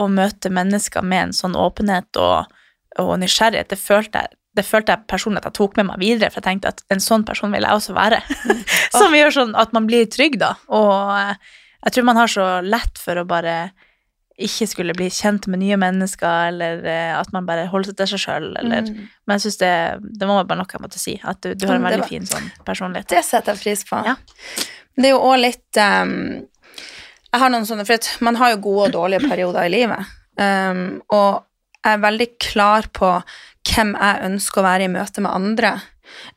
å 0.01 0.07
møte 0.09 0.51
mennesker 0.51 1.03
med 1.05 1.29
en 1.29 1.33
sånn 1.37 1.57
åpenhet 1.59 2.17
og, 2.17 2.47
og 3.03 3.13
nysgjerrighet, 3.21 3.69
det 3.75 3.79
følte 3.81 4.23
jeg 4.25 4.39
det 4.53 4.67
følte 4.69 4.93
jeg 4.93 5.07
personlig 5.09 5.41
at 5.41 5.47
jeg 5.49 5.55
tok 5.57 5.79
med 5.79 5.87
meg 5.89 6.01
videre, 6.03 6.29
for 6.29 6.43
jeg 6.43 6.45
tenkte 6.45 6.69
at 6.75 6.83
en 6.93 7.01
sånn 7.01 7.23
person 7.25 7.49
vil 7.55 7.65
jeg 7.65 7.73
også 7.73 7.95
være. 7.97 8.19
Som 8.99 9.15
gjør 9.17 9.31
sånn 9.33 9.55
at 9.57 9.71
man 9.73 9.87
blir 9.89 10.05
trygg, 10.13 10.35
da. 10.43 10.51
Og 10.69 10.91
eh, 11.17 11.39
jeg 11.87 11.95
tror 11.95 12.05
man 12.05 12.21
har 12.21 12.29
så 12.29 12.45
lett 12.61 13.01
for 13.01 13.17
å 13.17 13.25
bare 13.25 13.55
ikke 14.37 14.67
skulle 14.69 14.93
bli 14.97 15.07
kjent 15.09 15.49
med 15.49 15.63
nye 15.63 15.79
mennesker, 15.81 16.51
eller 16.51 16.85
eh, 16.85 17.15
at 17.17 17.33
man 17.33 17.49
bare 17.49 17.65
holder 17.73 17.95
seg 17.95 17.97
til 18.03 18.11
seg 18.13 18.23
sjøl, 18.27 18.51
eller 18.61 18.85
Mm. 18.93 19.09
Men 19.25 19.39
jeg 19.39 19.47
synes 19.47 19.59
det, 19.65 19.73
det 20.21 20.29
var 20.29 20.45
bare 20.45 20.61
noe 20.61 20.77
jeg 20.77 20.85
måtte 20.85 21.01
si, 21.01 21.17
at 21.25 21.41
du, 21.41 21.55
du 21.55 21.65
har 21.71 21.79
en 21.79 21.81
Mm, 21.81 21.89
veldig 21.89 22.05
var- 22.05 22.13
fin 22.13 22.29
sånn 22.29 22.53
personlighet. 22.69 23.09
Det 23.09 23.25
setter 23.25 23.55
jeg 23.57 23.63
pris 23.65 23.85
på. 23.89 24.03
Ja. 24.05 24.19
Det 25.01 25.09
er 25.09 25.15
jo 25.17 25.25
òg 25.33 25.39
litt 25.47 25.81
um, 25.81 26.43
Jeg 27.33 27.41
har 27.41 27.53
noen 27.53 27.65
sånne 27.69 27.87
For 27.89 28.25
man 28.25 28.37
har 28.41 28.55
jo 28.55 28.65
gode 28.67 28.91
og 28.91 28.99
dårlige 28.99 29.25
perioder 29.25 29.69
i 29.69 29.73
livet. 29.73 30.13
Um, 30.37 31.01
og 31.13 31.43
jeg 31.83 31.97
er 31.97 32.05
veldig 32.05 32.29
klar 32.41 32.89
på 32.95 33.09
hvem 33.69 33.97
jeg 33.97 34.29
ønsker 34.29 34.61
å 34.61 34.67
være 34.67 34.87
i 34.87 34.93
møte 34.93 35.25
med 35.25 35.33
andre. 35.33 35.73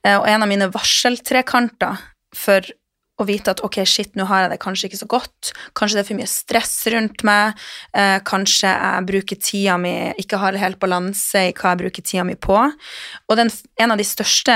Uh, 0.05 0.17
og 0.21 0.25
en 0.31 0.45
av 0.45 0.51
mine 0.51 0.71
varseltrekanter 0.71 1.99
for 2.35 2.67
å 3.15 3.23
vite 3.23 3.53
at 3.53 3.61
ok, 3.63 3.77
shit, 3.87 4.09
nå 4.19 4.25
har 4.27 4.43
jeg 4.43 4.51
det 4.51 4.59
kanskje 4.63 4.89
ikke 4.89 4.99
så 4.99 5.07
godt. 5.11 5.51
Kanskje 5.75 5.97
det 5.97 6.01
er 6.03 6.07
for 6.09 6.19
mye 6.19 6.31
stress 6.31 6.73
rundt 6.91 7.23
meg. 7.27 7.59
uh, 7.95 8.17
kanskje 8.27 8.71
jeg 8.71 9.07
bruker 9.11 9.39
tida 9.39 9.77
mi 9.79 9.93
Ikke 10.19 10.39
har 10.39 10.59
helt 10.59 10.79
balanse 10.79 11.49
i 11.49 11.53
hva 11.55 11.73
jeg 11.73 11.83
bruker 11.83 12.07
tida 12.07 12.23
mi 12.27 12.39
på. 12.39 12.55
Og 12.55 13.39
den, 13.39 13.51
en 13.79 13.91
av 13.91 13.99
de 13.99 14.07
største 14.07 14.55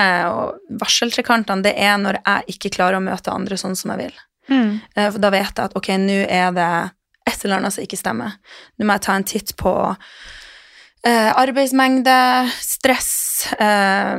varseltrekantene, 0.80 1.68
det 1.68 1.76
er 1.76 2.00
når 2.00 2.24
jeg 2.24 2.56
ikke 2.56 2.76
klarer 2.80 3.00
å 3.00 3.08
møte 3.12 3.36
andre 3.36 3.60
sånn 3.60 3.76
som 3.80 3.92
jeg 3.96 4.08
vil. 4.08 4.20
Mm. 4.50 4.80
Eh, 4.96 5.10
for 5.10 5.22
da 5.24 5.34
vet 5.34 5.52
jeg 5.52 5.70
at 5.70 5.78
ok, 5.78 5.92
nå 6.02 6.22
er 6.26 6.54
det 6.56 6.72
et 7.30 7.46
eller 7.46 7.60
annet 7.60 7.76
som 7.76 7.86
ikke 7.86 8.00
stemmer. 8.00 8.38
Nå 8.78 8.88
må 8.88 8.98
jeg 8.98 9.06
ta 9.06 9.18
en 9.18 9.28
titt 9.28 9.56
på 9.60 9.74
eh, 11.06 11.30
arbeidsmengde, 11.30 12.18
stress, 12.64 13.12
eh, 13.60 14.18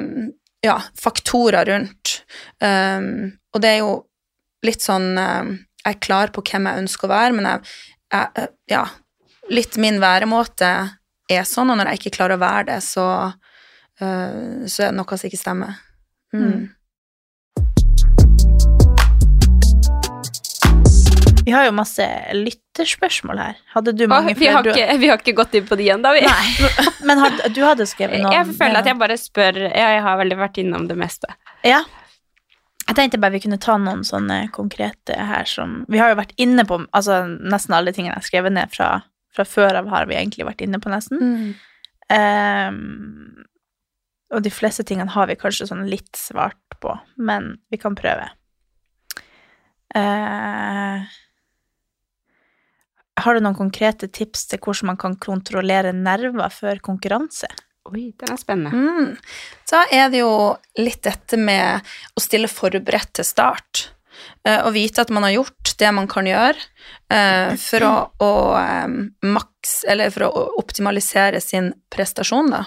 ja, 0.61 0.77
faktorer 1.01 1.65
rundt. 1.65 2.21
Um, 2.61 3.33
og 3.55 3.63
det 3.63 3.75
er 3.75 3.79
jo 3.81 3.93
litt 4.67 4.85
sånn 4.85 5.15
eh, 5.19 5.53
Jeg 5.81 5.95
er 5.95 6.03
klar 6.05 6.33
på 6.35 6.43
hvem 6.45 6.67
jeg 6.69 6.83
ønsker 6.83 7.09
å 7.09 7.13
være, 7.15 7.37
men 7.39 7.49
jeg, 7.49 7.71
jeg 8.13 8.43
eh, 8.43 8.51
Ja, 8.69 8.83
litt 9.49 9.79
min 9.81 10.01
væremåte 10.03 10.73
er 11.31 11.47
sånn, 11.49 11.73
og 11.73 11.79
når 11.81 11.93
jeg 11.93 12.01
ikke 12.01 12.19
klarer 12.19 12.37
å 12.37 12.43
være 12.43 12.67
det, 12.73 12.81
så, 12.85 13.07
uh, 14.03 14.67
så 14.67 14.85
er 14.85 14.91
det 14.91 14.97
noe 14.99 15.17
som 15.17 15.31
ikke 15.31 15.41
stemmer. 15.41 15.81
Mm. 16.35 16.45
Mm. 16.45 16.69
Vi 21.51 21.55
har 21.55 21.65
jo 21.67 21.71
masse 21.75 22.05
lytterspørsmål 22.37 23.41
her. 23.43 23.57
Hadde 23.73 23.91
du 23.99 24.05
mange 24.07 24.37
vi, 24.39 24.47
har 24.47 24.63
flere? 24.63 24.71
ikke, 24.71 24.99
vi 25.03 25.09
har 25.11 25.19
ikke 25.19 25.33
gått 25.35 25.57
inn 25.59 25.65
på 25.67 25.75
de 25.81 25.89
ennå, 25.91 26.13
vi. 26.15 26.21
Nei, 26.23 26.69
men 27.09 27.19
had, 27.19 27.41
du 27.51 27.59
hadde 27.67 27.89
skrevet 27.91 28.23
noen 28.23 28.37
Jeg 28.37 28.53
føler 28.61 28.79
at 28.79 28.87
jeg 28.87 28.99
bare 29.01 29.17
spør 29.19 29.59
Jeg 29.67 30.05
har 30.05 30.21
veldig 30.21 30.37
vært 30.39 30.61
innom 30.63 30.85
det 30.87 30.95
meste. 31.01 31.27
Ja. 31.67 31.81
Jeg 32.85 32.95
tenkte 33.01 33.19
bare 33.19 33.35
vi 33.35 33.41
kunne 33.43 33.59
ta 33.59 33.75
noen 33.83 34.05
sånne 34.07 34.37
konkrete 34.55 35.17
her 35.27 35.51
som 35.51 35.81
Vi 35.91 35.99
har 35.99 36.13
jo 36.13 36.21
vært 36.21 36.37
inne 36.39 36.63
på 36.71 36.79
altså 36.87 37.25
nesten 37.27 37.75
alle 37.75 37.97
tingene 37.97 38.13
jeg 38.13 38.23
har 38.23 38.29
skrevet 38.29 38.55
ned 38.55 38.71
fra, 38.77 38.93
fra 39.35 39.47
før 39.57 39.81
av, 39.81 39.91
har 39.91 40.07
vi 40.07 40.21
egentlig 40.21 40.47
vært 40.47 40.63
inne 40.63 40.79
på, 40.79 40.93
nesten. 40.95 41.19
Mm. 41.19 41.51
Um, 42.15 43.47
og 44.31 44.47
de 44.47 44.55
fleste 44.55 44.87
tingene 44.87 45.11
har 45.11 45.27
vi 45.27 45.39
kanskje 45.41 45.67
sånn 45.73 45.89
litt 45.91 46.15
svart 46.15 46.79
på, 46.79 46.95
men 47.19 47.57
vi 47.75 47.83
kan 47.83 47.99
prøve. 47.99 48.31
Eh, 49.95 51.11
har 53.25 53.37
du 53.37 53.45
noen 53.45 53.59
konkrete 53.59 54.09
tips 54.09 54.47
til 54.51 54.61
hvordan 54.63 54.93
man 54.93 55.01
kan 55.01 55.17
kontrollere 55.21 55.93
nerver 55.97 56.53
før 56.55 56.81
konkurranse? 56.85 57.49
Oi, 57.91 58.11
den 58.21 58.35
er 58.35 58.39
spennende. 58.39 58.77
Mm. 58.77 59.15
Da 59.71 59.85
er 59.91 60.11
det 60.13 60.21
jo 60.21 60.33
litt 60.79 61.03
dette 61.07 61.39
med 61.41 61.87
å 62.15 62.23
stille 62.23 62.51
forberedt 62.51 63.15
til 63.19 63.27
start. 63.27 63.87
eh, 64.45 64.61
Og 64.67 64.75
vite 64.77 65.01
at 65.03 65.11
man 65.11 65.25
har 65.27 65.39
gjort 65.39 65.75
det 65.81 65.93
man 65.97 66.07
kan 66.11 66.29
gjøre 66.29 66.61
eh, 67.11 67.57
for 67.57 67.87
å, 67.89 67.95
å 68.21 68.33
maks, 69.25 69.81
eller 69.89 70.13
for 70.13 70.29
å 70.29 70.45
optimalisere 70.61 71.41
sin 71.41 71.73
prestasjon, 71.91 72.53
da. 72.53 72.67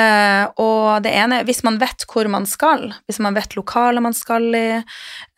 Eh, 0.00 0.44
og 0.62 1.02
det 1.04 1.12
ene 1.18 1.40
er 1.40 1.48
Hvis 1.48 1.62
man 1.66 1.80
vet 1.80 2.06
hvor 2.08 2.28
man 2.32 2.46
skal, 2.48 2.92
hvis 3.10 3.20
man 3.22 3.36
vet 3.36 3.56
lokalet 3.58 4.04
man 4.04 4.16
skal 4.16 4.46
i, 4.56 4.68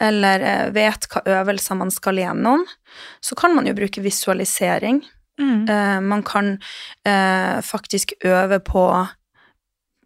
eller 0.02 0.46
eh, 0.46 0.68
vet 0.76 1.08
hva 1.10 1.24
øvelser 1.40 1.78
man 1.80 1.90
skal 1.94 2.20
igjennom, 2.20 2.64
så 3.24 3.38
kan 3.38 3.56
man 3.56 3.66
jo 3.66 3.74
bruke 3.76 4.04
visualisering. 4.04 5.02
Mm. 5.40 5.68
Eh, 5.68 6.00
man 6.00 6.22
kan 6.22 6.58
eh, 7.04 7.60
faktisk 7.60 8.12
øve 8.24 8.60
på 8.60 8.84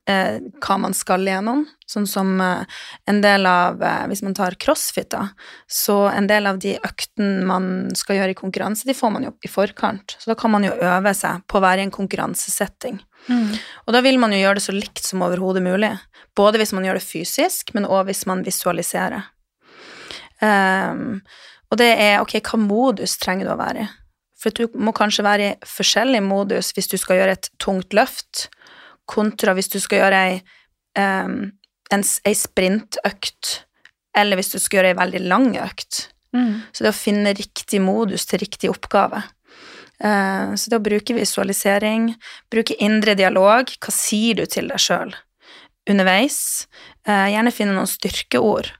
eh, 0.09 0.39
hva 0.63 0.79
man 0.79 0.95
skal 0.95 1.27
igjennom. 1.27 1.65
Sånn 1.87 2.07
som 2.11 2.33
en 2.43 3.21
del 3.23 3.47
av 3.47 3.79
Hvis 4.11 4.25
man 4.27 4.35
tar 4.35 4.57
crossfit, 4.59 5.11
da, 5.13 5.29
så 5.71 6.09
en 6.11 6.27
del 6.27 6.49
av 6.51 6.59
de 6.59 6.73
øktene 6.83 7.45
man 7.47 7.69
skal 7.95 8.19
gjøre 8.19 8.35
i 8.35 8.39
konkurranse, 8.39 8.89
de 8.89 8.97
får 8.97 9.13
man 9.15 9.29
jo 9.29 9.31
i 9.47 9.51
forkant. 9.51 10.17
Så 10.19 10.33
da 10.33 10.35
kan 10.39 10.51
man 10.51 10.67
jo 10.67 10.75
øve 10.75 11.15
seg 11.15 11.45
på 11.47 11.61
å 11.61 11.63
være 11.63 11.85
i 11.85 11.87
en 11.87 11.95
konkurransesetting. 11.95 12.99
Mm. 13.27 13.57
Og 13.87 13.95
da 13.97 14.03
vil 14.05 14.21
man 14.23 14.35
jo 14.35 14.41
gjøre 14.41 14.59
det 14.61 14.67
så 14.67 14.75
likt 14.75 15.05
som 15.05 15.25
overhodet 15.27 15.63
mulig. 15.65 15.93
Både 16.37 16.61
hvis 16.61 16.75
man 16.77 16.87
gjør 16.87 17.01
det 17.01 17.07
fysisk, 17.07 17.73
men 17.75 17.89
òg 17.89 18.09
hvis 18.11 18.25
man 18.31 18.45
visualiserer. 18.47 19.29
Um, 20.41 21.23
og 21.73 21.81
det 21.81 21.93
er 21.97 22.21
ok, 22.21 22.39
hva 22.45 22.61
modus 22.61 23.17
trenger 23.21 23.49
du 23.49 23.55
å 23.55 23.61
være 23.61 23.87
i? 23.87 23.93
For 24.37 24.53
du 24.53 24.69
må 24.77 24.93
kanskje 24.95 25.25
være 25.25 25.47
i 25.47 25.55
forskjellig 25.67 26.21
modus 26.23 26.75
hvis 26.77 26.91
du 26.93 26.99
skal 27.01 27.23
gjøre 27.23 27.37
et 27.39 27.49
tungt 27.63 27.97
løft, 27.97 28.51
kontra 29.09 29.55
hvis 29.57 29.71
du 29.73 29.79
skal 29.81 30.05
gjøre 30.05 30.25
ei, 30.29 30.35
um, 31.01 31.39
en, 31.95 32.05
ei 32.29 32.35
sprintøkt, 32.37 33.63
eller 34.17 34.39
hvis 34.39 34.53
du 34.53 34.59
skal 34.61 34.81
gjøre 34.81 34.93
ei 34.93 34.99
veldig 35.01 35.23
lang 35.25 35.49
økt. 35.63 36.11
Mm. 36.37 36.67
Så 36.71 36.85
det 36.85 36.93
å 36.93 36.99
finne 36.99 37.33
riktig 37.37 37.81
modus 37.81 38.29
til 38.29 38.43
riktig 38.45 38.71
oppgave. 38.71 39.23
Eh, 40.03 40.55
Så 40.55 40.71
det 40.71 40.77
å 40.79 40.85
bruke 40.85 41.15
visualisering, 41.17 42.15
bruke 42.51 42.77
indre 42.83 43.15
dialog, 43.15 43.71
hva 43.81 43.93
sier 43.93 44.35
du 44.35 44.47
til 44.47 44.69
deg 44.69 44.79
sjøl 44.79 45.15
underveis? 45.89 46.67
Eh, 47.07 47.31
Gjerne 47.33 47.53
finne 47.55 47.77
noen 47.77 47.87
styrkeord 47.91 48.73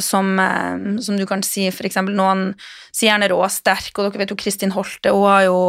som, 0.00 0.38
eh, 0.38 1.00
som 1.00 1.16
du 1.16 1.26
kan 1.26 1.42
si, 1.42 1.66
for 1.70 1.86
eksempel 1.88 2.16
noen 2.16 2.52
sier 2.92 3.12
gjerne 3.12 3.30
råsterk, 3.32 3.92
og 3.98 4.08
dere 4.08 4.22
vet 4.22 4.32
jo 4.32 4.40
Kristin 4.40 4.72
Holte, 4.72 5.12
hun 5.12 5.28
har 5.28 5.46
jo 5.48 5.60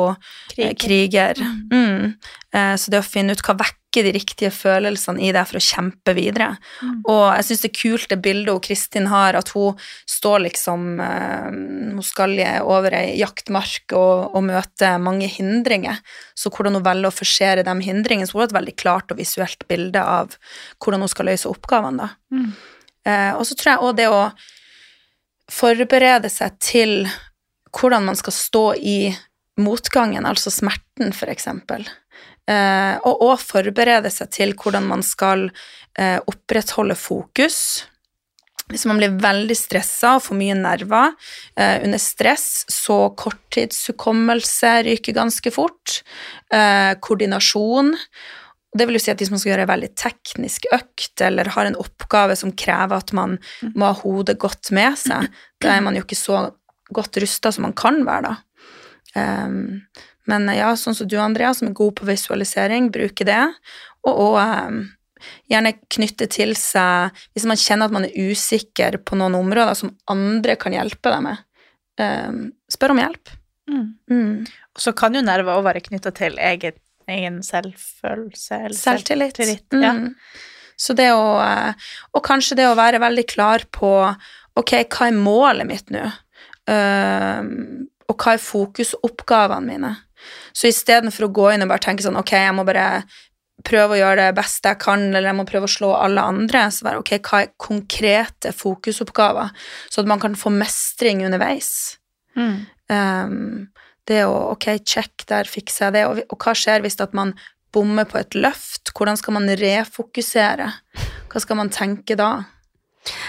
eh, 0.57 0.73
kriger. 0.79 1.39
Mm. 1.71 2.13
Eh, 2.53 2.75
Så 2.77 2.91
det 2.91 3.01
å 3.01 3.05
finne 3.05 3.33
ut 3.33 3.41
hva 3.43 3.55
vekker 3.59 4.07
de 4.07 4.13
riktige 4.15 4.49
følelsene 4.49 5.21
i 5.21 5.31
deg 5.35 5.45
for 5.49 5.59
å 5.59 5.63
kjempe 5.63 6.15
videre. 6.17 6.55
Mm. 6.81 7.01
Og 7.11 7.23
jeg 7.35 7.45
syns 7.47 7.63
det 7.63 7.69
er 7.69 7.77
kult 7.77 8.09
det 8.09 8.19
bildet 8.25 8.53
hun 8.53 8.63
Kristin 8.65 9.07
har, 9.11 9.37
at 9.37 9.49
hun 9.53 9.77
står 10.09 10.39
liksom 10.47 10.97
Hun 10.97 12.01
skal 12.01 12.33
over 12.65 12.93
ei 12.97 13.19
jaktmark 13.19 13.93
og, 13.93 14.33
og 14.33 14.43
møte 14.47 14.97
mange 14.97 15.27
hindringer. 15.29 16.01
Så 16.33 16.49
hvordan 16.49 16.79
hun 16.79 16.85
velger 16.85 17.11
å 17.11 17.13
forsere 17.13 17.65
de 17.65 17.75
hindringene, 17.85 18.25
så 18.25 18.37
hun 18.37 18.43
har 18.43 18.49
et 18.49 18.59
veldig 18.59 18.75
klart 18.81 19.11
og 19.13 19.21
visuelt 19.21 19.67
bilde 19.69 20.01
av 20.01 20.37
hvordan 20.81 21.05
hun 21.05 21.11
skal 21.11 21.29
løse 21.29 21.49
oppgavene. 21.49 22.07
da. 22.07 22.09
Mm. 22.33 22.53
Eh, 23.07 23.31
og 23.35 23.45
så 23.47 23.57
tror 23.57 23.73
jeg 23.73 23.83
òg 23.83 23.97
det 23.99 24.09
å 24.11 24.23
forberede 25.51 26.31
seg 26.31 26.57
til 26.63 27.03
hvordan 27.73 28.05
man 28.07 28.17
skal 28.19 28.35
stå 28.35 28.65
i 28.79 28.97
motgangen, 29.61 30.25
altså 30.25 30.51
smerten, 30.53 31.13
for 31.13 31.31
eksempel. 31.33 31.85
Eh, 32.49 32.95
og 33.07 33.23
òg 33.23 33.41
forberede 33.41 34.11
seg 34.11 34.31
til 34.33 34.53
hvordan 34.57 34.87
man 34.89 35.03
skal 35.05 35.47
eh, 35.97 36.19
opprettholde 36.19 36.97
fokus. 36.99 37.57
Hvis 38.71 38.85
man 38.87 38.99
blir 38.99 39.17
veldig 39.21 39.55
stressa 39.57 40.15
og 40.17 40.23
får 40.25 40.39
mye 40.39 40.55
nerver 40.57 41.11
eh, 41.59 41.83
under 41.83 42.01
stress, 42.01 42.63
så 42.71 43.11
korttidshukommelse 43.19 44.71
ryker 44.87 45.17
ganske 45.17 45.51
fort. 45.53 45.99
Eh, 46.53 46.93
koordinasjon. 47.03 47.93
Det 48.73 48.87
vil 48.87 48.97
jo 48.97 49.03
si 49.03 49.11
at 49.13 49.21
hvis 49.21 49.29
man 49.29 49.41
skal 49.41 49.53
gjøre 49.53 49.67
en 49.67 49.73
veldig 49.73 49.91
teknisk 49.99 50.65
økt, 50.73 51.13
eller 51.21 51.51
har 51.53 51.69
en 51.69 51.77
oppgave 51.81 52.37
som 52.39 52.53
krever 52.57 53.03
at 53.03 53.13
man 53.13 53.37
må 53.75 53.91
ha 53.91 53.97
hodet 53.99 54.39
godt 54.41 54.71
med 54.73 54.97
seg, 54.99 55.29
da 55.61 55.75
er 55.75 55.85
man 55.85 55.97
jo 55.97 56.01
ikke 56.05 56.17
så 56.17 56.47
godt 56.93 57.21
rusta 57.21 57.51
som 57.53 57.67
man 57.67 57.77
kan 57.77 58.01
være, 58.07 58.33
da. 58.33 58.35
Um, 59.13 59.85
men 60.29 60.47
ja, 60.55 60.71
sånn 60.79 60.95
som 60.97 61.07
du, 61.09 61.17
Andrea, 61.21 61.51
som 61.53 61.69
er 61.69 61.77
god 61.77 61.97
på 61.99 62.07
visualisering, 62.07 62.89
bruke 62.93 63.27
det. 63.27 63.41
Og, 64.07 64.13
og 64.13 64.37
um, 64.39 64.79
gjerne 65.51 65.75
knytte 65.93 66.27
til 66.31 66.51
seg 66.59 67.13
Hvis 67.31 67.45
man 67.47 67.59
kjenner 67.59 67.87
at 67.87 67.95
man 67.95 68.07
er 68.07 68.31
usikker 68.31 68.97
på 69.07 69.15
noen 69.19 69.37
områder 69.37 69.77
som 69.79 69.93
andre 70.11 70.57
kan 70.59 70.75
hjelpe 70.75 71.13
deg 71.13 71.23
med, 71.27 71.43
um, 72.01 72.41
spør 72.71 72.95
om 72.95 73.03
hjelp. 73.03 73.35
Mm. 73.71 73.85
Mm. 74.11 74.33
Og 74.75 74.83
så 74.83 74.95
kan 74.97 75.15
jo 75.15 75.23
nerver 75.23 75.55
òg 75.55 75.67
være 75.67 75.83
knytta 75.85 76.11
til 76.15 76.39
eget, 76.41 76.79
egen 77.07 77.41
selvfølelse. 77.45 78.59
Eller 78.67 78.77
Selvtillit. 78.77 79.37
selvtillit, 79.37 79.81
Ja. 79.81 79.93
Mm. 79.99 80.15
Så 80.75 80.95
det 80.97 81.11
å 81.13 81.37
eh, 81.37 81.73
Og 82.17 82.23
kanskje 82.25 82.55
det 82.57 82.65
å 82.65 82.75
være 82.75 82.99
veldig 82.99 83.27
klar 83.29 83.61
på 83.71 83.91
Ok, 84.57 84.73
hva 84.89 85.07
er 85.07 85.17
målet 85.17 85.67
mitt 85.69 85.89
nå? 85.93 86.05
Uh, 86.69 87.43
og 88.07 88.15
hva 88.21 88.35
er 88.35 88.41
fokusoppgavene 88.41 89.67
mine? 89.67 89.89
Så 90.55 90.69
istedenfor 90.69 91.27
å 91.27 91.33
gå 91.35 91.47
inn 91.53 91.65
og 91.65 91.71
bare 91.71 91.83
tenke 91.83 92.05
sånn 92.05 92.19
Ok, 92.21 92.35
jeg 92.37 92.53
må 92.55 92.65
bare 92.67 93.03
prøve 93.63 93.95
å 93.95 93.99
gjøre 93.99 94.27
det 94.27 94.35
beste 94.37 94.73
jeg 94.73 94.81
kan, 94.83 95.05
eller 95.11 95.29
jeg 95.29 95.37
må 95.37 95.45
prøve 95.47 95.69
å 95.69 95.71
slå 95.71 95.91
alle 95.95 96.23
andre, 96.33 96.65
så 96.73 96.87
være 96.87 97.01
ok, 97.03 97.11
hva 97.23 97.41
er 97.43 97.51
konkrete 97.61 98.51
fokusoppgaver? 98.55 99.53
Så 99.93 100.01
at 100.03 100.09
man 100.09 100.19
kan 100.19 100.35
få 100.35 100.51
mestring 100.51 101.23
underveis. 101.23 101.69
Mm. 102.35 102.57
Ehm, 102.91 103.69
det 104.09 104.23
å 104.27 104.33
ok, 104.53 104.69
check, 104.85 105.25
der 105.29 105.47
fikser 105.49 105.87
jeg 105.89 105.93
det. 105.97 106.05
Og, 106.09 106.21
og 106.29 106.37
hva 106.43 106.53
skjer 106.57 106.81
hvis 106.83 106.99
at 107.03 107.13
man 107.17 107.33
bommer 107.73 108.05
på 108.09 108.19
et 108.19 108.35
løft? 108.37 108.91
Hvordan 108.93 109.17
skal 109.17 109.33
man 109.37 109.47
refokusere? 109.59 110.67
Hva 111.31 111.41
skal 111.41 111.57
man 111.57 111.71
tenke 111.73 112.17
da? 112.19 112.31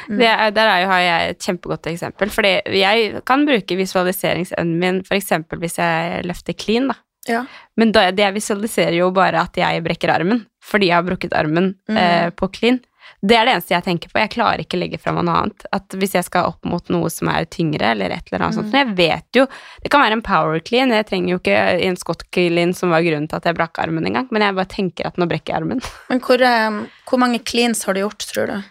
Mm. 0.08 0.18
Det 0.20 0.26
er, 0.30 0.50
der 0.54 0.68
er 0.70 0.82
jo, 0.84 0.88
har 0.92 1.00
jeg 1.02 1.30
et 1.32 1.46
kjempegodt 1.48 1.88
eksempel. 1.90 2.30
Fordi 2.30 2.52
jeg 2.78 3.22
kan 3.26 3.46
bruke 3.48 3.78
visualiseringsevnen 3.80 4.76
min 4.82 5.00
f.eks. 5.06 5.32
hvis 5.58 5.78
jeg 5.80 6.24
løfter 6.28 6.54
clean. 6.60 6.90
da. 6.92 6.98
Ja. 7.26 7.40
Men 7.80 7.90
da, 7.96 8.10
det 8.12 8.20
jeg 8.26 8.36
visualiserer 8.36 8.98
jo 8.98 9.08
bare 9.16 9.40
at 9.46 9.56
jeg 9.56 9.80
brekker 9.86 10.12
armen, 10.12 10.44
fordi 10.62 10.90
jeg 10.90 10.98
har 10.98 11.06
brukket 11.06 11.32
armen 11.38 11.72
Mm. 11.88 11.96
eh, 11.96 12.30
på 12.36 12.50
clean. 12.52 12.78
Det 13.24 13.36
er 13.38 13.48
det 13.48 13.54
eneste 13.54 13.72
jeg 13.72 13.84
tenker 13.86 14.10
på. 14.12 14.20
Jeg 14.20 14.32
klarer 14.34 14.60
ikke 14.64 14.78
legge 14.78 14.98
fram 15.00 15.16
noe 15.24 15.36
annet. 15.40 15.64
At 15.72 15.96
hvis 15.96 16.12
jeg 16.16 16.26
skal 16.26 16.50
opp 16.50 16.68
mot 16.68 16.90
noe 16.92 17.08
som 17.12 17.30
er 17.32 17.48
tyngre, 17.48 17.94
eller 17.94 18.12
et 18.12 18.28
eller 18.28 18.44
annet 18.44 18.58
sånt. 18.58 18.74
Jeg 18.76 18.92
vet 18.98 19.38
jo 19.38 19.46
Det 19.82 19.90
kan 19.92 20.04
være 20.04 20.18
en 20.18 20.24
power 20.24 20.60
clean. 20.60 20.92
Jeg 20.92 21.08
trenger 21.08 21.34
jo 21.34 21.40
ikke 21.40 21.56
en 21.88 21.96
Scott 22.00 22.26
clean 22.34 22.74
som 22.76 22.92
var 22.92 23.04
grunnen 23.06 23.30
til 23.30 23.40
at 23.40 23.48
jeg 23.48 23.56
brakk 23.56 23.80
armen 23.80 24.04
en 24.08 24.20
gang, 24.20 24.28
men 24.34 24.44
jeg 24.44 24.58
bare 24.58 24.72
tenker 24.74 25.08
at 25.08 25.20
nå 25.20 25.28
brekker 25.30 25.54
jeg 25.54 25.62
armen. 25.62 25.82
Men 26.10 26.20
hvor, 26.24 26.42
um, 26.44 26.78
hvor 27.08 27.20
mange 27.22 27.40
cleans 27.40 27.84
har 27.88 27.96
du 27.96 28.04
gjort, 28.04 28.26
tror 28.28 28.50
du? 28.50 28.70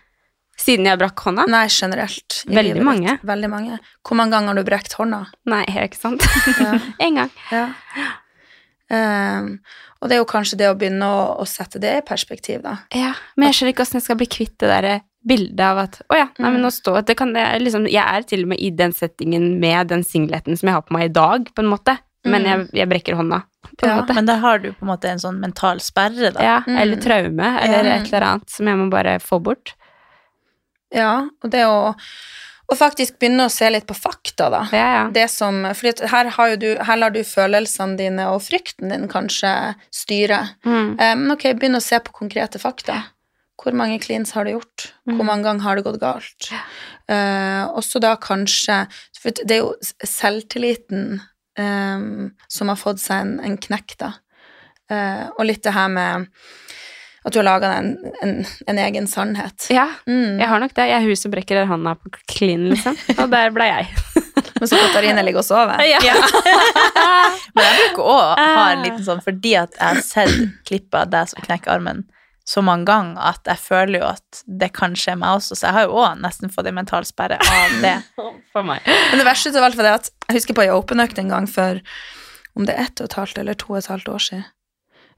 Siden 0.59 0.85
jeg 0.87 0.99
brakk 1.01 1.19
hånda? 1.25 1.47
Nei, 1.49 1.65
generelt. 1.73 2.43
Veldig 2.45 2.83
mange. 2.85 3.17
Veldig 3.25 3.49
mange. 3.49 3.79
Hvor 4.05 4.19
mange 4.19 4.35
ganger 4.35 4.53
har 4.53 4.61
du 4.61 4.67
brekt 4.67 4.93
hånda? 4.99 5.23
Nei, 5.49 5.63
ikke 5.81 5.97
sant? 5.97 6.27
Ja. 6.61 6.75
en 7.07 7.23
gang. 7.23 7.33
Ja. 7.49 7.65
Ehm, 8.93 9.47
og 10.01 10.09
det 10.11 10.15
er 10.17 10.21
jo 10.21 10.27
kanskje 10.29 10.57
det 10.59 10.67
å 10.69 10.75
begynne 10.77 11.07
å, 11.07 11.23
å 11.41 11.45
sette 11.49 11.79
det 11.81 11.95
i 11.97 12.05
perspektiv, 12.05 12.61
da. 12.65 12.77
Ja, 12.93 13.13
men 13.35 13.47
jeg 13.49 13.57
skjønner 13.57 13.73
ikke 13.73 13.85
hvordan 13.85 13.99
jeg 14.01 14.05
skal 14.07 14.19
bli 14.19 14.29
kvitt 14.35 14.57
det 14.61 14.69
der 14.69 15.01
bildet 15.25 15.61
av 15.63 15.77
at 15.85 16.01
å 16.11 16.17
ja, 16.19 16.25
nei, 16.37 16.49
men 16.51 16.61
nå 16.65 16.69
står 16.75 17.05
det 17.07 17.15
kan 17.15 17.31
det, 17.31 17.45
liksom, 17.63 17.85
Jeg 17.87 18.03
er 18.03 18.25
til 18.27 18.41
og 18.43 18.49
med 18.51 18.59
i 18.59 18.69
den 18.75 18.91
settingen 18.91 19.45
med 19.61 19.87
den 19.93 20.03
singleten 20.03 20.57
som 20.59 20.67
jeg 20.67 20.75
har 20.75 20.83
på 20.83 20.93
meg 20.97 21.05
i 21.09 21.13
dag, 21.15 21.47
på 21.55 21.63
en 21.63 21.71
måte, 21.71 21.97
men 22.27 22.43
Mm. 22.43 22.49
jeg, 22.51 22.67
jeg 22.81 22.89
brekker 22.91 23.15
hånda. 23.19 23.41
På 23.79 23.87
en 23.87 23.89
Ja. 23.89 24.01
måte. 24.01 24.13
Men 24.15 24.25
da 24.27 24.35
har 24.43 24.59
du 24.59 24.69
på 24.73 24.83
en 24.83 24.91
måte 24.91 25.05
en 25.09 25.17
sånn 25.23 25.39
mental 25.39 25.79
sperre, 25.79 26.31
da. 26.35 26.43
Ja, 26.43 26.59
Mm. 26.67 26.77
eller 26.81 26.97
traume, 26.97 27.47
eller 27.63 27.83
Ja. 27.83 27.95
et 27.95 28.07
eller 28.13 28.21
annet 28.27 28.49
som 28.49 28.67
jeg 28.67 28.75
må 28.77 28.89
bare 28.91 29.19
få 29.19 29.41
bort. 29.41 29.73
Ja, 30.93 31.27
og 31.43 31.49
det 31.49 31.63
å, 31.65 31.95
å 32.71 32.75
faktisk 32.79 33.17
begynne 33.19 33.45
å 33.49 33.51
se 33.51 33.67
litt 33.69 33.85
på 33.89 33.95
fakta, 33.97 34.47
da. 34.49 34.61
Ja, 34.71 34.85
ja. 34.95 35.01
Det 35.13 35.25
som, 35.29 35.61
fordi 35.75 36.07
her, 36.09 36.29
har 36.37 36.55
du, 36.61 36.69
her 36.79 36.97
lar 36.97 37.11
du 37.13 37.19
følelsene 37.27 37.97
dine 37.99 38.29
og 38.31 38.41
frykten 38.45 38.89
din 38.93 39.09
kanskje 39.11 39.51
styre. 39.93 40.39
Mm. 40.65 40.95
Men 40.97 41.33
ok, 41.35 41.49
begynn 41.59 41.75
å 41.77 41.83
se 41.83 41.99
på 41.99 42.15
konkrete 42.15 42.61
fakta. 42.63 43.01
Hvor 43.63 43.75
mange 43.77 43.99
cleans 44.01 44.31
har 44.35 44.47
du 44.47 44.55
gjort? 44.55 44.87
Hvor 45.05 45.21
Mm. 45.21 45.27
mange 45.27 45.43
ganger 45.43 45.63
har 45.63 45.75
det 45.75 45.83
gått 45.85 45.99
galt? 46.01 46.47
Eh, 47.07 47.63
også 47.77 47.99
da 48.01 48.15
kanskje 48.15 48.87
For 49.19 49.31
det 49.31 49.51
er 49.51 49.61
jo 49.61 49.73
selvtilliten 50.03 51.21
um, 51.59 52.31
som 52.49 52.71
har 52.71 52.79
fått 52.79 52.99
seg 53.03 53.21
en, 53.21 53.33
en 53.43 53.57
knekk, 53.57 53.95
da. 54.01 54.13
Uh, 54.91 55.29
og 55.37 55.45
litt 55.47 55.63
det 55.63 55.73
her 55.75 55.87
med 55.91 56.27
at 57.23 57.31
du 57.33 57.39
har 57.39 57.45
laga 57.47 57.69
deg 57.71 57.77
en, 57.79 58.13
en, 58.25 58.33
en 58.67 58.79
egen 58.85 59.07
sannhet. 59.07 59.67
ja, 59.71 59.85
Mm. 60.07 60.39
jeg 60.41 60.47
har 60.51 60.59
nok 60.59 60.73
det. 60.75 60.87
Jeg 60.89 60.97
er 61.01 61.05
hun 61.07 61.15
som 61.15 61.31
brekker 61.31 61.65
handa 61.69 61.93
på 61.95 62.11
klinen, 62.27 62.73
liksom. 62.73 62.97
Og 63.17 63.29
der 63.31 63.53
ble 63.55 63.67
jeg. 63.69 63.87
Men 64.59 64.67
så 64.69 64.75
Katarina 64.79 65.21
ligger 65.23 65.39
og 65.43 65.47
sover. 65.47 65.79
Ja. 65.87 65.99
Men 67.55 67.63
jeg 67.63 67.77
bruker 67.79 68.03
òg 68.15 68.41
ha 68.41 68.65
en 68.73 68.83
liten 68.85 69.03
sånn 69.05 69.21
fordi 69.23 69.55
at 69.59 69.75
jeg 69.77 69.87
har 69.87 70.01
sett 70.03 70.35
klippet 70.67 70.99
av 71.05 71.11
deg 71.13 71.31
som 71.31 71.43
knekker 71.45 71.73
armen 71.77 72.03
så 72.43 72.59
mange 72.59 72.83
ganger 72.89 73.21
at 73.23 73.47
jeg 73.47 73.59
føler 73.63 74.01
jo 74.01 74.07
at 74.09 74.41
det 74.59 74.67
kan 74.75 74.97
skje 74.99 75.13
meg 75.15 75.37
også, 75.37 75.55
så 75.55 75.69
jeg 75.69 75.75
har 75.77 75.85
jo 75.87 75.93
òg 76.03 76.17
nesten 76.19 76.51
fått 76.51 76.67
en 76.67 76.75
mental 76.75 77.05
sperre 77.07 77.37
av 77.39 77.77
det. 77.79 77.93
For 78.51 78.67
meg. 78.67 78.83
Men 78.83 79.21
det 79.21 79.27
verste 79.29 79.53
av 79.55 79.63
alt 79.69 79.77
var 79.79 79.87
det 79.87 79.93
at 80.01 80.09
jeg 80.27 80.41
husker 80.41 80.57
på 80.57 80.65
ei 80.65 80.73
open-økt 80.75 81.21
en 81.23 81.31
gang 81.31 81.47
for 81.47 81.79
om 82.59 82.67
det 82.67 82.75
er 82.75 82.83
ett 82.89 82.99
og 82.99 83.07
et 83.07 83.15
halvt 83.17 83.39
eller 83.41 83.55
to 83.57 83.71
og 83.71 83.79
et 83.79 83.87
halvt 83.89 84.11
år 84.11 84.21
siden. 84.27 84.43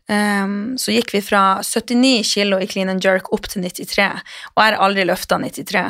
Ehm, 0.05 0.75
så 0.77 0.93
gikk 0.93 1.15
vi 1.15 1.21
fra 1.25 1.63
79 1.65 2.21
kilo 2.29 2.59
i 2.61 2.67
clean 2.69 2.91
and 2.93 3.01
jerk 3.03 3.31
opp 3.33 3.47
til 3.49 3.63
93, 3.65 4.05
og 4.53 4.61
jeg 4.61 4.67
har 4.69 4.77
aldri 4.85 5.05
løfta 5.07 5.39
93. 5.41 5.81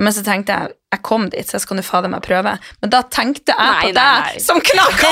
Men 0.00 0.14
så 0.16 0.24
tenkte 0.24 0.56
jeg 0.56 0.76
jeg 0.88 1.02
kom 1.04 1.26
dit, 1.28 1.44
så 1.44 1.58
jeg 1.58 1.66
skal 1.66 1.76
nå 1.76 1.82
fader 1.84 2.08
meg 2.08 2.22
prøve. 2.24 2.54
Men 2.80 2.92
da 2.94 3.02
tenkte 3.12 3.52
jeg 3.52 3.60
Nei, 3.60 3.82
på 3.82 3.92
deg 3.98 4.38
som 4.40 4.60
knakk 4.64 5.02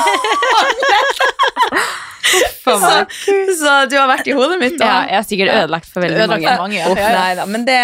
så, 2.64 3.04
så 3.61 3.74
du 3.90 3.96
har 4.00 4.09
vært 4.11 4.30
i 4.30 4.34
hodet 4.36 4.57
mitt 4.61 4.78
da. 4.80 4.86
Ja, 4.88 4.96
jeg 5.11 5.18
har 5.20 5.26
sikkert 5.28 5.52
ødelagt 5.54 5.90
for 5.92 6.02
veldig 6.04 6.22
Ødelagt 6.24 6.46
mange. 6.46 6.57
mange, 6.62 6.78
ja. 6.80 6.88
Opp, 6.90 6.98
nei 6.98 7.46
men 7.52 7.66
det, 7.68 7.78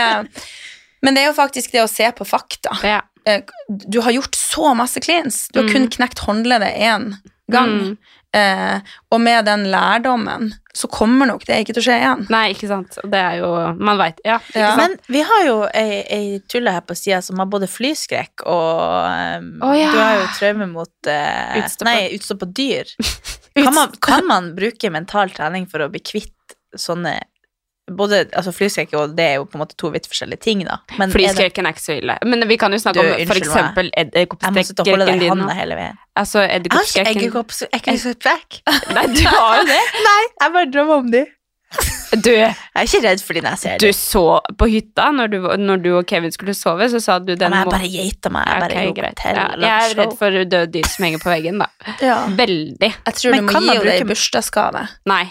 men 1.05 1.15
det 1.15 1.23
er 1.25 1.29
jo 1.31 1.37
faktisk 1.37 1.75
det 1.77 1.85
å 1.85 1.91
se 1.91 2.09
på 2.17 2.27
fakta. 2.29 2.75
Ja. 2.87 3.03
Eh, 3.29 3.45
Du 3.69 4.01
har 4.03 4.11
gjort 4.17 4.35
så 4.39 4.73
masse 4.79 5.01
cleans. 5.05 5.45
Du 5.53 5.61
har 5.63 5.69
kun 5.71 5.87
knekt 5.93 6.25
håndleddet 6.27 6.75
én 6.81 7.13
gang. 7.53 7.77
Mm. 7.77 7.97
Eh, 8.33 8.93
og 9.13 9.21
med 9.21 9.45
den 9.45 9.67
lærdommen 9.69 10.55
så 10.73 10.89
kommer 10.89 11.29
nok 11.29 11.43
det 11.45 11.59
ikke 11.61 11.75
til 11.77 11.83
å 11.83 11.85
skje 11.85 11.97
igjen. 12.01 12.23
Nei, 12.33 12.45
ikke 12.55 12.69
sant. 12.71 12.97
Det 13.13 13.19
er 13.21 13.43
jo 13.43 13.51
Man 13.77 14.01
veit. 14.01 14.23
Ja. 14.25 14.39
Ja. 14.57 14.71
Men 14.79 14.97
vi 15.13 15.21
har 15.29 15.45
jo 15.45 15.59
ei, 15.69 16.01
ei 16.09 16.39
tulle 16.49 16.73
her 16.73 16.85
på 16.87 16.97
sida 16.97 17.21
som 17.25 17.43
har 17.43 17.51
både 17.53 17.69
flyskrekk 17.69 18.47
og 18.49 18.79
um, 19.37 19.51
oh, 19.61 19.75
ja. 19.77 19.91
Du 19.93 20.01
har 20.01 20.17
jo 20.23 20.31
traume 20.39 20.71
mot 20.73 21.11
uh, 21.13 21.59
Utstå 21.61 21.89
Nei, 21.89 21.99
utstå 22.17 22.39
på 22.41 22.49
dyr. 22.57 22.89
Kan 23.53 23.75
man, 23.77 23.91
kan 24.01 24.25
man 24.25 24.47
bruke 24.57 24.89
mental 24.89 25.29
trening 25.37 25.67
for 25.69 25.85
å 25.85 25.91
bli 25.93 26.01
kvitt 26.01 26.57
sånne 26.73 27.19
både, 27.91 28.25
altså 28.33 28.53
Flyskrekk 28.55 28.95
og 28.95 29.17
det 29.17 29.25
er 29.25 29.35
jo 29.41 29.45
på 29.45 29.59
en 29.59 29.65
måte 29.65 29.77
to 29.77 29.91
vidt 29.91 30.07
forskjellige 30.07 30.41
ting, 30.41 30.65
da. 30.65 30.79
Men 30.99 31.11
er 31.11 31.13
det- 31.13 31.17
er 31.67 31.75
ikke 31.75 31.83
så 31.83 31.97
ille. 31.99 32.19
Men 32.25 32.49
vi 32.49 32.57
kan 32.57 32.73
jo 32.73 32.79
snakke 32.79 33.03
Du, 33.03 33.13
om 33.13 33.27
for 33.27 33.35
eksempel 33.43 33.91
må 33.91 34.05
edderkoppskrekken 34.05 35.19
din. 35.19 35.29
Jeg 35.29 35.37
nå. 35.37 35.51
hele 35.53 35.75
veien. 35.75 35.99
Altså 36.17 36.41
Jeg 36.41 36.51
har 36.51 36.83
ikke 36.83 37.11
edderkoppskrekken 37.11 37.95
eggekoppskrekk. 37.95 38.63
Nei, 38.95 39.07
du 39.07 39.23
har 39.27 39.59
jo 39.59 39.65
det. 39.67 39.83
Nei, 40.09 40.23
jeg 40.41 40.53
bare 40.53 40.71
drømmer 40.71 40.95
om 40.95 41.11
de. 41.11 41.27
Du, 42.13 42.29
Jeg 42.29 42.53
er 42.77 42.85
ikke 42.85 43.01
redd 43.01 43.23
for 43.25 43.33
de 43.33 43.41
når 43.41 43.55
jeg 43.55 43.61
ser 43.63 43.79
du 43.81 43.87
så 43.97 44.23
på 44.61 44.67
hytta 44.69 45.07
når 45.17 45.31
du, 45.33 45.37
når 45.57 45.81
du 45.81 45.89
og 45.97 46.05
Kevin 46.07 46.33
skulle 46.35 46.53
sove, 46.53 46.85
så 46.93 47.01
sa 47.01 47.17
du 47.19 47.33
Ja, 47.33 47.49
men 47.49 47.63
jeg 47.63 47.71
bare 47.73 47.89
geita 47.89 48.33
meg. 48.35 48.45
Jeg 48.51 48.61
bare 48.61 48.83
okay, 48.83 48.93
greit. 48.99 49.23
Ja, 49.25 49.47
jeg 49.57 49.73
er 49.73 49.95
redd 50.03 50.13
for 50.19 50.29
døde 50.45 50.67
dyr 50.75 50.91
som 50.93 51.07
henger 51.07 51.23
på 51.25 51.33
veggen, 51.33 51.63
da. 51.63 51.71
Ja. 52.05 52.19
Veldig. 52.29 52.91
Jeg 52.93 53.15
tror 53.17 53.31
Men 53.33 53.41
du 53.41 53.47
må 53.49 53.55
kan 53.57 53.65
gi 53.65 53.73
henne 53.73 53.89
det 53.89 53.97
i 54.05 54.09
bursdagsgave. 54.13 54.85
Nei. 55.09 55.23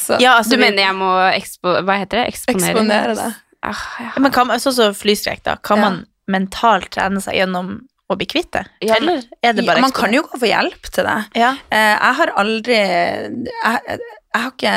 Så 0.00 0.20
Ja, 0.22 0.36
altså, 0.38 0.56
Du 0.56 0.62
mener 0.62 0.82
jeg 0.84 0.96
må 0.98 1.10
ekspo... 1.32 1.74
Hva 1.86 1.98
heter 2.02 2.22
det? 2.22 2.28
Eksponere? 2.34 2.70
eksponere 2.72 3.16
det. 3.18 3.32
Ah, 3.66 3.82
ja. 4.00 4.12
Men 4.22 4.32
kan, 4.34 4.52
sånn 4.62 4.76
som 4.76 4.94
flyskrekk, 4.96 5.42
da. 5.46 5.56
Kan 5.56 5.80
Ja. 5.80 5.88
man 5.90 6.00
mentalt 6.30 6.90
trene 6.94 7.22
seg 7.22 7.38
gjennom 7.40 7.76
å 8.10 8.16
bli 8.18 8.26
kvitt 8.30 8.52
det? 8.54 8.64
Ja, 8.86 8.98
Eller 9.00 9.24
er 9.42 9.56
det 9.56 9.66
bare 9.66 9.80
Ja, 9.80 9.86
man 9.86 9.94
kan 9.94 10.14
jo 10.14 10.22
gå 10.22 10.38
for 10.38 10.46
hjelp 10.46 10.90
til 10.94 11.06
det. 11.08 11.18
Ja. 11.34 11.56
Eh, 11.70 11.94
jeg 11.96 12.14
har 12.20 12.32
aldri 12.38 12.76
jeg, 12.78 13.46
jeg, 13.62 14.00
har 14.34 14.50
ikke 14.52 14.76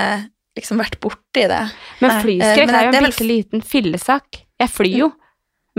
liksom 0.57 0.81
vært 0.81 0.99
borti 1.03 1.45
det. 1.51 1.63
Men 2.01 2.13
Nei, 2.15 2.21
flyskrekk 2.23 2.63
eh, 2.63 2.65
men 2.65 2.75
er 2.79 2.87
jo 2.87 2.93
en 2.93 3.09
bitte 3.09 3.27
liten 3.27 3.65
fillesak. 3.65 4.43
Jeg 4.59 4.73
flyr 4.73 4.97
jo. 5.05 5.11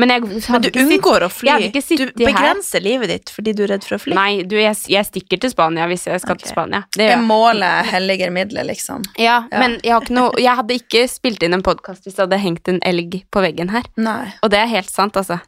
Men 0.01 0.13
jeg 0.15 0.23
Men 0.25 0.63
du 0.65 0.69
ikke 0.71 0.81
sitt- 0.81 0.97
unngår 0.97 1.27
å 1.27 1.31
fly. 1.31 1.49
jeg 1.51 1.73
ikke 1.73 1.99
Du 2.17 2.25
begrenser 2.25 2.79
her. 2.81 2.87
livet 2.87 3.09
ditt 3.13 3.31
fordi 3.37 3.55
du 3.55 3.63
er 3.67 3.73
redd 3.75 3.85
for 3.85 3.97
å 3.99 4.01
fly. 4.01 4.15
Nei, 4.17 4.43
du, 4.49 4.57
jeg, 4.57 4.77
jeg 4.89 5.05
stikker 5.11 5.41
til 5.45 5.51
Spania 5.53 5.87
hvis 5.91 6.07
jeg 6.09 6.21
skal 6.25 6.35
okay. 6.39 6.47
til 6.47 6.53
Spania. 6.55 6.83
Det 6.97 7.11
Er 7.11 7.23
målet 7.23 7.87
helliger 7.93 8.33
middelet, 8.33 8.67
liksom? 8.73 9.05
Ja, 9.19 9.45
Ja. 9.53 9.59
men 9.59 9.79
jeg, 9.85 9.93
har 9.93 10.01
ikke 10.03 10.17
noe, 10.17 10.33
jeg 10.41 10.57
hadde 10.57 10.75
ikke 10.81 11.05
spilt 11.09 11.43
inn 11.47 11.55
en 11.55 11.63
podkast 11.63 12.05
hvis 12.09 12.17
det 12.17 12.25
hadde 12.27 12.41
hengt 12.41 12.69
en 12.69 12.81
elg 12.83 13.23
på 13.31 13.41
veggen 13.45 13.71
her. 13.71 13.83
Nei. 13.97 14.33
Og 14.43 14.51
det 14.51 14.59
er 14.65 14.67
helt 14.67 14.91
sant, 14.91 15.15
altså. 15.21 15.41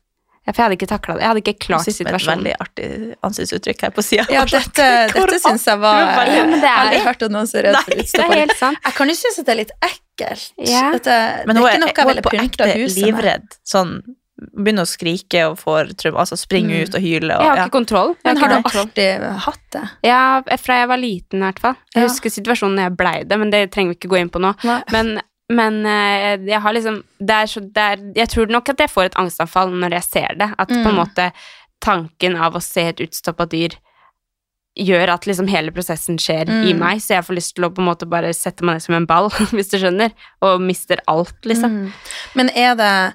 For 0.43 0.59
jeg 0.59 0.65
hadde 0.65 0.75
ikke 0.75 0.89
takla 0.91 1.15
det. 1.15 1.21
Jeg 1.23 1.29
hadde 1.31 1.43
ikke 1.45 1.59
klart 1.63 1.87
med 1.87 1.93
et 1.93 1.97
situasjonen. 2.03 2.41
veldig 2.43 2.55
artig 2.65 2.87
ansiktsuttrykk 3.23 3.83
her 3.87 3.91
på 3.95 4.03
sida. 4.03 4.25
Ja, 4.35 4.41
dette, 4.45 4.87
dette 5.15 5.39
syns 5.39 5.65
jeg 5.71 5.79
var 5.79 6.01
Ja, 6.27 6.43
men 6.45 6.59
det 6.59 6.67
Jeg 6.67 6.73
har 6.75 6.83
er- 6.83 6.91
aldri 6.91 7.05
hørt 7.07 7.23
om 7.23 7.33
noen 7.37 7.47
som 7.47 7.59
er 7.61 7.63
redd 7.69 7.77
for 7.85 7.95
Nei, 7.95 8.03
Det 8.03 8.39
helt 8.41 8.57
sant. 8.59 8.79
Jeg 8.85 8.95
kan 8.99 9.09
jo 9.09 9.15
synes 9.15 9.39
at 9.39 9.47
det 9.47 9.53
er 9.55 9.61
litt 9.63 9.71
ekkelt. 9.87 10.53
Ja. 10.67 10.91
Dette, 10.99 11.47
Men 11.47 11.55
det 11.55 11.63
hun 11.63 11.69
er 11.69 11.71
er, 11.71 11.77
ikke 11.77 11.81
noe 11.81 11.95
jeg 11.95 12.07
ville 12.11 12.23
pynta 12.27 12.65
huset 12.75 12.99
med. 12.99 13.07
livredd. 13.07 13.47
Sånn 13.65 14.03
begynner 14.57 14.82
å 14.86 14.90
skrike 14.90 15.43
og 15.51 15.59
får 15.61 15.93
trøbbel, 15.97 16.20
altså 16.20 16.36
springer 16.38 16.76
Mm. 16.78 16.82
ut 16.88 16.95
og 16.95 17.01
hyler. 17.01 17.28
Jeg 17.28 17.38
har 17.38 17.49
har 17.49 17.57
ja. 17.57 17.64
ikke 17.66 17.76
kontroll. 17.78 18.14
Jeg 18.24 18.24
Men 18.24 18.36
har 18.43 18.49
du 18.49 18.55
alltid 18.78 19.22
hatt 19.47 19.61
det? 19.72 19.82
Ja, 20.05 20.43
fra 20.57 20.74
jeg 20.80 20.88
var 20.88 20.99
liten 20.99 21.38
i 21.43 21.47
hvert 21.47 21.59
fall. 21.61 21.76
Jeg 21.95 22.03
Ja. 22.03 22.09
husker 22.09 22.30
situasjonen 22.30 22.76
da 22.76 22.82
jeg 22.88 22.97
blei 22.97 23.24
det, 23.24 23.38
men 23.38 23.51
det 23.51 23.70
trenger 23.70 23.93
vi 23.95 23.99
ikke 24.01 24.11
gå 24.16 24.20
inn 24.20 24.30
på 24.30 24.40
nå. 24.40 24.55
Nei. 24.64 24.82
Men, 24.93 25.20
men 25.51 25.86
eh, 25.86 26.36
jeg 26.49 26.61
har 26.61 26.72
liksom 26.72 27.03
det 27.20 27.30
er 27.30 27.47
så, 27.47 27.61
det 27.61 27.76
er, 27.82 27.97
Jeg 28.16 28.28
tror 28.28 28.47
nok 28.49 28.68
at 28.68 28.78
jeg 28.78 28.88
får 28.90 29.05
et 29.05 29.14
angstanfall 29.16 29.70
når 29.70 29.90
jeg 30.01 30.03
ser 30.05 30.34
det. 30.38 30.55
At 30.59 30.68
på 30.68 30.74
en 30.74 30.95
Mm. 30.95 31.01
måte 31.05 31.32
tanken 31.80 32.36
av 32.36 32.55
å 32.55 32.62
se 32.62 32.80
et 32.88 33.01
utstoppa 33.01 33.47
dyr 33.49 33.74
gjør 34.78 35.11
at 35.12 35.26
liksom 35.28 35.49
hele 35.53 35.70
prosessen 35.70 36.16
skjer 36.16 36.49
i 36.49 36.72
Mm. 36.72 36.78
meg, 36.78 36.99
så 37.01 37.09
jeg 37.16 37.24
får 37.26 37.34
lyst 37.36 37.55
til 37.57 37.64
å 37.66 37.70
på 37.74 37.82
en 37.82 37.88
måte 37.90 38.09
bare 38.09 38.32
sette 38.32 38.62
meg 38.64 38.76
ned 38.76 38.82
som 38.82 38.95
en 38.95 39.05
ball, 39.07 39.28
hvis 39.53 39.68
du 39.68 39.76
skjønner, 39.78 40.12
og 40.40 40.61
mister 40.62 40.97
alt, 41.07 41.34
liksom. 41.45 41.70
Mm. 41.70 41.93
Men 42.34 42.49
er 42.57 42.74
det 42.74 43.14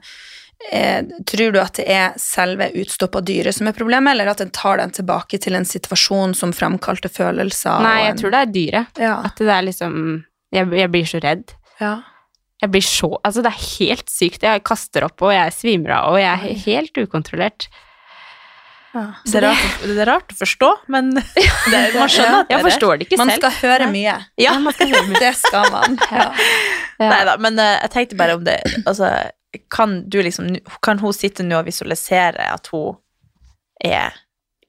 Tror 1.30 1.52
du 1.54 1.60
at 1.62 1.78
det 1.78 1.86
er 1.94 2.16
selve 2.20 2.72
utstoppa 2.82 3.22
dyret 3.22 3.54
som 3.56 3.68
er 3.70 3.76
problemet, 3.78 4.12
eller 4.16 4.32
at 4.34 4.42
en 4.42 4.50
tar 4.52 4.78
den 4.82 4.92
tilbake 4.92 5.38
til 5.40 5.56
en 5.56 5.66
situasjon 5.70 6.34
som 6.36 6.52
framkalte 6.56 7.10
følelser? 7.14 7.78
Nei, 7.86 7.94
og 8.00 8.06
jeg 8.08 8.12
en- 8.16 8.22
tror 8.24 8.32
det 8.34 8.42
er 8.42 8.54
dyret. 8.56 9.02
Ja. 9.06 9.16
At 9.30 9.36
det 9.38 9.48
er 9.54 9.62
liksom 9.70 10.24
Jeg, 10.52 10.70
jeg 10.72 10.92
blir 10.92 11.06
så 11.06 11.20
redd. 11.24 11.54
ja. 11.82 11.96
Jeg 12.60 12.72
blir 12.74 12.82
så 12.82 13.20
Altså, 13.24 13.44
det 13.46 13.52
er 13.54 13.66
helt 13.78 14.10
sykt. 14.10 14.42
Jeg 14.42 14.64
kaster 14.66 15.04
opp, 15.06 15.22
og 15.22 15.30
jeg 15.32 15.52
svimer 15.54 15.92
av, 16.00 16.14
og 16.14 16.18
jeg 16.18 16.26
er 16.34 16.64
helt 16.66 16.98
ukontrollert. 16.98 17.68
ja. 18.96 19.04
Det, 19.28 19.36
er 19.36 19.42
rart, 19.46 19.84
det 19.86 19.98
er 20.02 20.10
rart 20.10 20.32
å 20.34 20.38
forstå, 20.40 20.70
men 20.90 21.12
det, 21.16 21.82
man 21.94 22.10
skjønner 22.10 22.40
at 22.42 22.50
det 22.50 22.56
er 22.58 22.64
det. 22.64 22.72
forstår 22.72 22.98
det 22.98 23.06
ikke 23.12 23.18
Man 23.22 23.30
selv. 23.30 23.44
skal 23.46 23.70
høre 23.70 23.92
mye. 23.94 24.16
Ja. 24.42 24.56
Det 25.22 25.34
skal 25.38 25.70
man. 25.72 26.00
Ja. 26.12 26.32
Ja. 26.98 27.10
Nei 27.14 27.24
da, 27.30 27.36
men 27.38 27.60
eh, 27.62 27.76
jeg 27.84 27.92
tenkte 27.94 28.18
bare 28.18 28.34
om 28.40 28.44
det 28.44 28.56
Altså, 28.88 29.06
kan 29.74 30.02
du 30.10 30.22
liksom 30.24 30.56
Kan 30.84 31.00
hun 31.00 31.16
sitte 31.16 31.46
nå 31.46 31.60
og 31.60 31.68
visualisere 31.68 32.52
at 32.54 32.70
hun 32.74 32.98
er 33.84 34.16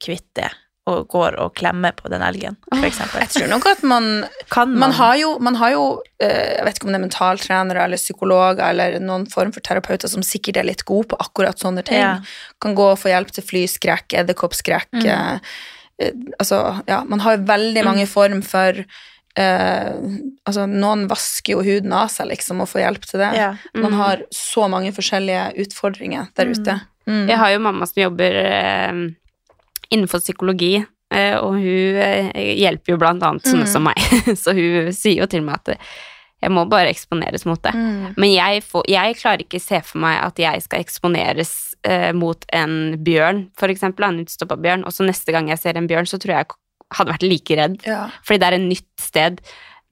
kvitt 0.03 0.26
det, 0.36 0.51
og 0.89 1.09
går 1.11 1.36
og 1.43 1.55
klemmer 1.59 1.95
på 1.97 2.11
den 2.12 2.22
elgen, 2.22 2.57
eksempel. 2.76 3.22
Jeg 3.24 3.32
tror 3.34 3.49
nok 3.51 3.66
at 3.70 3.82
man 3.82 4.07
Kan 4.53 4.70
man, 4.70 4.78
Man 4.78 4.93
har 4.99 5.16
jo, 5.20 5.30
man 5.43 5.59
har 5.59 5.72
jo 5.74 5.84
eh, 6.22 6.55
jeg 6.59 6.66
vet 6.66 6.78
ikke 6.78 6.89
om 6.89 6.93
det 6.95 7.01
er 7.01 7.07
mentaltrenere 7.07 7.84
eller 7.84 8.01
psykologer 8.01 8.62
eller 8.68 9.01
noen 9.03 9.26
form 9.30 9.53
for 9.53 9.64
terapeuter 9.64 10.12
som 10.12 10.24
sikkert 10.24 10.61
er 10.61 10.68
litt 10.68 10.84
gode 10.89 11.11
på 11.11 11.18
akkurat 11.20 11.59
sånne 11.59 11.84
ting. 11.86 12.01
Ja. 12.01 12.20
Kan 12.62 12.78
gå 12.78 12.86
og 12.93 13.01
få 13.01 13.12
hjelp 13.12 13.32
til 13.34 13.47
flyskrekk, 13.47 14.16
edderkoppskrekk. 14.22 14.91
Mm. 14.97 15.07
eh, 15.12 15.53
eh, 16.05 16.24
altså, 16.39 16.62
ja, 16.89 17.03
man 17.09 17.24
har 17.26 17.45
veldig 17.49 17.84
mange 17.89 18.07
form 18.09 18.43
for 18.47 18.84
eh, 19.39 19.95
Altså, 20.49 20.64
noen 20.66 21.07
vasker 21.11 21.53
jo 21.59 21.62
huden 21.66 21.93
av 21.93 22.09
seg, 22.09 22.30
liksom, 22.30 22.62
og 22.64 22.68
får 22.70 22.80
hjelp 22.80 23.05
til 23.05 23.20
det. 23.20 23.30
ja. 23.36 23.51
Man 23.74 23.93
Mm. 23.93 23.99
har 23.99 24.22
så 24.32 24.68
mange 24.72 24.93
forskjellige 24.97 25.43
utfordringer 25.64 26.28
der 26.34 26.47
Mm. 26.47 26.53
ute. 26.57 26.80
Mm. 27.07 27.26
Jeg 27.28 27.36
har 27.39 27.51
jo 27.53 27.59
mamma 27.61 27.86
som 27.86 28.03
jobber 28.03 28.32
eh, 28.45 28.93
innenfor 29.91 30.20
psykologi, 30.20 30.84
eh, 31.14 31.36
og 31.36 31.55
hun 31.61 31.97
eh, 32.01 32.30
hjelper 32.62 32.95
jo 32.95 32.97
blant 33.01 33.22
annet 33.22 33.43
sånne 33.45 33.66
Mm. 33.66 33.72
som 33.72 33.84
meg. 33.84 33.97
Så 34.43 34.55
hun 34.57 34.93
sier 34.93 35.20
jo 35.22 35.26
til 35.26 35.43
meg 35.43 35.61
at 35.61 35.78
jeg 36.43 36.51
må 36.55 36.64
bare 36.70 36.89
eksponeres 36.93 37.45
mot 37.45 37.61
det. 37.62 37.74
Mm. 37.74 38.14
Men 38.16 38.30
jeg, 38.32 38.62
får, 38.64 38.84
jeg 38.89 39.16
klarer 39.18 39.43
ikke 39.45 39.61
se 39.61 39.80
for 39.82 39.99
meg 39.99 40.20
at 40.22 40.36
jeg 40.39 40.62
skal 40.62 40.80
eksponeres 40.84 41.74
eh, 41.84 42.12
mot 42.12 42.45
en 42.53 42.97
bjørn, 43.05 43.51
for 43.59 43.68
eksempel, 43.68 44.05
en 44.09 44.20
utstoppa 44.24 44.57
bjørn, 44.57 44.84
og 44.86 44.93
så 44.93 45.05
neste 45.07 45.32
gang 45.32 45.49
jeg 45.49 45.59
ser 45.59 45.76
en 45.76 45.86
bjørn, 45.89 46.07
så 46.09 46.18
tror 46.18 46.34
jeg 46.39 46.47
hadde 46.95 47.14
vært 47.14 47.26
like 47.26 47.59
redd. 47.59 47.80
Ja. 47.86 48.05
Fordi 48.24 48.41
det 48.43 48.49
er 48.49 48.57
et 48.59 48.64
nytt 48.68 49.03
sted. 49.03 49.43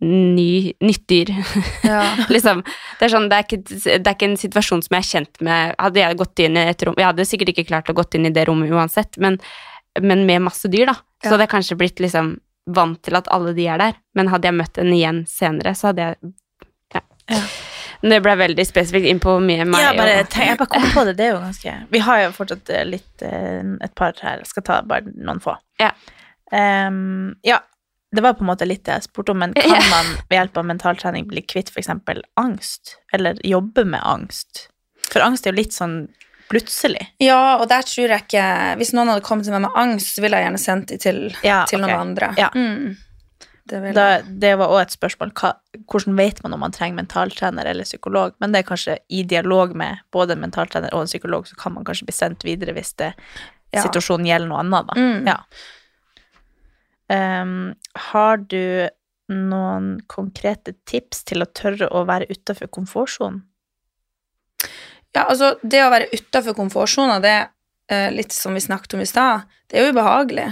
Ny, 0.05 0.73
nytt 0.85 1.05
dyr. 1.09 1.33
Ja. 1.87 2.03
liksom, 2.33 2.63
det, 2.65 3.07
er 3.07 3.13
sånn, 3.13 3.29
det, 3.31 3.39
er 3.39 3.47
ikke, 3.47 3.61
det 3.87 4.01
er 4.03 4.15
ikke 4.15 4.29
en 4.29 4.41
situasjon 4.41 4.83
som 4.85 4.97
jeg 4.97 5.05
er 5.05 5.11
kjent 5.11 5.45
med. 5.47 5.77
Hadde 5.81 6.03
jeg 6.03 6.19
gått 6.21 6.43
inn 6.45 6.59
i 6.59 6.67
et 6.73 6.83
rom 6.85 6.97
Jeg 6.99 7.09
hadde 7.09 7.29
sikkert 7.29 7.53
ikke 7.53 7.69
klart 7.69 7.93
å 7.93 7.97
gått 7.97 8.19
inn 8.19 8.29
i 8.29 8.35
det 8.35 8.47
rommet 8.49 8.73
uansett, 8.73 9.17
men, 9.23 9.39
men 10.03 10.27
med 10.29 10.45
masse 10.49 10.69
dyr, 10.73 10.91
da. 10.91 10.99
Så 11.25 11.35
hadde 11.35 11.47
jeg 11.47 11.55
kanskje 11.55 11.79
blitt 11.81 12.03
liksom 12.03 12.35
vant 12.67 12.99
til 13.07 13.17
at 13.17 13.31
alle 13.33 13.55
de 13.57 13.69
er 13.71 13.81
der. 13.81 14.03
Men 14.19 14.33
hadde 14.33 14.51
jeg 14.51 14.59
møtt 14.59 14.83
en 14.83 14.93
igjen 14.93 15.23
senere, 15.31 15.77
så 15.79 15.93
hadde 15.93 16.11
jeg 16.11 16.35
Ja. 16.95 17.03
Ja. 17.31 17.47
Det 18.07 18.19
ble 18.23 18.35
veldig 18.39 18.65
spesifikt 18.69 19.09
inn 19.09 19.21
på 19.23 19.39
meg. 19.41 19.63
meg 19.69 19.83
Ja, 19.83 19.95
bare, 19.97 20.19
tenk, 20.29 20.51
jeg 20.51 20.59
bare 20.61 20.73
kom 20.75 20.85
på 20.93 21.05
det, 21.09 21.17
det 21.19 21.29
er 21.29 21.33
jo 21.35 21.41
ganske 21.41 21.77
Vi 21.91 22.03
har 22.05 22.21
jo 22.27 22.35
fortsatt 22.37 22.71
eh, 22.75 22.85
litt 22.85 23.25
eh, 23.25 23.63
et 23.83 23.95
par 23.99 24.13
her, 24.21 24.43
jeg 24.45 24.51
skal 24.51 24.67
ta 24.67 24.81
bare 24.87 25.15
noen 25.17 25.41
få. 25.43 25.57
Ja. 25.81 25.93
Ehm, 26.53 27.35
ja, 27.43 27.61
det 28.15 28.23
var 28.23 28.35
på 28.39 28.45
en 28.45 28.51
måte 28.53 28.67
litt 28.69 28.85
det 28.87 28.93
jeg 29.01 29.09
spurte 29.09 29.33
om, 29.35 29.39
men 29.43 29.55
kan 29.55 29.83
man 29.91 30.07
ved 30.29 30.39
hjelp 30.39 30.57
av 30.63 30.69
mentaltrening 30.69 31.27
bli 31.29 31.43
kvitt 31.43 31.69
f.eks. 31.75 31.89
angst, 32.37 32.97
eller 33.13 33.39
jobbe 33.45 33.85
med 33.85 34.01
angst? 34.05 34.69
For 35.11 35.21
angst 35.25 35.47
er 35.47 35.53
jo 35.53 35.61
litt 35.61 35.75
sånn 35.75 36.07
plutselig. 36.51 37.03
ja, 37.19 37.57
og 37.59 37.67
der 37.69 37.83
tror 37.83 38.07
jeg 38.13 38.23
ikke 38.23 38.43
Hvis 38.79 38.93
noen 38.95 39.09
hadde 39.11 39.25
kommet 39.27 39.45
til 39.49 39.53
meg 39.57 39.65
med 39.67 39.75
angst, 39.77 40.15
så 40.15 40.23
ville 40.23 40.39
jeg 40.39 40.47
gjerne 40.47 40.61
sendt 40.63 40.89
dem 40.93 40.99
til, 41.03 41.19
Ja, 41.43 41.65
til 41.67 41.81
ok. 41.83 41.89
noen 41.89 42.01
andre. 42.01 42.29
Ja. 42.39 42.51
Mm. 42.55 42.97
Det 43.67 43.81
Da, 43.97 44.21
det 44.23 44.53
var 44.61 44.71
òg 44.71 44.81
et 44.85 44.95
spørsmål 44.95 45.33
hva, 45.35 45.49
hvordan 45.91 46.15
vet 46.17 46.39
man 46.45 46.53
om 46.55 46.61
man 46.63 46.71
trenger 46.73 47.01
mentaltrener 47.01 47.67
eller 47.67 47.83
psykolog, 47.85 48.37
men 48.39 48.53
det 48.55 48.61
er 48.63 48.69
kanskje 48.69 48.99
i 49.11 49.25
dialog 49.27 49.75
med 49.75 49.99
både 50.15 50.37
en 50.37 50.45
mentaltrener 50.45 50.95
og 50.95 51.01
en 51.03 51.11
psykolog, 51.11 51.49
så 51.51 51.57
kan 51.59 51.75
man 51.75 51.85
kanskje 51.85 52.07
bli 52.07 52.15
sendt 52.15 52.45
videre 52.47 52.73
hvis 52.79 52.95
det, 52.97 53.13
Ja. 53.75 53.83
situasjonen 53.83 54.27
gjelder 54.29 54.47
noe 54.49 54.61
annet. 54.63 54.87
Da. 54.87 54.95
Mm. 54.95 55.27
Ja. 55.27 55.37
Ehm, 57.13 57.75
har 58.11 58.37
du 58.51 58.89
noen 59.33 59.97
konkrete 60.07 60.75
tips 60.87 61.25
til 61.27 61.43
å 61.43 61.49
tørre 61.51 61.89
å 61.91 62.05
være 62.07 62.29
utafor 62.31 62.71
komfortsonen? 62.71 63.43
Ja, 65.17 65.25
altså, 65.31 65.55
det 65.63 65.81
å 65.85 65.91
være 65.91 66.11
utafor 66.13 66.55
komfortsona, 66.59 67.19
det 67.25 67.33
er 67.33 67.47
eh, 67.89 68.11
litt 68.13 68.35
som 68.35 68.55
vi 68.55 68.61
snakket 68.61 68.95
om 68.99 69.03
i 69.03 69.09
stad, 69.09 69.47
det 69.71 69.79
er 69.81 69.87
jo 69.87 69.95
ubehagelig. 69.97 70.47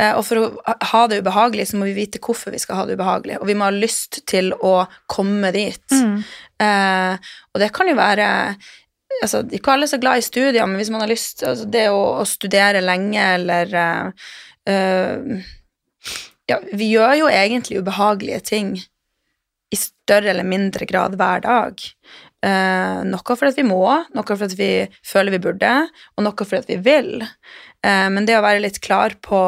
Eh, 0.00 0.14
og 0.16 0.24
for 0.24 0.40
å 0.40 0.44
ha- 0.66 0.76
ha 0.92 1.02
det 1.10 1.20
ubehagelig, 1.20 1.66
så 1.70 1.76
må 1.78 1.84
vi 1.90 1.96
vite 1.98 2.18
hvorfor 2.22 2.54
vi 2.54 2.58
skal 2.62 2.80
ha 2.80 2.86
det 2.88 2.96
ubehagelig, 2.96 3.36
og 3.40 3.46
vi 3.50 3.54
må 3.58 3.68
ha 3.68 3.74
lyst 3.74 4.22
til 4.30 4.52
å 4.56 4.86
komme 5.10 5.52
dit. 5.52 5.84
Mm. 5.92 6.22
Eh, 6.64 7.30
og 7.52 7.60
det 7.62 7.70
kan 7.76 7.88
jo 7.90 7.94
være 7.98 8.26
altså, 9.22 9.42
Ikke 9.52 9.72
alle 9.74 9.84
er 9.88 9.92
så 9.92 10.00
glad 10.00 10.18
i 10.20 10.24
studier, 10.24 10.66
men 10.66 10.76
hvis 10.80 10.90
man 10.92 11.00
har 11.04 11.08
lyst 11.10 11.40
altså, 11.44 11.64
Det 11.72 11.86
å, 11.92 12.20
å 12.20 12.26
studere 12.28 12.80
lenge 12.84 13.20
eller 13.36 13.72
eh, 13.74 14.28
eh, 14.70 15.40
Ja, 16.50 16.58
vi 16.72 16.90
gjør 16.90 17.14
jo 17.22 17.30
egentlig 17.30 17.80
ubehagelige 17.82 18.40
ting 18.52 18.74
i 19.70 19.78
større 19.78 20.32
eller 20.32 20.46
mindre 20.46 20.86
grad 20.88 21.14
hver 21.18 21.44
dag. 21.44 21.82
Eh, 22.42 23.00
noe 23.06 23.36
fordi 23.38 23.60
vi 23.60 23.66
må, 23.68 23.84
noe 24.16 24.36
fordi 24.42 24.56
vi 24.58 24.70
føler 25.06 25.36
vi 25.36 25.42
burde, 25.44 25.74
og 26.16 26.26
noe 26.26 26.46
fordi 26.48 26.74
vi 26.74 26.78
vil. 26.88 27.12
Eh, 27.22 28.08
men 28.10 28.26
det 28.26 28.38
å 28.38 28.44
være 28.44 28.64
litt 28.64 28.80
klar 28.82 29.14
på 29.22 29.42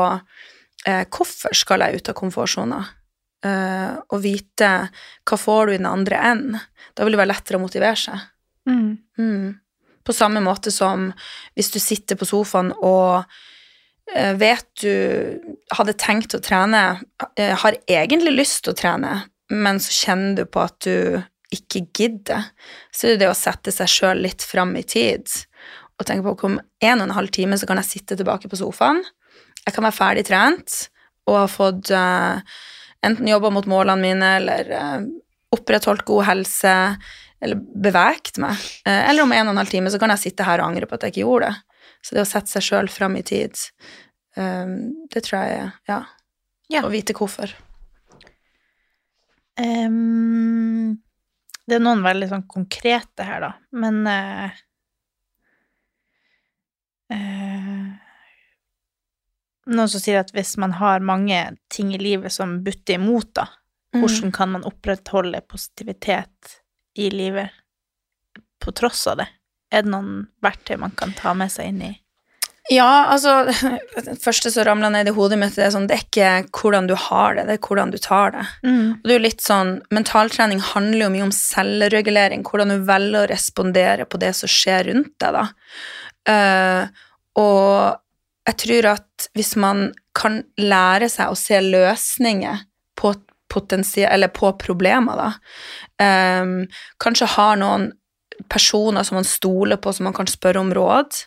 eh, 0.87 1.05
hvorfor 1.09 1.57
skal 1.59 1.87
jeg 1.87 1.99
ut 1.99 2.13
av 2.13 2.19
komfortsona, 2.21 2.83
eh, 3.47 3.97
og 4.07 4.23
vite 4.23 4.71
hva 5.27 5.41
får 5.41 5.67
du 5.67 5.75
i 5.75 5.81
den 5.81 5.91
andre 5.91 6.21
enden, 6.31 6.61
da 6.93 7.07
vil 7.07 7.17
det 7.17 7.23
være 7.25 7.33
lettere 7.33 7.59
å 7.59 7.65
motivere 7.65 7.99
seg. 7.99 8.29
Mm. 8.69 8.91
Mm. 9.19 9.49
På 10.07 10.15
samme 10.15 10.43
måte 10.45 10.71
som 10.75 11.09
hvis 11.57 11.73
du 11.75 11.81
sitter 11.83 12.19
på 12.19 12.29
sofaen 12.29 12.71
og 12.79 13.25
vet 14.37 14.67
du 14.83 15.39
hadde 15.73 15.95
tenkt 15.97 16.35
å 16.37 16.41
trene, 16.43 17.01
eh, 17.39 17.55
har 17.57 17.77
egentlig 17.87 18.35
lyst 18.35 18.65
til 18.65 18.75
å 18.75 18.79
trene, 18.79 19.13
men 19.53 19.81
så 19.81 19.95
kjenner 19.95 20.43
du 20.43 20.45
på 20.45 20.65
at 20.65 20.79
du 20.85 21.23
ikke 21.53 21.85
gidder, 21.93 22.49
så 22.93 23.07
er 23.07 23.15
det 23.15 23.25
det 23.25 23.31
å 23.31 23.37
sette 23.37 23.73
seg 23.75 23.91
sjøl 23.91 24.23
litt 24.25 24.45
fram 24.45 24.75
i 24.77 24.85
tid 24.89 25.29
og 26.01 26.07
tenke 26.09 26.25
på 26.25 26.49
om 26.49 26.59
en 26.59 27.01
og 27.01 27.07
en 27.07 27.17
halv 27.17 27.33
time 27.35 27.59
så 27.61 27.69
kan 27.69 27.79
jeg 27.83 27.91
sitte 27.91 28.17
tilbake 28.19 28.51
på 28.51 28.59
sofaen. 28.59 29.03
Jeg 29.63 29.75
kan 29.77 29.87
være 29.87 29.97
ferdig 29.97 30.25
trent 30.27 30.79
og 31.31 31.37
ha 31.39 31.49
fått 31.51 31.93
uh, 31.95 32.41
enten 33.07 33.29
jobba 33.31 33.53
mot 33.55 33.69
målene 33.71 34.03
mine 34.03 34.31
eller 34.41 34.73
uh, 34.73 35.05
opprettholdt 35.55 36.07
god 36.09 36.27
helse 36.31 36.73
eller 37.43 37.61
beveget 37.61 38.41
meg. 38.43 38.59
uh, 38.89 39.03
eller 39.11 39.27
om 39.27 39.37
en 39.37 39.47
og 39.47 39.55
en 39.55 39.63
halv 39.63 39.71
time 39.71 39.93
så 39.93 40.01
kan 40.03 40.15
jeg 40.15 40.25
sitte 40.25 40.49
her 40.49 40.63
og 40.63 40.73
angre 40.73 40.89
på 40.89 40.99
at 40.99 41.07
jeg 41.07 41.15
ikke 41.15 41.27
gjorde 41.27 41.53
det. 41.53 41.72
Så 42.03 42.17
det 42.17 42.25
å 42.25 42.29
sette 42.29 42.51
seg 42.51 42.65
sjøl 42.67 42.89
fram 42.91 43.17
i 43.17 43.23
tid, 43.27 43.59
um, 44.37 45.07
det 45.13 45.25
tror 45.29 45.43
jeg 45.43 45.71
Ja. 45.89 46.01
Ja. 46.73 46.83
Å 46.87 46.91
vite 46.91 47.13
hvorfor. 47.15 47.51
Um, 49.61 51.03
det 51.69 51.77
er 51.77 51.83
noen 51.85 52.03
veldig 52.05 52.29
sånn 52.31 52.47
konkrete 52.49 53.27
her, 53.29 53.45
da, 53.45 53.51
men 53.77 53.99
uh, 54.09 54.55
uh, 57.13 57.91
Noen 59.73 59.91
som 59.93 60.03
sier 60.03 60.19
at 60.19 60.33
hvis 60.35 60.57
man 60.59 60.73
har 60.81 61.05
mange 61.07 61.39
ting 61.71 61.93
i 61.95 62.01
livet 62.01 62.33
som 62.35 62.57
butter 62.65 62.97
imot, 62.99 63.29
da, 63.37 63.47
Mm. 63.93 64.01
hvordan 64.01 64.33
kan 64.33 64.49
man 64.51 64.65
opprettholde 64.65 65.41
positivitet 65.45 66.63
i 66.97 67.11
livet 67.11 67.51
på 68.59 68.73
tross 68.73 69.07
av 69.07 69.19
det? 69.21 69.27
Er 69.73 69.85
det 69.85 69.93
noen 69.93 70.27
verktøy 70.45 70.77
man 70.81 70.95
kan 70.99 71.15
ta 71.17 71.33
med 71.37 71.53
seg 71.53 71.73
inn 71.73 71.83
i 71.87 71.93
Ja, 72.71 73.09
altså 73.11 73.49
Det 74.07 74.19
første 74.23 74.53
som 74.53 74.67
ramla 74.69 74.93
ned 74.93 75.11
i 75.11 75.15
hodet 75.17 75.39
mitt, 75.41 75.57
det 75.57 75.65
er 75.67 75.73
sånn 75.75 75.89
Det 75.91 75.97
er 75.97 76.05
ikke 76.05 76.61
hvordan 76.61 76.91
du 76.91 76.95
har 77.09 77.39
det, 77.39 77.47
det 77.49 77.57
er 77.57 77.65
hvordan 77.67 77.95
du 77.95 77.99
tar 78.03 78.37
det. 78.37 78.45
Og 79.01 79.09
det 79.09 79.15
er 79.17 79.21
jo 79.21 79.27
litt 79.27 79.45
sånn, 79.45 79.73
Mentaltrening 79.95 80.63
handler 80.73 81.07
jo 81.07 81.15
mye 81.17 81.27
om 81.31 81.35
selvregulering, 81.37 82.45
hvordan 82.47 82.75
du 82.75 82.87
velger 82.89 83.25
å 83.25 83.33
respondere 83.33 84.07
på 84.07 84.21
det 84.23 84.35
som 84.39 84.53
skjer 84.53 84.91
rundt 84.91 85.15
deg. 85.25 85.41
da. 85.41 85.49
Uh, 86.23 87.03
og 87.43 87.99
jeg 88.47 88.59
tror 88.63 88.89
at 88.93 89.29
hvis 89.39 89.57
man 89.59 89.89
kan 90.19 90.43
lære 90.61 91.09
seg 91.11 91.33
å 91.33 91.39
se 91.39 91.59
løsninger 91.65 92.67
på, 92.99 93.15
potensie- 93.51 94.11
eller 94.11 94.31
på 94.35 94.53
problemer, 94.61 95.19
da 95.19 95.31
Um, 96.03 96.67
Kanskje 97.03 97.29
har 97.37 97.59
noen 97.61 97.91
personer 98.49 99.03
som 99.07 99.17
man 99.21 99.25
stoler 99.29 99.77
på, 99.77 99.93
som 99.93 100.05
man 100.09 100.17
kan 100.17 100.27
spørre 100.31 100.61
om 100.61 100.73
råd. 100.75 101.25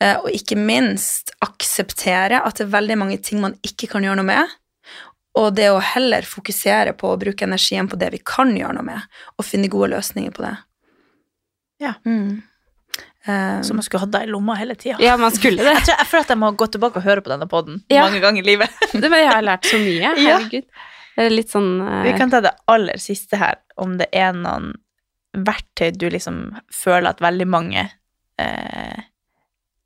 eh, 0.00 0.14
og 0.22 0.30
ikke 0.30 0.56
minst 0.56 1.32
akseptere 1.42 2.38
at 2.46 2.56
det 2.60 2.66
er 2.68 2.74
veldig 2.76 2.96
mange 2.98 3.18
ting 3.18 3.40
man 3.42 3.56
ikke 3.66 3.88
kan 3.90 4.04
gjøre 4.06 4.16
noe 4.20 4.28
med. 4.28 4.52
Og 5.38 5.52
det 5.54 5.68
å 5.70 5.80
heller 5.82 6.22
fokusere 6.26 6.92
på 6.98 7.10
å 7.12 7.18
bruke 7.18 7.44
energien 7.46 7.88
på 7.90 7.98
det 7.98 8.10
vi 8.14 8.20
kan 8.24 8.54
gjøre 8.56 8.74
noe 8.78 8.86
med, 8.86 9.00
og 9.38 9.44
finne 9.46 9.68
gode 9.70 9.90
løsninger 9.92 10.30
på 10.34 10.42
det. 10.46 10.54
Ja. 11.82 11.92
Mm. 12.06 12.42
Eh, 13.26 13.60
Som 13.62 13.76
man 13.78 13.82
skulle 13.86 14.00
hatt 14.06 14.12
det 14.14 14.22
i 14.26 14.30
lomma 14.30 14.54
hele 14.58 14.74
tida. 14.74 14.96
Ja, 15.02 15.16
man 15.16 15.30
skulle 15.34 15.62
det. 15.62 15.72
Jeg 15.78 15.84
tror 15.86 15.98
jeg 15.98 16.06
føler 16.10 16.24
at 16.26 16.32
jeg 16.34 16.40
må 16.42 16.50
gå 16.58 16.66
tilbake 16.74 16.98
og 17.02 17.04
høre 17.06 17.22
på 17.22 17.30
denne 17.34 17.46
poden 17.50 17.82
Ja. 17.92 18.06
mange 18.08 18.22
ganger 18.24 18.42
i 18.42 18.46
livet. 18.46 18.70
det 18.92 19.10
men 19.10 19.20
jeg 19.24 19.30
har 19.34 19.42
lært 19.46 19.66
så 19.68 19.78
mye. 19.82 20.00
Ja. 20.00 20.38
Herregud. 20.38 20.66
Det 21.18 21.24
er 21.26 21.34
litt 21.34 21.50
sånn 21.50 21.70
uh... 21.82 22.02
Vi 22.06 22.14
kan 22.18 22.30
ta 22.30 22.40
det 22.40 22.54
aller 22.70 22.98
siste 23.02 23.38
her, 23.40 23.58
om 23.76 23.96
det 23.98 24.06
er 24.14 24.32
noen 24.38 24.72
verktøy 25.36 25.92
du 25.96 26.08
liksom 26.10 26.56
føler 26.72 27.10
at 27.10 27.20
veldig 27.22 27.46
mange 27.46 27.84
eh, 28.40 29.04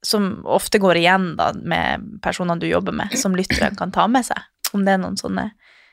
Som 0.06 0.44
ofte 0.46 0.78
går 0.82 1.00
igjen 1.00 1.32
da 1.38 1.52
med 1.54 2.06
personene 2.22 2.60
du 2.60 2.66
jobber 2.66 2.92
med, 2.92 3.14
som 3.18 3.36
lyttere 3.38 3.70
kan 3.78 3.92
ta 3.94 4.08
med 4.10 4.26
seg. 4.26 4.38
Om 4.72 4.86
det 4.86 4.96
er 4.96 5.02
noen 5.02 5.18
sånne 5.20 5.50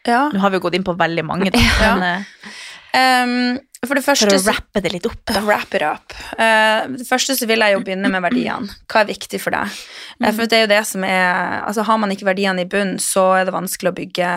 ja. 0.08 0.30
Nå 0.32 0.40
har 0.40 0.50
vi 0.50 0.58
jo 0.58 0.64
gått 0.64 0.78
inn 0.78 0.86
på 0.88 0.96
veldig 0.98 1.26
mange, 1.28 1.52
da. 1.52 1.60
Ja. 1.84 1.96
Men, 2.00 2.22
eh, 2.22 2.54
Ehm, 2.94 3.60
For 3.88 3.96
det 3.96 4.04
For 4.04 4.28
å 4.28 4.40
rappe 4.44 4.82
det 4.84 4.92
litt 4.92 5.06
opp. 5.08 5.22
Da. 5.32 5.40
Wrap 5.48 5.76
it 5.78 5.84
up. 5.88 6.16
Uh, 6.36 6.98
det 7.00 7.06
første 7.08 7.38
så 7.40 7.48
vil 7.48 7.64
jeg 7.64 7.78
jo 7.78 7.84
begynne 7.86 8.12
med 8.12 8.24
verdiene. 8.26 8.68
Hva 8.92 9.06
er 9.06 9.12
viktig 9.14 9.40
for 9.40 9.56
deg? 9.56 9.78
Eh, 10.20 10.34
for 10.36 10.52
det 10.52 10.58
er 10.58 10.66
jo 10.66 10.72
det 10.74 10.82
som 10.90 11.06
er 11.08 11.62
Altså 11.62 11.86
Har 11.88 12.02
man 12.02 12.12
ikke 12.12 12.28
verdiene 12.28 12.66
i 12.66 12.68
bunn, 12.68 12.98
så 13.00 13.24
er 13.38 13.48
det 13.48 13.56
vanskelig 13.56 13.94
å 13.94 13.98
bygge 14.02 14.32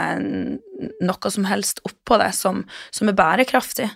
noe 1.03 1.33
som 1.35 1.49
helst 1.51 1.83
oppå 1.89 2.21
det 2.23 2.31
som, 2.39 2.63
som 2.95 3.11
er 3.11 3.19
bærekraftig. 3.19 3.91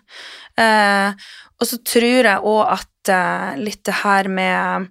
Uh, 0.59 1.14
og 1.61 1.70
så 1.70 1.78
tror 1.86 2.26
jeg 2.26 2.42
òg 2.42 2.62
at 2.74 3.12
litt 3.62 3.84
det 3.86 4.01
her 4.03 4.26
med 4.26 4.88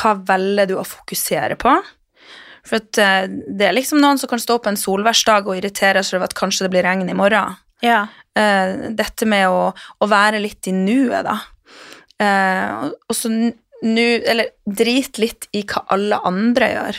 hva 0.00 0.14
velger 0.24 0.70
du 0.70 0.78
å 0.80 0.86
fokusere 0.88 1.58
på? 1.60 1.74
For 2.64 2.80
det 2.96 3.66
er 3.66 3.76
liksom 3.76 4.00
noen 4.00 4.20
som 4.20 4.30
kan 4.30 4.40
stå 4.40 4.56
på 4.62 4.70
en 4.72 4.80
solværsdag 4.80 5.50
og 5.50 5.58
irritere 5.58 6.00
seg 6.00 6.16
over 6.16 6.30
at 6.30 6.38
kanskje 6.38 6.64
det 6.64 6.72
blir 6.72 6.86
regn 6.86 7.10
i 7.10 7.18
morgen 7.18 7.58
Ja. 7.84 8.06
Eh, 8.36 8.90
dette 8.96 9.26
med 9.28 9.48
å, 9.48 9.72
å 10.00 10.08
være 10.08 10.40
litt 10.42 10.66
i 10.68 10.72
nuet, 10.76 11.24
da. 11.24 11.38
Eh, 12.22 12.90
og- 13.08 13.16
så 13.16 13.28
n- 13.30 13.54
nu 13.82 14.22
Eller 14.24 14.50
drit 14.66 15.18
litt 15.18 15.48
i 15.52 15.62
hva 15.66 15.84
alle 15.90 16.20
andre 16.24 16.68
gjør. 16.70 16.96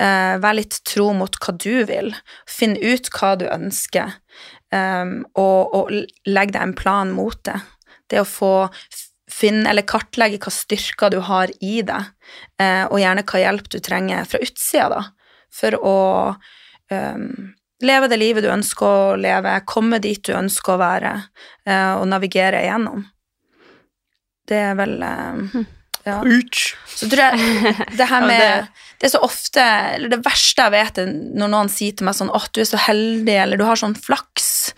Eh, 0.00 0.38
vær 0.42 0.54
litt 0.58 0.80
tro 0.84 1.12
mot 1.14 1.30
hva 1.38 1.56
du 1.56 1.84
vil. 1.86 2.12
Finn 2.46 2.74
ut 2.76 3.08
hva 3.10 3.36
du 3.38 3.46
ønsker, 3.46 4.12
og, 4.72 5.74
og 5.74 5.90
legg 6.26 6.52
deg 6.52 6.62
en 6.62 6.74
plan 6.74 7.10
mot 7.14 7.38
det. 7.44 7.60
Det 8.10 8.20
å 8.20 8.26
få 8.28 8.50
finne 9.30 9.68
eller 9.70 9.82
kartlegge 9.86 10.38
hva 10.42 10.50
styrker 10.52 11.10
du 11.14 11.20
har 11.20 11.48
i 11.62 11.80
deg, 11.82 12.04
og 12.90 12.98
gjerne 13.00 13.24
hva 13.24 13.40
hjelp 13.40 13.68
du 13.72 13.78
trenger 13.80 14.24
fra 14.28 14.40
utsida, 14.44 14.88
da, 14.90 15.02
for 15.50 15.78
å 15.80 15.96
leve 17.82 18.08
det 18.10 18.18
livet 18.18 18.42
du 18.44 18.50
ønsker 18.50 18.86
å 18.86 19.16
leve, 19.20 19.52
komme 19.68 20.00
dit 20.02 20.22
du 20.26 20.32
ønsker 20.34 20.74
å 20.74 20.80
være, 20.80 21.12
eh, 21.66 21.92
og 22.00 22.08
navigere 22.10 22.64
igjennom. 22.64 23.04
Det 24.48 24.56
er 24.70 24.74
vel 24.78 25.02
eh, 25.02 25.64
Ja. 26.08 26.22
Så 26.88 27.08
tror 27.10 27.20
jeg 27.34 27.74
det 27.98 28.06
her 28.08 28.22
med 28.30 28.40
det- 28.40 28.84
det 28.98 29.06
er 29.06 29.12
så 29.12 29.20
ofte 29.22 29.60
Eller 29.94 30.08
det 30.08 30.24
verste 30.24 30.64
jeg 30.64 30.72
vet, 30.72 30.98
er 30.98 31.06
når 31.12 31.50
noen 31.52 31.68
sier 31.70 31.92
til 31.94 32.04
meg 32.08 32.16
sånn 32.18 32.32
Å, 32.34 32.40
du 32.50 32.58
er 32.60 32.66
så 32.66 32.80
heldig, 32.82 33.34
eller 33.44 33.56
du 33.60 33.62
har 33.64 33.76
sånn 33.78 33.94
flaks. 33.94 34.72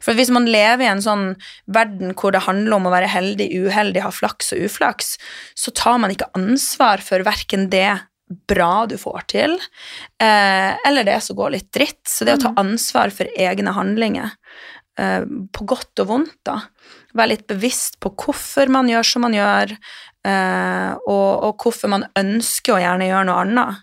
For 0.00 0.14
hvis 0.16 0.30
man 0.32 0.46
lever 0.48 0.80
i 0.86 0.88
en 0.88 1.02
sånn 1.04 1.26
verden 1.68 2.14
hvor 2.16 2.32
det 2.32 2.44
handler 2.46 2.78
om 2.78 2.86
å 2.88 2.92
være 2.94 3.10
heldig, 3.12 3.50
uheldig, 3.66 4.00
ha 4.06 4.08
flaks 4.14 4.54
og 4.56 4.62
uflaks, 4.64 5.18
så 5.54 5.74
tar 5.76 5.98
man 6.00 6.14
ikke 6.14 6.30
ansvar 6.38 7.02
for 7.04 7.20
verken 7.26 7.68
det 7.68 7.98
bra 8.26 8.86
du 8.90 8.96
får 8.98 9.26
til, 9.30 9.54
eh, 10.20 10.72
eller 10.86 11.06
det 11.06 11.20
som 11.22 11.36
går 11.38 11.54
litt 11.54 11.68
dritt. 11.74 12.02
Så 12.08 12.26
det 12.26 12.38
å 12.38 12.42
ta 12.46 12.54
ansvar 12.60 13.12
for 13.14 13.30
egne 13.38 13.74
handlinger, 13.76 14.32
eh, 14.98 15.22
på 15.22 15.66
godt 15.66 16.02
og 16.02 16.10
vondt, 16.10 16.38
da. 16.44 16.60
Være 17.14 17.34
litt 17.34 17.46
bevisst 17.46 18.00
på 18.00 18.14
hvorfor 18.14 18.68
man 18.68 18.88
gjør 18.90 19.06
som 19.06 19.22
man 19.22 19.36
gjør, 19.36 19.76
eh, 20.26 20.92
og, 21.06 21.30
og 21.44 21.58
hvorfor 21.62 21.92
man 21.92 22.06
ønsker 22.16 22.74
å 22.74 22.82
gjerne 22.82 23.10
gjøre 23.10 23.26
noe 23.30 23.42
annet. 23.44 23.82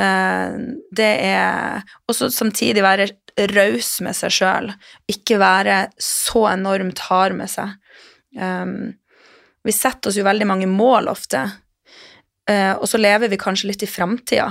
Eh, 0.00 0.58
det 0.92 1.12
er 1.26 1.82
Og 2.08 2.14
så 2.16 2.30
samtidig 2.32 2.82
være 2.82 3.10
raus 3.54 4.00
med 4.04 4.16
seg 4.16 4.34
sjøl, 4.34 4.72
ikke 5.08 5.38
være 5.40 5.76
så 6.02 6.48
enormt 6.50 6.98
hard 7.06 7.36
med 7.38 7.50
seg. 7.50 7.76
Um, 8.36 8.94
vi 9.66 9.72
setter 9.74 10.10
oss 10.10 10.18
jo 10.18 10.26
veldig 10.26 10.46
mange 10.48 10.68
mål 10.70 11.10
ofte, 11.12 11.38
eh, 11.38 11.56
og 12.50 12.86
så 12.88 12.98
lever 12.98 13.30
vi 13.30 13.38
kanskje 13.40 13.70
litt 13.70 13.84
i 13.86 13.90
framtida. 13.90 14.48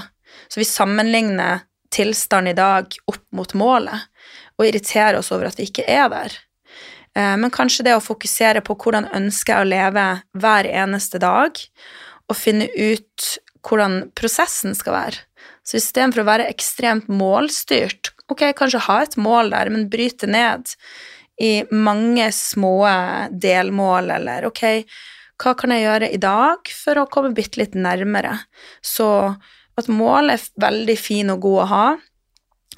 Så 0.47 0.61
vi 0.61 0.67
sammenligner 0.67 1.65
tilstanden 1.93 2.51
i 2.51 2.57
dag 2.57 2.93
opp 3.09 3.25
mot 3.35 3.53
målet, 3.57 4.07
og 4.59 4.67
irriterer 4.67 5.17
oss 5.19 5.31
over 5.33 5.49
at 5.49 5.59
vi 5.59 5.67
ikke 5.69 5.87
er 5.89 6.09
der. 6.11 6.35
Eh, 7.15 7.35
Men 7.37 7.51
kanskje 7.51 7.85
det 7.87 7.95
å 7.97 8.03
fokusere 8.03 8.61
på 8.61 8.75
hvordan 8.75 9.09
ønsker 9.15 9.55
jeg 9.55 9.65
å 9.65 9.69
leve 9.73 10.07
hver 10.37 10.69
eneste 10.69 11.21
dag, 11.21 11.59
og 12.29 12.37
finne 12.37 12.69
ut 12.75 13.29
hvordan 13.65 14.11
prosessen 14.15 14.75
skal 14.77 14.95
være. 14.95 15.23
Så 15.65 15.79
istedenfor 15.79 16.23
å 16.23 16.29
være 16.29 16.49
ekstremt 16.49 17.09
målstyrt, 17.11 18.13
ok, 18.29 18.51
kanskje 18.57 18.85
ha 18.85 19.01
et 19.03 19.17
mål 19.17 19.51
der, 19.53 19.71
men 19.73 19.89
bryte 19.89 20.29
ned 20.29 20.69
i 21.41 21.63
mange 21.71 22.29
små 22.35 22.83
delmål, 23.31 24.11
eller 24.19 24.47
ok, 24.49 24.63
hva 25.39 25.55
kan 25.57 25.71
jeg 25.73 25.85
gjøre 25.85 26.11
i 26.11 26.19
dag 26.21 26.71
for 26.75 26.99
å 26.99 27.07
komme 27.11 27.33
bitte 27.35 27.61
litt 27.61 27.77
nærmere? 27.77 28.35
Så 28.83 29.07
at 29.79 29.91
mål 29.91 30.33
er 30.33 30.47
veldig 30.59 30.95
fin 30.99 31.31
og 31.31 31.43
god 31.45 31.61
å 31.63 31.67
ha, 31.71 31.85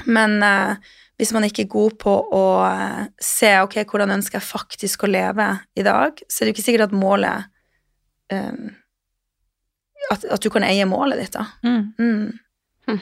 men 0.06 0.38
eh, 0.46 0.92
hvis 1.22 1.34
man 1.36 1.46
ikke 1.46 1.66
er 1.66 1.72
god 1.74 1.98
på 2.02 2.14
å 2.38 2.44
eh, 2.66 3.08
se 3.22 3.52
ok, 3.66 3.82
hvordan 3.90 4.14
ønsker 4.18 4.40
jeg 4.40 4.48
faktisk 4.48 5.06
å 5.06 5.12
leve 5.12 5.48
i 5.78 5.86
dag, 5.86 6.22
så 6.28 6.42
er 6.42 6.48
det 6.48 6.54
jo 6.54 6.58
ikke 6.58 6.68
sikkert 6.68 6.88
at 6.90 6.98
målet 6.98 7.50
eh, 8.34 8.62
at, 10.12 10.26
at 10.26 10.42
du 10.44 10.50
kan 10.54 10.66
eie 10.66 10.86
målet 10.90 11.22
ditt, 11.22 11.38
da. 11.38 11.48
Mm. 11.66 11.94
Mm. 11.98 12.40
Hm. 12.90 13.02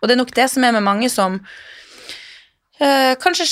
Og 0.00 0.08
det 0.08 0.14
er 0.14 0.20
nok 0.22 0.34
det 0.36 0.46
som 0.52 0.64
er 0.64 0.74
med 0.76 0.86
mange 0.86 1.10
som 1.12 1.40
eh, 2.82 3.12
Kanskje 3.20 3.46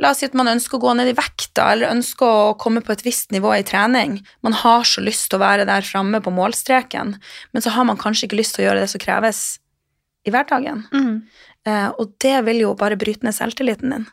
La 0.00 0.12
oss 0.12 0.22
si 0.22 0.28
at 0.28 0.36
man 0.38 0.50
ønsker 0.52 0.78
å 0.78 0.82
gå 0.82 0.94
ned 0.98 1.10
i 1.10 1.16
vekt, 1.18 1.50
da, 1.58 1.72
eller 1.74 1.92
ønsker 1.92 2.26
å 2.26 2.54
komme 2.60 2.82
på 2.84 2.94
et 2.94 3.04
visst 3.06 3.34
nivå 3.34 3.54
i 3.58 3.66
trening. 3.66 4.20
Man 4.46 4.56
har 4.62 4.86
så 4.88 5.04
lyst 5.04 5.28
til 5.30 5.40
å 5.40 5.44
være 5.44 5.66
der 5.68 5.86
framme 5.86 6.22
på 6.22 6.32
målstreken, 6.34 7.16
men 7.52 7.64
så 7.64 7.74
har 7.74 7.88
man 7.88 8.00
kanskje 8.00 8.28
ikke 8.28 8.40
lyst 8.40 8.56
til 8.56 8.64
å 8.64 8.70
gjøre 8.70 8.84
det 8.84 8.90
som 8.94 9.02
kreves 9.02 9.44
i 10.26 10.32
hverdagen. 10.34 10.84
Mm. 10.94 11.14
Uh, 11.66 11.90
og 11.98 12.16
det 12.22 12.36
vil 12.46 12.64
jo 12.64 12.74
bare 12.78 12.98
bryte 12.98 13.26
ned 13.26 13.36
selvtilliten 13.36 13.94
din. 13.94 14.06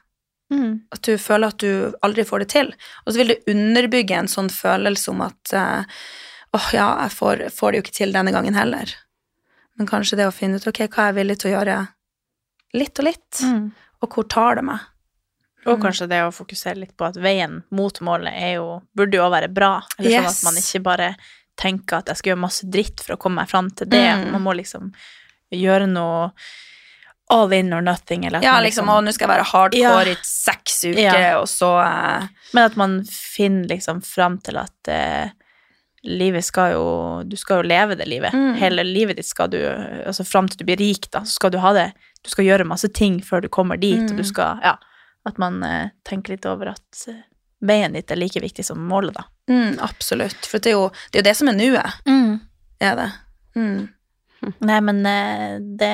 Mm. 0.49 0.71
At 0.93 1.05
du 1.05 1.17
føler 1.21 1.53
at 1.53 1.61
du 1.61 1.93
aldri 2.05 2.25
får 2.25 2.43
det 2.43 2.49
til. 2.53 2.71
Og 3.05 3.13
så 3.13 3.21
vil 3.21 3.33
det 3.33 3.43
underbygge 3.51 4.17
en 4.17 4.31
sånn 4.31 4.49
følelse 4.53 5.11
om 5.13 5.21
at 5.21 5.53
eh, 5.53 5.99
åh, 6.57 6.69
ja, 6.73 6.87
jeg 7.03 7.13
får, 7.13 7.43
får 7.53 7.71
det 7.71 7.79
jo 7.79 7.85
ikke 7.85 7.97
til 7.99 8.15
denne 8.15 8.33
gangen 8.33 8.57
heller. 8.57 8.95
Men 9.77 9.89
kanskje 9.89 10.17
det 10.19 10.27
å 10.27 10.33
finne 10.35 10.57
ut 10.59 10.65
ok, 10.67 10.87
hva 10.87 11.05
er 11.05 11.11
jeg 11.11 11.19
villig 11.19 11.37
til 11.39 11.51
å 11.51 11.53
gjøre 11.57 11.77
litt 12.79 13.01
og 13.01 13.09
litt, 13.09 13.43
Mm. 13.45 13.69
Og 14.01 14.09
hvor 14.15 14.27
tar 14.29 14.55
det 14.55 14.63
meg? 14.63 14.79
Og 15.67 15.77
Mm. 15.77 15.81
kanskje 15.83 16.07
det 16.07 16.21
å 16.23 16.31
fokusere 16.31 16.77
litt 16.79 16.95
på 16.97 17.05
at 17.09 17.15
veien 17.19 17.63
mot 17.71 17.93
målet 17.99 18.31
er 18.33 18.53
jo, 18.55 18.81
burde 18.95 19.17
jo 19.17 19.23
også 19.25 19.35
være 19.41 19.53
bra. 19.53 19.81
Eller 19.99 20.09
sånn 20.09 20.23
Yes. 20.23 20.37
at 20.39 20.43
man 20.43 20.53
ikke 20.61 20.83
bare 20.83 21.15
tenker 21.57 21.97
at 21.97 22.05
jeg 22.07 22.17
skal 22.17 22.31
gjøre 22.31 22.39
masse 22.45 22.63
dritt 22.71 23.01
for 23.01 23.15
å 23.15 23.19
komme 23.19 23.35
meg 23.35 23.49
fram 23.49 23.69
til 23.69 23.87
det. 23.87 24.05
Mm. 24.07 24.31
Man 24.31 24.41
må 24.43 24.55
liksom 24.55 24.93
gjøre 25.51 25.89
noe 25.89 26.31
all 27.29 27.51
in 27.53 27.73
or 27.73 27.81
nothing. 27.81 28.23
Eller 28.25 28.41
Ja, 28.41 28.59
liksom, 28.61 28.85
liksom, 28.85 28.89
og 28.89 29.03
nå 29.03 29.13
skal 29.13 29.27
jeg 29.27 29.37
være 29.37 29.51
hardcore 29.51 30.05
Ja. 30.05 30.11
i 30.11 30.15
seks 30.23 30.83
uker, 30.85 31.19
Ja. 31.19 31.39
og 31.41 31.47
så 31.47 31.69
uh... 31.83 32.27
Men 32.53 32.63
at 32.63 32.77
man 32.77 33.03
finner 33.03 33.67
liksom 33.67 34.01
fram 34.03 34.39
til 34.41 34.57
at 34.57 34.87
eh, 34.87 35.29
livet 36.03 36.45
skal 36.45 36.71
jo 36.73 36.83
Du 37.27 37.35
skal 37.35 37.59
jo 37.63 37.67
leve 37.69 37.95
det 37.99 38.07
livet. 38.07 38.33
Mm. 38.33 38.53
Hele 38.55 38.83
livet 38.83 39.17
ditt 39.17 39.25
skal 39.27 39.49
du 39.49 39.57
Altså 40.05 40.23
fram 40.25 40.47
til 40.47 40.57
du 40.61 40.65
blir 40.65 40.77
rik, 40.79 41.09
da, 41.11 41.19
så 41.25 41.35
skal 41.39 41.51
du 41.51 41.57
ha 41.59 41.73
det 41.73 41.91
Du 42.23 42.29
skal 42.29 42.45
gjøre 42.45 42.65
masse 42.67 42.87
ting 42.93 43.19
før 43.23 43.41
du 43.41 43.49
kommer 43.49 43.77
dit, 43.77 43.99
og 44.01 44.11
Mm. 44.11 44.17
du 44.17 44.23
skal 44.23 44.59
Ja. 44.63 44.77
At 45.27 45.37
man 45.37 45.61
eh, 45.63 45.89
tenker 46.07 46.31
litt 46.37 46.45
over 46.45 46.69
at 46.71 47.03
eh, 47.07 47.19
veien 47.61 47.93
ditt 47.93 48.09
er 48.11 48.15
like 48.15 48.39
viktig 48.39 48.63
som 48.65 48.79
målet, 48.87 49.13
da. 49.13 49.23
mm, 49.51 49.79
Absolutt. 49.83 50.45
For 50.47 50.59
det 50.59 50.71
er, 50.71 50.77
jo, 50.77 50.89
det 51.11 51.19
er 51.19 51.23
jo 51.23 51.27
det 51.29 51.35
som 51.37 51.47
er 51.49 51.57
nuet, 51.59 51.93
er 52.79 52.95
det. 52.95 53.09
Mm. 53.55 53.89
Nei, 54.63 54.79
men 54.81 55.01
eh, 55.05 55.57
det 55.79 55.89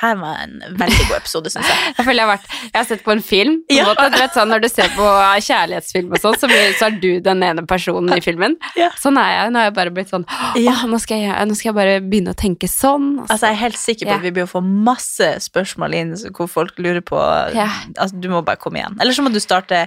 her 0.00 0.16
var 0.20 0.42
en 0.44 0.58
veldig 0.76 1.04
god 1.08 1.16
episode, 1.16 1.48
syns 1.52 1.68
jeg. 1.70 1.78
Jeg 1.96 2.04
føler 2.04 2.20
jeg 2.20 2.26
har 2.26 2.32
vært 2.36 2.48
Jeg 2.52 2.74
har 2.76 2.84
sett 2.90 3.04
på 3.06 3.12
en 3.14 3.22
film. 3.24 3.54
På 3.68 3.76
Ja. 3.78 3.84
måte, 3.88 4.06
du 4.12 4.18
vet, 4.20 4.34
sånn, 4.36 4.50
når 4.52 4.60
du 4.64 4.68
ser 4.68 4.88
på 4.96 5.06
kjærlighetsfilm 5.46 6.12
og 6.12 6.20
sånn, 6.20 6.36
så, 6.40 6.50
så 6.78 6.86
er 6.90 6.98
du 7.00 7.08
den 7.24 7.42
ene 7.46 7.64
personen 7.66 8.12
i 8.16 8.20
filmen. 8.24 8.56
Ja. 8.76 8.90
Sånn 9.00 9.16
er 9.20 9.30
jeg. 9.32 9.52
Nå 9.54 9.62
har 9.62 9.70
jeg 9.70 9.76
bare 9.78 9.94
blitt 9.96 10.12
sånn 10.12 10.26
Ja. 10.60 10.74
nå, 10.86 11.00
skal 11.00 11.22
jeg, 11.24 11.32
nå 11.48 11.56
skal 11.56 11.70
jeg 11.72 11.78
bare 11.80 11.96
begynne 12.04 12.34
å 12.34 12.38
tenke 12.38 12.68
sånn. 12.68 13.20
og 13.20 13.26
så- 13.28 13.32
Altså, 13.36 13.46
jeg 13.48 13.56
er 13.56 13.62
helt 13.64 13.80
sikker 13.80 14.06
på 14.06 14.12
Ja. 14.12 14.18
at 14.20 14.22
vi 14.28 14.34
blir 14.36 14.44
å 14.44 14.52
få 14.52 14.62
masse 14.64 15.30
spørsmål 15.48 15.94
inn 15.94 16.12
hvor 16.36 16.48
folk 16.52 16.76
lurer 16.78 17.00
på 17.00 17.16
altså, 17.16 18.12
Du 18.20 18.28
må 18.28 18.44
bare 18.44 18.56
komme 18.60 18.78
igjen. 18.82 18.96
Eller 19.00 19.12
så 19.16 19.22
må 19.24 19.32
du 19.32 19.40
starte 19.40 19.86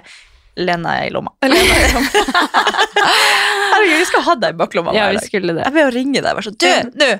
Lena 0.58 0.96
i 1.06 1.10
lomma. 1.14 1.30
Herregud, 3.00 3.98
vi 3.98 4.04
skal 4.08 4.22
ha 4.26 4.34
deg 4.42 4.54
i 4.54 4.58
baklomma 4.60 4.94
ja, 4.96 5.08
vi 5.14 5.20
skulle 5.24 5.54
det. 5.56 5.64
Jeg 5.68 5.76
vil 5.76 5.90
ringe 5.94 6.20
deg 6.22 6.30
og 6.32 6.40
være 6.40 6.48
sånn 6.50 6.58
Du, 6.60 6.70
nå! 7.00 7.10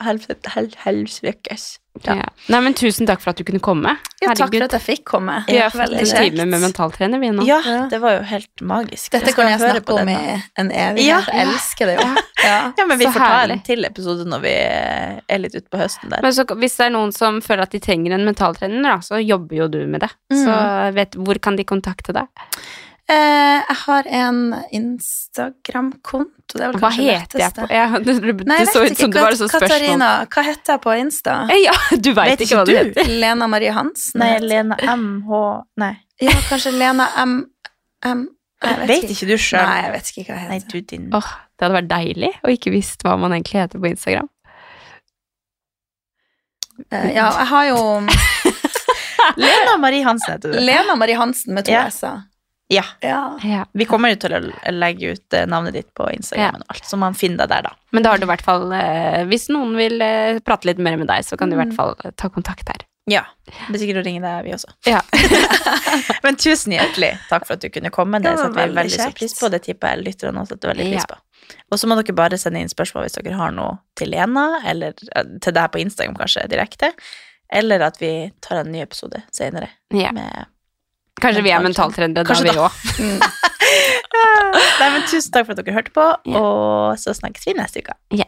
Helvete, 0.00 0.48
hel, 0.54 0.70
helsvekkes. 0.84 1.76
Ja. 2.06 2.14
Nei, 2.48 2.60
men 2.62 2.72
tusen 2.78 3.04
takk 3.08 3.20
for 3.20 3.32
at 3.32 3.40
du 3.40 3.42
kunne 3.44 3.60
komme. 3.60 3.96
Ja, 4.22 4.30
takk 4.38 4.52
for 4.54 4.64
at 4.64 4.74
jeg 4.78 4.84
fikk 4.84 5.02
komme. 5.10 5.40
Vi 5.48 5.56
har 5.58 5.72
fått 5.74 5.82
Veldig 5.90 5.98
en 5.98 6.06
kjekt. 6.06 6.36
time 6.36 6.46
med 6.48 6.62
mentaltrener, 6.62 7.18
vi 7.20 7.30
nå. 7.34 7.44
Ja, 7.44 7.58
Ja. 7.66 7.80
det 7.90 7.98
var 8.00 8.14
jo 8.14 8.22
helt 8.30 8.62
magisk. 8.62 9.10
Dette 9.12 9.34
kan 9.36 9.50
jeg 9.50 9.58
snakke 9.60 9.96
om 10.00 10.08
i 10.08 10.14
en 10.56 10.70
evighet. 10.70 11.04
Ja. 11.04 11.18
Jeg 11.26 11.48
elsker 11.48 11.86
det 11.90 11.96
jo. 11.98 12.08
Ja. 12.40 12.72
Ja, 12.78 12.86
men 12.86 12.96
vi 12.98 13.04
Så 13.04 13.12
får 13.12 13.18
ta 13.26 13.40
en 13.52 13.60
til 13.66 13.84
episode 13.84 14.24
når 14.24 14.40
vi 14.46 14.54
er 15.28 15.38
litt 15.42 15.54
ute 15.58 15.68
på 15.68 15.76
høsten 15.82 16.08
der. 16.14 16.22
Men 16.22 16.32
så, 16.32 16.46
hvis 16.56 16.76
det 16.78 16.86
er 16.86 16.94
noen 16.94 17.12
som 17.12 17.42
føler 17.44 17.62
at 17.66 17.70
de 17.74 17.80
trenger 17.80 18.14
en 18.16 18.24
mentaltrener, 18.24 18.80
da, 18.86 18.94
så 19.04 19.18
jobber 19.20 19.56
jo 19.56 19.68
du 19.68 19.82
med 19.86 20.00
det. 20.06 20.10
Så 20.32 20.54
vet, 20.96 21.18
hvor 21.20 21.36
kan 21.42 21.56
de 21.60 21.64
kontakte 21.68 22.14
deg? 22.16 22.30
Eh, 23.10 23.58
jeg 23.66 23.76
har 23.80 24.06
en 24.20 24.36
Instagram-konto. 24.76 26.58
Hva 26.78 26.90
heter 26.94 27.40
jeg 27.42 27.54
på 27.56 27.66
ja, 27.72 27.86
Det, 28.04 28.14
det, 28.22 28.34
Nei, 28.46 28.58
jeg 28.60 28.68
så 28.70 28.82
ut 28.84 28.94
som 28.98 29.08
ikke. 29.08 29.14
det 29.16 29.22
var 29.24 29.34
et 29.34 29.40
sånt 29.40 29.50
spørsmål. 29.50 29.72
Katarina, 29.72 30.10
hva 30.30 30.44
heter 30.46 30.74
jeg 30.76 30.82
på 30.84 30.94
Insta? 31.00 31.34
Ja, 31.66 31.74
du 31.98 32.10
veit 32.14 32.34
Vet 32.36 32.44
ikke 32.46 32.60
hva 32.60 32.66
du? 32.68 32.74
heter. 32.76 33.10
Lena 33.22 33.48
Marie 33.50 33.72
Hansen? 33.74 34.22
Nei, 34.22 34.28
heter- 34.36 34.46
Lena 34.52 34.78
MH 34.94 35.40
Nei. 35.82 35.92
Ja, 36.22 36.36
kanskje 36.50 36.72
Lena 36.76 37.08
M... 37.24 37.34
M 38.06 38.22
Jeg 38.62 38.88
Vet 38.92 39.10
ikke 39.16 39.26
du 39.30 39.34
sjøl? 39.40 39.64
Nei, 39.66 39.80
jeg 39.88 39.92
vet 39.96 40.10
ikke 40.12 40.24
hva 40.28 40.38
jeg 40.44 40.48
Nei, 40.52 40.60
du 40.70 40.78
din 40.94 41.06
Åh, 41.16 41.30
det 41.58 41.66
hadde 41.66 41.78
vært 41.80 41.90
deilig 41.90 42.32
å 42.44 42.52
ikke 42.54 42.74
visst 42.76 43.02
hva 43.06 43.16
man 43.20 43.34
egentlig 43.36 43.62
heter 43.64 43.80
på 43.82 43.90
Instagram. 43.90 44.28
Eh, 46.92 47.10
Ja, 47.16 47.26
jeg 47.42 47.48
har 47.56 47.64
jo 47.72 47.80
Lena 49.40 49.76
Marie 49.82 50.04
Hansen 50.06 50.34
heter 50.36 50.54
du. 50.54 50.60
Lena 50.64 50.94
Marie 50.96 51.18
Hansen 51.18 51.54
med 51.58 51.66
to 51.68 51.72
Ja. 51.74 51.86
s-er. 51.92 52.22
Ja. 52.70 52.84
Ja. 53.02 53.20
Ja. 53.42 53.64
Vi 53.74 53.84
kommer 53.90 54.12
jo 54.12 54.18
til 54.22 54.36
å 54.36 54.40
legge 54.70 55.14
ut 55.16 55.34
eh, 55.34 55.46
navnet 55.50 55.74
ditt 55.74 55.88
på 55.98 56.06
Instagram, 56.14 56.60
og 56.62 56.74
alt, 56.76 56.84
så 56.86 56.98
man 57.00 57.16
finner 57.18 57.42
deg 57.44 57.50
der, 57.56 57.66
da. 57.66 57.72
Men 57.90 58.04
da 58.06 58.12
har 58.12 58.20
du 58.22 58.28
i 58.28 58.30
hvert 58.30 58.44
fall 58.46 58.70
eh, 58.76 59.24
Hvis 59.26 59.48
noen 59.50 59.72
vil 59.74 59.96
eh, 60.06 60.38
prate 60.46 60.68
litt 60.70 60.78
mer 60.78 60.94
med 61.00 61.08
deg, 61.10 61.24
så 61.26 61.36
kan 61.36 61.50
du 61.50 61.56
i 61.56 61.58
Mm. 61.58 61.64
hvert 61.64 61.76
fall 61.80 61.96
eh, 62.04 62.12
ta 62.16 62.30
kontakt 62.30 62.68
her. 62.70 62.86
Ja. 63.10 63.24
Det 63.48 63.72
blir 63.72 63.80
sikkert 63.82 64.02
å 64.02 64.04
ringe 64.06 64.20
deg, 64.22 64.44
vi 64.46 64.52
også. 64.54 64.70
Ja. 64.86 65.00
Men 66.22 66.36
tusen 66.38 66.76
hjertelig 66.76 67.14
takk 67.30 67.46
for 67.48 67.56
at 67.56 67.64
du 67.64 67.68
kunne 67.74 67.90
komme. 67.90 68.20
Det 68.22 68.30
Det 68.30 68.44
setter 68.44 68.68
vi 68.68 68.76
veldig 68.76 68.92
stor 68.94 69.16
pris 69.18 69.34
på. 69.40 69.48
Det 69.50 69.60
tipper 69.66 69.96
jeg 69.96 70.04
lytterne 70.06 70.44
også 70.44 70.54
setter 70.54 70.72
veldig 70.74 70.86
pris 70.92 71.08
på. 71.10 71.18
Og 71.72 71.80
så 71.80 71.88
må 71.90 71.96
dere 71.98 72.14
bare 72.14 72.38
sende 72.38 72.62
inn 72.62 72.70
spørsmål 72.70 73.08
hvis 73.08 73.18
dere 73.18 73.34
har 73.40 73.50
noe 73.56 73.80
til 73.98 74.12
Lena, 74.14 74.44
eller 74.70 74.94
til 74.94 75.56
deg 75.56 75.72
på 75.74 75.80
Instagram 75.82 76.14
kanskje 76.20 76.46
direkte. 76.52 76.92
Eller 77.50 77.82
at 77.88 77.98
vi 77.98 78.12
tar 78.44 78.60
en 78.62 78.70
ny 78.70 78.84
episode 78.84 79.24
senere. 79.34 79.72
Ja. 79.90 80.12
Med 80.14 80.46
Kanskje 81.20 81.44
vi 81.44 81.52
er 81.52 81.64
mentaltrendere, 81.64 82.24
da 82.24 82.42
vi 82.42 82.56
òg. 82.58 82.70
Mm. 83.00 83.20
Nei, 84.80 84.88
men 84.92 85.04
tusen 85.08 85.32
takk 85.32 85.46
for 85.46 85.54
at 85.54 85.60
dere 85.62 85.76
hørte 85.76 85.92
på, 85.94 86.04
og 86.36 86.98
så 87.00 87.14
snakkes 87.16 87.46
vi 87.48 87.54
neste 87.56 87.84
uke. 87.84 87.96
Ja. 88.18 88.26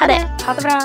Ha 0.00 0.10
det. 0.10 0.20
Ha 0.44 0.56
det 0.58 0.66
bra. 0.66 0.78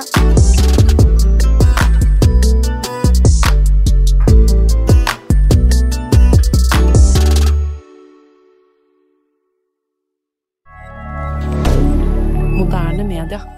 moderne 12.56 13.04
media. 13.04 13.55